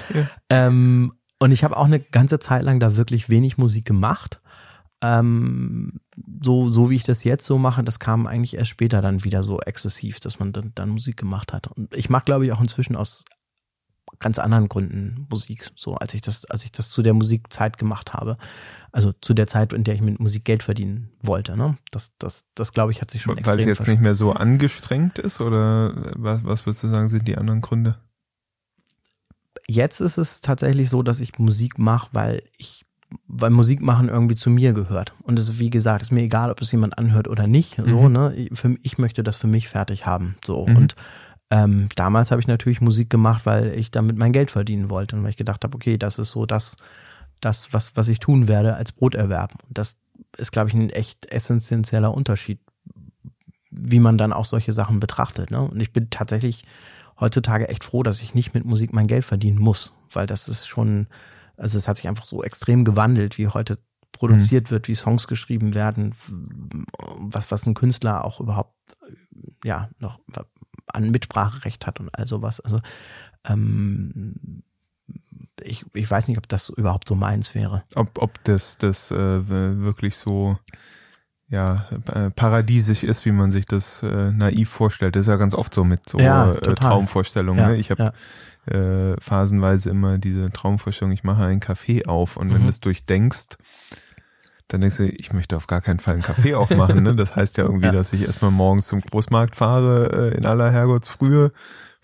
Ähm, 0.50 1.14
und 1.40 1.52
ich 1.52 1.64
habe 1.64 1.78
auch 1.78 1.86
eine 1.86 2.00
ganze 2.00 2.40
Zeit 2.40 2.64
lang 2.64 2.80
da 2.80 2.96
wirklich 2.96 3.30
wenig 3.30 3.58
Musik 3.58 3.86
gemacht. 3.86 4.42
Ähm, 5.02 6.00
so, 6.42 6.70
so 6.70 6.90
wie 6.90 6.96
ich 6.96 7.04
das 7.04 7.24
jetzt 7.24 7.46
so 7.46 7.58
mache, 7.58 7.84
das 7.84 8.00
kam 8.00 8.26
eigentlich 8.26 8.56
erst 8.56 8.72
später 8.72 9.02
dann 9.02 9.24
wieder 9.24 9.44
so 9.44 9.60
exzessiv, 9.60 10.20
dass 10.20 10.40
man 10.40 10.54
dann, 10.54 10.72
dann 10.74 10.90
Musik 10.90 11.18
gemacht 11.18 11.54
hat. 11.54 11.68
Und 11.68 11.94
ich 11.94 12.10
mache, 12.10 12.26
glaube 12.26 12.46
ich, 12.46 12.52
auch 12.52 12.62
inzwischen 12.62 12.96
aus 12.96 13.26
ganz 14.20 14.40
anderen 14.40 14.68
Gründen 14.68 15.28
Musik, 15.30 15.70
so 15.76 15.96
als 15.96 16.14
ich 16.14 16.22
das, 16.22 16.46
als 16.46 16.64
ich 16.66 16.72
das 16.72 16.90
zu 16.90 17.02
der 17.02 17.14
Musikzeit 17.14 17.78
gemacht 17.78 18.14
habe. 18.14 18.38
Also 18.92 19.14
zu 19.22 19.34
der 19.34 19.48
Zeit, 19.48 19.74
in 19.74 19.84
der 19.84 19.94
ich 19.94 20.02
mit 20.02 20.20
Musik 20.20 20.44
Geld 20.46 20.64
verdienen 20.64 21.12
wollte. 21.22 21.56
Ne? 21.56 21.78
Das, 21.92 22.12
das, 22.18 22.46
das 22.56 22.74
glaube 22.74 22.92
ich, 22.92 23.02
hat 23.02 23.12
sich 23.12 23.22
schon 23.22 23.34
Weil 23.34 23.40
extrem 23.40 23.60
es 23.60 23.66
jetzt 23.66 23.88
nicht 23.88 24.02
mehr 24.02 24.16
so 24.16 24.32
angestrengt 24.32 25.20
ist? 25.20 25.40
Oder 25.40 26.14
was, 26.16 26.44
was 26.44 26.66
würdest 26.66 26.84
du 26.84 26.90
sagen, 26.90 27.10
sind 27.10 27.28
die 27.28 27.38
anderen 27.38 27.62
Gründe? 27.62 27.98
Jetzt 29.68 30.00
ist 30.00 30.18
es 30.18 30.42
tatsächlich 30.42 30.90
so, 30.90 31.04
dass 31.04 31.20
ich 31.20 31.38
Musik 31.40 31.78
mache, 31.78 32.10
weil 32.14 32.42
ich, 32.58 32.86
weil 33.28 33.50
Musik 33.50 33.82
machen 33.82 34.08
irgendwie 34.10 34.36
zu 34.36 34.50
mir 34.50 34.74
gehört. 34.74 35.14
Und 35.24 35.38
es 35.38 35.50
ist, 35.50 35.60
wie 35.60 35.70
gesagt, 35.70 36.02
ist 36.02 36.12
mir 36.12 36.22
egal, 36.22 36.50
ob 36.52 36.62
es 36.62 36.72
jemand 36.72 36.98
anhört 36.98 37.28
oder 37.28 37.48
nicht. 37.48 37.76
So, 37.76 38.04
Mhm. 38.04 38.12
ne? 38.12 38.36
Ich, 38.36 38.58
für, 38.58 38.78
ich 38.82 38.98
möchte 38.98 39.24
das 39.24 39.36
für 39.36 39.48
mich 39.48 39.68
fertig 39.68 40.06
haben. 40.06 40.38
So. 40.46 40.66
Mhm. 40.66 40.76
Und 40.76 40.96
ähm, 41.50 41.88
damals 41.96 42.32
habe 42.32 42.42
ich 42.42 42.48
natürlich 42.48 42.82
Musik 42.82 43.10
gemacht, 43.10 43.46
weil 43.46 43.74
ich 43.78 43.92
damit 43.92 44.18
mein 44.18 44.34
Geld 44.34 44.52
verdienen 44.52 44.90
wollte 44.90 45.16
und 45.16 45.24
weil 45.24 45.30
ich 45.30 45.38
gedacht 45.38 45.64
habe, 45.64 45.76
okay, 45.76 45.98
das 45.98 46.20
ist 46.20 46.32
so 46.32 46.46
das, 46.46 46.76
das, 47.40 47.72
was, 47.74 47.96
was 47.96 48.10
ich 48.10 48.20
tun 48.20 48.48
werde 48.48 48.76
als 48.76 48.92
Broterwerb. 48.92 49.54
Und 49.68 49.78
das 49.78 49.98
ist, 50.38 50.52
glaube 50.52 50.70
ich, 50.70 50.76
ein 50.76 50.90
echt 50.90 51.32
essentieller 51.32 52.14
Unterschied, 52.14 52.60
wie 53.72 54.00
man 54.00 54.18
dann 54.18 54.34
auch 54.34 54.46
solche 54.46 54.74
Sachen 54.74 55.00
betrachtet. 55.00 55.52
Ne? 55.52 55.62
Und 55.62 55.80
ich 55.80 55.94
bin 55.94 56.10
tatsächlich 56.10 56.66
heutzutage 57.20 57.70
echt 57.70 57.84
froh, 57.84 58.04
dass 58.04 58.22
ich 58.22 58.36
nicht 58.36 58.54
mit 58.54 58.66
Musik 58.66 58.94
mein 58.94 59.08
Geld 59.08 59.24
verdienen 59.26 59.60
muss, 59.60 59.96
weil 60.12 60.28
das 60.28 60.50
ist 60.50 60.68
schon, 60.68 61.08
also 61.56 61.78
es 61.78 61.88
hat 61.88 61.98
sich 61.98 62.08
einfach 62.08 62.26
so 62.26 62.44
extrem 62.44 62.84
gewandelt, 62.86 63.38
wie 63.38 63.48
heute 63.48 63.80
produziert 64.12 64.66
mhm. 64.68 64.72
wird, 64.72 64.88
wie 64.88 64.96
Songs 64.96 65.28
geschrieben 65.28 65.74
werden, 65.76 66.16
was, 66.28 67.52
was 67.52 67.66
ein 67.66 67.74
Künstler 67.74 68.26
auch 68.26 68.40
überhaupt, 68.40 68.74
ja, 69.64 69.90
noch 70.00 70.20
an 70.88 71.12
Mitspracherecht 71.12 71.86
hat 71.88 72.00
und 72.00 72.10
all 72.14 72.28
sowas. 72.28 72.60
Also, 72.60 72.80
ähm, 73.46 74.64
ich, 75.62 75.86
ich 75.94 76.10
weiß 76.10 76.28
nicht, 76.28 76.38
ob 76.38 76.48
das 76.48 76.70
überhaupt 76.70 77.08
so 77.08 77.16
meins 77.16 77.56
wäre. 77.56 77.84
Ob, 77.96 78.22
ob 78.22 78.44
das, 78.44 78.78
das 78.78 79.12
äh, 79.12 79.48
wirklich 79.48 80.16
so 80.16 80.58
ja, 81.50 81.88
äh, 82.14 82.30
paradiesisch 82.32 83.04
ist, 83.04 83.26
wie 83.26 83.32
man 83.32 83.52
sich 83.52 83.66
das 83.66 84.04
äh, 84.04 84.32
naiv 84.32 84.70
vorstellt. 84.70 85.16
Das 85.16 85.22
ist 85.22 85.28
ja 85.28 85.38
ganz 85.38 85.56
oft 85.56 85.74
so 85.74 85.86
mit 85.86 86.08
so 86.10 86.20
ja, 86.20 86.52
äh, 86.54 86.76
Traumvorstellungen. 86.76 87.62
Ja, 87.64 87.70
ne? 87.70 87.78
Ich 87.78 87.90
habe 87.90 88.14
ja. 88.70 88.74
äh, 88.74 89.16
phasenweise 89.22 89.90
immer 89.90 90.18
diese 90.18 90.52
Traumvorstellung, 90.52 91.14
ich 91.14 91.24
mache 91.24 91.44
einen 91.44 91.62
Kaffee 91.62 92.06
auf 92.06 92.36
und 92.36 92.48
mhm. 92.48 92.54
wenn 92.54 92.64
du 92.64 92.70
es 92.70 92.82
durchdenkst, 92.82 93.58
dann 94.68 94.82
denkst 94.82 94.98
du, 94.98 95.06
ich 95.06 95.34
möchte 95.34 95.56
auf 95.56 95.68
gar 95.68 95.82
keinen 95.82 96.00
Fall 96.00 96.16
einen 96.16 96.24
Kaffee 96.24 96.56
aufmachen. 96.56 97.04
Ne? 97.04 97.16
Das 97.16 97.36
heißt 97.36 97.58
ja 97.58 97.66
irgendwie, 97.66 97.92
dass 97.92 98.14
ich 98.14 98.24
erstmal 98.24 98.52
morgens 98.52 98.88
zum 98.88 99.02
Großmarkt 99.02 99.56
fahre 99.56 100.32
äh, 100.34 100.38
in 100.38 100.46
aller 100.46 100.72
Herrgottsfrühe 100.72 101.52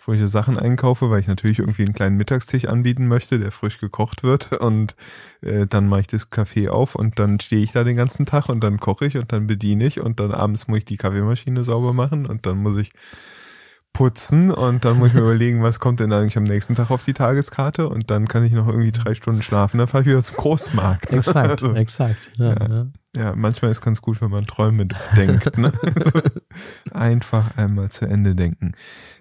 wo 0.05 0.13
ich 0.13 0.29
Sachen 0.29 0.57
einkaufe, 0.57 1.09
weil 1.09 1.21
ich 1.21 1.27
natürlich 1.27 1.59
irgendwie 1.59 1.83
einen 1.83 1.93
kleinen 1.93 2.17
Mittagstisch 2.17 2.65
anbieten 2.65 3.07
möchte, 3.07 3.39
der 3.39 3.51
frisch 3.51 3.79
gekocht 3.79 4.23
wird. 4.23 4.51
Und 4.53 4.95
äh, 5.41 5.65
dann 5.65 5.87
mache 5.87 6.01
ich 6.01 6.07
das 6.07 6.29
Kaffee 6.29 6.69
auf 6.69 6.95
und 6.95 7.19
dann 7.19 7.39
stehe 7.39 7.63
ich 7.63 7.71
da 7.71 7.83
den 7.83 7.97
ganzen 7.97 8.25
Tag 8.25 8.49
und 8.49 8.63
dann 8.63 8.79
koche 8.79 9.05
ich 9.05 9.17
und 9.17 9.31
dann 9.31 9.47
bediene 9.47 9.85
ich 9.85 10.01
und 10.01 10.19
dann 10.19 10.31
abends 10.31 10.67
muss 10.67 10.79
ich 10.79 10.85
die 10.85 10.97
Kaffeemaschine 10.97 11.63
sauber 11.63 11.93
machen 11.93 12.25
und 12.25 12.45
dann 12.45 12.57
muss 12.57 12.77
ich 12.77 12.91
putzen 13.93 14.51
und 14.51 14.83
dann 14.83 14.97
muss 14.97 15.09
ich 15.09 15.13
mir 15.13 15.21
überlegen, 15.21 15.61
was 15.61 15.79
kommt 15.79 15.99
denn 15.99 16.11
eigentlich 16.11 16.35
am 16.35 16.43
nächsten 16.43 16.75
Tag 16.75 16.89
auf 16.91 17.05
die 17.05 17.13
Tageskarte 17.13 17.87
und 17.87 18.09
dann 18.09 18.27
kann 18.27 18.43
ich 18.43 18.51
noch 18.51 18.67
irgendwie 18.67 18.91
drei 18.91 19.13
Stunden 19.13 19.43
schlafen, 19.43 19.77
dann 19.77 19.87
fahre 19.87 20.03
ich 20.03 20.09
wieder 20.09 20.21
zum 20.21 20.37
Großmarkt. 20.37 21.11
Ne? 21.11 21.19
Exakt, 21.19 21.63
also, 21.63 21.75
exakt. 21.75 22.31
Ja, 22.37 22.53
ja. 22.53 22.67
ja, 22.69 22.85
ja. 23.15 23.33
manchmal 23.35 23.71
ist 23.71 23.81
ganz 23.81 24.01
gut, 24.01 24.19
wenn 24.21 24.31
man 24.31 24.47
Träume 24.47 24.87
denkt. 25.15 25.57
Ne? 25.57 25.71
Einfach 26.91 27.55
einmal 27.55 27.89
zu 27.91 28.05
Ende 28.05 28.35
denken. 28.35 28.73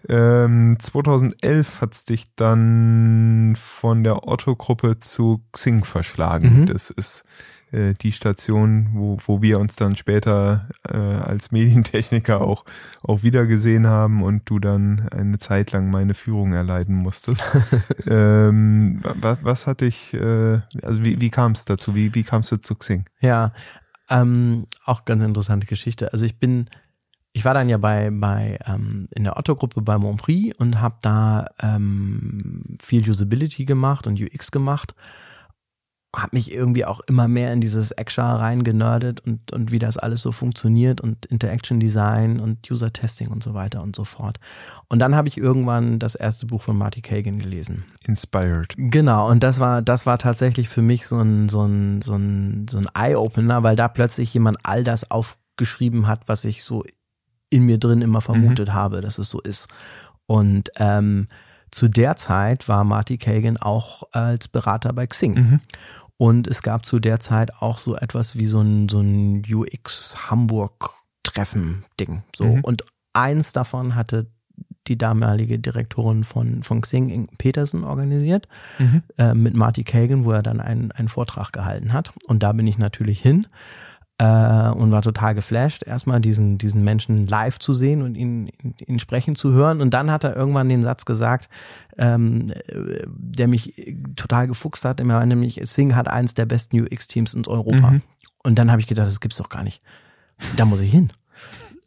Ähm, 0.09 0.79
2011 0.81 1.81
hat's 1.83 2.05
dich 2.07 2.25
dann 2.35 3.55
von 3.57 4.03
der 4.03 4.27
Otto-Gruppe 4.27 4.99
zu 4.99 5.45
Xing 5.53 5.85
verschlagen. 5.85 6.61
Mhm. 6.63 6.67
Das 6.67 6.91
ist 6.91 7.25
äh, 7.73 7.95
die 7.95 8.13
Station, 8.13 8.91
wo, 8.93 9.19
wo 9.27 9.43
wir 9.43 9.59
uns 9.59 9.77
dann 9.77 9.97
später 9.97 10.69
äh, 10.89 10.97
als 10.97 11.51
Medientechniker 11.51 12.41
auch, 12.41 12.65
auch 13.03 13.23
wieder 13.23 13.47
gesehen 13.47 13.87
haben 13.87 14.23
und 14.23 14.49
du 14.49 14.59
dann 14.59 15.09
eine 15.09 15.39
Zeit 15.39 15.73
lang 15.73 15.91
meine 15.91 16.15
Führung 16.15 16.53
erleiden 16.53 16.95
musstest. 16.95 17.45
ähm, 18.07 19.01
was, 19.03 19.39
was 19.43 19.67
hat 19.67 19.81
dich, 19.81 20.13
äh, 20.15 20.61
also 20.83 21.05
wie, 21.05 21.21
wie 21.21 21.31
kam 21.31 21.53
es 21.53 21.65
dazu? 21.65 21.95
Wie, 21.95 22.15
wie 22.15 22.23
kamst 22.23 22.53
du 22.53 22.59
zu 22.59 22.75
Xing? 22.75 23.07
Ja, 23.21 23.53
ähm, 24.11 24.67
auch 24.85 25.05
ganz 25.05 25.23
interessante 25.23 25.67
Geschichte. 25.67 26.13
Also 26.13 26.27
ich 26.27 26.39
bin, 26.39 26.69
ich 27.33 27.45
war 27.45 27.55
dann 27.55 27.69
ja 27.69 27.79
bei, 27.79 28.11
bei 28.11 28.59
ähm, 28.67 29.09
in 29.11 29.25
der 29.25 29.39
Otto-Gruppe 29.39 29.81
bei 29.81 29.97
Montprix 29.97 30.55
und 30.59 30.81
habe 30.81 30.97
da 31.01 31.49
ähm, 31.59 32.77
viel 32.81 33.09
Usability 33.09 33.65
gemacht 33.65 34.07
und 34.07 34.21
UX 34.21 34.51
gemacht 34.51 34.95
habe 36.15 36.31
mich 36.33 36.53
irgendwie 36.53 36.85
auch 36.85 37.01
immer 37.01 37.27
mehr 37.27 37.53
in 37.53 37.63
dieses 37.63 37.91
Action 37.91 38.25
reingenördet 38.25 39.21
und, 39.21 39.51
und 39.53 39.73
wie 39.73 39.79
das 39.79 39.97
alles 39.97 40.21
so 40.21 40.31
funktioniert 40.31 41.01
und 41.01 41.25
Interaction 41.27 41.81
Design 41.81 42.39
und 42.39 42.71
User 42.71 42.93
Testing 42.93 43.29
und 43.29 43.43
so 43.43 43.55
weiter 43.55 43.83
und 43.83 43.97
so 43.97 44.05
fort. 44.05 44.39
Und 44.89 44.99
dann 44.99 45.15
habe 45.15 45.29
ich 45.29 45.39
irgendwann 45.39 45.99
das 45.99 46.15
erste 46.15 46.47
Buch 46.47 46.63
von 46.63 46.77
Marty 46.77 47.01
Kagan 47.01 47.39
gelesen. 47.39 47.87
Inspired. 48.05 48.75
Genau, 48.77 49.31
und 49.31 49.43
das 49.43 49.59
war, 49.59 49.81
das 49.81 50.05
war 50.05 50.19
tatsächlich 50.19 50.69
für 50.69 50.83
mich 50.83 51.07
so 51.07 51.19
ein, 51.19 51.49
so 51.49 51.63
ein, 51.63 52.03
so 52.03 52.15
ein, 52.15 52.67
so 52.69 52.79
ein 52.79 52.89
Eye-Opener, 52.95 53.63
weil 53.63 53.77
da 53.77 53.89
plötzlich 53.89 54.35
jemand 54.35 54.59
all 54.65 54.85
das 54.85 55.11
aufgeschrieben 55.11 56.07
hat, 56.07 56.29
was 56.29 56.45
ich 56.45 56.63
so 56.63 56.85
in 57.49 57.65
mir 57.65 57.79
drin 57.79 58.03
immer 58.03 58.21
vermutet 58.21 58.69
mhm. 58.69 58.75
habe, 58.75 59.01
dass 59.01 59.17
es 59.17 59.31
so 59.31 59.41
ist. 59.41 59.69
Und 60.27 60.71
ähm, 60.77 61.29
zu 61.73 61.89
der 61.89 62.17
Zeit 62.17 62.69
war 62.69 62.85
Marty 62.85 63.17
Kagan 63.17 63.57
auch 63.57 64.05
als 64.13 64.49
Berater 64.49 64.93
bei 64.93 65.07
Xing. 65.07 65.35
Mhm. 65.35 65.61
Und 66.23 66.47
es 66.47 66.63
gab 66.63 66.87
zu 66.87 67.01
der 67.01 67.19
Zeit 67.19 67.53
auch 67.61 67.79
so 67.79 67.97
etwas 67.97 68.37
wie 68.37 68.47
so 68.47 68.61
ein, 68.61 68.89
so 68.89 69.01
ein 69.01 69.43
UX 69.53 70.31
Hamburg 70.31 70.91
Treffen 71.25 71.85
Ding. 71.99 72.23
So. 72.37 72.45
Mhm. 72.45 72.61
Und 72.61 72.85
eins 73.13 73.53
davon 73.53 73.97
hatte 73.97 74.31
die 74.87 74.97
damalige 74.97 75.59
Direktorin 75.59 76.23
von, 76.23 76.63
von 76.63 76.81
Xing, 76.81 77.09
Inge 77.09 77.27
Petersen, 77.39 77.83
organisiert, 77.83 78.47
mhm. 78.79 79.03
äh, 79.19 79.35
mit 79.35 79.55
Marty 79.55 79.83
Kagan, 79.83 80.25
wo 80.25 80.31
er 80.31 80.45
dann 80.45 80.61
einen, 80.61 80.93
einen 80.93 81.09
Vortrag 81.09 81.53
gehalten 81.53 81.93
hat. 81.93 82.13
Und 82.29 82.45
da 82.45 82.53
bin 82.53 82.69
ich 82.69 82.79
natürlich 82.79 83.21
hin 83.21 83.49
äh, 84.19 84.69
und 84.71 84.93
war 84.93 85.03
total 85.03 85.35
geflasht, 85.35 85.87
erstmal 85.87 86.21
diesen, 86.21 86.59
diesen 86.59 86.85
Menschen 86.85 87.27
live 87.27 87.59
zu 87.59 87.73
sehen 87.73 88.03
und 88.03 88.15
ihn, 88.15 88.51
ihn 88.79 88.99
sprechen 88.99 89.37
zu 89.37 89.53
hören. 89.53 89.81
Und 89.81 89.93
dann 89.95 90.11
hat 90.11 90.25
er 90.25 90.37
irgendwann 90.37 90.69
den 90.69 90.83
Satz 90.83 91.05
gesagt, 91.05 91.49
ähm, 91.99 92.47
der 93.07 93.49
mich 93.49 93.97
total 94.17 94.47
gefuchst 94.47 94.85
hat, 94.85 95.01
immer 95.01 95.25
nämlich 95.27 95.61
Sing 95.65 95.95
hat 95.95 96.09
eins 96.09 96.35
der 96.35 96.47
besten 96.47 96.81
UX-Teams 96.81 97.35
in 97.35 97.47
Europa. 97.47 97.93
Mhm. 97.93 98.03
Und 98.43 98.59
dann 98.59 98.71
habe 98.71 98.81
ich 98.81 98.87
gedacht, 98.87 99.07
das 99.07 99.21
gibt's 99.21 99.39
doch 99.39 99.49
gar 99.49 99.63
nicht. 99.63 99.83
Da 100.57 100.65
muss 100.65 100.81
ich 100.81 100.91
hin. 100.91 101.13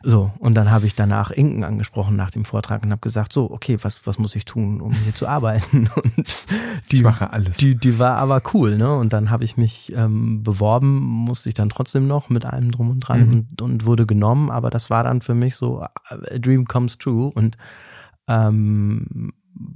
So, 0.08 0.32
und 0.38 0.54
dann 0.54 0.70
habe 0.70 0.86
ich 0.86 0.94
danach 0.94 1.32
Inken 1.32 1.64
angesprochen 1.64 2.16
nach 2.16 2.30
dem 2.30 2.46
Vortrag 2.46 2.84
und 2.84 2.92
habe 2.92 3.02
gesagt, 3.02 3.34
so, 3.34 3.50
okay, 3.50 3.80
was, 3.82 4.06
was 4.06 4.20
muss 4.20 4.36
ich 4.36 4.46
tun, 4.46 4.80
um 4.80 4.94
hier 4.94 5.16
zu 5.16 5.28
arbeiten? 5.28 5.90
Und 5.96 6.46
die, 6.92 6.98
ich 6.98 7.04
mache 7.04 7.32
alles. 7.32 7.58
Die, 7.58 7.76
die 7.76 7.98
war 7.98 8.18
aber 8.18 8.40
cool, 8.54 8.78
ne? 8.78 8.94
Und 8.96 9.14
dann 9.14 9.32
habe 9.32 9.44
ich 9.44 9.58
mich 9.58 9.92
ähm, 9.96 10.44
beworben, 10.44 11.00
musste 11.00 11.50
ich 11.50 11.56
dann 11.56 11.70
trotzdem 11.70 12.06
noch 12.06 12.30
mit 12.30 12.46
allem 12.46 12.72
drum 12.72 12.92
und 12.92 13.00
dran 13.00 13.26
mhm. 13.26 13.34
und, 13.34 13.62
und 13.64 13.86
wurde 13.86 14.06
genommen, 14.06 14.52
aber 14.52 14.70
das 14.70 14.92
war 14.92 15.04
dann 15.04 15.22
für 15.22 15.34
mich 15.34 15.56
so, 15.56 15.82
a 15.82 15.90
dream 16.38 16.66
comes 16.66 17.00
true 17.00 17.32
und 17.34 17.58
ähm, 18.28 19.34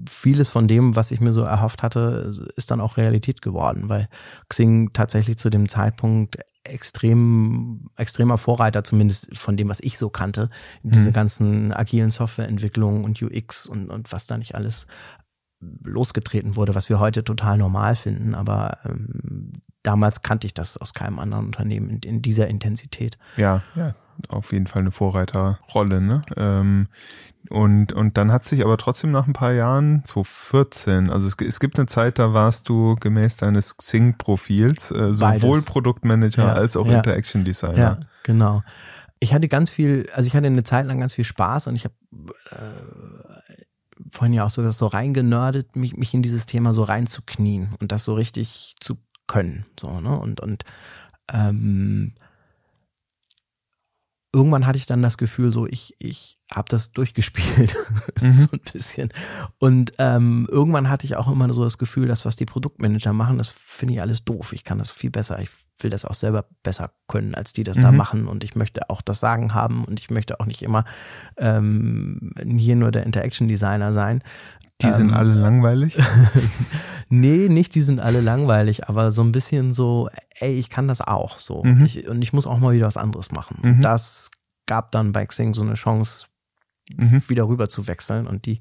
vieles 0.07 0.49
von 0.49 0.67
dem, 0.67 0.95
was 0.95 1.11
ich 1.11 1.21
mir 1.21 1.33
so 1.33 1.41
erhofft 1.41 1.83
hatte, 1.83 2.49
ist 2.55 2.71
dann 2.71 2.81
auch 2.81 2.97
Realität 2.97 3.41
geworden, 3.41 3.89
weil 3.89 4.09
Xing 4.49 4.91
tatsächlich 4.93 5.37
zu 5.37 5.49
dem 5.49 5.69
Zeitpunkt 5.69 6.37
extrem, 6.63 7.89
extremer 7.95 8.37
Vorreiter, 8.37 8.83
zumindest 8.83 9.35
von 9.37 9.57
dem, 9.57 9.69
was 9.69 9.79
ich 9.79 9.97
so 9.97 10.09
kannte, 10.09 10.49
in 10.83 10.91
diese 10.91 11.09
mhm. 11.09 11.13
ganzen 11.13 11.73
agilen 11.73 12.11
Softwareentwicklungen 12.11 13.03
und 13.03 13.21
UX 13.21 13.65
und, 13.65 13.89
und 13.89 14.11
was 14.11 14.27
da 14.27 14.37
nicht 14.37 14.55
alles 14.55 14.85
losgetreten 15.61 16.55
wurde, 16.55 16.75
was 16.75 16.89
wir 16.89 16.99
heute 16.99 17.23
total 17.23 17.57
normal 17.57 17.95
finden, 17.95 18.33
aber 18.33 18.77
ähm, 18.85 19.53
damals 19.83 20.21
kannte 20.21 20.47
ich 20.47 20.53
das 20.53 20.77
aus 20.77 20.93
keinem 20.93 21.19
anderen 21.19 21.47
Unternehmen 21.47 21.89
in, 21.89 21.99
in 21.99 22.21
dieser 22.21 22.47
Intensität. 22.47 23.17
Ja, 23.35 23.61
ja, 23.75 23.95
auf 24.27 24.51
jeden 24.51 24.67
Fall 24.67 24.81
eine 24.81 24.91
Vorreiterrolle, 24.91 26.01
ne? 26.01 26.21
Ähm, 26.35 26.87
und, 27.49 27.93
und 27.93 28.17
dann 28.17 28.31
hat 28.31 28.45
sich 28.45 28.63
aber 28.63 28.77
trotzdem 28.77 29.11
nach 29.11 29.25
ein 29.25 29.33
paar 29.33 29.53
Jahren, 29.53 30.03
2014, 30.05 31.09
also 31.09 31.27
es, 31.27 31.35
es 31.39 31.59
gibt 31.59 31.79
eine 31.79 31.87
Zeit, 31.87 32.19
da 32.19 32.33
warst 32.33 32.67
du 32.69 32.95
gemäß 32.95 33.37
deines 33.37 33.77
Xing-Profils 33.77 34.91
äh, 34.91 35.13
sowohl 35.13 35.53
Beides. 35.53 35.65
Produktmanager 35.65 36.43
ja, 36.43 36.53
als 36.53 36.77
auch 36.77 36.85
ja. 36.85 36.97
Interaction 36.97 37.45
Designer. 37.45 37.77
Ja, 37.77 37.99
genau. 38.23 38.61
Ich 39.19 39.33
hatte 39.33 39.47
ganz 39.47 39.69
viel, 39.69 40.09
also 40.13 40.27
ich 40.27 40.35
hatte 40.35 40.47
eine 40.47 40.63
Zeit 40.63 40.85
lang 40.85 40.99
ganz 40.99 41.13
viel 41.13 41.25
Spaß 41.25 41.67
und 41.67 41.75
ich 41.75 41.85
habe 41.85 41.95
äh, 42.51 43.09
vorhin 44.11 44.33
ja 44.33 44.45
auch 44.45 44.49
so, 44.49 44.69
so 44.71 44.87
reingenördet, 44.87 45.75
mich, 45.75 45.95
mich 45.95 46.13
in 46.13 46.21
dieses 46.21 46.45
Thema 46.45 46.73
so 46.73 46.83
reinzuknien 46.83 47.75
und 47.79 47.91
das 47.91 48.05
so 48.05 48.13
richtig 48.13 48.75
zu 48.79 48.97
können. 49.27 49.65
So, 49.79 49.99
ne? 50.01 50.19
Und, 50.19 50.41
und 50.41 50.63
ähm, 51.31 52.13
irgendwann 54.33 54.65
hatte 54.67 54.77
ich 54.77 54.85
dann 54.85 55.01
das 55.01 55.17
Gefühl, 55.17 55.51
so 55.51 55.65
ich, 55.65 55.95
ich 55.99 56.37
habe 56.51 56.69
das 56.69 56.91
durchgespielt, 56.91 57.75
mhm. 58.21 58.33
so 58.33 58.47
ein 58.51 58.61
bisschen. 58.71 59.09
Und 59.57 59.93
ähm, 59.97 60.47
irgendwann 60.51 60.89
hatte 60.89 61.05
ich 61.05 61.15
auch 61.15 61.27
immer 61.27 61.51
so 61.53 61.63
das 61.63 61.77
Gefühl, 61.77 62.07
dass 62.07 62.25
was 62.25 62.35
die 62.35 62.45
Produktmanager 62.45 63.13
machen, 63.13 63.37
das 63.37 63.47
finde 63.47 63.95
ich 63.95 64.01
alles 64.01 64.23
doof. 64.23 64.53
Ich 64.53 64.63
kann 64.63 64.77
das 64.77 64.89
viel 64.89 65.09
besser. 65.09 65.39
Ich 65.39 65.49
will 65.81 65.89
das 65.89 66.05
auch 66.05 66.13
selber 66.13 66.45
besser 66.63 66.91
können, 67.07 67.35
als 67.35 67.53
die 67.53 67.63
das 67.63 67.77
mhm. 67.77 67.81
da 67.81 67.91
machen. 67.91 68.27
Und 68.27 68.43
ich 68.43 68.55
möchte 68.55 68.89
auch 68.89 69.01
das 69.01 69.19
Sagen 69.19 69.53
haben 69.53 69.85
und 69.85 69.99
ich 69.99 70.09
möchte 70.09 70.39
auch 70.39 70.45
nicht 70.45 70.61
immer 70.61 70.85
ähm, 71.37 72.33
hier 72.57 72.75
nur 72.75 72.91
der 72.91 73.05
Interaction 73.05 73.47
Designer 73.47 73.93
sein. 73.93 74.21
Die 74.81 74.91
sind 74.91 75.09
ähm, 75.09 75.13
alle 75.13 75.33
langweilig? 75.33 75.97
nee, 77.09 77.49
nicht 77.49 77.75
die 77.75 77.81
sind 77.81 77.99
alle 77.99 78.21
langweilig, 78.21 78.87
aber 78.87 79.11
so 79.11 79.21
ein 79.23 79.31
bisschen 79.31 79.73
so, 79.73 80.09
ey, 80.39 80.55
ich 80.55 80.69
kann 80.69 80.87
das 80.87 81.01
auch 81.01 81.39
so. 81.39 81.63
Mhm. 81.63 81.83
Ich, 81.83 82.07
und 82.07 82.21
ich 82.21 82.31
muss 82.31 82.47
auch 82.47 82.59
mal 82.59 82.73
wieder 82.73 82.87
was 82.87 82.97
anderes 82.97 83.31
machen. 83.31 83.57
Mhm. 83.61 83.81
Das 83.81 84.31
gab 84.65 84.91
dann 84.91 85.11
bei 85.11 85.25
Xing 85.25 85.53
so 85.53 85.63
eine 85.63 85.73
Chance, 85.73 86.27
mhm. 86.95 87.21
wieder 87.27 87.47
rüber 87.47 87.67
zu 87.67 87.87
wechseln. 87.87 88.25
Und 88.25 88.45
die 88.45 88.59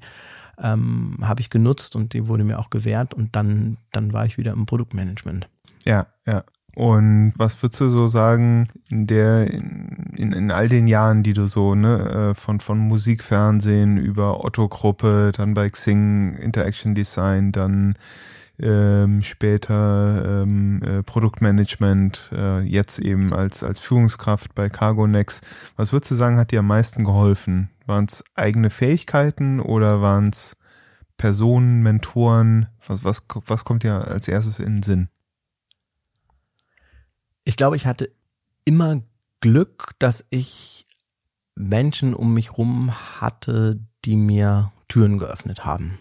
ähm, 0.57 1.17
habe 1.21 1.39
ich 1.39 1.49
genutzt 1.49 1.95
und 1.95 2.13
die 2.13 2.27
wurde 2.27 2.43
mir 2.43 2.59
auch 2.59 2.69
gewährt. 2.69 3.13
Und 3.13 3.35
dann, 3.35 3.77
dann 3.91 4.11
war 4.11 4.25
ich 4.25 4.37
wieder 4.37 4.51
im 4.51 4.65
Produktmanagement. 4.65 5.47
Ja, 5.85 6.07
ja. 6.25 6.43
Und 6.75 7.33
was 7.35 7.61
würdest 7.61 7.81
du 7.81 7.89
so 7.89 8.07
sagen 8.07 8.69
in 8.89 9.07
der 9.07 9.51
in, 9.51 10.31
in 10.31 10.51
all 10.51 10.69
den 10.69 10.87
Jahren, 10.87 11.23
die 11.23 11.33
du 11.33 11.47
so 11.47 11.75
ne 11.75 12.31
äh, 12.31 12.35
von 12.35 12.59
von 12.59 12.79
Musikfernsehen 12.79 13.97
über 13.97 14.43
Otto 14.45 14.67
Gruppe, 14.67 15.31
dann 15.35 15.53
bei 15.53 15.69
Xing 15.69 16.35
Interaction 16.35 16.95
Design, 16.95 17.51
dann 17.51 17.95
ähm, 18.61 19.23
später 19.23 20.43
ähm, 20.43 20.81
äh, 20.83 21.03
Produktmanagement, 21.03 22.31
äh, 22.33 22.61
jetzt 22.61 22.99
eben 22.99 23.33
als, 23.33 23.63
als 23.63 23.79
Führungskraft 23.79 24.53
bei 24.53 24.69
CargoNex. 24.69 25.41
Was 25.75 25.93
würdest 25.93 26.11
du 26.11 26.15
sagen, 26.15 26.37
hat 26.37 26.51
dir 26.51 26.59
am 26.59 26.67
meisten 26.67 27.05
geholfen? 27.05 27.69
Waren 27.85 28.05
es 28.05 28.23
eigene 28.35 28.69
Fähigkeiten 28.69 29.59
oder 29.59 30.01
waren 30.01 30.29
es 30.29 30.57
Personen, 31.17 31.81
Mentoren? 31.81 32.67
Was, 32.87 33.03
was, 33.03 33.23
was 33.45 33.63
kommt 33.63 33.83
dir 33.83 34.07
als 34.07 34.27
erstes 34.27 34.59
in 34.59 34.77
den 34.77 34.83
Sinn? 34.83 35.09
Ich 37.49 37.55
glaube, 37.55 37.75
ich 37.75 37.87
hatte 37.87 38.11
immer 38.63 39.01
Glück, 39.41 39.95
dass 39.97 40.23
ich 40.29 40.85
Menschen 41.55 42.13
um 42.13 42.35
mich 42.35 42.59
rum 42.59 42.91
hatte, 43.19 43.83
die 44.05 44.17
mir 44.17 44.71
Türen 44.87 45.17
geöffnet 45.17 45.65
haben. 45.65 45.97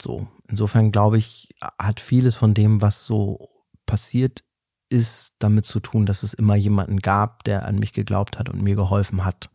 So. 0.00 0.28
Insofern 0.46 0.92
glaube 0.92 1.18
ich, 1.18 1.48
hat 1.80 1.98
vieles 1.98 2.36
von 2.36 2.54
dem, 2.54 2.80
was 2.80 3.06
so 3.06 3.48
passiert 3.86 4.44
ist, 4.88 5.34
damit 5.40 5.66
zu 5.66 5.80
tun, 5.80 6.06
dass 6.06 6.22
es 6.22 6.32
immer 6.32 6.54
jemanden 6.54 7.00
gab, 7.00 7.42
der 7.42 7.66
an 7.66 7.80
mich 7.80 7.92
geglaubt 7.92 8.38
hat 8.38 8.48
und 8.48 8.62
mir 8.62 8.76
geholfen 8.76 9.24
hat, 9.24 9.50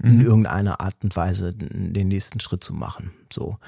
mhm. 0.00 0.10
in 0.10 0.20
irgendeiner 0.22 0.80
Art 0.80 0.96
und 1.04 1.14
Weise 1.14 1.54
den 1.54 2.08
nächsten 2.08 2.40
Schritt 2.40 2.64
zu 2.64 2.74
machen. 2.74 3.12
So. 3.32 3.58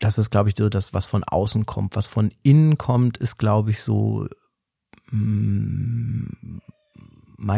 Das 0.00 0.18
ist, 0.18 0.30
glaube 0.30 0.48
ich, 0.48 0.56
so 0.58 0.68
das, 0.68 0.92
was 0.92 1.06
von 1.06 1.22
außen 1.22 1.64
kommt. 1.64 1.94
Was 1.94 2.08
von 2.08 2.32
innen 2.42 2.76
kommt, 2.76 3.18
ist, 3.18 3.36
glaube 3.36 3.70
ich, 3.70 3.82
so 3.82 4.26
mein 5.10 6.60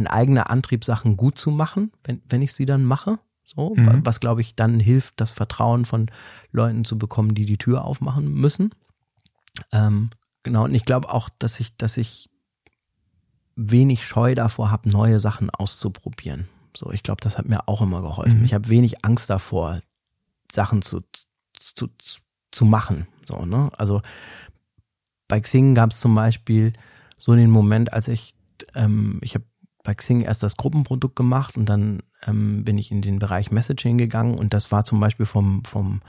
eigener 0.06 0.50
Antrieb, 0.50 0.84
Sachen 0.84 1.16
gut 1.16 1.38
zu 1.38 1.50
machen, 1.50 1.90
wenn, 2.04 2.22
wenn 2.28 2.42
ich 2.42 2.52
sie 2.52 2.66
dann 2.66 2.84
mache. 2.84 3.18
So, 3.44 3.74
mhm. 3.74 4.06
was 4.06 4.20
glaube 4.20 4.42
ich 4.42 4.54
dann 4.54 4.78
hilft, 4.78 5.20
das 5.20 5.32
Vertrauen 5.32 5.84
von 5.84 6.08
Leuten 6.52 6.84
zu 6.84 6.98
bekommen, 6.98 7.34
die 7.34 7.46
die 7.46 7.58
Tür 7.58 7.84
aufmachen 7.84 8.32
müssen. 8.32 8.72
Ähm, 9.72 10.10
genau, 10.44 10.64
und 10.64 10.74
ich 10.74 10.84
glaube 10.84 11.10
auch, 11.10 11.28
dass 11.38 11.58
ich, 11.58 11.76
dass 11.76 11.96
ich 11.96 12.30
wenig 13.56 14.06
Scheu 14.06 14.36
davor 14.36 14.70
habe, 14.70 14.88
neue 14.88 15.18
Sachen 15.18 15.50
auszuprobieren. 15.50 16.48
So, 16.76 16.92
ich 16.92 17.02
glaube, 17.02 17.20
das 17.20 17.38
hat 17.38 17.48
mir 17.48 17.68
auch 17.68 17.82
immer 17.82 18.02
geholfen. 18.02 18.40
Mhm. 18.40 18.44
Ich 18.44 18.54
habe 18.54 18.68
wenig 18.68 19.04
Angst 19.04 19.28
davor, 19.28 19.80
Sachen 20.52 20.82
zu, 20.82 21.00
zu, 21.58 21.88
zu 22.52 22.64
machen. 22.64 23.08
So, 23.26 23.44
ne? 23.44 23.70
Also 23.76 24.02
bei 25.26 25.40
Xing 25.40 25.74
gab 25.74 25.90
es 25.90 26.00
zum 26.00 26.14
Beispiel 26.14 26.72
so 27.20 27.36
den 27.36 27.50
Moment, 27.50 27.92
als 27.92 28.08
ich, 28.08 28.34
ähm, 28.74 29.20
ich 29.22 29.34
habe 29.36 29.44
bei 29.84 29.94
Xing 29.94 30.22
erst 30.22 30.42
das 30.42 30.56
Gruppenprodukt 30.56 31.14
gemacht 31.14 31.56
und 31.56 31.66
dann 31.66 32.02
ähm, 32.26 32.64
bin 32.64 32.76
ich 32.76 32.90
in 32.90 33.02
den 33.02 33.18
Bereich 33.18 33.50
Messaging 33.50 33.96
gegangen 33.96 34.36
und 34.38 34.52
das 34.52 34.72
war 34.72 34.84
zum 34.84 34.98
Beispiel 34.98 35.26
vom, 35.26 35.64
vom 35.64 36.02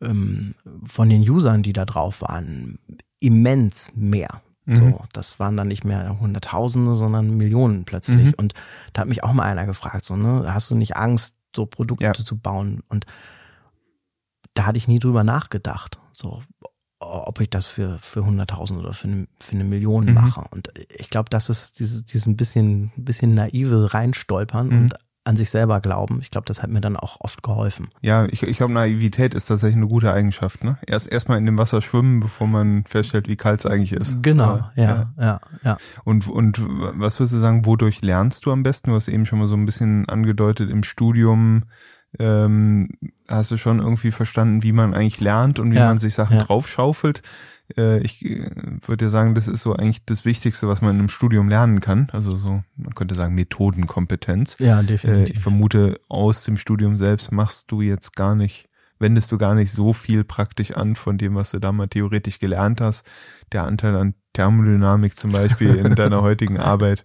ähm, 0.00 0.54
von 0.84 1.08
den 1.08 1.28
Usern, 1.28 1.62
die 1.62 1.72
da 1.72 1.84
drauf 1.84 2.22
waren, 2.22 2.78
immens 3.20 3.92
mehr. 3.94 4.42
Mhm. 4.64 4.76
So, 4.76 5.00
das 5.12 5.38
waren 5.38 5.56
dann 5.56 5.68
nicht 5.68 5.84
mehr 5.84 6.18
Hunderttausende, 6.20 6.94
sondern 6.94 7.36
Millionen 7.36 7.84
plötzlich. 7.84 8.28
Mhm. 8.28 8.34
Und 8.36 8.54
da 8.92 9.02
hat 9.02 9.08
mich 9.08 9.22
auch 9.22 9.32
mal 9.32 9.44
einer 9.44 9.66
gefragt, 9.66 10.04
so, 10.04 10.16
ne, 10.16 10.52
hast 10.52 10.70
du 10.70 10.74
nicht 10.74 10.96
Angst, 10.96 11.36
so 11.54 11.66
Produkte 11.66 12.04
ja. 12.04 12.12
zu 12.12 12.36
bauen? 12.36 12.82
Und 12.88 13.06
da 14.54 14.66
hatte 14.66 14.78
ich 14.78 14.88
nie 14.88 14.98
drüber 14.98 15.24
nachgedacht. 15.24 15.98
So, 16.12 16.42
ob 16.98 17.40
ich 17.40 17.50
das 17.50 17.66
für 17.66 17.98
für 17.98 18.20
100.000 18.20 18.78
oder 18.78 18.92
für 18.92 19.08
eine, 19.08 19.26
für 19.40 19.52
eine 19.52 19.64
Million 19.64 20.06
mhm. 20.06 20.14
mache. 20.14 20.44
Und 20.50 20.70
ich 20.88 21.10
glaube, 21.10 21.28
das 21.30 21.50
ist 21.50 21.78
dieses, 21.78 22.04
dieses 22.04 22.26
ein 22.26 22.36
bisschen, 22.36 22.92
bisschen 22.96 23.34
naive 23.34 23.92
reinstolpern 23.92 24.68
mhm. 24.68 24.78
und 24.78 24.94
an 25.26 25.36
sich 25.36 25.50
selber 25.50 25.80
glauben. 25.80 26.20
Ich 26.22 26.30
glaube, 26.30 26.44
das 26.46 26.62
hat 26.62 26.70
mir 26.70 26.80
dann 26.80 26.96
auch 26.96 27.20
oft 27.20 27.42
geholfen. 27.42 27.88
Ja, 28.00 28.26
ich, 28.26 28.44
ich 28.44 28.58
glaube, 28.58 28.72
Naivität 28.72 29.34
ist 29.34 29.46
tatsächlich 29.46 29.76
eine 29.76 29.88
gute 29.88 30.12
Eigenschaft. 30.12 30.62
Ne? 30.62 30.78
Erst 30.86 31.10
erstmal 31.10 31.38
in 31.38 31.46
dem 31.46 31.58
Wasser 31.58 31.82
schwimmen, 31.82 32.20
bevor 32.20 32.46
man 32.46 32.84
feststellt, 32.84 33.26
wie 33.26 33.36
kalt 33.36 33.58
es 33.58 33.66
eigentlich 33.66 33.92
ist. 33.92 34.22
Genau, 34.22 34.60
ja, 34.76 34.84
ja, 34.84 35.12
ja, 35.18 35.40
ja. 35.64 35.76
Und 36.04 36.28
und 36.28 36.62
was 36.62 37.18
würdest 37.18 37.34
du 37.34 37.38
sagen, 37.38 37.66
wodurch 37.66 38.02
lernst 38.02 38.46
du 38.46 38.52
am 38.52 38.62
besten? 38.62 38.90
Du 38.90 38.96
hast 38.96 39.08
eben 39.08 39.26
schon 39.26 39.40
mal 39.40 39.48
so 39.48 39.56
ein 39.56 39.66
bisschen 39.66 40.08
angedeutet 40.08 40.70
im 40.70 40.84
Studium 40.84 41.64
ähm, 42.18 42.90
hast 43.28 43.50
du 43.50 43.56
schon 43.56 43.80
irgendwie 43.80 44.10
verstanden, 44.10 44.62
wie 44.62 44.72
man 44.72 44.94
eigentlich 44.94 45.20
lernt 45.20 45.58
und 45.58 45.70
wie 45.72 45.76
ja, 45.76 45.88
man 45.88 45.98
sich 45.98 46.14
Sachen 46.14 46.38
ja. 46.38 46.44
draufschaufelt. 46.44 47.22
Äh, 47.76 48.00
ich 48.00 48.24
äh, 48.24 48.50
würde 48.86 49.10
sagen, 49.10 49.34
das 49.34 49.48
ist 49.48 49.62
so 49.62 49.74
eigentlich 49.74 50.04
das 50.04 50.24
Wichtigste, 50.24 50.68
was 50.68 50.82
man 50.82 50.98
im 51.00 51.08
Studium 51.08 51.48
lernen 51.48 51.80
kann. 51.80 52.08
Also 52.12 52.36
so, 52.36 52.62
man 52.76 52.94
könnte 52.94 53.14
sagen, 53.14 53.34
Methodenkompetenz. 53.34 54.56
Ja, 54.58 54.82
definitiv. 54.82 55.30
Äh, 55.30 55.32
ich 55.32 55.40
vermute, 55.40 56.00
aus 56.08 56.44
dem 56.44 56.56
Studium 56.56 56.96
selbst 56.96 57.32
machst 57.32 57.70
du 57.70 57.80
jetzt 57.80 58.14
gar 58.16 58.34
nicht 58.34 58.68
wendest 58.98 59.30
du 59.30 59.36
gar 59.36 59.54
nicht 59.54 59.72
so 59.72 59.92
viel 59.92 60.24
praktisch 60.24 60.72
an 60.72 60.96
von 60.96 61.18
dem, 61.18 61.34
was 61.34 61.50
du 61.50 61.58
da 61.58 61.72
mal 61.72 61.88
theoretisch 61.88 62.38
gelernt 62.38 62.80
hast. 62.80 63.06
Der 63.52 63.64
Anteil 63.64 63.94
an 63.94 64.14
Thermodynamik 64.36 65.18
zum 65.18 65.32
Beispiel 65.32 65.74
in 65.76 65.94
deiner 65.96 66.20
heutigen 66.20 66.58
Arbeit. 66.58 67.04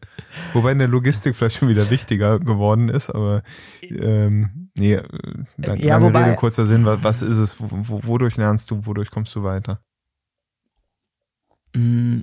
Wobei 0.51 0.73
in 0.73 0.79
der 0.79 0.89
Logistik 0.89 1.35
vielleicht 1.35 1.55
schon 1.55 1.69
wieder 1.69 1.89
wichtiger 1.89 2.39
geworden 2.39 2.89
ist, 2.89 3.09
aber 3.09 3.41
ähm, 3.81 4.69
nee, 4.77 4.99
dann, 5.57 5.79
ja, 5.79 5.95
lange 5.95 6.07
wobei, 6.07 6.23
Rede, 6.25 6.35
kurzer 6.35 6.65
Sinn, 6.65 6.85
was, 6.85 7.03
was 7.03 7.21
ist 7.21 7.37
es, 7.37 7.55
wo, 7.59 8.01
wodurch 8.03 8.35
lernst 8.35 8.69
du, 8.69 8.85
wodurch 8.85 9.11
kommst 9.11 9.33
du 9.35 9.43
weiter? 9.43 9.81
Mm, 11.73 12.19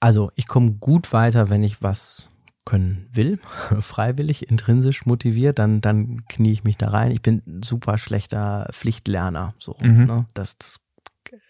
also 0.00 0.32
ich 0.34 0.48
komme 0.48 0.72
gut 0.72 1.12
weiter, 1.12 1.48
wenn 1.48 1.62
ich 1.62 1.80
was 1.80 2.28
können 2.64 3.08
will, 3.12 3.38
freiwillig, 3.80 4.50
intrinsisch 4.50 5.06
motiviert, 5.06 5.60
dann, 5.60 5.80
dann 5.80 6.24
knie 6.26 6.50
ich 6.50 6.64
mich 6.64 6.76
da 6.76 6.88
rein. 6.88 7.12
Ich 7.12 7.22
bin 7.22 7.60
super 7.64 7.96
schlechter 7.96 8.68
Pflichtlerner. 8.72 9.54
So, 9.60 9.76
mhm. 9.80 10.04
ne? 10.04 10.26
Das, 10.34 10.58
das 10.58 10.80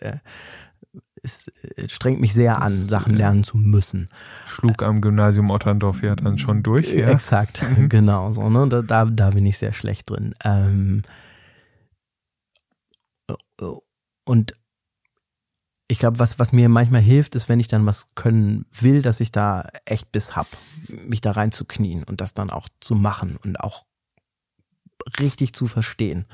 äh, 0.01 0.19
es 1.29 1.93
strengt 1.93 2.21
mich 2.21 2.35
sehr 2.35 2.63
an, 2.63 2.89
Sachen 2.89 3.15
lernen 3.15 3.45
zu 3.45 3.57
müssen. 3.57 4.09
Schlug 4.47 4.83
am 4.83 5.01
Gymnasium 5.01 5.51
Otterndorf 5.51 6.03
ja 6.03 6.17
dann 6.17 6.39
schon 6.39 6.63
durch, 6.63 6.93
ja. 6.93 7.09
Exakt, 7.09 7.63
mhm. 7.63 7.89
genau 7.89 8.33
so. 8.33 8.49
Ne? 8.49 8.69
Da, 8.69 8.83
da, 8.83 9.05
da 9.05 9.31
bin 9.31 9.47
ich 9.47 9.59
sehr 9.59 9.73
schlecht 9.73 10.11
drin. 10.11 10.35
Ähm, 10.45 11.03
und 14.25 14.55
ich 15.89 15.99
glaube, 15.99 16.19
was, 16.19 16.39
was 16.39 16.53
mir 16.53 16.69
manchmal 16.69 17.01
hilft, 17.01 17.35
ist, 17.35 17.49
wenn 17.49 17.61
ich 17.61 17.69
dann 17.69 17.87
was 17.87 18.15
können 18.15 18.67
will, 18.73 19.01
dass 19.01 19.21
ich 19.21 19.33
da 19.33 19.69
echt 19.87 20.13
Biss 20.13 20.37
hab, 20.37 20.47
mich 20.87 21.23
da 21.23 21.33
reinzuknien 21.33 22.05
und 22.05 22.21
das 22.21 22.35
dann 22.35 22.51
auch 22.51 22.69
zu 22.81 22.95
machen 22.95 23.39
und 23.43 23.59
auch 23.59 23.87
richtig 25.19 25.55
zu 25.55 25.67
verstehen. 25.67 26.27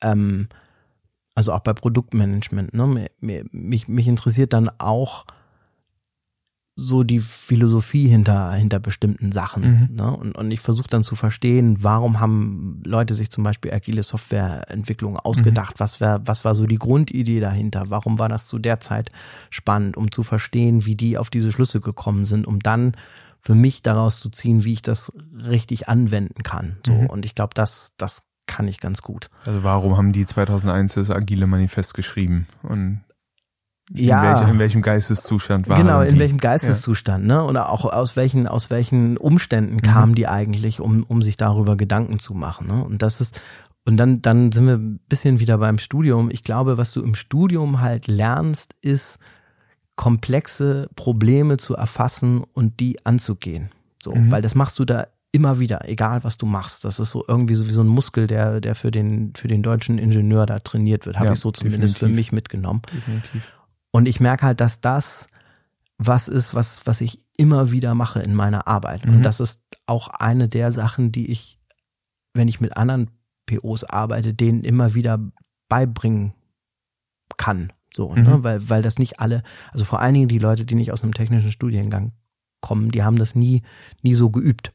Ähm, 0.00 0.48
also 1.36 1.52
auch 1.52 1.60
bei 1.60 1.74
Produktmanagement. 1.74 2.74
Ne? 2.74 3.08
Mich, 3.20 3.86
mich 3.86 4.08
interessiert 4.08 4.52
dann 4.52 4.70
auch 4.78 5.26
so 6.78 7.04
die 7.04 7.20
Philosophie 7.20 8.08
hinter, 8.08 8.52
hinter 8.52 8.80
bestimmten 8.80 9.32
Sachen. 9.32 9.88
Mhm. 9.90 9.96
Ne? 9.96 10.16
Und, 10.16 10.32
und 10.36 10.50
ich 10.50 10.60
versuche 10.60 10.88
dann 10.88 11.02
zu 11.02 11.14
verstehen, 11.14 11.78
warum 11.80 12.20
haben 12.20 12.82
Leute 12.84 13.14
sich 13.14 13.30
zum 13.30 13.44
Beispiel 13.44 13.72
agile 13.72 14.02
Softwareentwicklung 14.02 15.18
ausgedacht? 15.18 15.76
Mhm. 15.76 15.80
Was, 15.80 16.00
wär, 16.00 16.20
was 16.24 16.44
war 16.44 16.54
so 16.54 16.66
die 16.66 16.78
Grundidee 16.78 17.40
dahinter? 17.40 17.84
Warum 17.88 18.18
war 18.18 18.28
das 18.28 18.46
zu 18.46 18.58
der 18.58 18.80
Zeit 18.80 19.12
spannend, 19.50 19.96
um 19.96 20.10
zu 20.10 20.22
verstehen, 20.22 20.84
wie 20.84 20.96
die 20.96 21.16
auf 21.16 21.30
diese 21.30 21.52
Schlüsse 21.52 21.80
gekommen 21.80 22.24
sind, 22.24 22.46
um 22.46 22.60
dann 22.60 22.96
für 23.40 23.54
mich 23.54 23.82
daraus 23.82 24.20
zu 24.20 24.28
ziehen, 24.28 24.64
wie 24.64 24.72
ich 24.72 24.82
das 24.82 25.12
richtig 25.46 25.88
anwenden 25.88 26.42
kann. 26.42 26.78
So. 26.84 26.92
Mhm. 26.92 27.06
Und 27.06 27.24
ich 27.24 27.34
glaube, 27.34 27.54
das, 27.54 27.92
das 27.96 28.26
kann 28.46 28.68
ich 28.68 28.80
ganz 28.80 29.02
gut. 29.02 29.28
Also 29.44 29.62
warum 29.62 29.96
haben 29.96 30.12
die 30.12 30.26
2001 30.26 30.94
das 30.94 31.10
agile 31.10 31.46
Manifest 31.46 31.94
geschrieben? 31.94 32.46
Und 32.62 33.02
ja. 33.92 34.32
In, 34.32 34.40
welch, 34.40 34.48
in 34.50 34.58
welchem 34.58 34.82
Geisteszustand 34.82 35.68
waren 35.68 35.80
Genau, 35.80 36.00
in 36.00 36.14
die? 36.14 36.20
welchem 36.20 36.38
Geisteszustand, 36.38 37.28
ja. 37.28 37.36
ne? 37.36 37.44
Oder 37.44 37.70
auch 37.70 37.84
aus 37.84 38.16
welchen, 38.16 38.48
aus 38.48 38.70
welchen 38.70 39.16
Umständen 39.16 39.76
mhm. 39.76 39.82
kamen 39.82 40.14
die 40.14 40.26
eigentlich, 40.26 40.80
um, 40.80 41.04
um 41.04 41.22
sich 41.22 41.36
darüber 41.36 41.76
Gedanken 41.76 42.18
zu 42.18 42.34
machen, 42.34 42.66
ne? 42.66 42.84
Und 42.84 43.02
das 43.02 43.20
ist, 43.20 43.40
und 43.84 43.96
dann, 43.96 44.20
dann 44.22 44.50
sind 44.50 44.66
wir 44.66 44.74
ein 44.74 44.98
bisschen 45.08 45.38
wieder 45.38 45.58
beim 45.58 45.78
Studium. 45.78 46.30
Ich 46.32 46.42
glaube, 46.42 46.76
was 46.76 46.90
du 46.90 47.02
im 47.02 47.14
Studium 47.14 47.80
halt 47.80 48.08
lernst, 48.08 48.74
ist, 48.80 49.20
komplexe 49.94 50.88
Probleme 50.96 51.56
zu 51.56 51.74
erfassen 51.74 52.42
und 52.52 52.80
die 52.80 53.04
anzugehen. 53.06 53.70
So, 54.02 54.12
mhm. 54.12 54.30
weil 54.30 54.42
das 54.42 54.54
machst 54.54 54.78
du 54.78 54.84
da 54.84 55.06
immer 55.36 55.58
wieder, 55.58 55.86
egal 55.86 56.24
was 56.24 56.38
du 56.38 56.46
machst. 56.46 56.86
Das 56.86 56.98
ist 56.98 57.10
so 57.10 57.22
irgendwie 57.28 57.56
so 57.56 57.68
wie 57.68 57.72
so 57.72 57.82
ein 57.82 57.88
Muskel, 57.88 58.26
der, 58.26 58.62
der 58.62 58.74
für 58.74 58.90
den, 58.90 59.34
für 59.36 59.48
den 59.48 59.62
deutschen 59.62 59.98
Ingenieur 59.98 60.46
da 60.46 60.60
trainiert 60.60 61.04
wird. 61.04 61.16
Habe 61.16 61.26
ja, 61.26 61.32
ich 61.34 61.40
so 61.40 61.52
zumindest 61.52 61.96
definitiv. 61.96 61.98
für 61.98 62.08
mich 62.08 62.32
mitgenommen. 62.32 62.80
Definitiv. 62.90 63.52
Und 63.90 64.08
ich 64.08 64.18
merke 64.18 64.46
halt, 64.46 64.62
dass 64.62 64.80
das 64.80 65.28
was 65.98 66.28
ist, 66.28 66.54
was, 66.54 66.86
was 66.86 67.00
ich 67.00 67.22
immer 67.36 67.70
wieder 67.70 67.94
mache 67.94 68.20
in 68.20 68.34
meiner 68.34 68.66
Arbeit. 68.66 69.04
Mhm. 69.04 69.16
Und 69.16 69.22
das 69.22 69.40
ist 69.40 69.62
auch 69.86 70.08
eine 70.08 70.48
der 70.48 70.72
Sachen, 70.72 71.12
die 71.12 71.26
ich, 71.26 71.58
wenn 72.34 72.48
ich 72.48 72.60
mit 72.60 72.76
anderen 72.76 73.10
POs 73.46 73.84
arbeite, 73.84 74.34
denen 74.34 74.64
immer 74.64 74.94
wieder 74.94 75.20
beibringen 75.68 76.34
kann. 77.36 77.72
So, 77.94 78.14
ne? 78.14 78.22
mhm. 78.22 78.26
ne? 78.26 78.42
weil, 78.42 78.68
weil 78.68 78.82
das 78.82 78.98
nicht 78.98 79.20
alle, 79.20 79.42
also 79.72 79.84
vor 79.84 80.00
allen 80.00 80.14
Dingen 80.14 80.28
die 80.28 80.38
Leute, 80.38 80.64
die 80.64 80.74
nicht 80.74 80.92
aus 80.92 81.02
einem 81.02 81.14
technischen 81.14 81.50
Studiengang 81.50 82.12
kommen, 82.60 82.90
die 82.90 83.02
haben 83.02 83.16
das 83.16 83.34
nie, 83.34 83.62
nie 84.02 84.14
so 84.14 84.30
geübt. 84.30 84.72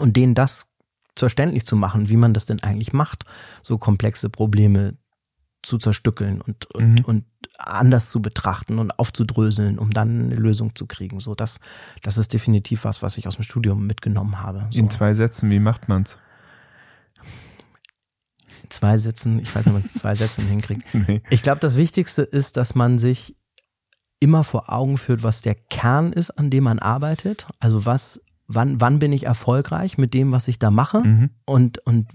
Und 0.00 0.16
denen 0.16 0.34
das 0.34 0.68
verständlich 1.16 1.66
zu 1.66 1.76
machen, 1.76 2.08
wie 2.08 2.16
man 2.16 2.34
das 2.34 2.46
denn 2.46 2.62
eigentlich 2.62 2.92
macht, 2.92 3.24
so 3.62 3.76
komplexe 3.78 4.30
Probleme 4.30 4.96
zu 5.62 5.78
zerstückeln 5.78 6.40
und, 6.40 6.72
und, 6.74 6.94
Mhm. 6.94 7.04
und 7.04 7.24
anders 7.58 8.08
zu 8.10 8.22
betrachten 8.22 8.78
und 8.78 8.96
aufzudröseln, 8.98 9.78
um 9.80 9.90
dann 9.92 10.26
eine 10.26 10.36
Lösung 10.36 10.76
zu 10.76 10.86
kriegen. 10.86 11.18
So, 11.18 11.34
das, 11.34 11.58
das 12.02 12.16
ist 12.18 12.32
definitiv 12.32 12.84
was, 12.84 13.02
was 13.02 13.18
ich 13.18 13.26
aus 13.26 13.34
dem 13.36 13.42
Studium 13.42 13.84
mitgenommen 13.84 14.40
habe. 14.40 14.68
So. 14.70 14.78
In 14.78 14.90
zwei 14.90 15.14
Sätzen, 15.14 15.50
wie 15.50 15.58
macht 15.58 15.88
man's? 15.88 16.16
zwei 18.68 18.98
Sätzen, 18.98 19.38
ich 19.40 19.54
weiß 19.54 19.66
nicht, 19.66 19.74
ob 19.74 19.80
man 19.80 19.82
es 19.82 19.94
in 19.94 20.00
zwei 20.00 20.14
Sätzen 20.14 20.46
hinkriegt. 20.46 20.82
Nee. 20.92 21.22
Ich 21.30 21.42
glaube, 21.42 21.60
das 21.60 21.76
Wichtigste 21.76 22.22
ist, 22.22 22.56
dass 22.56 22.74
man 22.74 22.98
sich 22.98 23.34
immer 24.20 24.44
vor 24.44 24.70
Augen 24.72 24.98
führt, 24.98 25.22
was 25.22 25.42
der 25.42 25.54
Kern 25.54 26.12
ist, 26.12 26.30
an 26.32 26.50
dem 26.50 26.64
man 26.64 26.78
arbeitet. 26.78 27.46
Also 27.60 27.86
was, 27.86 28.20
wann, 28.48 28.80
wann 28.80 28.98
bin 28.98 29.12
ich 29.12 29.26
erfolgreich 29.26 29.98
mit 29.98 30.14
dem, 30.14 30.32
was 30.32 30.48
ich 30.48 30.58
da 30.58 30.70
mache? 30.70 31.00
Mhm. 31.00 31.30
Und, 31.44 31.78
und 31.86 32.08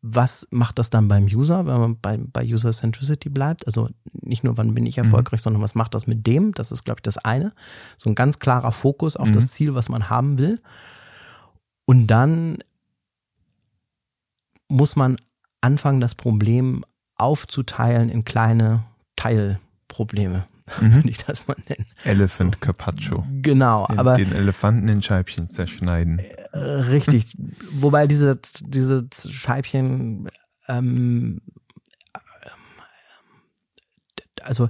was 0.00 0.46
macht 0.50 0.78
das 0.78 0.90
dann 0.90 1.08
beim 1.08 1.24
User, 1.24 1.66
wenn 1.66 1.80
man 1.80 2.00
bei, 2.00 2.18
bei 2.18 2.44
User 2.44 2.70
Centricity 2.70 3.30
bleibt? 3.30 3.66
Also 3.66 3.88
nicht 4.12 4.44
nur, 4.44 4.56
wann 4.56 4.74
bin 4.74 4.86
ich 4.86 4.96
erfolgreich, 4.98 5.42
sondern 5.42 5.60
was 5.60 5.74
macht 5.74 5.94
das 5.94 6.06
mit 6.06 6.26
dem? 6.26 6.52
Das 6.54 6.70
ist, 6.70 6.84
glaube 6.84 7.00
ich, 7.00 7.02
das 7.02 7.18
eine. 7.18 7.52
So 7.96 8.08
ein 8.08 8.14
ganz 8.14 8.38
klarer 8.38 8.70
Fokus 8.70 9.16
auf 9.16 9.30
Mhm. 9.30 9.32
das 9.32 9.50
Ziel, 9.50 9.74
was 9.74 9.88
man 9.88 10.08
haben 10.08 10.38
will. 10.38 10.60
Und 11.84 12.06
dann 12.06 12.58
muss 14.68 14.94
man 14.94 15.16
anfangen, 15.60 16.00
das 16.00 16.14
Problem 16.14 16.84
aufzuteilen 17.16 18.10
in 18.10 18.24
kleine 18.24 18.84
Teilprobleme, 19.16 20.46
Mhm. 20.80 20.94
würde 20.94 21.08
ich 21.10 21.18
das 21.18 21.46
mal 21.48 21.56
nennen. 21.68 21.84
Elephant 22.04 22.60
Carpaccio. 22.60 23.24
Genau, 23.42 23.86
Den, 23.86 23.98
aber 23.98 24.14
den 24.14 24.32
Elefanten 24.32 24.88
in 24.88 25.02
Scheibchen 25.02 25.48
zerschneiden. 25.48 26.18
äh, 26.52 26.58
richtig. 26.58 27.36
Wobei 27.72 28.06
diese, 28.06 28.38
diese 28.62 29.06
Scheibchen, 29.30 30.28
ähm, 30.68 31.40
also 34.42 34.68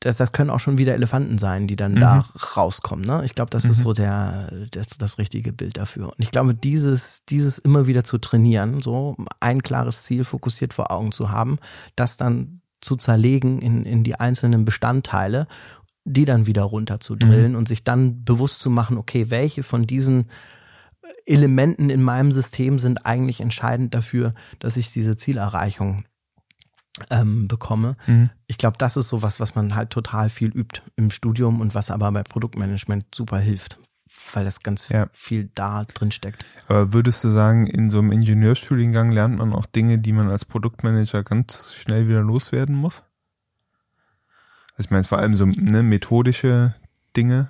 das, 0.00 0.18
das 0.18 0.32
können 0.32 0.50
auch 0.50 0.60
schon 0.60 0.76
wieder 0.76 0.92
Elefanten 0.92 1.38
sein, 1.38 1.66
die 1.66 1.76
dann 1.76 1.94
da 1.96 2.28
rauskommen. 2.56 3.06
Ne? 3.06 3.22
Ich 3.24 3.34
glaube, 3.34 3.48
das 3.50 3.64
ist 3.64 3.78
Mhm. 3.78 3.82
so 3.82 3.92
der 3.94 4.50
das, 4.70 4.88
das 4.98 5.16
richtige 5.16 5.52
Bild 5.54 5.78
dafür. 5.78 6.08
Und 6.08 6.16
ich 6.18 6.30
glaube, 6.30 6.54
dieses 6.54 7.24
dieses 7.24 7.56
immer 7.58 7.86
wieder 7.86 8.04
zu 8.04 8.18
trainieren, 8.18 8.82
so 8.82 9.16
ein 9.40 9.62
klares 9.62 10.04
Ziel 10.04 10.24
fokussiert 10.24 10.74
vor 10.74 10.90
Augen 10.90 11.10
zu 11.10 11.30
haben, 11.30 11.58
das 11.96 12.18
dann 12.18 12.60
zu 12.84 12.96
zerlegen 12.96 13.60
in 13.60 13.84
in 13.86 14.04
die 14.04 14.14
einzelnen 14.14 14.64
Bestandteile, 14.64 15.46
die 16.04 16.24
dann 16.24 16.46
wieder 16.46 16.62
runter 16.62 17.00
zu 17.00 17.16
drillen 17.16 17.56
und 17.56 17.66
sich 17.66 17.82
dann 17.82 18.24
bewusst 18.24 18.60
zu 18.60 18.70
machen, 18.70 18.98
okay, 18.98 19.30
welche 19.30 19.62
von 19.62 19.86
diesen 19.86 20.26
Elementen 21.26 21.88
in 21.88 22.02
meinem 22.02 22.32
System 22.32 22.78
sind 22.78 23.06
eigentlich 23.06 23.40
entscheidend 23.40 23.94
dafür, 23.94 24.34
dass 24.58 24.76
ich 24.76 24.92
diese 24.92 25.16
Zielerreichung 25.16 26.04
ähm, 27.10 27.48
bekomme. 27.48 27.96
Mhm. 28.06 28.30
Ich 28.46 28.58
glaube, 28.58 28.76
das 28.78 28.96
ist 28.96 29.08
sowas, 29.08 29.40
was 29.40 29.54
man 29.54 29.74
halt 29.74 29.90
total 29.90 30.28
viel 30.28 30.50
übt 30.50 30.82
im 30.96 31.10
Studium 31.10 31.60
und 31.60 31.74
was 31.74 31.90
aber 31.90 32.12
bei 32.12 32.22
Produktmanagement 32.22 33.06
super 33.14 33.38
hilft, 33.38 33.80
weil 34.32 34.44
das 34.44 34.62
ganz 34.62 34.88
Ja. 34.88 35.08
viel 35.12 35.50
da 35.54 35.84
drin 35.84 36.10
steckt. 36.12 36.44
Aber 36.68 36.92
würdest 36.92 37.22
du 37.24 37.28
sagen, 37.28 37.66
in 37.66 37.90
so 37.90 37.98
einem 37.98 38.12
Ingenieurstudiengang 38.12 39.10
lernt 39.12 39.36
man 39.38 39.52
auch 39.52 39.66
Dinge, 39.66 39.98
die 39.98 40.12
man 40.12 40.28
als 40.28 40.44
Produktmanager 40.44 41.22
ganz 41.22 41.74
schnell 41.74 42.08
wieder 42.08 42.22
loswerden 42.22 42.74
muss? 42.74 43.02
Also 44.76 44.86
ich 44.86 44.90
meine, 44.90 45.04
vor 45.04 45.18
allem 45.18 45.34
so 45.34 45.46
ne, 45.46 45.82
methodische 45.82 46.74
Dinge. 47.16 47.48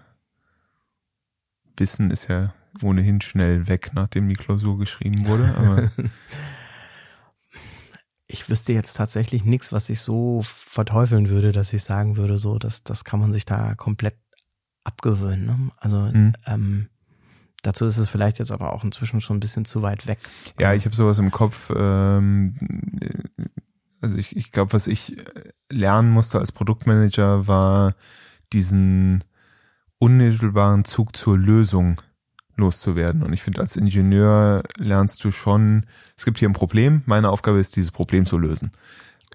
Wissen 1.76 2.10
ist 2.10 2.28
ja 2.28 2.52
ohnehin 2.82 3.20
schnell 3.20 3.66
weg, 3.66 3.92
nachdem 3.94 4.28
die 4.28 4.34
Klausur 4.36 4.78
geschrieben 4.78 5.26
wurde. 5.26 5.54
Aber 5.56 5.90
Ich 8.26 8.48
wüsste 8.48 8.72
jetzt 8.72 8.94
tatsächlich 8.94 9.44
nichts, 9.44 9.72
was 9.72 9.90
ich 9.90 10.00
so 10.00 10.40
verteufeln 10.44 11.28
würde, 11.28 11.52
dass 11.52 11.72
ich 11.72 11.84
sagen 11.84 12.16
würde, 12.16 12.38
so, 12.38 12.58
das, 12.58 12.82
das 12.82 13.04
kann 13.04 13.20
man 13.20 13.32
sich 13.32 13.44
da 13.44 13.74
komplett 13.74 14.16
abgewöhnen. 14.84 15.46
Ne? 15.46 15.70
Also 15.78 16.00
Mhm. 16.00 16.34
ähm, 16.46 16.86
dazu 17.62 17.86
ist 17.86 17.96
es 17.98 18.08
vielleicht 18.08 18.38
jetzt 18.38 18.50
aber 18.52 18.72
auch 18.72 18.84
inzwischen 18.84 19.20
schon 19.20 19.36
ein 19.38 19.40
bisschen 19.40 19.64
zu 19.64 19.82
weit 19.82 20.06
weg. 20.06 20.18
ja, 20.58 20.74
ich 20.74 20.84
habe 20.84 20.94
sowas 20.94 21.18
im 21.18 21.30
Kopf. 21.30 21.70
Ähm, 21.74 22.54
äh, 23.00 23.44
also 24.00 24.18
ich, 24.18 24.36
ich 24.36 24.52
glaube, 24.52 24.74
was 24.74 24.86
ich 24.86 25.16
lernen 25.70 26.10
musste 26.10 26.38
als 26.38 26.52
Produktmanager 26.52 27.48
war 27.48 27.94
diesen 28.52 29.24
unmittelbaren 29.98 30.84
Zug 30.84 31.16
zur 31.16 31.38
Lösung 31.38 32.00
loszuwerden. 32.56 33.22
Und 33.22 33.32
ich 33.32 33.42
finde, 33.42 33.60
als 33.60 33.76
Ingenieur 33.76 34.62
lernst 34.76 35.24
du 35.24 35.30
schon, 35.32 35.86
es 36.16 36.24
gibt 36.24 36.38
hier 36.38 36.48
ein 36.48 36.52
Problem, 36.54 37.02
meine 37.06 37.30
Aufgabe 37.30 37.58
ist, 37.58 37.76
dieses 37.76 37.90
Problem 37.90 38.26
zu 38.26 38.38
lösen. 38.38 38.72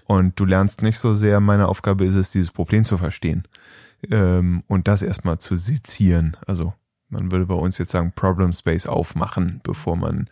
Und 0.06 0.38
du 0.38 0.44
lernst 0.44 0.82
nicht 0.82 0.98
so 0.98 1.14
sehr, 1.14 1.40
meine 1.40 1.68
Aufgabe 1.68 2.04
ist 2.04 2.14
es, 2.14 2.30
dieses 2.30 2.50
Problem 2.50 2.84
zu 2.84 2.96
verstehen. 2.96 3.44
Ähm, 4.08 4.62
und 4.68 4.88
das 4.88 5.02
erstmal 5.02 5.38
zu 5.38 5.56
sezieren. 5.56 6.36
Also 6.46 6.72
man 7.08 7.32
würde 7.32 7.46
bei 7.46 7.54
uns 7.54 7.78
jetzt 7.78 7.90
sagen, 7.90 8.12
Problem 8.14 8.52
Space 8.52 8.86
aufmachen, 8.86 9.60
bevor 9.62 9.96
man 9.96 10.28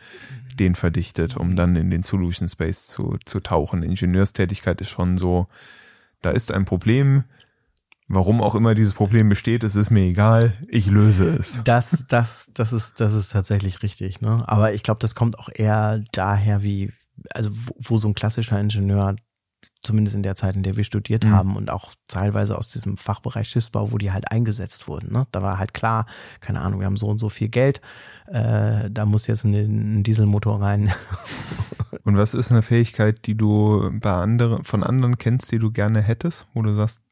den 0.59 0.75
verdichtet, 0.75 1.37
um 1.37 1.57
dann 1.57 1.77
in 1.77 1.91
den 1.91 2.03
Solution 2.03 2.49
Space 2.49 2.87
zu, 2.87 3.19
zu 3.25 3.41
tauchen. 3.41 3.83
Ingenieurstätigkeit 3.83 4.81
ist 4.81 4.91
schon 4.91 5.19
so, 5.19 5.47
da 6.23 6.31
ist 6.31 6.53
ein 6.53 6.65
Problem, 6.65 7.25
warum 8.09 8.41
auch 8.41 8.55
immer 8.55 8.75
dieses 8.75 8.95
Problem 8.95 9.29
besteht, 9.29 9.63
es 9.63 9.77
ist 9.77 9.91
mir 9.91 10.03
egal, 10.03 10.55
ich 10.69 10.87
löse 10.87 11.29
es. 11.29 11.63
Das, 11.65 12.07
das, 12.09 12.51
das 12.55 12.73
ist, 12.73 13.01
das 13.01 13.13
ist 13.13 13.31
tatsächlich 13.31 13.83
richtig, 13.83 14.21
ne? 14.21 14.45
Aber 14.47 14.73
ich 14.73 14.83
glaube, 14.83 14.99
das 15.01 15.15
kommt 15.15 15.39
auch 15.39 15.49
eher 15.53 16.03
daher, 16.13 16.63
wie, 16.63 16.91
also 17.31 17.51
wo, 17.53 17.75
wo 17.79 17.97
so 17.99 18.09
ein 18.09 18.15
klassischer 18.15 18.59
Ingenieur, 18.59 19.17
zumindest 19.83 20.17
in 20.17 20.23
der 20.23 20.35
Zeit, 20.35 20.57
in 20.57 20.63
der 20.63 20.77
wir 20.77 20.85
studiert 20.85 21.25
Mhm. 21.25 21.31
haben 21.31 21.57
und 21.57 21.71
auch 21.71 21.93
teilweise 22.09 22.59
aus 22.59 22.69
diesem 22.69 22.97
Fachbereich 22.97 23.49
Schiffsbau, 23.49 23.93
wo 23.93 23.99
die 23.99 24.11
halt 24.13 24.31
eingesetzt 24.31 24.89
wurden, 24.89 25.13
ne? 25.13 25.27
Da 25.33 25.41
war 25.43 25.59
halt 25.59 25.73
klar, 25.75 26.07
keine 26.41 26.61
Ahnung, 26.61 26.81
wir 26.81 26.87
haben 26.87 26.97
so 26.97 27.07
und 27.09 27.19
so 27.19 27.29
viel 27.29 27.49
Geld, 27.49 27.81
äh, 28.27 28.91
da 28.91 29.07
muss 29.07 29.27
jetzt 29.29 29.45
ein, 29.45 29.55
ein 29.55 30.03
Dieselmotor 30.03 30.61
rein. 30.61 30.93
Und 32.05 32.17
was 32.17 32.35
ist 32.35 32.51
eine 32.51 32.63
Fähigkeit, 32.63 33.27
die 33.27 33.35
du 33.35 33.91
bei 34.01 34.13
anderen, 34.13 34.65
von 34.65 34.83
anderen 34.83 35.17
kennst, 35.19 35.51
die 35.53 35.59
du 35.59 35.71
gerne 35.71 36.01
hättest, 36.03 36.47
wo 36.55 36.63
du 36.63 36.75
sagst, 36.75 37.03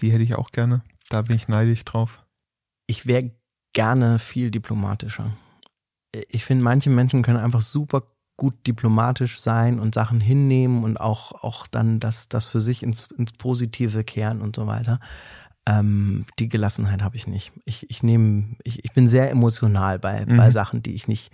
die 0.00 0.12
hätte 0.12 0.22
ich 0.22 0.34
auch 0.34 0.50
gerne, 0.50 0.82
da 1.10 1.22
bin 1.22 1.36
ich 1.36 1.48
neidisch 1.48 1.84
drauf. 1.84 2.24
ich 2.86 3.06
wäre 3.06 3.30
gerne 3.72 4.18
viel 4.18 4.50
diplomatischer. 4.50 5.32
Ich 6.28 6.44
finde, 6.44 6.64
manche 6.64 6.90
Menschen 6.90 7.22
können 7.22 7.38
einfach 7.38 7.60
super 7.62 8.02
gut 8.40 8.66
diplomatisch 8.66 9.38
sein 9.38 9.78
und 9.78 9.94
Sachen 9.94 10.18
hinnehmen 10.18 10.82
und 10.82 10.98
auch, 10.98 11.32
auch 11.44 11.66
dann 11.66 12.00
das, 12.00 12.30
das 12.30 12.46
für 12.46 12.62
sich 12.62 12.82
ins, 12.82 13.04
ins 13.10 13.32
Positive 13.32 14.02
kehren 14.02 14.40
und 14.40 14.56
so 14.56 14.66
weiter. 14.66 14.98
Ähm, 15.66 16.24
die 16.38 16.48
Gelassenheit 16.48 17.02
habe 17.02 17.16
ich 17.16 17.26
nicht. 17.26 17.52
Ich, 17.66 17.88
ich 17.90 18.02
nehme, 18.02 18.56
ich, 18.64 18.82
ich 18.82 18.92
bin 18.92 19.08
sehr 19.08 19.30
emotional 19.30 19.98
bei, 19.98 20.24
Mhm. 20.24 20.38
bei 20.38 20.50
Sachen, 20.50 20.82
die 20.82 20.94
ich 20.94 21.06
nicht, 21.06 21.30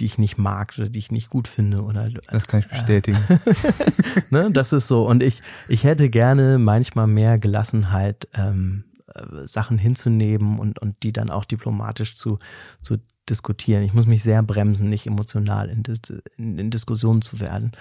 die 0.00 0.06
ich 0.06 0.18
nicht 0.18 0.38
mag 0.38 0.74
oder 0.76 0.88
die 0.88 0.98
ich 0.98 1.12
nicht 1.12 1.30
gut 1.30 1.46
finde 1.46 1.82
oder 1.84 2.10
Das 2.32 2.48
kann 2.48 2.58
ich 2.60 2.68
bestätigen. 2.68 3.18
ne, 4.30 4.50
das 4.50 4.72
ist 4.72 4.88
so. 4.88 5.06
Und 5.06 5.22
ich, 5.22 5.42
ich 5.68 5.84
hätte 5.84 6.10
gerne 6.10 6.58
manchmal 6.58 7.06
mehr 7.06 7.38
Gelassenheit, 7.38 8.26
ähm, 8.34 8.84
äh, 9.14 9.46
Sachen 9.46 9.78
hinzunehmen 9.78 10.58
und, 10.58 10.80
und 10.80 11.02
die 11.04 11.12
dann 11.12 11.30
auch 11.30 11.44
diplomatisch 11.44 12.16
zu, 12.16 12.40
zu 12.82 12.96
diskutieren. 13.30 13.82
Ich 13.82 13.94
muss 13.94 14.06
mich 14.06 14.22
sehr 14.22 14.42
bremsen, 14.42 14.90
nicht 14.90 15.06
emotional 15.06 15.70
in, 15.70 15.82
in, 16.36 16.58
in 16.58 16.70
Diskussionen 16.70 17.22
zu 17.22 17.40
werden. 17.40 17.72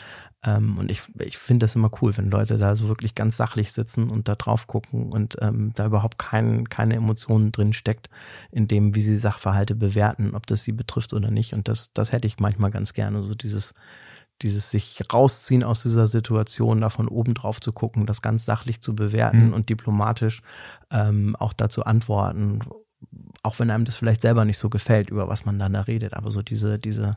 Ähm, 0.44 0.78
und 0.78 0.90
ich, 0.92 1.02
ich 1.20 1.38
finde 1.38 1.66
das 1.66 1.76
immer 1.76 1.92
cool, 2.02 2.16
wenn 2.16 2.30
Leute 2.30 2.58
da 2.58 2.76
so 2.76 2.88
wirklich 2.88 3.16
ganz 3.16 3.36
sachlich 3.36 3.74
sitzen 3.74 4.10
und 4.10 4.28
da 4.28 4.36
drauf 4.36 4.68
gucken 4.68 5.12
und 5.12 5.38
ähm, 5.42 5.72
da 5.76 5.88
überhaupt 5.88 6.18
kein, 6.18 6.70
keine 6.70 6.96
Emotionen 6.96 7.52
drin 7.52 7.74
steckt, 7.74 8.10
in 8.52 8.68
dem, 8.68 8.96
wie 8.96 9.02
sie 9.02 9.18
Sachverhalte 9.18 9.76
bewerten, 9.76 10.36
ob 10.36 10.48
das 10.48 10.64
sie 10.64 10.72
betrifft 10.72 11.14
oder 11.14 11.32
nicht. 11.32 11.54
Und 11.54 11.68
das, 11.68 11.92
das 11.94 12.12
hätte 12.12 12.28
ich 12.28 12.40
manchmal 12.40 12.72
ganz 12.72 12.94
gerne, 12.94 13.24
so 13.24 13.36
dieses, 13.36 13.74
dieses 14.42 14.70
sich 14.70 15.02
rausziehen 15.12 15.64
aus 15.64 15.84
dieser 15.84 16.08
Situation, 16.08 16.82
da 16.82 16.90
von 16.90 17.10
oben 17.10 17.34
drauf 17.34 17.60
zu 17.60 17.74
gucken, 17.74 18.06
das 18.06 18.22
ganz 18.22 18.46
sachlich 18.46 18.82
zu 18.82 18.96
bewerten 18.96 19.48
Mhm. 19.48 19.54
und 19.54 19.70
diplomatisch 19.70 20.42
ähm, 20.92 21.36
auch 21.36 21.52
dazu 21.54 21.84
antworten, 21.84 22.62
auch 23.44 23.60
wenn 23.60 23.72
einem 23.72 23.86
das 23.86 23.96
vielleicht 23.96 24.22
selber 24.22 24.46
nicht 24.46 24.58
so 24.58 24.70
gefällt, 24.70 25.10
über 25.10 25.28
was 25.28 25.46
man 25.46 25.60
dann 25.60 25.74
da 25.74 25.82
redet. 25.82 26.14
Aber 26.14 26.32
so 26.32 26.42
diese, 26.42 26.80
diese, 26.80 27.12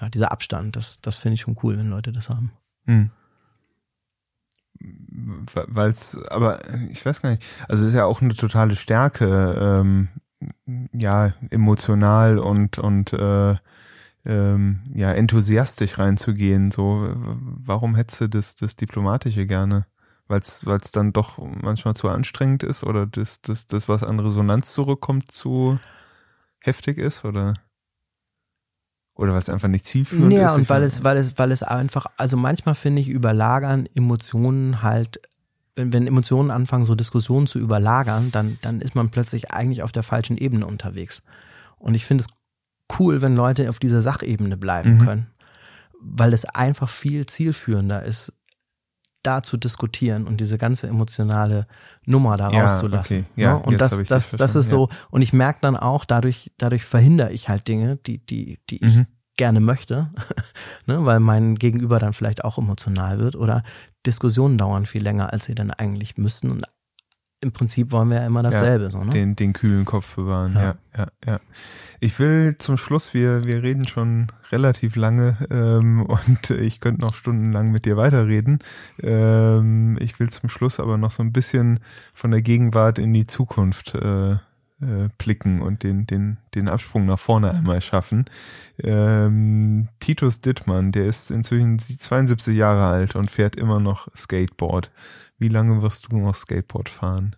ja, 0.00 0.08
dieser 0.08 0.32
Abstand, 0.32 0.76
das, 0.76 1.00
das 1.00 1.16
finde 1.16 1.34
ich 1.34 1.40
schon 1.42 1.56
cool, 1.62 1.78
wenn 1.78 1.90
Leute 1.90 2.12
das 2.12 2.30
haben. 2.30 2.52
Hm. 2.86 3.10
Weil 4.78 5.90
es, 5.90 6.18
aber 6.28 6.60
ich 6.90 7.04
weiß 7.04 7.22
gar 7.22 7.30
nicht, 7.30 7.44
also 7.68 7.84
es 7.84 7.90
ist 7.90 7.96
ja 7.96 8.04
auch 8.04 8.20
eine 8.20 8.34
totale 8.34 8.76
Stärke, 8.76 9.56
ähm, 9.58 10.08
ja, 10.92 11.32
emotional 11.50 12.38
und 12.38 12.78
und 12.78 13.12
äh, 13.14 13.56
ähm, 14.26 14.80
ja, 14.94 15.12
enthusiastisch 15.12 15.98
reinzugehen. 15.98 16.70
So, 16.70 17.08
warum 17.14 17.94
hättest 17.94 18.20
du 18.22 18.28
das, 18.28 18.54
das 18.56 18.76
Diplomatische 18.76 19.46
gerne? 19.46 19.86
Weil 20.26 20.40
es 20.40 20.92
dann 20.92 21.12
doch 21.12 21.38
manchmal 21.38 21.94
zu 21.94 22.08
anstrengend 22.08 22.62
ist 22.62 22.82
oder 22.82 23.06
das, 23.06 23.42
das, 23.42 23.66
das, 23.66 23.88
was 23.88 24.02
an 24.02 24.20
Resonanz 24.20 24.72
zurückkommt, 24.72 25.30
zu 25.30 25.78
heftig 26.60 26.98
ist? 26.98 27.24
Oder 27.24 27.54
Oder 29.14 29.32
weil 29.32 29.38
es 29.38 29.50
einfach 29.50 29.68
nicht 29.68 29.84
zielführend 29.84 30.32
ja, 30.32 30.46
ist? 30.46 30.54
und 30.54 30.62
Ich 30.62 30.70
weil 30.70 30.82
es, 30.82 31.04
weil 31.04 31.16
es, 31.18 31.38
weil 31.38 31.52
es 31.52 31.62
einfach, 31.62 32.06
also 32.16 32.36
manchmal 32.36 32.74
finde 32.74 33.00
ich, 33.02 33.08
überlagern 33.08 33.86
Emotionen 33.94 34.82
halt, 34.82 35.20
wenn, 35.76 35.92
wenn 35.92 36.06
Emotionen 36.06 36.50
anfangen, 36.50 36.84
so 36.84 36.94
Diskussionen 36.94 37.46
zu 37.46 37.58
überlagern, 37.58 38.30
dann, 38.32 38.58
dann 38.62 38.80
ist 38.80 38.94
man 38.94 39.10
plötzlich 39.10 39.52
eigentlich 39.52 39.82
auf 39.82 39.92
der 39.92 40.02
falschen 40.02 40.36
Ebene 40.38 40.66
unterwegs. 40.66 41.22
Und 41.76 41.94
ich 41.94 42.06
finde 42.06 42.24
es 42.24 42.30
cool, 42.98 43.22
wenn 43.22 43.36
Leute 43.36 43.68
auf 43.68 43.78
dieser 43.78 44.02
Sachebene 44.02 44.56
bleiben 44.56 44.98
Mhm. 44.98 45.04
können, 45.04 45.26
weil 46.00 46.32
es 46.32 46.44
einfach 46.44 46.88
viel 46.88 47.26
zielführender 47.26 48.04
ist, 48.04 48.32
da 49.24 49.42
zu 49.42 49.56
diskutieren 49.56 50.26
und 50.26 50.40
diese 50.40 50.58
ganze 50.58 50.86
emotionale 50.86 51.66
Nummer 52.06 52.36
da 52.36 52.50
Ja, 52.50 52.60
rauszulassen. 52.62 53.20
okay. 53.20 53.26
Ja, 53.42 53.54
Ne? 53.54 53.62
und 53.62 53.80
das, 53.80 53.98
ich 53.98 54.08
das, 54.08 54.30
das 54.30 54.54
ist 54.56 54.68
verstanden, 54.68 54.90
so, 54.92 55.06
und 55.10 55.22
ich 55.22 55.32
merke 55.32 55.58
dann 55.62 55.76
auch, 55.76 56.04
dadurch, 56.04 56.52
dadurch 56.58 56.84
verhindere 56.84 57.32
ich 57.32 57.48
halt 57.48 57.66
Dinge, 57.66 57.96
die, 58.06 58.18
die, 58.18 58.58
die 58.70 58.84
ich 58.84 58.96
Mhm. 58.96 59.06
gerne 59.36 59.60
möchte, 59.60 60.10
ne, 60.86 61.04
weil 61.04 61.18
mein 61.20 61.56
Gegenüber 61.56 61.98
dann 61.98 62.12
vielleicht 62.12 62.44
auch 62.44 62.58
emotional 62.58 63.18
wird 63.18 63.34
oder 63.34 63.64
Diskussionen 64.06 64.58
dauern 64.58 64.86
viel 64.86 65.02
länger, 65.02 65.32
als 65.32 65.46
sie 65.46 65.54
dann 65.54 65.70
eigentlich 65.70 66.16
müssten. 66.18 66.50
Und 66.50 66.64
im 67.44 67.52
Prinzip 67.52 67.92
wollen 67.92 68.08
wir 68.08 68.16
ja 68.16 68.26
immer 68.26 68.42
dasselbe. 68.42 68.90
so, 68.90 69.04
ne? 69.04 69.10
den, 69.10 69.36
den 69.36 69.52
kühlen 69.52 69.84
Kopf 69.84 70.16
bewahren. 70.16 70.54
Ja. 70.54 70.62
Ja. 70.62 70.76
ja, 70.96 71.08
ja, 71.26 71.40
Ich 72.00 72.18
will 72.18 72.56
zum 72.58 72.76
Schluss, 72.76 73.12
wir, 73.12 73.44
wir 73.44 73.62
reden 73.62 73.86
schon 73.86 74.28
relativ 74.50 74.96
lange 74.96 75.36
ähm, 75.50 76.02
und 76.06 76.50
ich 76.50 76.80
könnte 76.80 77.02
noch 77.02 77.14
stundenlang 77.14 77.70
mit 77.70 77.84
dir 77.84 77.96
weiterreden. 77.96 78.60
Ähm, 79.02 79.98
ich 80.00 80.18
will 80.18 80.30
zum 80.30 80.48
Schluss 80.48 80.80
aber 80.80 80.96
noch 80.96 81.12
so 81.12 81.22
ein 81.22 81.32
bisschen 81.32 81.80
von 82.14 82.30
der 82.30 82.42
Gegenwart 82.42 82.98
in 82.98 83.12
die 83.12 83.26
Zukunft 83.26 83.94
äh, 83.94 84.36
äh, 84.80 85.08
blicken 85.18 85.62
und 85.62 85.82
den, 85.82 86.06
den, 86.06 86.38
den 86.54 86.68
Absprung 86.68 87.06
nach 87.06 87.18
vorne 87.18 87.50
einmal 87.50 87.80
schaffen. 87.80 88.26
Ähm, 88.78 89.88
Titus 90.00 90.40
Dittmann, 90.40 90.92
der 90.92 91.06
ist 91.06 91.30
inzwischen 91.30 91.78
72 91.78 92.56
Jahre 92.56 92.86
alt 92.92 93.16
und 93.16 93.30
fährt 93.30 93.56
immer 93.56 93.80
noch 93.80 94.08
Skateboard. 94.16 94.90
Wie 95.38 95.48
lange 95.48 95.82
wirst 95.82 96.10
du 96.10 96.18
noch 96.18 96.34
Skateboard 96.34 96.88
fahren? 96.88 97.36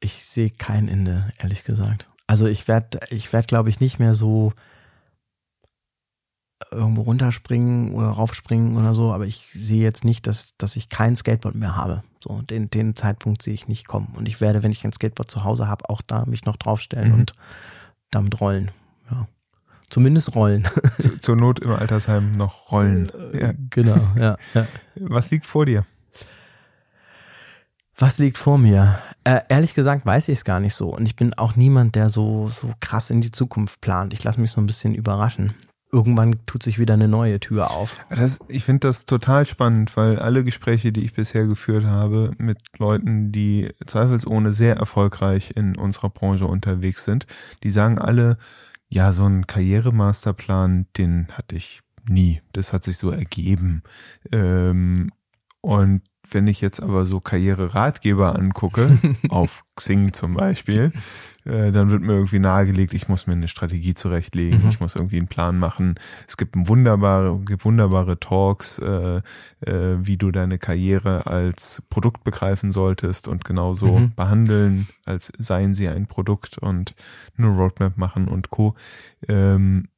Ich 0.00 0.24
sehe 0.24 0.50
kein 0.50 0.88
Ende, 0.88 1.32
ehrlich 1.38 1.64
gesagt. 1.64 2.08
Also 2.26 2.46
ich 2.46 2.66
werde, 2.66 3.00
ich 3.10 3.32
werde, 3.32 3.46
glaube 3.46 3.68
ich, 3.68 3.80
nicht 3.80 3.98
mehr 3.98 4.14
so 4.14 4.52
irgendwo 6.70 7.02
runterspringen 7.02 7.92
oder 7.94 8.08
raufspringen 8.08 8.76
oder 8.76 8.94
so, 8.94 9.12
aber 9.12 9.26
ich 9.26 9.48
sehe 9.52 9.82
jetzt 9.82 10.04
nicht, 10.04 10.26
dass, 10.26 10.56
dass 10.56 10.76
ich 10.76 10.88
kein 10.88 11.16
Skateboard 11.16 11.54
mehr 11.54 11.76
habe. 11.76 12.02
So, 12.22 12.42
den, 12.42 12.70
den 12.70 12.94
Zeitpunkt 12.96 13.42
sehe 13.42 13.54
ich 13.54 13.68
nicht 13.68 13.88
kommen. 13.88 14.14
Und 14.16 14.28
ich 14.28 14.40
werde, 14.40 14.62
wenn 14.62 14.70
ich 14.70 14.84
ein 14.84 14.92
Skateboard 14.92 15.30
zu 15.30 15.44
Hause 15.44 15.66
habe, 15.68 15.88
auch 15.90 16.02
da 16.02 16.24
mich 16.26 16.44
noch 16.44 16.56
draufstellen 16.56 17.12
Mhm. 17.12 17.18
und 17.20 17.32
damit 18.10 18.40
rollen. 18.40 18.70
Ja. 19.10 19.26
Zumindest 19.90 20.34
rollen. 20.34 20.66
Zu, 20.98 21.18
zur 21.18 21.36
Not 21.36 21.58
im 21.60 21.70
Altersheim 21.72 22.32
noch 22.32 22.70
rollen. 22.70 23.10
Ja. 23.38 23.52
genau, 23.70 24.00
ja, 24.16 24.36
ja. 24.54 24.66
Was 24.96 25.30
liegt 25.30 25.46
vor 25.46 25.66
dir? 25.66 25.84
Was 27.96 28.18
liegt 28.18 28.38
vor 28.38 28.56
mir? 28.58 28.98
Äh, 29.24 29.40
ehrlich 29.48 29.74
gesagt 29.74 30.06
weiß 30.06 30.28
ich 30.28 30.38
es 30.38 30.44
gar 30.44 30.60
nicht 30.60 30.74
so. 30.74 30.88
Und 30.94 31.06
ich 31.06 31.14
bin 31.14 31.34
auch 31.34 31.56
niemand, 31.56 31.94
der 31.94 32.08
so, 32.08 32.48
so 32.48 32.72
krass 32.80 33.10
in 33.10 33.20
die 33.20 33.30
Zukunft 33.30 33.80
plant. 33.80 34.12
Ich 34.12 34.24
lasse 34.24 34.40
mich 34.40 34.50
so 34.50 34.60
ein 34.60 34.66
bisschen 34.66 34.94
überraschen. 34.94 35.54
Irgendwann 35.94 36.40
tut 36.46 36.62
sich 36.62 36.78
wieder 36.78 36.94
eine 36.94 37.06
neue 37.06 37.38
Tür 37.38 37.70
auf. 37.70 38.00
Das, 38.08 38.38
ich 38.48 38.64
finde 38.64 38.88
das 38.88 39.04
total 39.04 39.44
spannend, 39.44 39.94
weil 39.94 40.18
alle 40.18 40.42
Gespräche, 40.42 40.90
die 40.90 41.04
ich 41.04 41.12
bisher 41.12 41.46
geführt 41.46 41.84
habe 41.84 42.32
mit 42.38 42.58
Leuten, 42.78 43.30
die 43.30 43.70
zweifelsohne 43.86 44.54
sehr 44.54 44.76
erfolgreich 44.76 45.52
in 45.54 45.76
unserer 45.76 46.08
Branche 46.08 46.46
unterwegs 46.46 47.04
sind, 47.04 47.26
die 47.62 47.70
sagen 47.70 47.98
alle, 47.98 48.38
ja, 48.88 49.12
so 49.12 49.26
ein 49.26 49.46
Karrieremasterplan, 49.46 50.86
den 50.96 51.28
hatte 51.28 51.56
ich 51.56 51.80
nie. 52.08 52.40
Das 52.52 52.72
hat 52.72 52.84
sich 52.84 52.96
so 52.96 53.10
ergeben. 53.10 53.82
Ähm, 54.30 55.10
und 55.60 56.02
wenn 56.34 56.46
ich 56.46 56.60
jetzt 56.60 56.82
aber 56.82 57.06
so 57.06 57.20
Karriereratgeber 57.20 58.34
angucke, 58.36 58.98
auf 59.28 59.64
Xing 59.76 60.12
zum 60.12 60.34
Beispiel, 60.34 60.92
äh, 61.44 61.72
dann 61.72 61.90
wird 61.90 62.02
mir 62.02 62.12
irgendwie 62.14 62.38
nahegelegt, 62.38 62.94
ich 62.94 63.08
muss 63.08 63.26
mir 63.26 63.32
eine 63.34 63.48
Strategie 63.48 63.94
zurechtlegen, 63.94 64.62
Mhm. 64.62 64.68
ich 64.68 64.80
muss 64.80 64.96
irgendwie 64.96 65.16
einen 65.18 65.28
Plan 65.28 65.58
machen. 65.58 65.96
Es 66.28 66.36
gibt 66.36 66.54
wunderbare, 66.56 67.38
gibt 67.44 67.64
wunderbare 67.64 68.18
Talks, 68.20 68.78
äh, 68.78 69.22
äh, 69.60 69.96
wie 70.00 70.16
du 70.16 70.30
deine 70.30 70.58
Karriere 70.58 71.26
als 71.26 71.82
Produkt 71.90 72.24
begreifen 72.24 72.72
solltest 72.72 73.28
und 73.28 73.44
genauso 73.44 73.98
Mhm. 73.98 74.12
behandeln, 74.14 74.88
als 75.04 75.32
seien 75.38 75.74
sie 75.74 75.88
ein 75.88 76.06
Produkt 76.06 76.58
und 76.58 76.94
eine 77.36 77.48
Roadmap 77.48 77.96
machen 77.96 78.28
und 78.28 78.50
Co. 78.50 78.74
Ähm, 79.28 79.88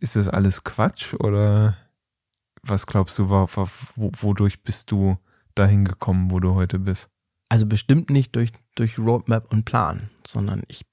ist 0.00 0.16
das 0.16 0.28
alles 0.28 0.64
Quatsch 0.64 1.14
oder 1.14 1.76
was 2.62 2.86
glaubst 2.86 3.18
du, 3.18 3.30
wodurch 3.96 4.62
bist 4.62 4.90
du 4.90 5.16
dahin 5.54 5.84
gekommen, 5.84 6.30
wo 6.30 6.40
du 6.40 6.54
heute 6.54 6.78
bist? 6.78 7.08
Also 7.48 7.66
bestimmt 7.66 8.10
nicht 8.10 8.36
durch, 8.36 8.52
durch 8.76 8.98
Roadmap 8.98 9.52
und 9.52 9.64
Plan, 9.64 10.10
sondern 10.26 10.62
ich, 10.68 10.86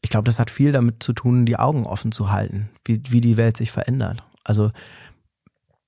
ich 0.00 0.10
glaube, 0.10 0.26
das 0.26 0.38
hat 0.38 0.50
viel 0.50 0.72
damit 0.72 1.02
zu 1.02 1.12
tun, 1.12 1.46
die 1.46 1.58
Augen 1.58 1.84
offen 1.84 2.12
zu 2.12 2.30
halten, 2.30 2.70
wie, 2.84 3.02
wie 3.08 3.20
die 3.20 3.36
Welt 3.36 3.56
sich 3.56 3.72
verändert. 3.72 4.24
Also, 4.44 4.70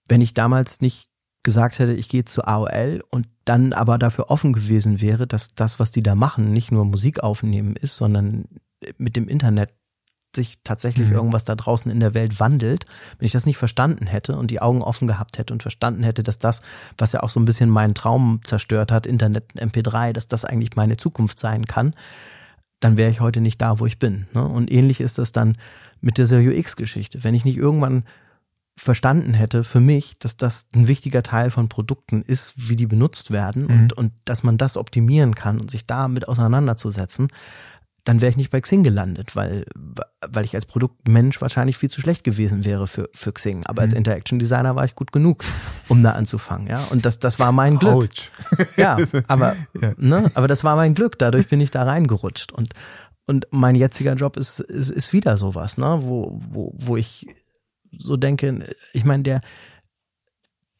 wenn 0.08 0.20
ich 0.20 0.34
damals 0.34 0.80
nicht 0.80 1.08
gesagt 1.42 1.78
hätte, 1.78 1.94
ich 1.94 2.08
gehe 2.08 2.24
zu 2.24 2.44
AOL 2.44 3.02
und 3.10 3.28
dann 3.44 3.72
aber 3.72 3.96
dafür 3.96 4.30
offen 4.30 4.52
gewesen 4.52 5.00
wäre, 5.00 5.26
dass 5.26 5.54
das, 5.54 5.78
was 5.78 5.90
die 5.90 6.02
da 6.02 6.14
machen, 6.14 6.52
nicht 6.52 6.70
nur 6.70 6.84
Musik 6.84 7.22
aufnehmen 7.22 7.76
ist, 7.76 7.96
sondern 7.96 8.46
mit 8.98 9.16
dem 9.16 9.28
Internet 9.28 9.72
sich 10.34 10.58
tatsächlich 10.64 11.08
Mhm. 11.08 11.14
irgendwas 11.14 11.44
da 11.44 11.54
draußen 11.54 11.90
in 11.90 12.00
der 12.00 12.14
Welt 12.14 12.38
wandelt, 12.40 12.84
wenn 13.18 13.26
ich 13.26 13.32
das 13.32 13.46
nicht 13.46 13.56
verstanden 13.58 14.06
hätte 14.06 14.36
und 14.36 14.50
die 14.50 14.60
Augen 14.62 14.82
offen 14.82 15.06
gehabt 15.08 15.38
hätte 15.38 15.52
und 15.52 15.62
verstanden 15.62 16.02
hätte, 16.02 16.22
dass 16.22 16.38
das, 16.38 16.62
was 16.98 17.12
ja 17.12 17.22
auch 17.22 17.30
so 17.30 17.40
ein 17.40 17.44
bisschen 17.44 17.70
meinen 17.70 17.94
Traum 17.94 18.40
zerstört 18.44 18.92
hat, 18.92 19.06
Internet, 19.06 19.52
MP3, 19.56 20.12
dass 20.12 20.28
das 20.28 20.44
eigentlich 20.44 20.76
meine 20.76 20.96
Zukunft 20.96 21.38
sein 21.38 21.66
kann, 21.66 21.94
dann 22.78 22.96
wäre 22.96 23.10
ich 23.10 23.20
heute 23.20 23.40
nicht 23.40 23.60
da, 23.60 23.78
wo 23.80 23.86
ich 23.86 23.98
bin. 23.98 24.26
Ne? 24.32 24.46
Und 24.46 24.70
ähnlich 24.70 25.00
ist 25.00 25.18
das 25.18 25.32
dann 25.32 25.56
mit 26.00 26.16
dieser 26.16 26.38
UX-Geschichte. 26.38 27.22
Wenn 27.24 27.34
ich 27.34 27.44
nicht 27.44 27.58
irgendwann 27.58 28.04
verstanden 28.76 29.34
hätte 29.34 29.62
für 29.64 29.80
mich, 29.80 30.18
dass 30.18 30.38
das 30.38 30.66
ein 30.74 30.88
wichtiger 30.88 31.22
Teil 31.22 31.50
von 31.50 31.68
Produkten 31.68 32.22
ist, 32.22 32.54
wie 32.56 32.76
die 32.76 32.86
benutzt 32.86 33.30
werden 33.30 33.64
Mhm. 33.64 33.70
und, 33.80 33.92
und 33.92 34.12
dass 34.24 34.42
man 34.42 34.56
das 34.56 34.78
optimieren 34.78 35.34
kann 35.34 35.60
und 35.60 35.70
sich 35.70 35.86
damit 35.86 36.26
auseinanderzusetzen, 36.28 37.28
dann 38.04 38.20
wäre 38.20 38.30
ich 38.30 38.36
nicht 38.36 38.50
bei 38.50 38.60
Xing 38.60 38.82
gelandet, 38.82 39.36
weil, 39.36 39.66
weil 40.26 40.44
ich 40.44 40.54
als 40.54 40.64
Produktmensch 40.66 41.40
wahrscheinlich 41.40 41.76
viel 41.76 41.90
zu 41.90 42.00
schlecht 42.00 42.24
gewesen 42.24 42.64
wäre 42.64 42.86
für, 42.86 43.08
für 43.12 43.32
Xing. 43.32 43.66
Aber 43.66 43.82
als 43.82 43.92
Mhm. 43.92 43.98
Interaction 43.98 44.38
Designer 44.38 44.74
war 44.76 44.84
ich 44.84 44.94
gut 44.94 45.12
genug, 45.12 45.44
um 45.88 46.02
da 46.02 46.12
anzufangen, 46.12 46.66
ja. 46.66 46.80
Und 46.90 47.04
das, 47.04 47.18
das 47.18 47.38
war 47.38 47.52
mein 47.52 47.78
Glück. 47.78 47.92
Autsch. 48.04 48.30
Ja, 48.76 48.96
aber, 49.28 49.54
Ja. 49.80 49.92
ne, 49.98 50.30
aber 50.34 50.48
das 50.48 50.64
war 50.64 50.76
mein 50.76 50.94
Glück. 50.94 51.18
Dadurch 51.18 51.48
bin 51.48 51.60
ich 51.60 51.70
da 51.70 51.82
reingerutscht. 51.82 52.52
Und, 52.52 52.72
und 53.26 53.46
mein 53.50 53.74
jetziger 53.74 54.14
Job 54.14 54.36
ist, 54.36 54.60
ist, 54.60 54.90
ist 54.90 55.12
wieder 55.12 55.36
sowas, 55.36 55.76
ne, 55.78 56.00
wo, 56.02 56.38
wo, 56.48 56.72
wo 56.76 56.96
ich 56.96 57.26
so 57.96 58.16
denke, 58.16 58.74
ich 58.92 59.04
meine, 59.04 59.24
der, 59.24 59.40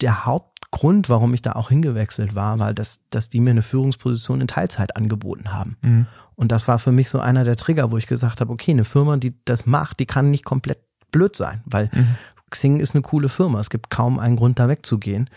der 0.01 0.25
Hauptgrund, 0.25 1.09
warum 1.11 1.35
ich 1.35 1.43
da 1.43 1.53
auch 1.53 1.69
hingewechselt 1.69 2.35
war, 2.35 2.59
war, 2.59 2.73
dass, 2.73 3.01
dass 3.11 3.29
die 3.29 3.41
mir 3.41 3.51
eine 3.51 3.63
Führungsposition 3.63 4.41
in 4.41 4.49
Teilzeit 4.49 4.97
angeboten 4.97 5.53
haben. 5.53 5.77
Mhm. 5.83 6.07
Und 6.41 6.51
das 6.51 6.67
war 6.69 6.79
für 6.79 6.91
mich 6.91 7.11
so 7.11 7.21
einer 7.21 7.45
der 7.45 7.57
Trigger, 7.57 7.91
wo 7.93 7.99
ich 7.99 8.07
gesagt 8.07 8.41
habe, 8.41 8.51
okay, 8.51 8.71
eine 8.71 8.85
Firma, 8.85 9.19
die 9.19 9.35
das 9.45 9.67
macht, 9.67 10.01
die 10.01 10.07
kann 10.07 10.31
nicht 10.31 10.45
komplett 10.45 10.79
blöd 11.11 11.37
sein, 11.37 11.61
weil 11.67 11.91
Mhm. 11.93 12.17
Xing 12.51 12.81
ist 12.81 12.95
eine 12.95 13.03
coole 13.03 13.29
Firma. 13.29 13.61
Es 13.61 13.69
gibt 13.69 13.91
kaum 13.91 14.19
einen 14.19 14.37
Grund, 14.37 14.59
da 14.59 14.67
wegzugehen. 14.67 15.29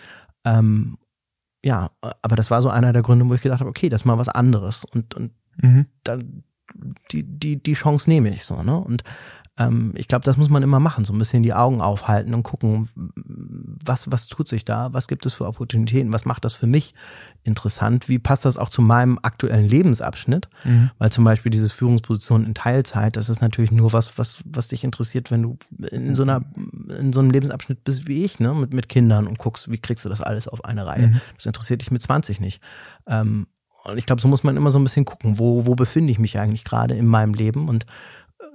Ähm, 0.45 0.97
ja, 1.63 1.91
aber 2.01 2.35
das 2.37 2.49
war 2.51 2.61
so 2.61 2.69
einer 2.69 2.93
der 2.93 3.01
Gründe, 3.03 3.27
wo 3.27 3.33
ich 3.33 3.41
gedacht 3.41 3.59
habe, 3.59 3.69
okay, 3.69 3.89
das 3.89 4.01
ist 4.01 4.05
mal 4.05 4.17
was 4.17 4.29
anderes. 4.29 4.85
Und, 4.85 5.13
und 5.13 5.31
Mhm. 5.61 5.85
dann 6.03 6.43
die, 7.11 7.23
die, 7.23 7.61
die 7.61 7.73
Chance 7.73 8.09
nehme 8.09 8.29
ich 8.29 8.45
so, 8.45 8.63
ne? 8.63 8.75
Und 8.79 9.03
ähm, 9.57 9.93
ich 9.95 10.07
glaube, 10.07 10.25
das 10.25 10.37
muss 10.37 10.49
man 10.49 10.63
immer 10.63 10.79
machen, 10.79 11.05
so 11.05 11.13
ein 11.13 11.19
bisschen 11.19 11.43
die 11.43 11.53
Augen 11.53 11.79
aufhalten 11.79 12.33
und 12.33 12.41
gucken, 12.41 12.89
was, 12.95 14.09
was 14.11 14.27
tut 14.27 14.47
sich 14.47 14.65
da, 14.65 14.91
was 14.93 15.07
gibt 15.07 15.25
es 15.27 15.33
für 15.33 15.45
Opportunitäten, 15.45 16.11
was 16.11 16.25
macht 16.25 16.43
das 16.43 16.55
für 16.55 16.65
mich 16.65 16.95
interessant, 17.43 18.09
wie 18.09 18.17
passt 18.17 18.45
das 18.45 18.57
auch 18.57 18.69
zu 18.69 18.81
meinem 18.81 19.19
aktuellen 19.21 19.67
Lebensabschnitt, 19.67 20.47
Mhm. 20.63 20.89
weil 20.97 21.11
zum 21.11 21.23
Beispiel 21.23 21.51
dieses 21.51 21.71
Führungsposition 21.71 22.45
in 22.45 22.55
Teilzeit, 22.55 23.15
das 23.15 23.29
ist 23.29 23.41
natürlich 23.41 23.71
nur 23.71 23.93
was, 23.93 24.17
was, 24.17 24.39
was 24.45 24.69
dich 24.69 24.83
interessiert, 24.83 25.29
wenn 25.29 25.43
du 25.43 25.57
in 25.91 26.15
so 26.15 26.23
einer, 26.23 26.41
in 26.97 27.13
so 27.13 27.19
einem 27.19 27.29
Lebensabschnitt 27.29 27.83
bist 27.83 28.07
wie 28.07 28.23
ich, 28.23 28.39
ne, 28.39 28.53
mit, 28.55 28.73
mit 28.73 28.89
Kindern 28.89 29.27
und 29.27 29.37
guckst, 29.37 29.69
wie 29.69 29.77
kriegst 29.77 30.03
du 30.05 30.09
das 30.09 30.21
alles 30.21 30.47
auf 30.47 30.65
eine 30.65 30.85
Reihe. 30.87 31.09
Mhm. 31.09 31.21
Das 31.35 31.45
interessiert 31.45 31.81
dich 31.81 31.91
mit 31.91 32.01
20 32.01 32.39
nicht. 32.39 32.61
Ähm, 33.05 33.47
und 33.83 33.97
ich 33.97 34.05
glaube, 34.05 34.21
so 34.21 34.29
muss 34.29 34.43
man 34.43 34.55
immer 34.55 34.71
so 34.71 34.79
ein 34.79 34.83
bisschen 34.83 35.05
gucken, 35.05 35.37
wo, 35.37 35.65
wo 35.65 35.75
befinde 35.75 36.11
ich 36.11 36.17
mich 36.17 36.39
eigentlich 36.39 36.63
gerade 36.63 36.95
in 36.95 37.05
meinem 37.05 37.33
Leben 37.33 37.67
und 37.67 37.85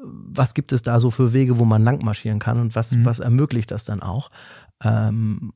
was 0.03 0.55
gibt 0.55 0.73
es 0.73 0.83
da 0.83 1.01
so 1.01 1.11
für 1.11 1.33
Wege, 1.33 1.59
wo 1.59 1.65
man 1.65 1.83
lang 1.85 2.05
marschieren 2.05 2.39
kann 2.39 2.61
und 2.61 2.75
was, 2.75 2.93
Mhm. 2.93 3.05
was 3.05 3.19
ermöglicht 3.19 3.71
das 3.71 3.85
dann 3.85 4.03
auch? 4.03 4.31
Ähm, 4.83 5.53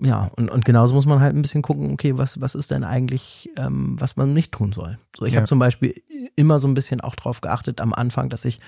ja, 0.00 0.30
und, 0.36 0.50
und 0.50 0.64
genauso 0.64 0.94
muss 0.94 1.06
man 1.06 1.20
halt 1.20 1.34
ein 1.34 1.42
bisschen 1.42 1.62
gucken, 1.62 1.92
okay, 1.92 2.16
was, 2.18 2.40
was 2.40 2.54
ist 2.54 2.70
denn 2.70 2.84
eigentlich, 2.84 3.50
ähm, 3.56 3.96
was 3.98 4.16
man 4.16 4.32
nicht 4.34 4.52
tun 4.52 4.72
soll. 4.72 4.98
So, 5.16 5.24
ich 5.24 5.32
Ja. 5.34 5.38
habe 5.40 5.48
zum 5.48 5.58
Beispiel 5.58 6.02
immer 6.36 6.58
so 6.58 6.68
ein 6.68 6.74
bisschen 6.74 7.00
auch 7.00 7.16
drauf 7.16 7.40
geachtet 7.40 7.80
am 7.80 7.92
Anfang, 7.94 8.28
dass 8.28 8.44
ich 8.44 8.60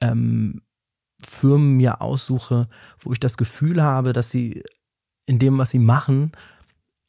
ähm, 0.00 0.62
Firmen 1.22 1.76
mir 1.76 2.00
aussuche, 2.00 2.68
wo 3.00 3.12
ich 3.12 3.20
das 3.20 3.36
Gefühl 3.36 3.82
habe, 3.82 4.12
dass 4.12 4.30
sie 4.30 4.62
in 5.26 5.38
dem, 5.38 5.58
was 5.58 5.70
sie 5.70 5.78
machen, 5.78 6.32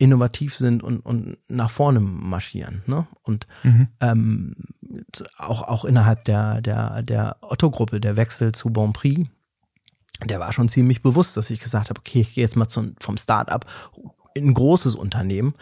innovativ 0.01 0.57
sind 0.57 0.81
und, 0.81 0.99
und 1.01 1.37
nach 1.47 1.69
vorne 1.69 1.99
marschieren. 1.99 2.81
Ne? 2.87 3.05
Und 3.21 3.45
mhm. 3.61 3.87
ähm, 3.99 4.55
auch, 5.37 5.61
auch 5.61 5.85
innerhalb 5.85 6.25
der, 6.25 6.59
der, 6.61 7.03
der 7.03 7.37
Otto-Gruppe, 7.41 8.01
der 8.01 8.15
Wechsel 8.15 8.51
zu 8.51 8.71
Bonprix, 8.71 9.29
der 10.25 10.39
war 10.39 10.53
schon 10.53 10.69
ziemlich 10.69 11.03
bewusst, 11.03 11.37
dass 11.37 11.51
ich 11.51 11.59
gesagt 11.59 11.91
habe, 11.91 11.99
okay, 11.99 12.21
ich 12.21 12.33
gehe 12.33 12.43
jetzt 12.43 12.55
mal 12.55 12.67
zum, 12.67 12.95
vom 12.99 13.15
Start-up 13.17 13.67
in 14.33 14.47
ein 14.47 14.53
großes 14.55 14.95
Unternehmen 14.95 15.53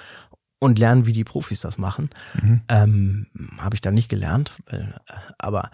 und 0.59 0.79
lerne, 0.79 1.05
wie 1.05 1.13
die 1.13 1.25
Profis 1.25 1.59
das 1.59 1.77
machen. 1.77 2.09
Mhm. 2.41 2.61
Ähm, 2.69 3.27
habe 3.57 3.75
ich 3.75 3.81
da 3.81 3.91
nicht 3.91 4.07
gelernt, 4.07 4.53
weil, 4.69 5.01
äh, 5.07 5.13
aber 5.37 5.69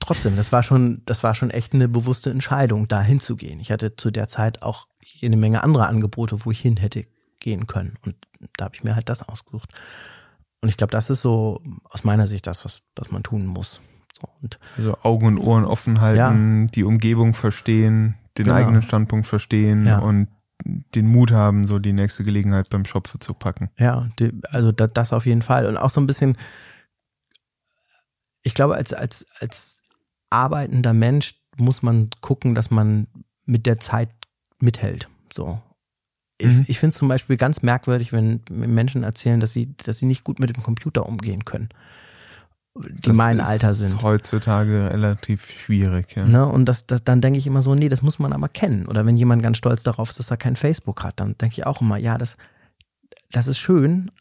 trotzdem, 0.00 0.34
das 0.36 0.50
war 0.50 0.62
schon, 0.62 1.02
das 1.04 1.22
war 1.24 1.34
schon 1.34 1.50
echt 1.50 1.74
eine 1.74 1.88
bewusste 1.88 2.30
Entscheidung, 2.30 2.88
da 2.88 3.02
hinzugehen. 3.02 3.60
Ich 3.60 3.70
hatte 3.70 3.96
zu 3.96 4.10
der 4.10 4.28
Zeit 4.28 4.62
auch 4.62 4.86
jede 5.02 5.36
Menge 5.36 5.62
andere 5.62 5.88
Angebote, 5.88 6.46
wo 6.46 6.50
ich 6.50 6.60
hin 6.60 6.78
hätte 6.78 7.04
gehen 7.40 7.66
können. 7.66 7.96
Und 8.04 8.16
da 8.56 8.66
habe 8.66 8.74
ich 8.74 8.84
mir 8.84 8.94
halt 8.94 9.08
das 9.08 9.28
ausgesucht. 9.28 9.72
Und 10.60 10.68
ich 10.68 10.76
glaube, 10.76 10.90
das 10.90 11.10
ist 11.10 11.20
so 11.20 11.62
aus 11.84 12.04
meiner 12.04 12.26
Sicht 12.26 12.46
das, 12.46 12.64
was, 12.64 12.82
was 12.96 13.10
man 13.10 13.22
tun 13.22 13.46
muss. 13.46 13.80
So, 14.20 14.28
und 14.42 14.58
also 14.76 14.96
Augen 15.02 15.26
und 15.26 15.38
Ohren 15.38 15.64
offen 15.64 16.00
halten, 16.00 16.62
ja. 16.64 16.70
die 16.72 16.84
Umgebung 16.84 17.34
verstehen, 17.34 18.16
den 18.36 18.46
genau. 18.46 18.56
eigenen 18.56 18.82
Standpunkt 18.82 19.26
verstehen 19.26 19.86
ja. 19.86 19.98
und 19.98 20.28
den 20.64 21.06
Mut 21.06 21.30
haben, 21.30 21.66
so 21.66 21.78
die 21.78 21.92
nächste 21.92 22.24
Gelegenheit 22.24 22.68
beim 22.68 22.84
Schopfe 22.84 23.18
zu 23.20 23.34
packen. 23.34 23.70
Ja, 23.78 24.08
die, 24.18 24.32
also 24.50 24.72
das, 24.72 24.92
das 24.92 25.12
auf 25.12 25.24
jeden 25.24 25.42
Fall. 25.42 25.66
Und 25.66 25.76
auch 25.76 25.90
so 25.90 26.00
ein 26.00 26.06
bisschen, 26.06 26.36
ich 28.42 28.54
glaube, 28.54 28.74
als, 28.74 28.92
als, 28.92 29.26
als 29.38 29.82
arbeitender 30.30 30.92
Mensch 30.92 31.40
muss 31.56 31.82
man 31.82 32.10
gucken, 32.20 32.54
dass 32.54 32.70
man 32.70 33.06
mit 33.44 33.66
der 33.66 33.78
Zeit 33.78 34.10
mithält. 34.58 35.08
So. 35.32 35.60
Ich, 36.38 36.46
mhm. 36.46 36.64
ich 36.68 36.78
finde 36.78 36.90
es 36.90 36.98
zum 36.98 37.08
Beispiel 37.08 37.36
ganz 37.36 37.62
merkwürdig, 37.62 38.12
wenn 38.12 38.40
Menschen 38.50 39.02
erzählen, 39.02 39.40
dass 39.40 39.52
sie, 39.52 39.74
dass 39.84 39.98
sie 39.98 40.06
nicht 40.06 40.24
gut 40.24 40.38
mit 40.38 40.54
dem 40.54 40.62
Computer 40.62 41.06
umgehen 41.06 41.44
können. 41.44 41.68
Die 42.76 43.08
das 43.08 43.16
mein 43.16 43.40
Alter 43.40 43.74
sind. 43.74 43.88
Ist 43.88 44.02
heutzutage 44.02 44.90
relativ 44.92 45.50
schwierig, 45.50 46.14
ja. 46.14 46.24
Ne? 46.24 46.46
Und 46.46 46.66
das, 46.66 46.86
das, 46.86 47.02
dann 47.02 47.20
denke 47.20 47.38
ich 47.38 47.46
immer 47.48 47.62
so, 47.62 47.74
nee, 47.74 47.88
das 47.88 48.02
muss 48.02 48.20
man 48.20 48.32
aber 48.32 48.48
kennen. 48.48 48.86
Oder 48.86 49.04
wenn 49.04 49.16
jemand 49.16 49.42
ganz 49.42 49.58
stolz 49.58 49.82
darauf 49.82 50.10
ist, 50.10 50.18
dass 50.20 50.30
er 50.30 50.36
kein 50.36 50.54
Facebook 50.54 51.02
hat, 51.02 51.18
dann 51.18 51.36
denke 51.38 51.54
ich 51.54 51.66
auch 51.66 51.80
immer, 51.80 51.96
ja, 51.96 52.18
das, 52.18 52.36
das 53.32 53.48
ist 53.48 53.58
schön, 53.58 54.12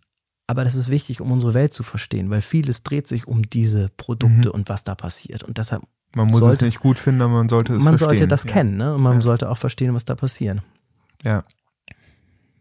aber 0.48 0.64
das 0.64 0.73
ist 0.73 0.89
wichtig, 0.89 1.22
um 1.22 1.31
unsere 1.31 1.53
Welt 1.53 1.73
zu 1.73 1.84
verstehen, 1.84 2.30
weil 2.31 2.41
vieles 2.41 2.81
dreht 2.81 3.07
sich 3.07 3.27
um 3.27 3.48
diese 3.48 3.89
Produkte 3.95 4.48
mhm. 4.48 4.56
und 4.56 4.69
was 4.69 4.84
da 4.84 4.95
passiert. 4.95 5.44
Und 5.44 5.60
deshalb 5.60 5.84
man 6.15 6.27
muss 6.30 6.39
sollte, 6.39 6.56
es 6.56 6.61
nicht 6.61 6.80
gut 6.80 6.98
finden, 6.98 7.22
aber 7.22 7.34
man 7.34 7.49
sollte 7.49 7.73
es 7.73 7.84
man 7.84 7.98
verstehen. 7.98 8.07
Man 8.07 8.18
sollte 8.18 8.27
das 8.27 8.44
ja. 8.45 8.52
kennen, 8.52 8.77
ne? 8.77 8.95
Und 8.95 9.02
man 9.02 9.15
ja. 9.15 9.22
sollte 9.22 9.49
auch 9.49 9.57
verstehen, 9.57 9.94
was 9.94 10.06
da 10.06 10.15
passiert. 10.15 10.61
Ja. 11.23 11.44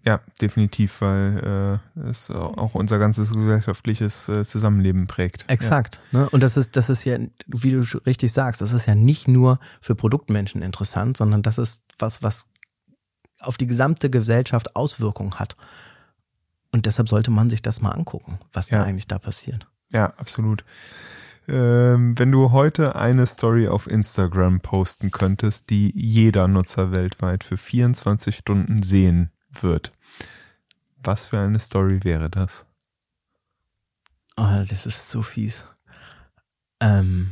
Ja, 0.07 0.21
definitiv, 0.41 1.01
weil 1.01 1.81
äh, 1.97 2.09
es 2.09 2.31
auch 2.31 2.77
unser 2.77 3.01
ganzes 3.01 3.33
gesellschaftliches 3.33 4.29
äh, 4.29 4.45
Zusammenleben 4.45 5.09
prägt. 5.09 5.45
Exakt. 5.49 6.01
Ja. 6.13 6.21
Ne? 6.21 6.31
Und 6.31 6.45
das 6.45 6.57
ist, 6.57 6.77
das 6.77 6.89
ist 6.89 7.05
ja, 7.05 7.19
wie 7.49 7.73
du 7.73 7.81
richtig 8.07 8.33
sagst, 8.33 8.61
das 8.61 8.73
ist 8.73 8.87
ja 8.87 8.95
nicht 8.95 9.27
nur 9.27 9.59
für 9.81 9.97
Produktmenschen 9.97 10.63
interessant, 10.63 11.17
sondern 11.17 11.43
das 11.43 11.59
ist 11.59 11.83
was, 11.99 12.23
was 12.23 12.47
auf 13.41 13.57
die 13.57 13.67
gesamte 13.67 14.09
Gesellschaft 14.09 14.77
Auswirkungen 14.77 15.41
hat. 15.41 15.57
Und 16.73 16.87
deshalb 16.87 17.09
sollte 17.09 17.33
man 17.33 17.51
sich 17.51 17.61
das 17.61 17.81
mal 17.81 17.91
angucken, 17.91 18.39
was 18.53 18.71
ja. 18.71 18.79
da 18.79 18.85
eigentlich 18.85 19.09
da 19.09 19.19
passiert. 19.19 19.67
Ja, 19.91 20.13
absolut. 20.19 20.65
Ähm, 21.49 22.17
wenn 22.17 22.31
du 22.31 22.53
heute 22.53 22.95
eine 22.95 23.27
Story 23.27 23.67
auf 23.67 23.89
Instagram 23.89 24.61
posten 24.61 25.11
könntest, 25.11 25.71
die 25.71 25.91
jeder 25.95 26.47
Nutzer 26.47 26.93
weltweit 26.93 27.43
für 27.43 27.57
24 27.57 28.37
Stunden 28.37 28.85
sehen 28.85 29.31
wird, 29.61 29.93
was 30.97 31.27
für 31.27 31.39
eine 31.39 31.59
Story 31.59 32.03
wäre 32.05 32.31
das? 32.31 32.67
Oh, 34.37 34.65
das 34.69 34.87
ist 34.87 35.11
so 35.11 35.23
fies. 35.23 35.65
Ähm. 36.81 37.31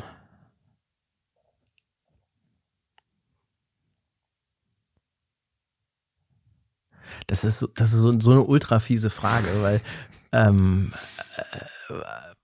Das 7.26 7.44
ist 7.44 7.58
so, 7.58 7.68
das 7.68 7.92
ist 7.92 8.00
so, 8.00 8.18
so 8.20 8.32
eine 8.32 8.42
ultra 8.42 8.80
fiese 8.80 9.10
Frage, 9.10 9.48
weil 9.62 9.80
ähm, 10.32 10.92
äh, 11.36 11.94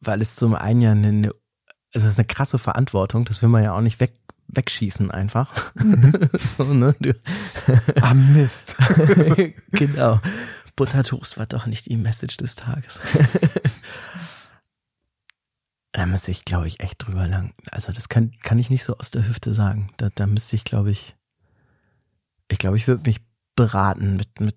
weil 0.01 0.21
es 0.23 0.37
zum 0.37 0.55
einen 0.55 0.81
ja 0.81 0.93
eine 0.93 1.31
es 1.93 2.05
ist 2.05 2.19
eine 2.19 2.27
krasse 2.27 2.59
Verantwortung, 2.59 3.25
das 3.25 3.43
will 3.43 3.49
man 3.49 3.65
ja 3.65 3.73
auch 3.73 3.81
nicht 3.81 4.01
weg, 4.01 4.15
wegschießen 4.49 5.11
einfach. 5.11 5.75
Mhm. 5.75 6.31
so, 6.57 6.65
ne? 6.65 6.95
Ah, 8.01 8.15
Mist. 8.15 8.77
genau. 9.71 10.21
Buttertoast 10.81 11.37
war 11.37 11.45
doch 11.45 11.67
nicht 11.67 11.91
die 11.91 11.99
Message 11.99 12.39
des 12.39 12.57
Tages. 12.57 13.03
da 15.93 16.07
müsste 16.07 16.31
ich, 16.31 16.47
glaube 16.47 16.69
ich, 16.69 16.81
echt 16.81 17.07
drüber 17.07 17.29
lang. 17.29 17.53
Also 17.71 17.93
das 17.93 18.09
kann, 18.09 18.33
kann 18.43 18.59
ich 18.59 18.71
nicht 18.71 18.83
so 18.83 18.97
aus 18.97 19.11
der 19.11 19.29
Hüfte 19.29 19.53
sagen. 19.53 19.93
Da, 19.99 20.09
da 20.15 20.27
müsste 20.27 20.57
ich, 20.57 20.65
glaube 20.65 20.91
ich, 20.91 21.17
ich 22.49 22.57
glaube, 22.57 22.79
ich 22.79 22.89
würde 22.89 23.03
mich 23.05 23.21
beraten 23.57 24.17
mit, 24.17 24.41
mit 24.41 24.57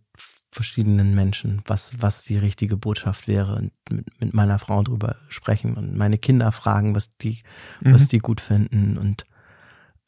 verschiedenen 0.50 1.14
Menschen, 1.14 1.62
was, 1.66 2.02
was 2.02 2.24
die 2.24 2.38
richtige 2.38 2.78
Botschaft 2.78 3.28
wäre 3.28 3.56
und 3.56 3.74
mit, 3.92 4.22
mit 4.22 4.34
meiner 4.34 4.60
Frau 4.60 4.82
drüber 4.82 5.18
sprechen 5.28 5.74
und 5.74 5.98
meine 5.98 6.18
Kinder 6.18 6.54
fragen, 6.54 6.96
was 6.96 7.18
die, 7.18 7.44
mhm. 7.82 7.96
was 7.96 8.08
die 8.08 8.20
gut 8.20 8.40
finden 8.40 8.98
und 8.98 9.26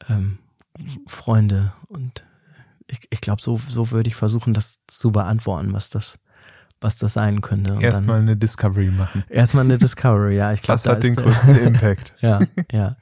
ähm, 0.07 0.37
Freunde 1.07 1.73
und 1.89 2.23
ich, 2.87 3.07
ich 3.09 3.21
glaube, 3.21 3.41
so, 3.41 3.59
so 3.67 3.91
würde 3.91 4.07
ich 4.07 4.15
versuchen, 4.15 4.53
das 4.53 4.79
zu 4.87 5.11
beantworten, 5.11 5.73
was 5.73 5.89
das, 5.89 6.19
was 6.81 6.97
das 6.97 7.13
sein 7.13 7.41
könnte. 7.41 7.77
Erstmal 7.81 8.19
eine 8.19 8.37
Discovery 8.37 8.91
machen. 8.91 9.23
Erstmal 9.29 9.65
eine 9.65 9.77
Discovery, 9.77 10.37
ja. 10.37 10.53
Ich 10.53 10.61
glaub, 10.61 10.75
das 10.75 10.83
da 10.83 10.91
hat 10.91 11.03
den 11.03 11.15
größten 11.15 11.55
Impact. 11.67 12.13
ja, 12.21 12.39
ja. 12.71 12.97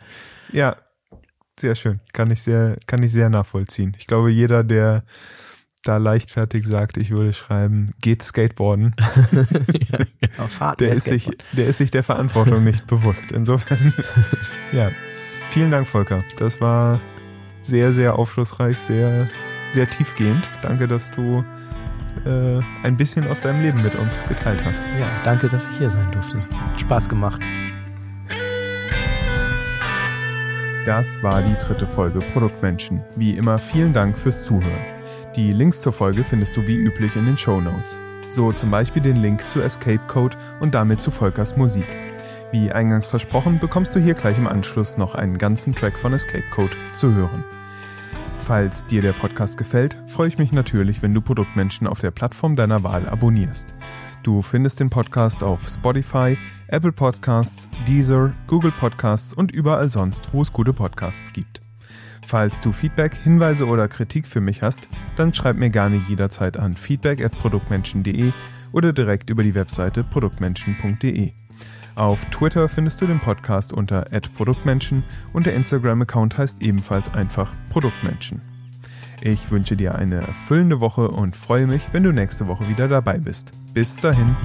Ja, 0.52 0.78
sehr 1.60 1.76
schön. 1.76 2.00
Kann 2.14 2.32
ich 2.32 2.44
sehr, 2.44 2.78
kann 2.88 3.02
ich 3.04 3.12
sehr 3.12 3.30
nachvollziehen. 3.30 3.96
Ich 3.98 4.08
glaube, 4.08 4.32
jeder, 4.32 4.64
der 4.64 5.04
da 5.84 5.98
leichtfertig 5.98 6.66
sagt, 6.66 6.98
ich 6.98 7.12
würde 7.12 7.34
schreiben, 7.34 7.94
geht 8.00 8.24
Skateboarden. 8.24 8.96
ja, 9.32 10.00
genau, 10.22 10.76
der, 10.76 10.94
ist 10.94 11.06
sich, 11.06 11.30
der 11.52 11.68
ist 11.68 11.78
sich 11.78 11.92
der 11.92 12.04
Verantwortung 12.04 12.64
nicht 12.64 12.88
bewusst. 12.88 13.32
Insofern, 13.32 13.94
ja. 14.72 14.92
Vielen 15.50 15.72
Dank, 15.72 15.86
Volker. 15.88 16.24
Das 16.40 16.62
war 16.62 17.00
sehr, 17.62 17.92
sehr 17.92 18.18
aufschlussreich, 18.18 18.80
sehr, 18.80 19.26
sehr 19.74 19.90
tiefgehend. 19.90 20.50
Danke, 20.62 20.88
dass 20.88 21.12
du 21.12 21.44
äh, 22.26 22.62
ein 22.84 22.96
bisschen 22.96 23.28
aus 23.28 23.42
deinem 23.42 23.62
Leben 23.62 23.82
mit 23.82 23.96
uns 23.96 24.24
geteilt 24.28 24.64
hast. 24.64 24.82
Ja, 25.00 25.08
danke, 25.26 25.50
dass 25.50 25.68
ich 25.68 25.78
hier 25.78 25.90
sein 25.90 26.12
durfte. 26.12 26.42
Spaß 26.78 27.10
gemacht. 27.10 27.42
Das 30.86 31.24
war 31.24 31.42
die 31.42 31.56
dritte 31.56 31.88
Folge 31.88 32.20
Produktmenschen. 32.20 33.02
Wie 33.16 33.36
immer 33.38 33.58
vielen 33.58 33.94
Dank 33.94 34.18
fürs 34.18 34.46
Zuhören. 34.46 34.82
Die 35.36 35.54
Links 35.54 35.82
zur 35.82 35.94
Folge 35.94 36.24
findest 36.24 36.58
du 36.58 36.68
wie 36.68 36.76
üblich 36.76 37.16
in 37.16 37.26
den 37.26 37.38
Show 37.38 37.62
Notes. 37.62 38.02
So 38.30 38.52
zum 38.52 38.70
Beispiel 38.70 39.02
den 39.02 39.18
Link 39.18 39.50
zu 39.50 39.62
Escape 39.62 40.02
Code 40.08 40.36
und 40.60 40.76
damit 40.76 41.02
zu 41.02 41.10
Volkers 41.10 41.56
Musik. 41.56 41.88
Wie 42.52 42.72
eingangs 42.72 43.06
versprochen, 43.06 43.60
bekommst 43.60 43.96
du 43.96 44.00
hier 44.00 44.14
gleich 44.14 44.38
im 44.38 44.48
Anschluss 44.48 44.98
noch 44.98 45.16
einen 45.16 45.38
ganzen 45.38 45.74
Track 45.74 45.98
von 45.98 46.14
Escape 46.14 46.44
Code 46.52 46.76
zu 46.94 47.14
hören. 47.14 47.44
Falls 48.46 48.86
dir 48.86 49.02
der 49.02 49.14
Podcast 49.14 49.58
gefällt, 49.58 49.98
freue 50.06 50.28
ich 50.28 50.38
mich 50.38 50.52
natürlich, 50.52 51.02
wenn 51.02 51.14
du 51.14 51.22
Produktmenschen 51.22 51.88
auf 51.88 52.00
der 52.00 52.12
Plattform 52.12 52.58
deiner 52.58 52.84
Wahl 52.84 53.08
abonnierst. 53.08 53.74
Du 54.22 54.42
findest 54.42 54.82
den 54.82 54.90
Podcast 54.90 55.44
auf 55.44 55.70
Spotify, 55.70 56.38
Apple 56.68 56.92
Podcasts, 56.92 57.70
Deezer, 57.88 58.34
Google 58.48 58.74
Podcasts 58.74 59.34
und 59.34 59.54
überall 59.54 59.90
sonst, 59.90 60.34
wo 60.34 60.42
es 60.42 60.52
gute 60.52 60.74
Podcasts 60.74 61.32
gibt. 61.32 61.62
Falls 62.28 62.60
du 62.60 62.74
Feedback, 62.74 63.16
Hinweise 63.16 63.66
oder 63.66 63.88
Kritik 63.88 64.28
für 64.28 64.42
mich 64.42 64.62
hast, 64.62 64.90
dann 65.16 65.34
schreib 65.34 65.56
mir 65.56 65.70
gerne 65.70 66.02
jederzeit 66.10 66.58
an 66.58 66.76
feedback@produktmenschen.de 66.76 68.34
oder 68.74 68.92
direkt 68.92 69.30
über 69.30 69.44
die 69.44 69.56
Webseite 69.56 70.04
produktmenschen.de. 70.04 71.32
Auf 71.96 72.26
Twitter 72.26 72.68
findest 72.70 73.02
du 73.02 73.08
den 73.08 73.20
Podcast 73.20 73.72
unter 73.74 74.06
@produktmenschen 74.36 75.04
und 75.32 75.46
der 75.46 75.54
Instagram-Account 75.54 76.38
heißt 76.38 76.62
ebenfalls 76.62 77.14
einfach 77.14 77.54
Produktmenschen. 77.70 78.42
Ich 79.22 79.52
wünsche 79.52 79.78
dir 79.78 79.96
eine 79.96 80.16
erfüllende 80.16 80.80
Woche 80.82 81.08
und 81.10 81.36
freue 81.36 81.68
mich, 81.68 81.90
wenn 81.94 82.04
du 82.04 82.12
nächste 82.12 82.48
Woche 82.48 82.68
wieder 82.68 82.88
dabei 82.88 83.20
bist. 83.20 83.52
Bis 83.74 83.96
dahin. 83.96 84.36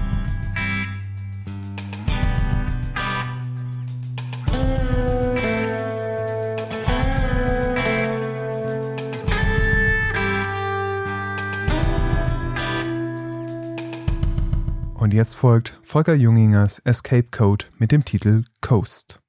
Und 15.09 15.15
jetzt 15.15 15.37
folgt 15.37 15.81
Volker 15.83 16.13
Jungingers 16.13 16.81
Escape 16.81 17.29
Code 17.31 17.65
mit 17.79 17.93
dem 17.93 18.05
Titel 18.05 18.45
Coast. 18.61 19.21